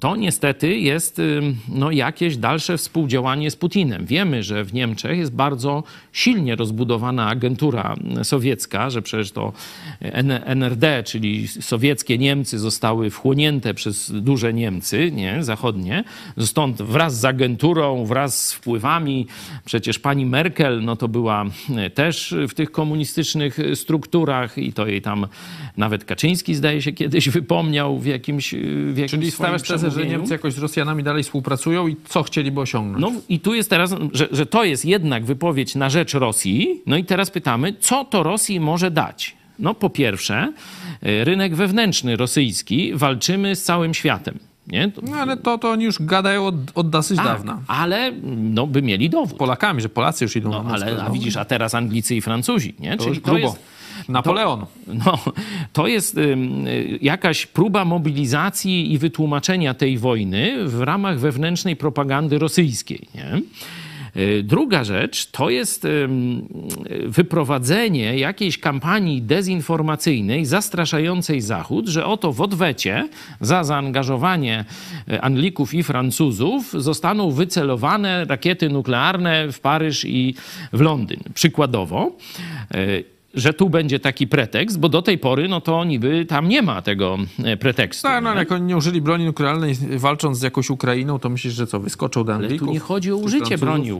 to 0.00 0.16
niestety 0.16 0.78
jest 0.78 1.20
no, 1.68 1.90
jakieś 1.90 2.36
dalsze 2.36 2.76
współdziałanie 2.76 3.50
z 3.50 3.56
Putinem. 3.56 4.06
Wiemy, 4.06 4.42
że 4.42 4.64
w 4.64 4.74
Niemczech 4.74 5.18
jest 5.18 5.32
bardzo 5.32 5.82
silnie 6.12 6.56
rozbudowana 6.56 7.28
agentura 7.28 7.96
sowiecka, 8.22 8.90
że 8.90 9.02
przecież 9.02 9.32
to 9.32 9.52
NRD, 10.44 11.02
czyli 11.02 11.48
sowieckie 11.48 12.18
Niemcy 12.18 12.58
zostały 12.58 13.10
wchłonięte 13.10 13.74
przez 13.74 14.12
duże 14.12 14.52
Niemcy, 14.52 15.12
nie, 15.12 15.44
zachodnie. 15.44 16.04
Stąd 16.38 16.82
wraz 16.82 17.20
z 17.20 17.24
agenturą, 17.24 18.04
wraz 18.04 18.48
z 18.48 18.52
wpływami, 18.52 19.26
przecież 19.64 19.98
pani 19.98 20.26
Merkel, 20.26 20.84
no 20.84 20.96
to 20.96 21.08
była 21.08 21.44
też 21.94 22.34
w 22.48 22.54
tych 22.54 22.72
komunistycznych 22.72 23.58
strukturach 23.74 24.58
i 24.58 24.72
to 24.72 24.86
jej 24.86 25.02
tam 25.02 25.26
nawet 25.76 26.04
Kaczyński 26.04 26.54
zdaje 26.54 26.82
się 26.82 26.92
kiedyś 26.92 27.28
wypomniał 27.28 27.98
w 27.98 28.06
jakimś, 28.06 28.54
w 28.92 28.96
jakimś 28.96 29.10
Czyli 29.10 29.30
stawiasz 29.30 29.62
tezę, 29.80 30.00
że 30.00 30.06
Niemcy 30.06 30.32
jakoś 30.32 30.54
z 30.54 30.58
Rosjanami 30.58 31.02
dalej 31.02 31.22
współpracują 31.22 31.88
i 31.88 31.96
co 32.08 32.22
chcieliby 32.22 32.60
osiągnąć? 32.60 33.14
No 33.14 33.20
i 33.28 33.40
tu 33.40 33.54
jest 33.54 33.70
teraz, 33.70 33.94
że, 34.12 34.28
że 34.30 34.46
to 34.46 34.64
jest 34.64 34.84
jednak 34.84 35.24
wypowiedź 35.24 35.74
na 35.74 35.90
rzecz 35.90 36.14
Rosji. 36.14 36.82
No 36.86 36.96
i 36.96 37.04
teraz 37.04 37.30
pytamy, 37.30 37.74
co 37.80 38.04
to 38.04 38.22
Rosji 38.22 38.60
może 38.60 38.90
dać? 38.90 39.36
No 39.58 39.74
po 39.74 39.90
pierwsze, 39.90 40.52
y, 41.06 41.24
rynek 41.24 41.54
wewnętrzny 41.54 42.16
rosyjski, 42.16 42.92
walczymy 42.94 43.56
z 43.56 43.62
całym 43.62 43.94
światem. 43.94 44.38
Nie? 44.66 44.92
No 45.02 45.16
ale 45.16 45.36
to, 45.36 45.58
to 45.58 45.70
oni 45.70 45.84
już 45.84 46.02
gadają 46.02 46.46
od, 46.46 46.54
od 46.74 46.90
dosyć 46.90 47.16
tak, 47.16 47.26
dawna. 47.26 47.58
Ale 47.66 48.12
no, 48.36 48.66
by 48.66 48.82
mieli 48.82 49.10
dowód. 49.10 49.38
Polakami, 49.38 49.80
że 49.80 49.88
Polacy 49.88 50.24
już 50.24 50.36
idą 50.36 50.50
no, 50.50 50.62
na 50.62 50.74
ale, 50.74 51.02
A 51.02 51.10
widzisz, 51.10 51.36
a 51.36 51.44
teraz 51.44 51.74
Anglicy 51.74 52.16
i 52.16 52.20
Francuzi. 52.20 52.74
Nie? 52.78 52.96
To 52.96 53.04
Czyli 53.04 53.20
to 53.20 53.38
jest, 53.38 53.58
Napoleon. 54.10 54.60
To, 54.60 54.66
no, 54.86 55.18
to 55.72 55.86
jest 55.86 56.16
jakaś 57.00 57.46
próba 57.46 57.84
mobilizacji 57.84 58.92
i 58.92 58.98
wytłumaczenia 58.98 59.74
tej 59.74 59.98
wojny 59.98 60.68
w 60.68 60.80
ramach 60.80 61.18
wewnętrznej 61.18 61.76
propagandy 61.76 62.38
rosyjskiej. 62.38 63.08
Nie? 63.14 63.40
E, 64.14 64.42
druga 64.42 64.84
rzecz 64.84 65.26
to 65.26 65.50
jest 65.50 65.86
wyprowadzenie 67.06 68.18
jakiejś 68.18 68.58
kampanii 68.58 69.22
dezinformacyjnej 69.22 70.46
zastraszającej 70.46 71.40
Zachód, 71.40 71.88
że 71.88 72.06
oto 72.06 72.32
w 72.32 72.40
odwecie 72.40 73.08
za 73.40 73.64
zaangażowanie 73.64 74.64
e, 75.08 75.20
Anglików 75.20 75.74
i 75.74 75.82
Francuzów 75.82 76.72
zostaną 76.72 77.30
wycelowane 77.30 78.24
rakiety 78.24 78.68
nuklearne 78.68 79.52
w 79.52 79.60
Paryż 79.60 80.04
i 80.04 80.34
w 80.72 80.80
Londyn. 80.80 81.20
Przykładowo 81.34 82.12
że 83.34 83.54
tu 83.54 83.70
będzie 83.70 84.00
taki 84.00 84.26
pretekst, 84.26 84.78
bo 84.78 84.88
do 84.88 85.02
tej 85.02 85.18
pory 85.18 85.48
no 85.48 85.60
to 85.60 85.84
niby 85.84 86.24
tam 86.24 86.48
nie 86.48 86.62
ma 86.62 86.82
tego 86.82 87.18
e, 87.44 87.56
pretekstu. 87.56 88.02
Tak, 88.02 88.24
no 88.24 88.30
ale 88.30 88.38
jak 88.38 88.52
oni 88.52 88.64
nie 88.66 88.76
użyli 88.76 89.00
broni 89.00 89.24
nuklearnej 89.24 89.74
walcząc 89.96 90.38
z 90.38 90.42
jakąś 90.42 90.70
Ukrainą, 90.70 91.18
to 91.18 91.28
myślisz, 91.28 91.54
że 91.54 91.66
co, 91.66 91.80
wyskoczą 91.80 92.24
do 92.24 92.34
Anglików? 92.34 92.62
Ale 92.62 92.68
tu 92.68 92.72
nie 92.72 92.80
chodzi 92.80 93.12
o 93.12 93.16
użycie 93.16 93.58
broni 93.58 93.90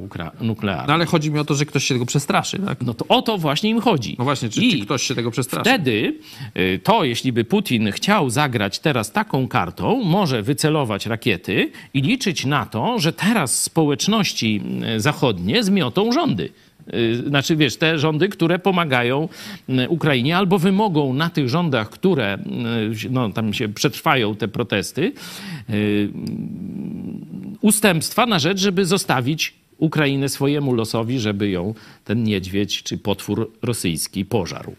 nuklearnej. 0.40 0.86
No 0.86 0.94
ale 0.94 1.06
chodzi 1.06 1.30
mi 1.30 1.38
o 1.38 1.44
to, 1.44 1.54
że 1.54 1.66
ktoś 1.66 1.84
się 1.84 1.94
tego 1.94 2.06
przestraszy, 2.06 2.58
tak? 2.58 2.80
No 2.82 2.94
to 2.94 3.04
o 3.08 3.22
to 3.22 3.38
właśnie 3.38 3.70
im 3.70 3.80
chodzi. 3.80 4.16
No 4.18 4.24
właśnie, 4.24 4.48
czy, 4.48 4.60
czy 4.70 4.78
ktoś 4.78 5.02
się 5.02 5.14
tego 5.14 5.30
przestraszy? 5.30 5.70
Wtedy 5.70 6.14
e, 6.54 6.78
to, 6.78 7.04
jeśli 7.04 7.32
by 7.32 7.44
Putin 7.44 7.92
chciał 7.92 8.30
zagrać 8.30 8.78
teraz 8.78 9.12
taką 9.12 9.48
kartą, 9.48 10.04
może 10.04 10.42
wycelować 10.42 11.06
rakiety 11.06 11.70
i 11.94 12.02
liczyć 12.02 12.46
na 12.46 12.66
to, 12.66 12.98
że 12.98 13.12
teraz 13.12 13.62
społeczności 13.62 14.62
e, 14.82 15.00
zachodnie 15.00 15.64
zmiotą 15.64 16.12
rządy. 16.12 16.52
Y, 16.94 17.28
znaczy 17.28 17.56
wiesz, 17.56 17.76
te 17.76 17.98
rządy, 17.98 18.28
które 18.28 18.58
pomagają 18.58 19.28
y, 19.68 19.88
Ukrainie 19.88 20.36
albo 20.36 20.58
wymogą 20.58 21.12
na 21.14 21.30
tych 21.30 21.48
rządach, 21.48 21.90
które 21.90 22.38
y, 23.04 23.10
no, 23.10 23.30
tam 23.30 23.54
się 23.54 23.68
przetrwają 23.68 24.36
te 24.36 24.48
protesty, 24.48 25.12
ustępstwa 27.60 28.26
na 28.26 28.38
rzecz, 28.38 28.58
żeby 28.58 28.84
zostawić 28.84 29.54
Ukrainę 29.78 30.28
swojemu 30.28 30.74
losowi, 30.74 31.18
żeby 31.18 31.50
ją 31.50 31.74
ten 32.04 32.24
niedźwiedź 32.24 32.82
czy 32.82 32.98
potwór 32.98 33.50
rosyjski 33.62 34.24
pożarł. 34.24 34.74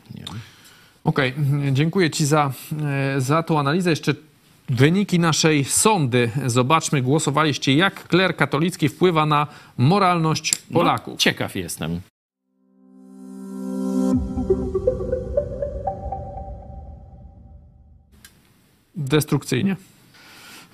Okej, 1.04 1.34
okay. 1.34 1.72
dziękuję 1.72 2.10
Ci 2.10 2.26
za, 2.26 2.54
za 3.18 3.44
tą 3.44 3.60
analizę. 3.60 3.90
Jeszcze 3.90 4.14
Wyniki 4.72 5.20
naszej 5.20 5.66
sądy. 5.66 6.32
Zobaczmy, 6.46 7.02
głosowaliście, 7.02 7.76
jak 7.76 8.08
kler 8.08 8.36
katolicki 8.36 8.90
wpływa 8.90 9.26
na 9.26 9.48
moralność 9.78 10.54
no, 10.54 10.80
Polaków. 10.80 11.14
No, 11.14 11.18
ciekaw 11.18 11.56
jestem. 11.56 12.02
Destrukcyjnie. 18.96 19.76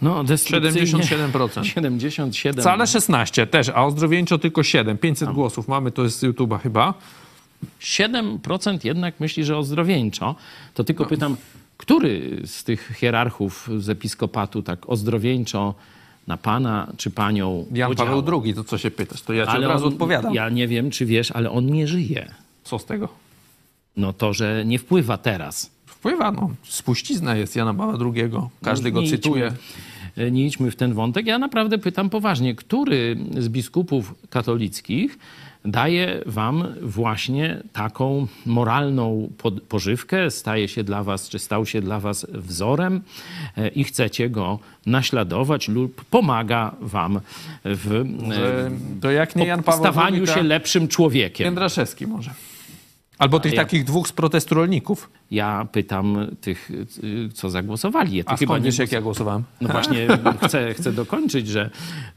No, 0.02 0.24
destrukcyjnie. 0.24 1.04
77%. 1.32 1.64
77. 1.64 2.62
Wcale 2.62 2.88
16 2.88 3.48
też, 3.48 3.70
a 3.70 3.86
ozdrowieńczo 3.86 4.38
tylko 4.38 4.64
7. 4.64 4.98
500 4.98 5.28
no. 5.28 5.34
głosów 5.34 5.68
mamy, 5.68 5.92
to 5.92 6.04
jest 6.04 6.20
z 6.20 6.24
YouTube'a 6.24 6.60
chyba. 6.60 6.94
7% 7.82 8.86
jednak 8.86 9.20
myśli, 9.20 9.44
że 9.44 9.58
ozdrowieńczo. 9.58 10.36
To 10.74 10.84
tylko 10.84 11.04
no. 11.04 11.10
pytam, 11.10 11.38
który 11.78 12.42
z 12.46 12.64
tych 12.64 12.94
hierarchów 12.96 13.70
z 13.78 13.90
episkopatu 13.90 14.62
tak 14.62 14.90
ozdrowieńczo 14.90 15.76
na 16.28 16.38
pana 16.38 16.88
czy 16.98 17.12
panią 17.12 17.66
Jan 17.72 17.90
podziałał? 17.90 18.24
Paweł 18.24 18.42
II, 18.44 18.54
to 18.54 18.64
co 18.64 18.78
się 18.78 18.92
pytasz? 18.92 19.22
To 19.22 19.34
ja 19.34 19.46
ci 19.46 19.52
ale 19.52 19.68
od 19.68 19.74
razu 19.74 19.88
on, 19.88 19.94
odpowiadam. 19.94 20.34
Ja 20.34 20.50
nie 20.50 20.68
wiem, 20.68 20.92
czy 20.92 21.06
wiesz, 21.06 21.32
ale 21.32 21.52
on 21.52 21.66
nie 21.66 21.88
żyje. 21.88 22.32
Co 22.64 22.80
z 22.80 22.86
tego? 22.86 23.10
No 23.98 24.14
to, 24.14 24.34
że 24.34 24.64
nie 24.66 24.80
wpływa 24.80 25.18
teraz. 25.18 25.72
Wpływa, 25.86 26.32
no. 26.32 26.50
Spuścizna 26.64 27.36
jest 27.36 27.56
Jana 27.56 27.74
Pawła 27.74 27.98
II. 28.06 28.32
Każdy 28.64 28.92
go 28.92 29.04
cytuje. 29.04 29.54
Idźmy, 30.18 30.32
nie 30.32 30.46
idźmy 30.46 30.72
w 30.72 30.76
ten 30.76 30.94
wątek. 30.94 31.26
Ja 31.26 31.40
naprawdę 31.40 31.78
pytam 31.78 32.10
poważnie, 32.10 32.56
który 32.56 33.18
z 33.38 33.50
biskupów 33.50 34.16
katolickich 34.30 35.20
daje 35.68 36.22
wam 36.26 36.68
właśnie 36.82 37.64
taką 37.74 38.28
moralną 38.46 39.30
pożywkę, 39.70 40.32
staje 40.32 40.68
się 40.68 40.84
dla 40.84 41.04
was, 41.04 41.30
czy 41.30 41.40
stał 41.40 41.66
się 41.66 41.82
dla 41.82 42.00
was 42.00 42.26
wzorem 42.30 43.02
e, 43.58 43.68
i 43.68 43.84
chcecie 43.84 44.30
go 44.30 44.60
naśladować 44.86 45.68
lub 45.68 46.06
pomaga 46.06 46.76
wam 46.82 47.20
w 47.66 48.06
to 49.02 49.12
jak 49.12 49.36
nie 49.36 49.46
Jan 49.46 49.64
Paweł 49.64 49.80
stawaniu 49.80 50.28
się 50.28 50.44
lepszym 50.44 50.88
człowiekiem. 50.88 51.46
Jędraszewski 51.46 52.08
może. 52.08 52.32
Albo 53.18 53.40
tych 53.40 53.54
ja... 53.54 53.62
takich 53.62 53.84
dwóch 53.84 54.08
z 54.08 54.12
protestu 54.12 54.56
rolników. 54.56 55.10
Ja 55.32 55.68
pytam 55.72 56.28
tych, 56.42 56.72
co 57.34 57.50
zagłosowali. 57.50 58.24
Ty 58.24 58.30
A 58.30 58.38
chyba 58.38 58.60
wiesz, 58.60 58.78
jak 58.78 58.92
ja 58.92 59.02
głosowałem? 59.02 59.44
No 59.62 59.70
właśnie, 59.70 60.08
chcę, 60.48 60.74
chcę 60.74 60.92
dokończyć, 60.92 61.48
że 61.48 61.70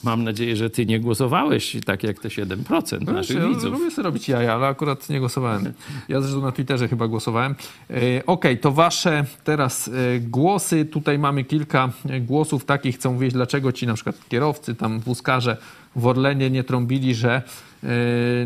mam 0.05 0.25
nadzieję, 0.25 0.57
że 0.57 0.71
ty 0.71 0.87
nie 0.87 1.01
głosowałeś 1.01 1.77
tak 1.87 2.03
jak 2.03 2.21
te 2.21 2.29
7% 2.29 2.99
no 3.07 3.13
naszych 3.13 3.37
ja 3.37 3.49
widzów. 3.49 3.73
Lubię 3.73 3.91
sobie 3.91 4.05
robić 4.05 4.29
jaja, 4.29 4.55
ale 4.55 4.67
akurat 4.67 5.09
nie 5.09 5.19
głosowałem. 5.19 5.73
Ja 6.09 6.21
zresztą 6.21 6.41
na 6.41 6.53
Twitterze 6.53 6.89
chyba 6.89 7.09
głosowałem. 7.09 7.55
E, 7.91 7.95
Okej, 7.95 8.23
okay, 8.27 8.57
to 8.57 8.73
wasze 8.73 9.25
teraz 9.45 9.89
e, 9.89 10.21
głosy. 10.21 10.85
Tutaj 10.85 11.19
mamy 11.19 11.45
kilka 11.45 11.93
e, 12.09 12.21
głosów 12.21 12.65
takich, 12.65 12.97
chcą 12.97 13.19
wiedzieć, 13.19 13.35
dlaczego 13.35 13.73
ci 13.73 13.87
na 13.87 13.95
przykład 13.95 14.29
kierowcy, 14.29 14.75
tam 14.75 15.01
wózkarze 15.01 15.57
w 15.97 16.07
Orlenie 16.07 16.51
nie 16.51 16.65
trąbili, 16.65 17.15
że 17.15 17.43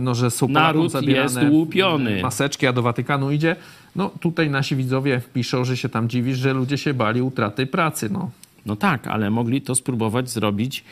no, 0.01 0.15
że 0.15 0.31
są 0.31 0.49
Naród 0.49 1.03
jest 1.03 1.39
łupiony. 1.51 2.23
maseczki, 2.23 2.67
a 2.67 2.73
do 2.73 2.83
Watykanu 2.83 3.31
idzie. 3.31 3.57
No 3.97 4.11
tutaj 4.21 4.51
nasi 4.51 4.77
widzowie 4.77 5.21
piszą, 5.35 5.65
że 5.65 5.77
się 5.77 5.89
tam 5.89 6.09
dziwisz, 6.09 6.39
że 6.39 6.53
ludzie 6.53 6.79
się 6.79 6.95
bali 6.95 7.23
utraty 7.23 7.67
pracy. 7.67 8.09
No, 8.13 8.31
no 8.67 8.77
tak, 8.77 9.07
ale 9.07 9.31
mogli 9.31 9.63
to 9.63 9.75
spróbować 9.75 10.31
zrobić, 10.31 10.85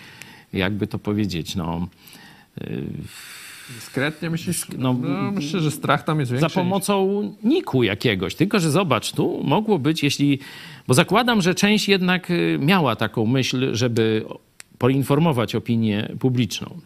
jakby 0.52 0.86
to 0.86 0.98
powiedzieć, 0.98 1.56
no... 1.56 1.89
Yy... 2.60 2.86
Dyskretnie 3.74 4.31
myślisz? 4.31 4.66
No, 4.78 4.93
no, 4.93 5.32
myślę, 5.32 5.60
że 5.60 5.70
strach 5.70 6.05
tam 6.05 6.20
jest 6.20 6.32
większy. 6.32 6.48
Za 6.48 6.60
pomocą 6.60 7.23
niku 7.44 7.82
jakiegoś. 7.82 8.35
Tylko, 8.35 8.60
że 8.60 8.70
zobacz, 8.70 9.12
tu 9.12 9.40
mogło 9.44 9.78
być, 9.78 10.02
jeśli... 10.02 10.39
Bo 10.89 10.94
zakładam, 10.94 11.43
że 11.43 11.55
część 11.55 11.89
jednak 11.89 12.31
y, 12.31 12.59
miała 12.60 12.97
taką 12.97 13.27
myśl, 13.27 13.74
żeby 13.74 14.24
poinformować 14.78 15.55
opinię 15.55 16.09
publiczną. 16.19 16.81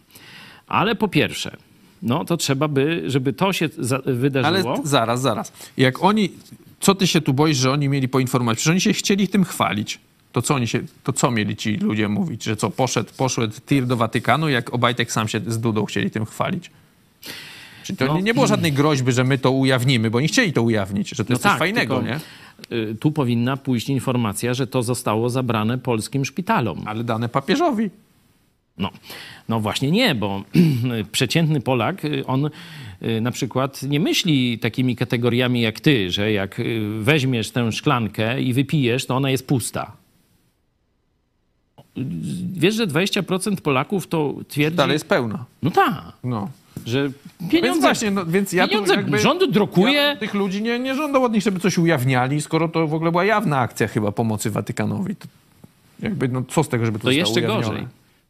Ale 0.67 0.95
po 0.95 1.07
pierwsze, 1.07 1.57
no 2.01 2.25
to 2.25 2.37
trzeba 2.37 2.67
by, 2.67 3.03
żeby 3.07 3.33
to 3.33 3.53
się 3.53 3.69
wydarzyło. 4.05 4.73
Ale 4.73 4.81
zaraz, 4.83 5.21
zaraz. 5.21 5.51
Jak 5.77 6.03
oni, 6.03 6.29
co 6.79 6.95
ty 6.95 7.07
się 7.07 7.21
tu 7.21 7.33
boisz, 7.33 7.57
że 7.57 7.71
oni 7.71 7.89
mieli 7.89 8.07
poinformować? 8.07 8.57
Przecież 8.57 8.71
oni 8.71 8.81
się 8.81 8.93
chcieli 8.93 9.27
tym 9.27 9.43
chwalić. 9.43 9.99
To 10.31 10.41
co, 10.41 10.55
oni 10.55 10.67
się, 10.67 10.79
to 11.03 11.13
co 11.13 11.31
mieli 11.31 11.55
ci 11.55 11.77
ludzie 11.77 12.07
mówić? 12.07 12.43
Że 12.43 12.55
co, 12.55 12.69
poszedł, 12.69 13.09
poszedł 13.17 13.53
tir 13.65 13.85
do 13.85 13.97
Watykanu, 13.97 14.49
jak 14.49 14.73
Obajtek 14.73 15.11
sam 15.11 15.27
się 15.27 15.41
z 15.47 15.59
Dudą 15.59 15.85
chcieli 15.85 16.11
tym 16.11 16.25
chwalić? 16.25 16.71
Czyli 17.83 17.97
to 17.97 18.05
no, 18.05 18.19
nie 18.19 18.33
było 18.33 18.47
żadnej 18.47 18.73
groźby, 18.73 19.11
że 19.11 19.23
my 19.23 19.37
to 19.37 19.51
ujawnimy, 19.51 20.11
bo 20.11 20.17
oni 20.17 20.27
chcieli 20.27 20.53
to 20.53 20.61
ujawnić, 20.61 21.09
że 21.09 21.25
to 21.25 21.29
no 21.29 21.33
jest 21.33 21.43
tak, 21.43 21.51
coś 21.51 21.59
fajnego, 21.59 22.01
nie? 22.01 22.19
Y, 22.71 22.95
tu 22.99 23.11
powinna 23.11 23.57
pójść 23.57 23.89
informacja, 23.89 24.53
że 24.53 24.67
to 24.67 24.83
zostało 24.83 25.29
zabrane 25.29 25.77
polskim 25.77 26.25
szpitalom. 26.25 26.83
Ale 26.85 27.03
dane 27.03 27.29
papieżowi. 27.29 27.89
No, 28.77 28.89
no 29.49 29.59
właśnie 29.59 29.91
nie, 29.91 30.15
bo 30.15 30.43
przeciętny 31.11 31.61
Polak, 31.61 32.05
y, 32.05 32.25
on 32.25 32.49
y, 33.01 33.21
na 33.21 33.31
przykład 33.31 33.83
nie 33.83 33.99
myśli 33.99 34.59
takimi 34.59 34.95
kategoriami 34.95 35.61
jak 35.61 35.79
ty, 35.79 36.11
że 36.11 36.31
jak 36.31 36.59
y, 36.59 36.81
weźmiesz 37.01 37.51
tę 37.51 37.71
szklankę 37.71 38.41
i 38.41 38.53
wypijesz, 38.53 39.05
to 39.05 39.15
ona 39.15 39.29
jest 39.29 39.47
pusta. 39.47 39.91
Wiesz, 42.53 42.75
że 42.75 42.87
20% 42.87 43.61
Polaków 43.61 44.07
to 44.07 44.35
twierdzi... 44.47 44.77
Dalej 44.77 44.93
jest 44.93 45.07
pełna. 45.07 45.45
No 45.63 45.71
tak. 45.71 46.03
No. 46.23 46.49
Że 46.85 47.11
pieniądze, 47.39 47.61
więc 47.61 47.81
właśnie, 47.81 48.11
no, 48.11 48.25
więc 48.25 48.53
ja 48.53 48.67
pieniądze 48.67 48.95
jakby, 48.95 49.19
rząd 49.19 49.51
drukuje... 49.51 49.93
Ja 49.93 50.15
tych 50.15 50.33
ludzi 50.33 50.61
nie, 50.61 50.79
nie 50.79 50.95
żądał 50.95 51.23
od 51.23 51.33
nich, 51.33 51.43
żeby 51.43 51.59
coś 51.59 51.77
ujawniali, 51.77 52.41
skoro 52.41 52.67
to 52.67 52.87
w 52.87 52.93
ogóle 52.93 53.11
była 53.11 53.25
jawna 53.25 53.59
akcja 53.59 53.87
chyba 53.87 54.11
pomocy 54.11 54.51
Watykanowi. 54.51 55.15
To 55.15 55.27
jakby, 56.01 56.27
no 56.27 56.43
co 56.47 56.63
z 56.63 56.69
tego, 56.69 56.85
żeby 56.85 56.99
to, 56.99 57.03
to 57.03 57.11
jeszcze 57.11 57.39
ujawnione? 57.39 57.67
gorzej. 57.67 57.87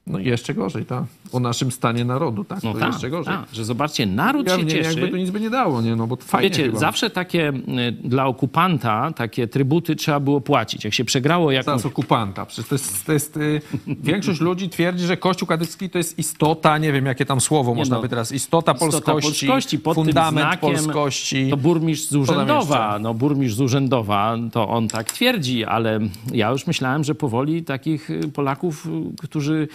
No 0.08 0.20
jeszcze 0.20 0.54
gorzej, 0.54 0.86
tak. 0.86 1.04
O 1.32 1.40
naszym 1.40 1.72
stanie 1.72 2.06
narodu, 2.06 2.44
tak. 2.44 2.64
No 2.64 2.74
to 2.74 2.80
tak, 2.80 2.94
jeszcze 2.94 3.10
gorzej. 3.10 3.34
Tak, 3.34 3.46
że 3.54 3.66
zobaczcie, 3.66 4.06
naród 4.06 4.48
ja, 4.48 4.58
się 4.58 4.64
nie, 4.64 4.72
cieszy. 4.72 4.90
Jakby 4.90 5.10
to 5.10 5.18
nic 5.18 5.30
by 5.30 5.40
nie 5.40 5.50
dało, 5.50 5.82
nie? 5.82 5.96
No 5.96 6.08
bo 6.08 6.16
fajnie 6.16 6.50
Wiecie, 6.50 6.64
chyba. 6.64 6.80
zawsze 6.80 7.10
takie 7.10 7.50
y, 7.50 7.92
dla 7.92 8.26
okupanta, 8.26 9.12
takie 9.16 9.48
trybuty 9.48 9.96
trzeba 9.96 10.20
było 10.20 10.42
płacić. 10.42 10.84
Jak 10.84 10.94
się 10.94 11.06
przegrało 11.06 11.52
jakąś... 11.52 11.66
Zaraz 11.66 11.86
okupanta. 11.86 12.46
Przecież 12.46 12.70
to 12.70 12.76
jest, 12.76 13.06
to 13.06 13.14
jest 13.14 13.38
y, 13.38 13.62
większość 13.88 14.42
ludzi 14.42 14.70
twierdzi, 14.70 15.06
że 15.06 15.18
Kościół 15.18 15.48
katolicki 15.48 15.90
to 15.90 15.98
jest 15.98 16.20
istota, 16.20 16.78
nie 16.78 16.92
wiem 16.92 17.06
jakie 17.06 17.26
tam 17.26 17.42
słowo 17.42 17.72
nie 17.72 17.78
można 17.78 17.96
no, 17.96 18.02
by 18.02 18.10
teraz, 18.10 18.32
istota, 18.32 18.72
istota 18.72 19.12
polskości, 19.12 19.48
polskości 19.48 19.80
fundament 19.94 20.60
polskości. 20.60 21.48
To 21.50 21.58
burmistrz 21.58 22.10
z 22.10 22.16
Urzędowa, 22.16 23.00
no 23.00 23.14
burmistrz 23.14 23.58
z 23.58 23.62
Urzędowa, 23.62 24.38
to 24.52 24.70
on 24.70 24.88
tak 24.88 25.12
twierdzi, 25.12 25.66
ale 25.66 26.00
ja 26.34 26.50
już 26.50 26.68
myślałem, 26.68 27.04
że 27.04 27.16
powoli 27.16 27.64
takich 27.64 28.10
y, 28.10 28.32
Polaków, 28.34 28.88
którzy 29.22 29.68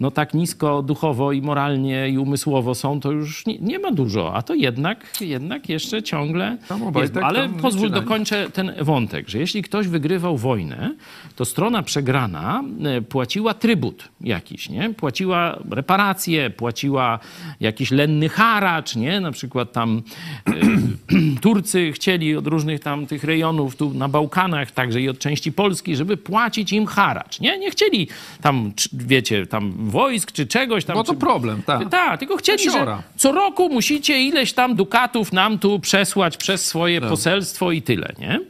no 0.00 0.10
tak 0.10 0.34
nisko 0.34 0.82
duchowo 0.82 1.32
i 1.32 1.42
moralnie 1.42 2.08
i 2.08 2.18
umysłowo 2.18 2.74
są, 2.74 3.00
to 3.00 3.12
już 3.12 3.46
nie, 3.46 3.58
nie 3.58 3.78
ma 3.78 3.90
dużo, 3.90 4.34
a 4.34 4.42
to 4.42 4.54
jednak, 4.54 5.20
jednak 5.20 5.68
jeszcze 5.68 6.02
ciągle 6.02 6.56
jest. 7.02 7.16
Ale 7.16 7.48
pozwól 7.48 7.90
dokończę 7.90 8.50
ten 8.50 8.72
wątek, 8.80 9.28
że 9.28 9.38
jeśli 9.38 9.62
ktoś 9.62 9.88
wygrywał 9.88 10.36
wojnę, 10.36 10.94
to 11.36 11.44
strona 11.44 11.82
przegrana 11.82 12.64
e, 12.84 13.02
płaciła 13.02 13.54
trybut 13.54 14.08
jakiś, 14.20 14.68
nie? 14.68 14.94
Płaciła 14.94 15.58
reparacje, 15.70 16.50
płaciła 16.50 17.18
jakiś 17.60 17.90
lenny 17.90 18.28
haracz, 18.28 18.96
nie? 18.96 19.20
Na 19.20 19.32
przykład 19.32 19.72
tam 19.72 20.02
y, 20.48 20.52
Turcy 21.42 21.92
chcieli 21.92 22.36
od 22.36 22.46
różnych 22.46 22.80
tam 22.80 23.06
tych 23.06 23.24
rejonów 23.24 23.76
tu 23.76 23.94
na 23.94 24.08
Bałkanach, 24.08 24.70
także 24.70 25.00
i 25.00 25.08
od 25.08 25.18
części 25.18 25.52
Polski, 25.52 25.96
żeby 25.96 26.16
płacić 26.16 26.72
im 26.72 26.86
haracz, 26.86 27.40
nie? 27.40 27.58
Nie 27.58 27.70
chcieli 27.70 28.08
tam, 28.40 28.72
wiecie, 28.92 29.46
tam 29.46 29.83
wojsk 29.90 30.32
czy 30.32 30.46
czegoś 30.46 30.84
tam. 30.84 30.96
Bo 30.96 31.04
to 31.04 31.12
czy... 31.12 31.18
problem, 31.18 31.62
tak. 31.62 31.88
Tak, 31.88 32.18
tylko 32.20 32.36
chcieli, 32.36 32.70
że 32.70 32.86
co 33.16 33.32
roku 33.32 33.68
musicie 33.68 34.22
ileś 34.22 34.52
tam 34.52 34.74
dukatów 34.74 35.32
nam 35.32 35.58
tu 35.58 35.78
przesłać 35.78 36.36
przez 36.36 36.66
swoje 36.66 37.00
tak. 37.00 37.10
poselstwo 37.10 37.72
i 37.72 37.82
tyle, 37.82 38.12
nie? 38.18 38.40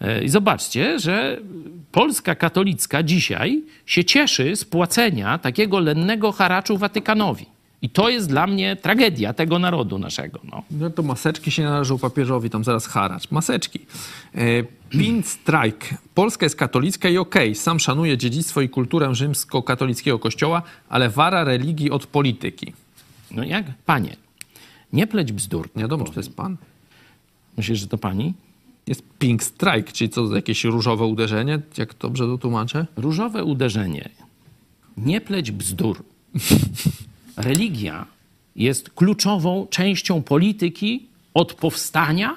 E, 0.00 0.24
I 0.24 0.28
zobaczcie, 0.28 0.98
że 0.98 1.38
Polska 1.92 2.34
katolicka 2.34 3.02
dzisiaj 3.02 3.62
się 3.86 4.04
cieszy 4.04 4.56
z 4.56 4.64
płacenia 4.64 5.38
takiego 5.38 5.80
lennego 5.80 6.32
haraczu 6.32 6.76
Watykanowi. 6.76 7.46
I 7.82 7.90
to 7.90 8.08
jest 8.08 8.28
dla 8.28 8.46
mnie 8.46 8.76
tragedia 8.76 9.32
tego 9.32 9.58
narodu 9.58 9.98
naszego. 9.98 10.40
No, 10.44 10.62
no 10.70 10.90
to 10.90 11.02
maseczki 11.02 11.50
się 11.50 11.62
należą 11.62 11.98
papieżowi, 11.98 12.50
tam 12.50 12.64
zaraz 12.64 12.86
haracz. 12.86 13.30
Maseczki. 13.30 13.78
E, 14.34 14.62
Pin 14.88 15.22
strike. 15.22 15.96
Polska 16.14 16.46
jest 16.46 16.56
katolicka 16.56 17.08
i 17.08 17.18
okej, 17.18 17.50
okay, 17.50 17.54
sam 17.54 17.80
szanuje 17.80 18.18
dziedzictwo 18.18 18.60
i 18.60 18.68
kulturę 18.68 19.14
rzymsko-katolickiego 19.14 20.18
kościoła, 20.18 20.62
ale 20.88 21.10
wara 21.10 21.44
religii 21.44 21.90
od 21.90 22.06
polityki. 22.06 22.72
No 23.30 23.44
jak? 23.44 23.66
Panie, 23.86 24.16
nie 24.92 25.06
pleć 25.06 25.32
bzdur. 25.32 25.68
Nie 25.76 25.82
wiadomo, 25.82 26.04
czy 26.04 26.12
to 26.12 26.20
jest 26.20 26.36
pan. 26.36 26.56
Myślisz, 27.56 27.78
że 27.78 27.86
to 27.86 27.98
pani? 27.98 28.34
Jest 28.86 29.02
pink 29.18 29.42
strike, 29.44 29.92
czyli 29.92 30.10
co, 30.10 30.36
jakieś 30.36 30.64
różowe 30.64 31.04
uderzenie, 31.04 31.60
jak 31.78 31.94
dobrze 31.94 32.24
to 32.24 32.38
tłumaczę? 32.38 32.86
Różowe 32.96 33.44
uderzenie. 33.44 34.08
Nie 34.96 35.20
pleć 35.20 35.50
bzdur. 35.50 36.02
Religia 37.36 38.06
jest 38.56 38.90
kluczową 38.90 39.66
częścią 39.70 40.22
polityki 40.22 41.06
od 41.34 41.54
powstania 41.54 42.34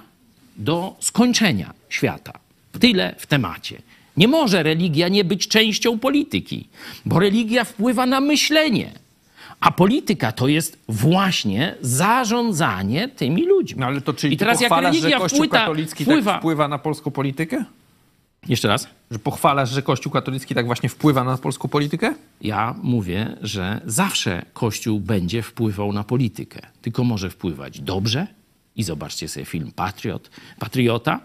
do 0.57 0.95
skończenia 0.99 1.73
świata. 1.89 2.34
Tyle 2.80 3.15
w 3.17 3.27
temacie. 3.27 3.81
Nie 4.17 4.27
może 4.27 4.63
religia 4.63 5.07
nie 5.07 5.23
być 5.23 5.47
częścią 5.47 5.99
polityki, 5.99 6.67
bo 7.05 7.19
religia 7.19 7.63
wpływa 7.63 8.05
na 8.05 8.22
myślenie. 8.22 8.91
A 9.59 9.72
polityka 9.72 10.31
to 10.31 10.47
jest 10.47 10.80
właśnie 10.89 11.76
zarządzanie 11.81 13.07
tymi 13.07 13.45
ludźmi. 13.45 13.80
No 13.80 13.85
ale 13.85 14.01
to 14.01 14.13
czyli 14.13 14.34
I 14.34 14.38
teraz 14.38 14.61
jak 14.61 14.72
religia 14.72 15.09
że 15.09 15.17
Kościół 15.17 15.38
wpływa, 15.38 15.59
katolicki 15.59 16.03
wpływa... 16.03 16.31
tak 16.31 16.41
wpływa 16.41 16.67
na 16.67 16.77
polską 16.77 17.11
politykę? 17.11 17.65
Jeszcze 18.49 18.67
raz? 18.67 18.88
Że 19.11 19.19
pochwalasz, 19.19 19.69
że 19.69 19.81
Kościół 19.81 20.11
katolicki 20.11 20.55
tak 20.55 20.65
właśnie 20.65 20.89
wpływa 20.89 21.23
na 21.23 21.38
polską 21.38 21.67
politykę? 21.67 22.15
Ja 22.41 22.76
mówię, 22.84 23.38
że 23.41 23.81
zawsze 23.85 24.45
Kościół 24.53 24.99
będzie 24.99 25.41
wpływał 25.41 25.93
na 25.93 26.03
politykę. 26.03 26.59
Tylko 26.81 27.03
może 27.03 27.30
wpływać 27.30 27.81
dobrze. 27.81 28.27
I 28.77 28.84
zobaczcie 28.84 29.27
sobie 29.27 29.45
film 29.45 29.72
Patriot, 29.76 30.30
Patriota, 30.59 31.19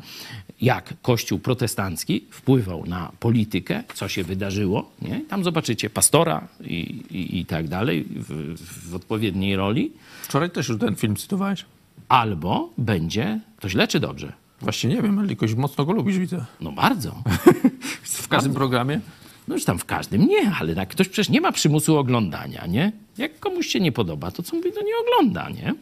jak 0.61 0.95
Kościół 1.03 1.39
protestancki 1.39 2.25
wpływał 2.31 2.87
na 2.87 3.13
politykę, 3.21 3.83
co 3.95 4.09
się 4.09 4.25
wydarzyło. 4.25 4.91
Nie? 5.03 5.21
Tam 5.21 5.45
zobaczycie 5.45 5.91
pastora 5.91 6.49
i, 6.61 6.75
i, 7.11 7.39
i 7.39 7.47
tak 7.47 7.69
dalej 7.69 8.07
w, 8.11 8.91
w 8.91 8.95
odpowiedniej 8.95 9.57
roli. 9.57 9.93
Wczoraj 10.23 10.51
też 10.51 10.69
już 10.69 10.79
ten 10.79 10.97
film 10.97 11.17
cytowałeś. 11.17 11.65
Albo 12.09 12.71
będzie 12.79 13.41
to 13.61 13.69
źle 13.69 13.89
czy 13.89 14.01
dobrze? 14.01 14.33
Właśnie 14.61 14.91
nie 14.91 15.03
wiem, 15.03 15.19
ale 15.19 15.29
jakoś 15.29 15.55
mocno 15.55 15.85
go 15.85 15.93
lubisz, 15.93 16.19
widzę. 16.19 16.45
No 16.61 16.73
bardzo. 16.73 17.11
w 18.03 18.29
każdym 18.29 18.29
bardzo. 18.29 18.51
programie? 18.51 19.01
No 19.49 19.55
już 19.55 19.65
tam 19.65 19.79
w 19.79 19.85
każdym 19.85 20.27
nie, 20.27 20.53
ale 20.61 20.75
tak 20.75 20.89
ktoś 20.89 21.09
przecież 21.09 21.29
nie 21.29 21.41
ma 21.41 21.53
przymusu 21.53 21.97
oglądania, 21.97 22.67
nie? 22.67 22.93
Jak 23.19 23.41
komuś 23.41 23.67
się 23.67 23.81
nie 23.81 23.93
podoba, 23.93 24.31
to 24.31 24.43
co 24.43 24.57
mówi, 24.57 24.73
to 24.73 24.83
nie 24.83 24.93
ogląda, 25.03 25.51
nie? 25.51 25.75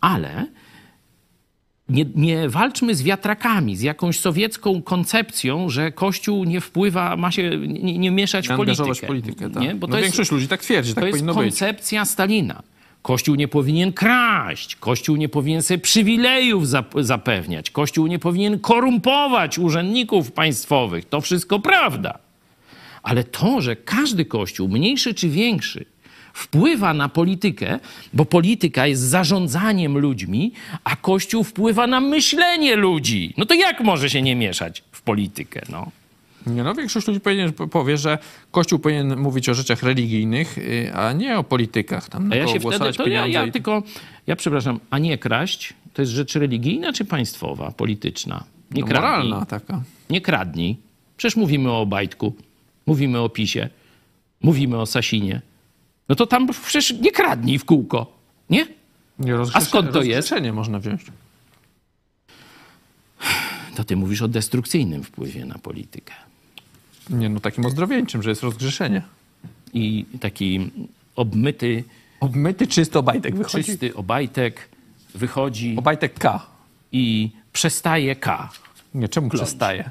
Ale 0.00 0.46
nie, 1.88 2.04
nie, 2.14 2.48
walczmy 2.48 2.94
z 2.94 3.02
wiatrakami, 3.02 3.76
z 3.76 3.80
jakąś 3.80 4.20
sowiecką 4.20 4.82
koncepcją, 4.82 5.70
że 5.70 5.92
Kościół 5.92 6.44
nie 6.44 6.60
wpływa, 6.60 7.16
ma 7.16 7.30
się 7.30 7.58
nie, 7.58 7.98
nie 7.98 8.10
mieszać 8.10 8.48
w 8.48 8.56
politykę. 8.56 9.06
politykę 9.06 9.50
tak. 9.50 9.62
nie? 9.62 9.74
Bo 9.74 9.86
no 9.86 9.96
to 9.96 10.02
większość 10.02 10.18
jest, 10.18 10.32
ludzi 10.32 10.48
tak 10.48 10.60
twierdzi, 10.60 10.94
tak 10.94 11.04
to 11.04 11.08
jest 11.08 11.24
koncepcja 11.26 12.02
być. 12.02 12.10
Stalina. 12.10 12.62
Kościół 13.04 13.34
nie 13.34 13.48
powinien 13.48 13.92
kraść, 13.92 14.76
Kościół 14.76 15.16
nie 15.16 15.28
powinien 15.28 15.62
sobie 15.62 15.78
przywilejów 15.78 16.64
zapewniać, 16.94 17.70
Kościół 17.70 18.06
nie 18.06 18.18
powinien 18.18 18.58
korumpować 18.58 19.58
urzędników 19.58 20.32
państwowych. 20.32 21.04
To 21.04 21.20
wszystko 21.20 21.60
prawda. 21.60 22.18
Ale 23.02 23.24
to, 23.24 23.60
że 23.60 23.76
każdy 23.76 24.24
Kościół, 24.24 24.68
mniejszy 24.68 25.14
czy 25.14 25.28
większy, 25.28 25.84
wpływa 26.32 26.94
na 26.94 27.08
politykę, 27.08 27.78
bo 28.12 28.24
polityka 28.24 28.86
jest 28.86 29.02
zarządzaniem 29.02 29.98
ludźmi, 29.98 30.52
a 30.84 30.96
Kościół 30.96 31.44
wpływa 31.44 31.86
na 31.86 32.00
myślenie 32.00 32.76
ludzi. 32.76 33.34
No 33.36 33.46
to 33.46 33.54
jak 33.54 33.80
może 33.80 34.10
się 34.10 34.22
nie 34.22 34.36
mieszać 34.36 34.82
w 34.92 35.02
politykę? 35.02 35.60
No? 35.68 35.90
Nie, 36.46 36.62
no 36.62 36.74
większość 36.74 37.06
ludzi 37.06 37.20
powinien, 37.20 37.52
powie, 37.52 37.96
że 37.96 38.18
Kościół 38.50 38.78
powinien 38.78 39.16
mówić 39.16 39.48
o 39.48 39.54
rzeczach 39.54 39.82
religijnych, 39.82 40.58
y, 40.58 40.94
a 40.94 41.12
nie 41.12 41.38
o 41.38 41.44
politykach. 41.44 42.08
Tam 42.08 42.32
a 42.32 42.36
ja 42.36 42.48
się 42.48 42.60
wtedy, 42.60 42.92
to 42.92 43.06
ja, 43.06 43.26
ja 43.26 43.46
i... 43.46 43.52
tylko, 43.52 43.82
ja 44.26 44.36
przepraszam, 44.36 44.80
a 44.90 44.98
nie 44.98 45.18
kraść, 45.18 45.74
to 45.94 46.02
jest 46.02 46.12
rzecz 46.12 46.34
religijna 46.34 46.92
czy 46.92 47.04
państwowa, 47.04 47.70
polityczna? 47.70 48.44
Nie 48.70 48.80
no, 48.80 48.86
moralna 48.86 49.46
taka. 49.46 49.82
Nie 50.10 50.20
kradnij. 50.20 50.76
Przecież 51.16 51.36
mówimy 51.36 51.70
o 51.70 51.80
Obajtku, 51.80 52.34
mówimy 52.86 53.20
o 53.20 53.28
PiSie, 53.28 53.68
mówimy 54.42 54.80
o 54.80 54.86
Sasinie. 54.86 55.40
No 56.08 56.14
to 56.14 56.26
tam 56.26 56.48
przecież 56.64 56.92
nie 56.92 57.10
kradnij 57.10 57.58
w 57.58 57.64
kółko, 57.64 58.12
nie? 58.50 58.66
nie 59.18 59.34
a 59.54 59.60
skąd 59.60 59.92
to 59.92 60.02
jest? 60.02 60.34
nie 60.42 60.52
można 60.52 60.78
wziąć. 60.78 61.04
To 63.74 63.84
ty 63.84 63.96
mówisz 63.96 64.22
o 64.22 64.28
destrukcyjnym 64.28 65.02
wpływie 65.02 65.44
na 65.44 65.58
politykę. 65.58 66.14
Nie, 67.10 67.28
no 67.28 67.40
takim 67.40 67.66
ozdrowieńczym, 67.66 68.22
że 68.22 68.30
jest 68.30 68.42
rozgrzeszenie. 68.42 69.02
I 69.74 70.06
taki 70.20 70.70
obmyty... 71.16 71.84
Obmyty 72.20 72.66
czysty 72.66 72.98
obajtek 72.98 73.36
wychodzi. 73.36 73.64
Czysty 73.64 73.94
obajtek 73.94 74.68
wychodzi... 75.14 75.74
Obajtek 75.78 76.18
K. 76.18 76.46
I 76.92 77.30
przestaje 77.52 78.16
K. 78.16 78.50
Nie, 78.94 79.08
czemu 79.08 79.28
Kląć. 79.28 79.42
przestaje? 79.42 79.90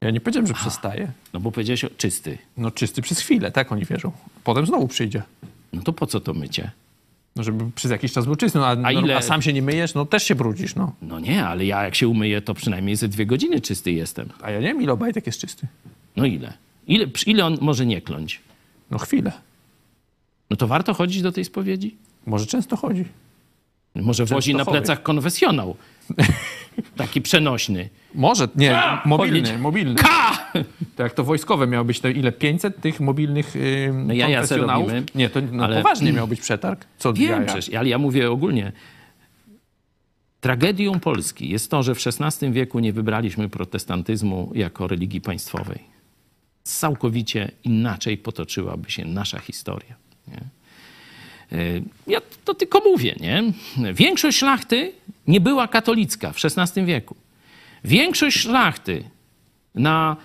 Ja 0.00 0.10
nie 0.10 0.20
powiedziałem, 0.20 0.46
że 0.46 0.52
Aha, 0.56 0.62
przestaje. 0.62 1.12
No 1.32 1.40
bo 1.40 1.52
powiedziałeś 1.52 1.84
o 1.84 1.90
czysty. 1.90 2.38
No 2.56 2.70
czysty 2.70 3.02
przez 3.02 3.20
chwilę, 3.20 3.50
tak 3.50 3.72
oni 3.72 3.84
wierzą. 3.84 4.12
Potem 4.44 4.66
znowu 4.66 4.88
przyjdzie. 4.88 5.22
No 5.72 5.82
to 5.82 5.92
po 5.92 6.06
co 6.06 6.20
to 6.20 6.34
mycie? 6.34 6.70
No 7.36 7.42
żeby 7.42 7.70
przez 7.74 7.90
jakiś 7.90 8.12
czas 8.12 8.24
był 8.24 8.36
czysty, 8.36 8.58
no, 8.58 8.66
a, 8.66 8.70
a, 8.70 8.74
no, 8.76 8.90
ile... 8.90 9.16
a 9.16 9.22
sam 9.22 9.42
się 9.42 9.52
nie 9.52 9.62
myjesz, 9.62 9.94
no 9.94 10.04
też 10.06 10.22
się 10.22 10.34
brudzisz, 10.34 10.74
no. 10.74 10.92
No 11.02 11.20
nie, 11.20 11.46
ale 11.46 11.64
ja 11.64 11.84
jak 11.84 11.94
się 11.94 12.08
umyję, 12.08 12.42
to 12.42 12.54
przynajmniej 12.54 12.96
ze 12.96 13.08
dwie 13.08 13.26
godziny 13.26 13.60
czysty 13.60 13.92
jestem. 13.92 14.28
A 14.42 14.50
ja 14.50 14.60
nie 14.60 14.66
wiem, 14.66 14.82
ile 14.82 14.92
obajtek 14.92 15.26
jest 15.26 15.40
czysty. 15.40 15.66
No 16.16 16.24
ile? 16.24 16.52
Ile, 16.86 17.06
ile 17.26 17.46
on 17.46 17.58
może 17.60 17.86
nie 17.86 18.00
kląć? 18.00 18.40
No 18.90 18.98
chwilę. 18.98 19.32
No 20.50 20.56
to 20.56 20.66
warto 20.66 20.94
chodzić 20.94 21.22
do 21.22 21.32
tej 21.32 21.44
spowiedzi? 21.44 21.96
Może 22.26 22.46
często 22.46 22.76
chodzi. 22.76 23.04
Może 23.94 24.24
wozi 24.24 24.54
na 24.54 24.64
plecach 24.64 25.02
konfesjonał. 25.02 25.76
Taki 26.96 27.22
przenośny. 27.22 27.88
Może, 28.14 28.48
nie, 28.56 28.70
K! 28.70 29.02
mobilny, 29.04 29.58
mobilny. 29.58 29.94
K! 29.94 30.36
To 30.96 31.02
jak 31.02 31.12
to 31.14 31.24
wojskowe 31.24 31.66
miało 31.66 31.84
być, 31.84 32.00
to 32.00 32.08
ile? 32.08 32.32
500 32.32 32.80
tych 32.80 33.00
mobilnych 33.00 33.54
yy, 33.54 33.92
no? 33.92 34.14
Robimy, 34.56 35.04
nie, 35.14 35.30
to 35.30 35.40
no, 35.52 35.64
ale... 35.64 35.76
poważnie 35.76 36.12
miał 36.12 36.28
być 36.28 36.40
przetarg. 36.40 36.86
Co 36.98 37.12
Wiem 37.12 37.46
przecież, 37.46 37.74
ale 37.74 37.88
ja 37.88 37.98
mówię 37.98 38.30
ogólnie. 38.30 38.72
Tragedią 40.40 41.00
Polski 41.00 41.48
jest 41.48 41.70
to, 41.70 41.82
że 41.82 41.94
w 41.94 41.98
XVI 42.06 42.52
wieku 42.52 42.78
nie 42.78 42.92
wybraliśmy 42.92 43.48
protestantyzmu 43.48 44.52
jako 44.54 44.86
religii 44.86 45.20
państwowej. 45.20 45.95
Całkowicie 46.66 47.50
inaczej 47.64 48.18
potoczyłaby 48.18 48.90
się 48.90 49.04
nasza 49.04 49.38
historia. 49.38 49.94
Nie? 50.28 50.40
E, 51.58 51.80
ja 52.06 52.20
to 52.44 52.54
tylko 52.54 52.80
mówię, 52.84 53.16
nie? 53.20 53.52
Większość 53.92 54.38
szlachty 54.38 54.92
nie 55.26 55.40
była 55.40 55.68
katolicka 55.68 56.32
w 56.32 56.36
XVI 56.44 56.84
wieku. 56.84 57.16
Większość 57.84 58.38
szlachty 58.38 59.04
na 59.74 60.16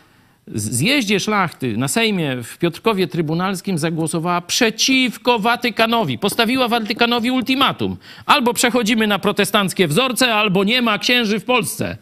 zjeździe 0.47 1.19
szlachty 1.19 1.77
na 1.77 1.87
Sejmie 1.87 2.43
w 2.43 2.57
Piotrkowie 2.57 3.07
Trybunalskim 3.07 3.77
zagłosowała 3.77 4.41
przeciwko 4.41 5.39
Watykanowi. 5.39 6.17
Postawiła 6.17 6.67
Watykanowi 6.67 7.31
ultimatum. 7.31 7.97
Albo 8.25 8.53
przechodzimy 8.53 9.07
na 9.07 9.19
protestanckie 9.19 9.87
wzorce, 9.87 10.35
albo 10.35 10.63
nie 10.63 10.81
ma 10.81 10.97
księży 10.99 11.39
w 11.39 11.45
Polsce. 11.45 11.97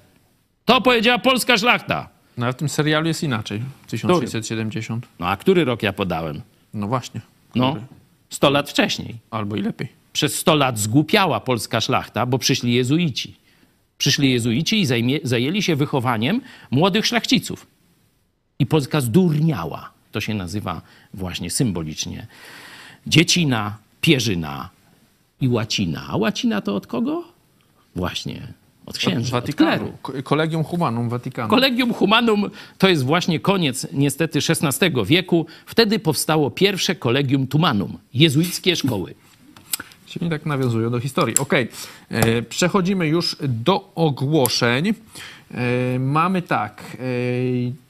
To 0.65 0.81
powiedziała 0.81 1.19
polska 1.19 1.57
szlachta. 1.57 2.18
No 2.39 2.45
ale 2.45 2.53
w 2.53 2.55
tym 2.55 2.69
serialu 2.69 3.07
jest 3.07 3.23
inaczej. 3.23 3.61
1670. 3.87 5.07
No 5.19 5.27
a 5.27 5.37
który 5.37 5.65
rok 5.65 5.83
ja 5.83 5.93
podałem? 5.93 6.41
No 6.73 6.87
właśnie. 6.87 7.21
No, 7.55 7.75
100 8.29 8.49
lat 8.49 8.69
wcześniej. 8.69 9.15
Albo 9.31 9.55
i 9.55 9.61
lepiej. 9.61 9.87
Przez 10.13 10.35
100 10.35 10.55
lat 10.55 10.79
zgłupiała 10.79 11.39
polska 11.39 11.81
szlachta, 11.81 12.25
bo 12.25 12.37
przyszli 12.37 12.73
jezuici. 12.73 13.35
Przyszli 13.97 14.31
jezuici 14.31 14.79
i 14.81 14.85
zajmie, 14.85 15.19
zajęli 15.23 15.63
się 15.63 15.75
wychowaniem 15.75 16.41
młodych 16.71 17.05
szlachciców. 17.05 17.67
I 18.59 18.65
Polska 18.65 19.01
zdurniała. 19.01 19.91
To 20.11 20.21
się 20.21 20.33
nazywa 20.33 20.81
właśnie 21.13 21.51
symbolicznie 21.51 22.27
dziecina, 23.07 23.77
pierzyna 24.01 24.69
i 25.41 25.47
łacina. 25.47 26.05
A 26.09 26.17
łacina 26.17 26.61
to 26.61 26.75
od 26.75 26.87
kogo? 26.87 27.23
Właśnie 27.95 28.53
od 28.89 28.97
księży, 28.97 29.31
od. 29.31 29.93
Kolegium 30.23 30.63
Humanum 30.63 31.09
Watykanu. 31.09 31.49
Kolegium 31.49 31.93
Humanum 31.93 32.49
to 32.77 32.89
jest 32.89 33.03
właśnie 33.03 33.39
koniec 33.39 33.87
niestety 33.93 34.39
XVI 34.49 34.89
wieku. 35.05 35.45
Wtedy 35.65 35.99
powstało 35.99 36.51
pierwsze 36.51 36.95
Kolegium 36.95 37.47
Tumanum, 37.47 37.97
jezuickie 38.13 38.75
szkoły. 38.75 39.15
Czyli 40.05 40.29
tak 40.29 40.45
nawiązują 40.45 40.89
do 40.89 40.99
historii. 40.99 41.37
Ok, 41.37 41.53
e, 41.53 42.41
przechodzimy 42.41 43.07
już 43.07 43.35
do 43.41 43.91
ogłoszeń. 43.95 44.87
E, 44.87 45.99
mamy 45.99 46.41
tak. 46.41 46.97
E, 46.99 47.89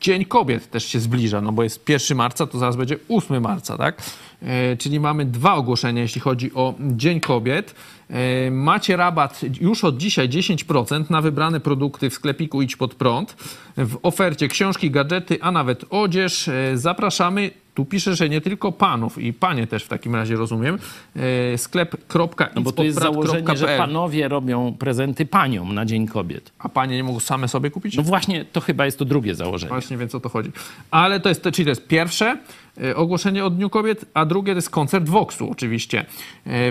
Dzień 0.00 0.24
Kobiet 0.24 0.70
też 0.70 0.84
się 0.84 1.00
zbliża, 1.00 1.40
no 1.40 1.52
bo 1.52 1.62
jest 1.62 1.88
1 1.88 2.16
marca, 2.16 2.46
to 2.46 2.58
zaraz 2.58 2.76
będzie 2.76 2.96
8 3.08 3.42
marca, 3.42 3.76
tak? 3.76 4.02
E, 4.42 4.76
czyli 4.76 5.00
mamy 5.00 5.24
dwa 5.24 5.54
ogłoszenia, 5.54 6.02
jeśli 6.02 6.20
chodzi 6.20 6.54
o 6.54 6.74
Dzień 6.80 7.20
Kobiet. 7.20 7.74
E, 8.10 8.50
macie 8.50 8.96
rabat 8.96 9.40
już 9.60 9.84
od 9.84 9.96
dzisiaj 9.96 10.28
10% 10.28 11.10
na 11.10 11.22
wybrane 11.22 11.60
produkty 11.60 12.10
w 12.10 12.14
sklepiku 12.14 12.62
Idź 12.62 12.76
Pod 12.76 12.94
Prąd. 12.94 13.36
W 13.76 13.98
ofercie 14.02 14.48
książki, 14.48 14.90
gadżety, 14.90 15.38
a 15.40 15.50
nawet 15.50 15.84
odzież. 15.90 16.48
E, 16.48 16.78
zapraszamy. 16.78 17.50
Tu 17.76 17.84
pisze, 17.84 18.16
że 18.16 18.28
nie 18.28 18.40
tylko 18.40 18.72
panów 18.72 19.18
i 19.18 19.32
panie 19.32 19.66
też 19.66 19.84
w 19.84 19.88
takim 19.88 20.14
razie 20.14 20.36
rozumiem. 20.36 20.78
Sklep.idźpodprąd.pl 21.56 22.50
No 22.54 22.62
bo 22.62 22.72
to 22.72 22.84
jest 22.84 22.98
założenie, 22.98 23.56
że 23.56 23.76
panowie 23.78 24.28
robią 24.28 24.76
prezenty 24.78 25.26
paniom 25.26 25.74
na 25.74 25.84
Dzień 25.84 26.06
Kobiet. 26.06 26.52
A 26.58 26.68
panie 26.68 26.96
nie 26.96 27.04
mogą 27.04 27.20
same 27.20 27.48
sobie 27.48 27.70
kupić? 27.70 27.96
No 27.96 28.02
właśnie, 28.02 28.44
to 28.44 28.60
chyba 28.60 28.84
jest 28.84 28.98
to 28.98 29.04
drugie 29.04 29.34
założenie. 29.34 29.68
Właśnie, 29.68 29.96
więc 29.96 30.14
o 30.14 30.20
to 30.20 30.28
chodzi. 30.28 30.50
Ale 30.90 31.20
to 31.20 31.28
jest, 31.28 31.42
czyli 31.42 31.64
to 31.64 31.70
jest 31.70 31.86
pierwsze 31.86 32.38
ogłoszenie 32.94 33.44
o 33.44 33.50
Dniu 33.50 33.70
Kobiet, 33.70 34.04
a 34.14 34.24
drugie 34.24 34.52
to 34.52 34.58
jest 34.58 34.70
koncert 34.70 35.08
Voxu 35.08 35.50
oczywiście. 35.50 36.06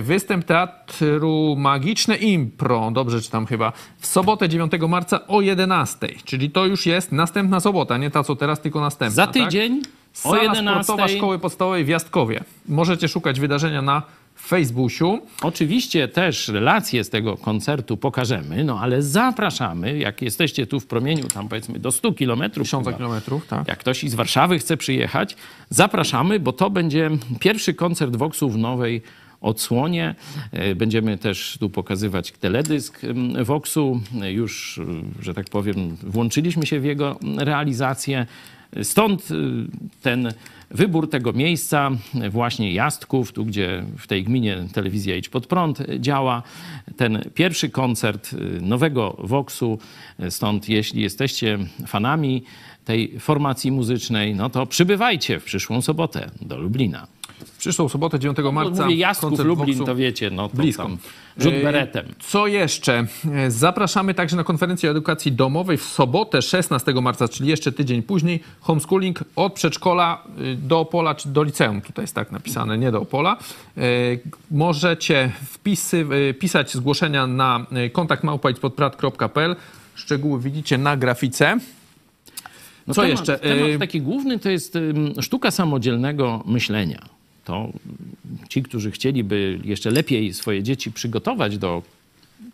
Występ 0.01 0.45
Teatru 0.45 1.55
Magiczne 1.57 2.15
Impro, 2.15 2.91
dobrze 2.91 3.21
czytam 3.21 3.45
chyba, 3.45 3.73
w 3.97 4.07
sobotę 4.07 4.49
9 4.49 4.71
marca 4.89 5.27
o 5.27 5.41
11, 5.41 6.07
czyli 6.23 6.49
to 6.49 6.65
już 6.65 6.85
jest 6.85 7.11
następna 7.11 7.59
sobota, 7.59 7.97
nie 7.97 8.11
ta 8.11 8.23
co 8.23 8.35
teraz, 8.35 8.61
tylko 8.61 8.81
następna. 8.81 9.15
Za 9.15 9.27
tydzień 9.27 9.81
tak? 9.81 9.91
Sala 10.15 10.39
o 10.39 10.43
11. 10.43 10.83
sportowa 10.83 11.07
Szkoły 11.07 11.39
Podstawowej 11.39 11.85
w 11.85 11.87
Jastkowie. 11.87 12.43
Możecie 12.67 13.07
szukać 13.07 13.39
wydarzenia 13.39 13.81
na 13.81 14.01
Facebooku. 14.47 15.19
Oczywiście 15.41 16.07
też 16.07 16.47
relacje 16.47 17.03
z 17.03 17.09
tego 17.09 17.37
koncertu 17.37 17.97
pokażemy, 17.97 18.63
no 18.63 18.79
ale 18.79 19.01
zapraszamy, 19.01 19.97
jak 19.97 20.21
jesteście 20.21 20.67
tu 20.67 20.79
w 20.79 20.87
promieniu, 20.87 21.27
tam 21.27 21.47
powiedzmy 21.47 21.79
do 21.79 21.91
100 21.91 22.11
kilometrów. 22.11 22.67
1000 22.67 22.97
kilometrów, 22.97 23.47
tak. 23.47 23.67
Jak 23.67 23.79
ktoś 23.79 24.03
z 24.03 24.15
Warszawy 24.15 24.59
chce 24.59 24.77
przyjechać, 24.77 25.35
zapraszamy, 25.69 26.39
bo 26.39 26.53
to 26.53 26.69
będzie 26.69 27.09
pierwszy 27.39 27.73
koncert 27.73 28.15
Voxu 28.15 28.49
w 28.49 28.57
nowej 28.57 29.01
odsłonie. 29.41 30.15
E, 30.51 30.75
będziemy 30.75 31.17
też 31.17 31.57
tu 31.59 31.69
pokazywać 31.69 32.31
teledysk 32.31 33.01
Voxu. 33.43 34.01
Już, 34.23 34.81
że 35.21 35.33
tak 35.33 35.49
powiem, 35.49 35.97
włączyliśmy 36.03 36.65
się 36.65 36.79
w 36.79 36.85
jego 36.85 37.19
realizację. 37.37 38.25
Stąd 38.83 39.31
y, 39.31 39.35
ten 40.01 40.33
wybór 40.71 41.09
tego 41.09 41.33
miejsca, 41.33 41.91
właśnie 42.29 42.73
Jastków, 42.73 43.31
tu 43.31 43.45
gdzie 43.45 43.83
w 43.97 44.07
tej 44.07 44.23
gminie 44.23 44.57
telewizja 44.73 45.15
Idź 45.15 45.29
Pod 45.29 45.47
Prąd 45.47 45.79
działa, 45.99 46.43
ten 46.97 47.29
pierwszy 47.33 47.69
koncert 47.69 48.33
y, 48.33 48.61
nowego 48.61 49.17
Voxu. 49.19 49.79
Stąd 50.29 50.69
jeśli 50.69 51.01
jesteście 51.01 51.57
fanami 51.87 52.43
tej 52.85 53.19
formacji 53.19 53.71
muzycznej, 53.71 54.35
no 54.35 54.49
to 54.49 54.65
przybywajcie 54.65 55.39
w 55.39 55.43
przyszłą 55.43 55.81
sobotę 55.81 56.31
do 56.41 56.57
Lublina. 56.57 57.07
W 57.45 57.57
przyszłą 57.57 57.89
sobotę 57.89 58.19
9 58.19 58.37
marca. 58.53 58.83
Mówię 58.83 58.95
Jasków, 58.95 59.39
Lublin, 59.39 59.77
Voxu. 59.77 59.85
to 59.85 59.95
wiecie, 59.95 60.29
no 60.29 60.49
to 60.49 60.57
blisko. 60.57 60.89
Rzut 61.37 61.53
beretem. 61.63 62.05
Co 62.19 62.47
jeszcze? 62.47 63.07
Zapraszamy 63.47 64.13
także 64.13 64.35
na 64.35 64.43
konferencję 64.43 64.89
edukacji 64.89 65.31
domowej 65.31 65.77
w 65.77 65.83
sobotę 65.83 66.41
16 66.41 66.93
marca, 66.93 67.27
czyli 67.27 67.49
jeszcze 67.49 67.71
tydzień 67.71 68.03
później. 68.03 68.43
Homeschooling 68.61 69.23
od 69.35 69.53
przedszkola 69.53 70.23
do 70.57 70.79
Opola 70.79 71.15
czy 71.15 71.29
do 71.29 71.43
liceum. 71.43 71.81
Tutaj 71.81 72.03
jest 72.03 72.15
tak 72.15 72.31
napisane, 72.31 72.77
nie 72.77 72.91
do 72.91 73.01
Opola. 73.01 73.37
Możecie 74.51 75.31
wpisy, 75.45 76.05
pisać 76.39 76.73
zgłoszenia 76.73 77.27
na 77.27 77.65
kontakt 77.91 78.23
małpa.podprat.pl. 78.23 79.55
Szczegóły 79.95 80.39
widzicie 80.39 80.77
na 80.77 80.97
grafice. 80.97 81.57
No 82.87 82.93
Co 82.93 83.01
temat, 83.01 83.17
jeszcze? 83.17 83.39
Temat 83.39 83.79
taki 83.79 84.01
główny 84.01 84.39
to 84.39 84.49
jest 84.49 84.77
sztuka 85.21 85.51
samodzielnego 85.51 86.43
myślenia. 86.45 87.14
To 87.45 87.69
ci, 88.49 88.63
którzy 88.63 88.91
chcieliby 88.91 89.59
jeszcze 89.63 89.91
lepiej 89.91 90.33
swoje 90.33 90.63
dzieci 90.63 90.91
przygotować 90.91 91.57
do 91.57 91.83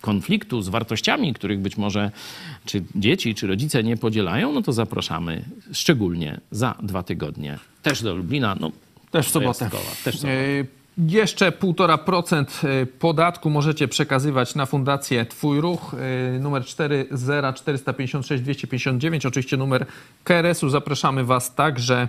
konfliktu 0.01 0.61
z 0.61 0.69
wartościami, 0.69 1.33
których 1.33 1.59
być 1.59 1.77
może 1.77 2.11
czy 2.65 2.83
dzieci, 2.95 3.35
czy 3.35 3.47
rodzice 3.47 3.83
nie 3.83 3.97
podzielają, 3.97 4.53
no 4.53 4.61
to 4.61 4.73
zapraszamy 4.73 5.45
szczególnie 5.73 6.39
za 6.51 6.75
dwa 6.83 7.03
tygodnie. 7.03 7.59
Też 7.81 8.03
do 8.03 8.15
Lublina, 8.15 8.57
no 8.59 8.71
też 9.11 9.27
w 9.27 9.31
sobotę. 9.31 9.69
Też 10.03 10.19
sobotę. 10.19 10.65
Jeszcze 10.97 11.51
1,5% 11.51 12.85
podatku 12.85 13.49
możecie 13.49 13.87
przekazywać 13.87 14.55
na 14.55 14.65
fundację 14.65 15.25
Twój 15.25 15.61
Ruch, 15.61 15.95
numer 16.39 16.65
40456 16.65 18.43
259, 18.43 19.25
oczywiście 19.25 19.57
numer 19.57 19.85
KRS-u. 20.23 20.69
Zapraszamy 20.69 21.23
Was 21.23 21.55
także 21.55 22.07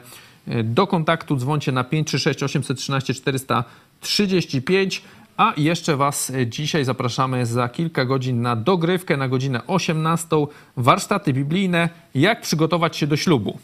do 0.64 0.86
kontaktu. 0.86 1.36
Dzwoncie 1.36 1.72
na 1.72 1.84
536 1.84 2.42
813 2.42 3.14
435. 3.14 5.02
A 5.36 5.52
jeszcze 5.56 5.96
Was 5.96 6.32
dzisiaj 6.46 6.84
zapraszamy 6.84 7.46
za 7.46 7.68
kilka 7.68 8.04
godzin 8.04 8.42
na 8.42 8.56
dogrywkę 8.56 9.16
na 9.16 9.28
godzinę 9.28 9.66
18. 9.66 10.36
Warsztaty 10.76 11.32
biblijne. 11.32 11.88
Jak 12.14 12.40
przygotować 12.40 12.96
się 12.96 13.06
do 13.06 13.16
ślubu? 13.16 13.58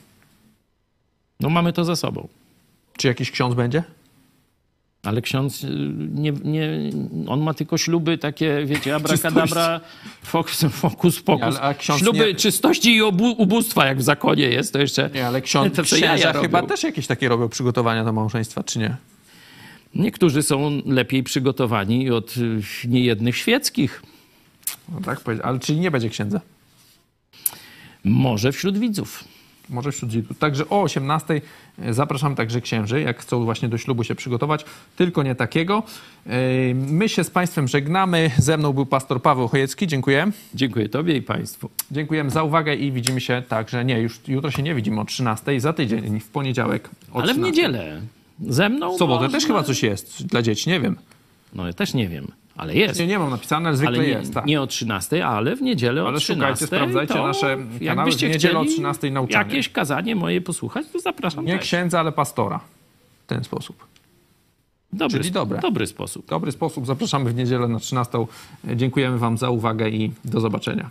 No 1.40 1.50
mamy 1.50 1.72
to 1.72 1.84
za 1.84 1.96
sobą. 1.96 2.28
Czy 2.96 3.09
jakiś 3.09 3.30
ksiądz 3.30 3.55
będzie? 3.55 3.82
Ale 5.02 5.22
ksiądz 5.22 5.66
nie, 6.14 6.32
nie, 6.32 6.70
on 7.26 7.40
ma 7.40 7.54
tylko 7.54 7.78
śluby 7.78 8.18
takie, 8.18 8.62
wiecie, 8.66 8.94
abracadabra, 8.94 9.80
fokus, 10.22 10.64
fokus 10.70 11.22
pokus. 11.22 11.54
Nie, 11.88 11.98
śluby 11.98 12.26
nie... 12.26 12.34
czystości 12.34 12.94
i 12.94 13.02
obu, 13.02 13.30
ubóstwa, 13.32 13.86
jak 13.86 13.98
w 13.98 14.02
zakonie 14.02 14.42
jest, 14.48 14.72
to 14.72 14.78
jeszcze... 14.78 15.10
Nie, 15.14 15.26
ale 15.26 15.40
ksiądz, 15.40 15.76
to 15.76 15.82
księża 15.82 16.32
chyba 16.32 16.62
też 16.62 16.82
jakieś 16.82 17.06
takie 17.06 17.28
robią 17.28 17.48
przygotowania 17.48 18.04
do 18.04 18.12
małżeństwa, 18.12 18.64
czy 18.64 18.78
nie? 18.78 18.96
Niektórzy 19.94 20.42
są 20.42 20.82
lepiej 20.86 21.22
przygotowani 21.22 22.10
od 22.10 22.34
niejednych 22.88 23.36
świeckich. 23.36 24.02
No 24.88 25.00
tak, 25.00 25.20
ale 25.42 25.58
czyli 25.58 25.80
nie 25.80 25.90
będzie 25.90 26.08
księdza? 26.08 26.40
Może 28.04 28.52
wśród 28.52 28.78
widzów 28.78 29.24
może 29.70 29.93
wśród 29.93 30.11
Żydów. 30.11 30.39
Także 30.39 30.69
o 30.69 30.82
18 30.82 31.40
zapraszam 31.90 32.35
także 32.35 32.61
księży, 32.61 33.01
jak 33.01 33.20
chcą 33.20 33.45
właśnie 33.45 33.69
do 33.69 33.78
ślubu 33.78 34.05
się 34.05 34.15
przygotować, 34.15 34.65
tylko 34.97 35.23
nie 35.23 35.35
takiego. 35.35 35.82
My 36.74 37.09
się 37.09 37.24
z 37.24 37.31
Państwem 37.31 37.69
żegnamy. 37.69 38.31
Ze 38.39 38.57
mną 38.57 38.73
był 38.73 38.86
pastor 38.86 39.23
Paweł 39.23 39.49
Chojecki. 39.49 39.86
Dziękuję. 39.86 40.32
Dziękuję 40.55 40.89
Tobie 40.89 41.16
i 41.16 41.23
Państwu. 41.23 41.70
Dziękujemy 41.90 42.31
za 42.31 42.43
uwagę 42.43 42.74
i 42.74 42.93
widzimy 42.93 43.20
się 43.20 43.43
także, 43.49 43.85
nie, 43.85 44.01
już 44.01 44.20
jutro 44.28 44.51
się 44.51 44.62
nie 44.62 44.74
widzimy 44.74 45.01
o 45.01 45.05
13, 45.05 45.61
za 45.61 45.73
tydzień, 45.73 46.20
w 46.20 46.28
poniedziałek 46.28 46.90
o 47.12 47.16
Ale 47.16 47.24
13. 47.24 47.43
w 47.43 47.45
niedzielę. 47.45 48.01
Ze 48.49 48.69
mną? 48.69 48.95
W 48.95 48.99
sobotę 48.99 49.23
można... 49.23 49.39
też 49.39 49.47
chyba 49.47 49.62
coś 49.62 49.82
jest 49.82 50.27
dla 50.27 50.43
dzieci, 50.43 50.70
nie 50.70 50.81
wiem. 50.81 50.97
No 51.55 51.66
ja 51.66 51.73
też 51.73 51.95
nie 51.95 52.09
wiem. 52.09 52.27
Ale 52.59 52.74
jest. 52.74 53.01
Nie, 53.01 53.06
nie 53.06 53.18
mam 53.18 53.30
napisane, 53.30 53.68
ale 53.68 53.76
zwykle 53.76 53.97
ale 53.98 54.06
nie, 54.06 54.12
jest. 54.12 54.35
Tak. 54.35 54.47
Nie 54.47 54.62
o 54.62 54.66
13, 54.66 55.26
ale 55.26 55.56
w 55.56 55.62
niedzielę 55.62 56.01
ale 56.01 56.10
o 56.10 56.18
13. 56.20 56.47
Ale 56.47 56.56
szukajcie, 56.56 56.66
sprawdzajcie 56.66 57.14
nasze 57.14 57.56
kanały 57.86 58.10
w 58.12 58.22
niedzielę 58.22 58.59
o 58.59 58.64
13 58.64 59.10
nauczania. 59.10 59.39
jakieś 59.47 59.68
kazanie 59.68 60.16
moje 60.16 60.40
posłuchać, 60.40 60.86
to 60.93 61.01
zapraszam 61.01 61.44
Nie 61.44 61.52
też. 61.59 61.62
księdza, 61.62 62.01
ale 62.01 62.12
pastora. 62.12 62.60
W 63.24 63.26
ten 63.26 63.44
sposób. 63.44 63.86
Dobry, 64.93 65.18
Czyli 65.18 65.30
dobre. 65.30 65.60
dobry 65.60 65.86
sposób. 65.86 66.26
Dobry 66.26 66.52
sposób. 66.52 66.86
Zapraszamy 66.86 67.30
w 67.30 67.35
niedzielę 67.35 67.68
na 67.68 67.78
13. 67.78 68.26
Dziękujemy 68.76 69.18
Wam 69.18 69.39
za 69.39 69.51
uwagę 69.51 69.89
i 69.90 70.12
do 70.24 70.40
zobaczenia. 70.40 70.90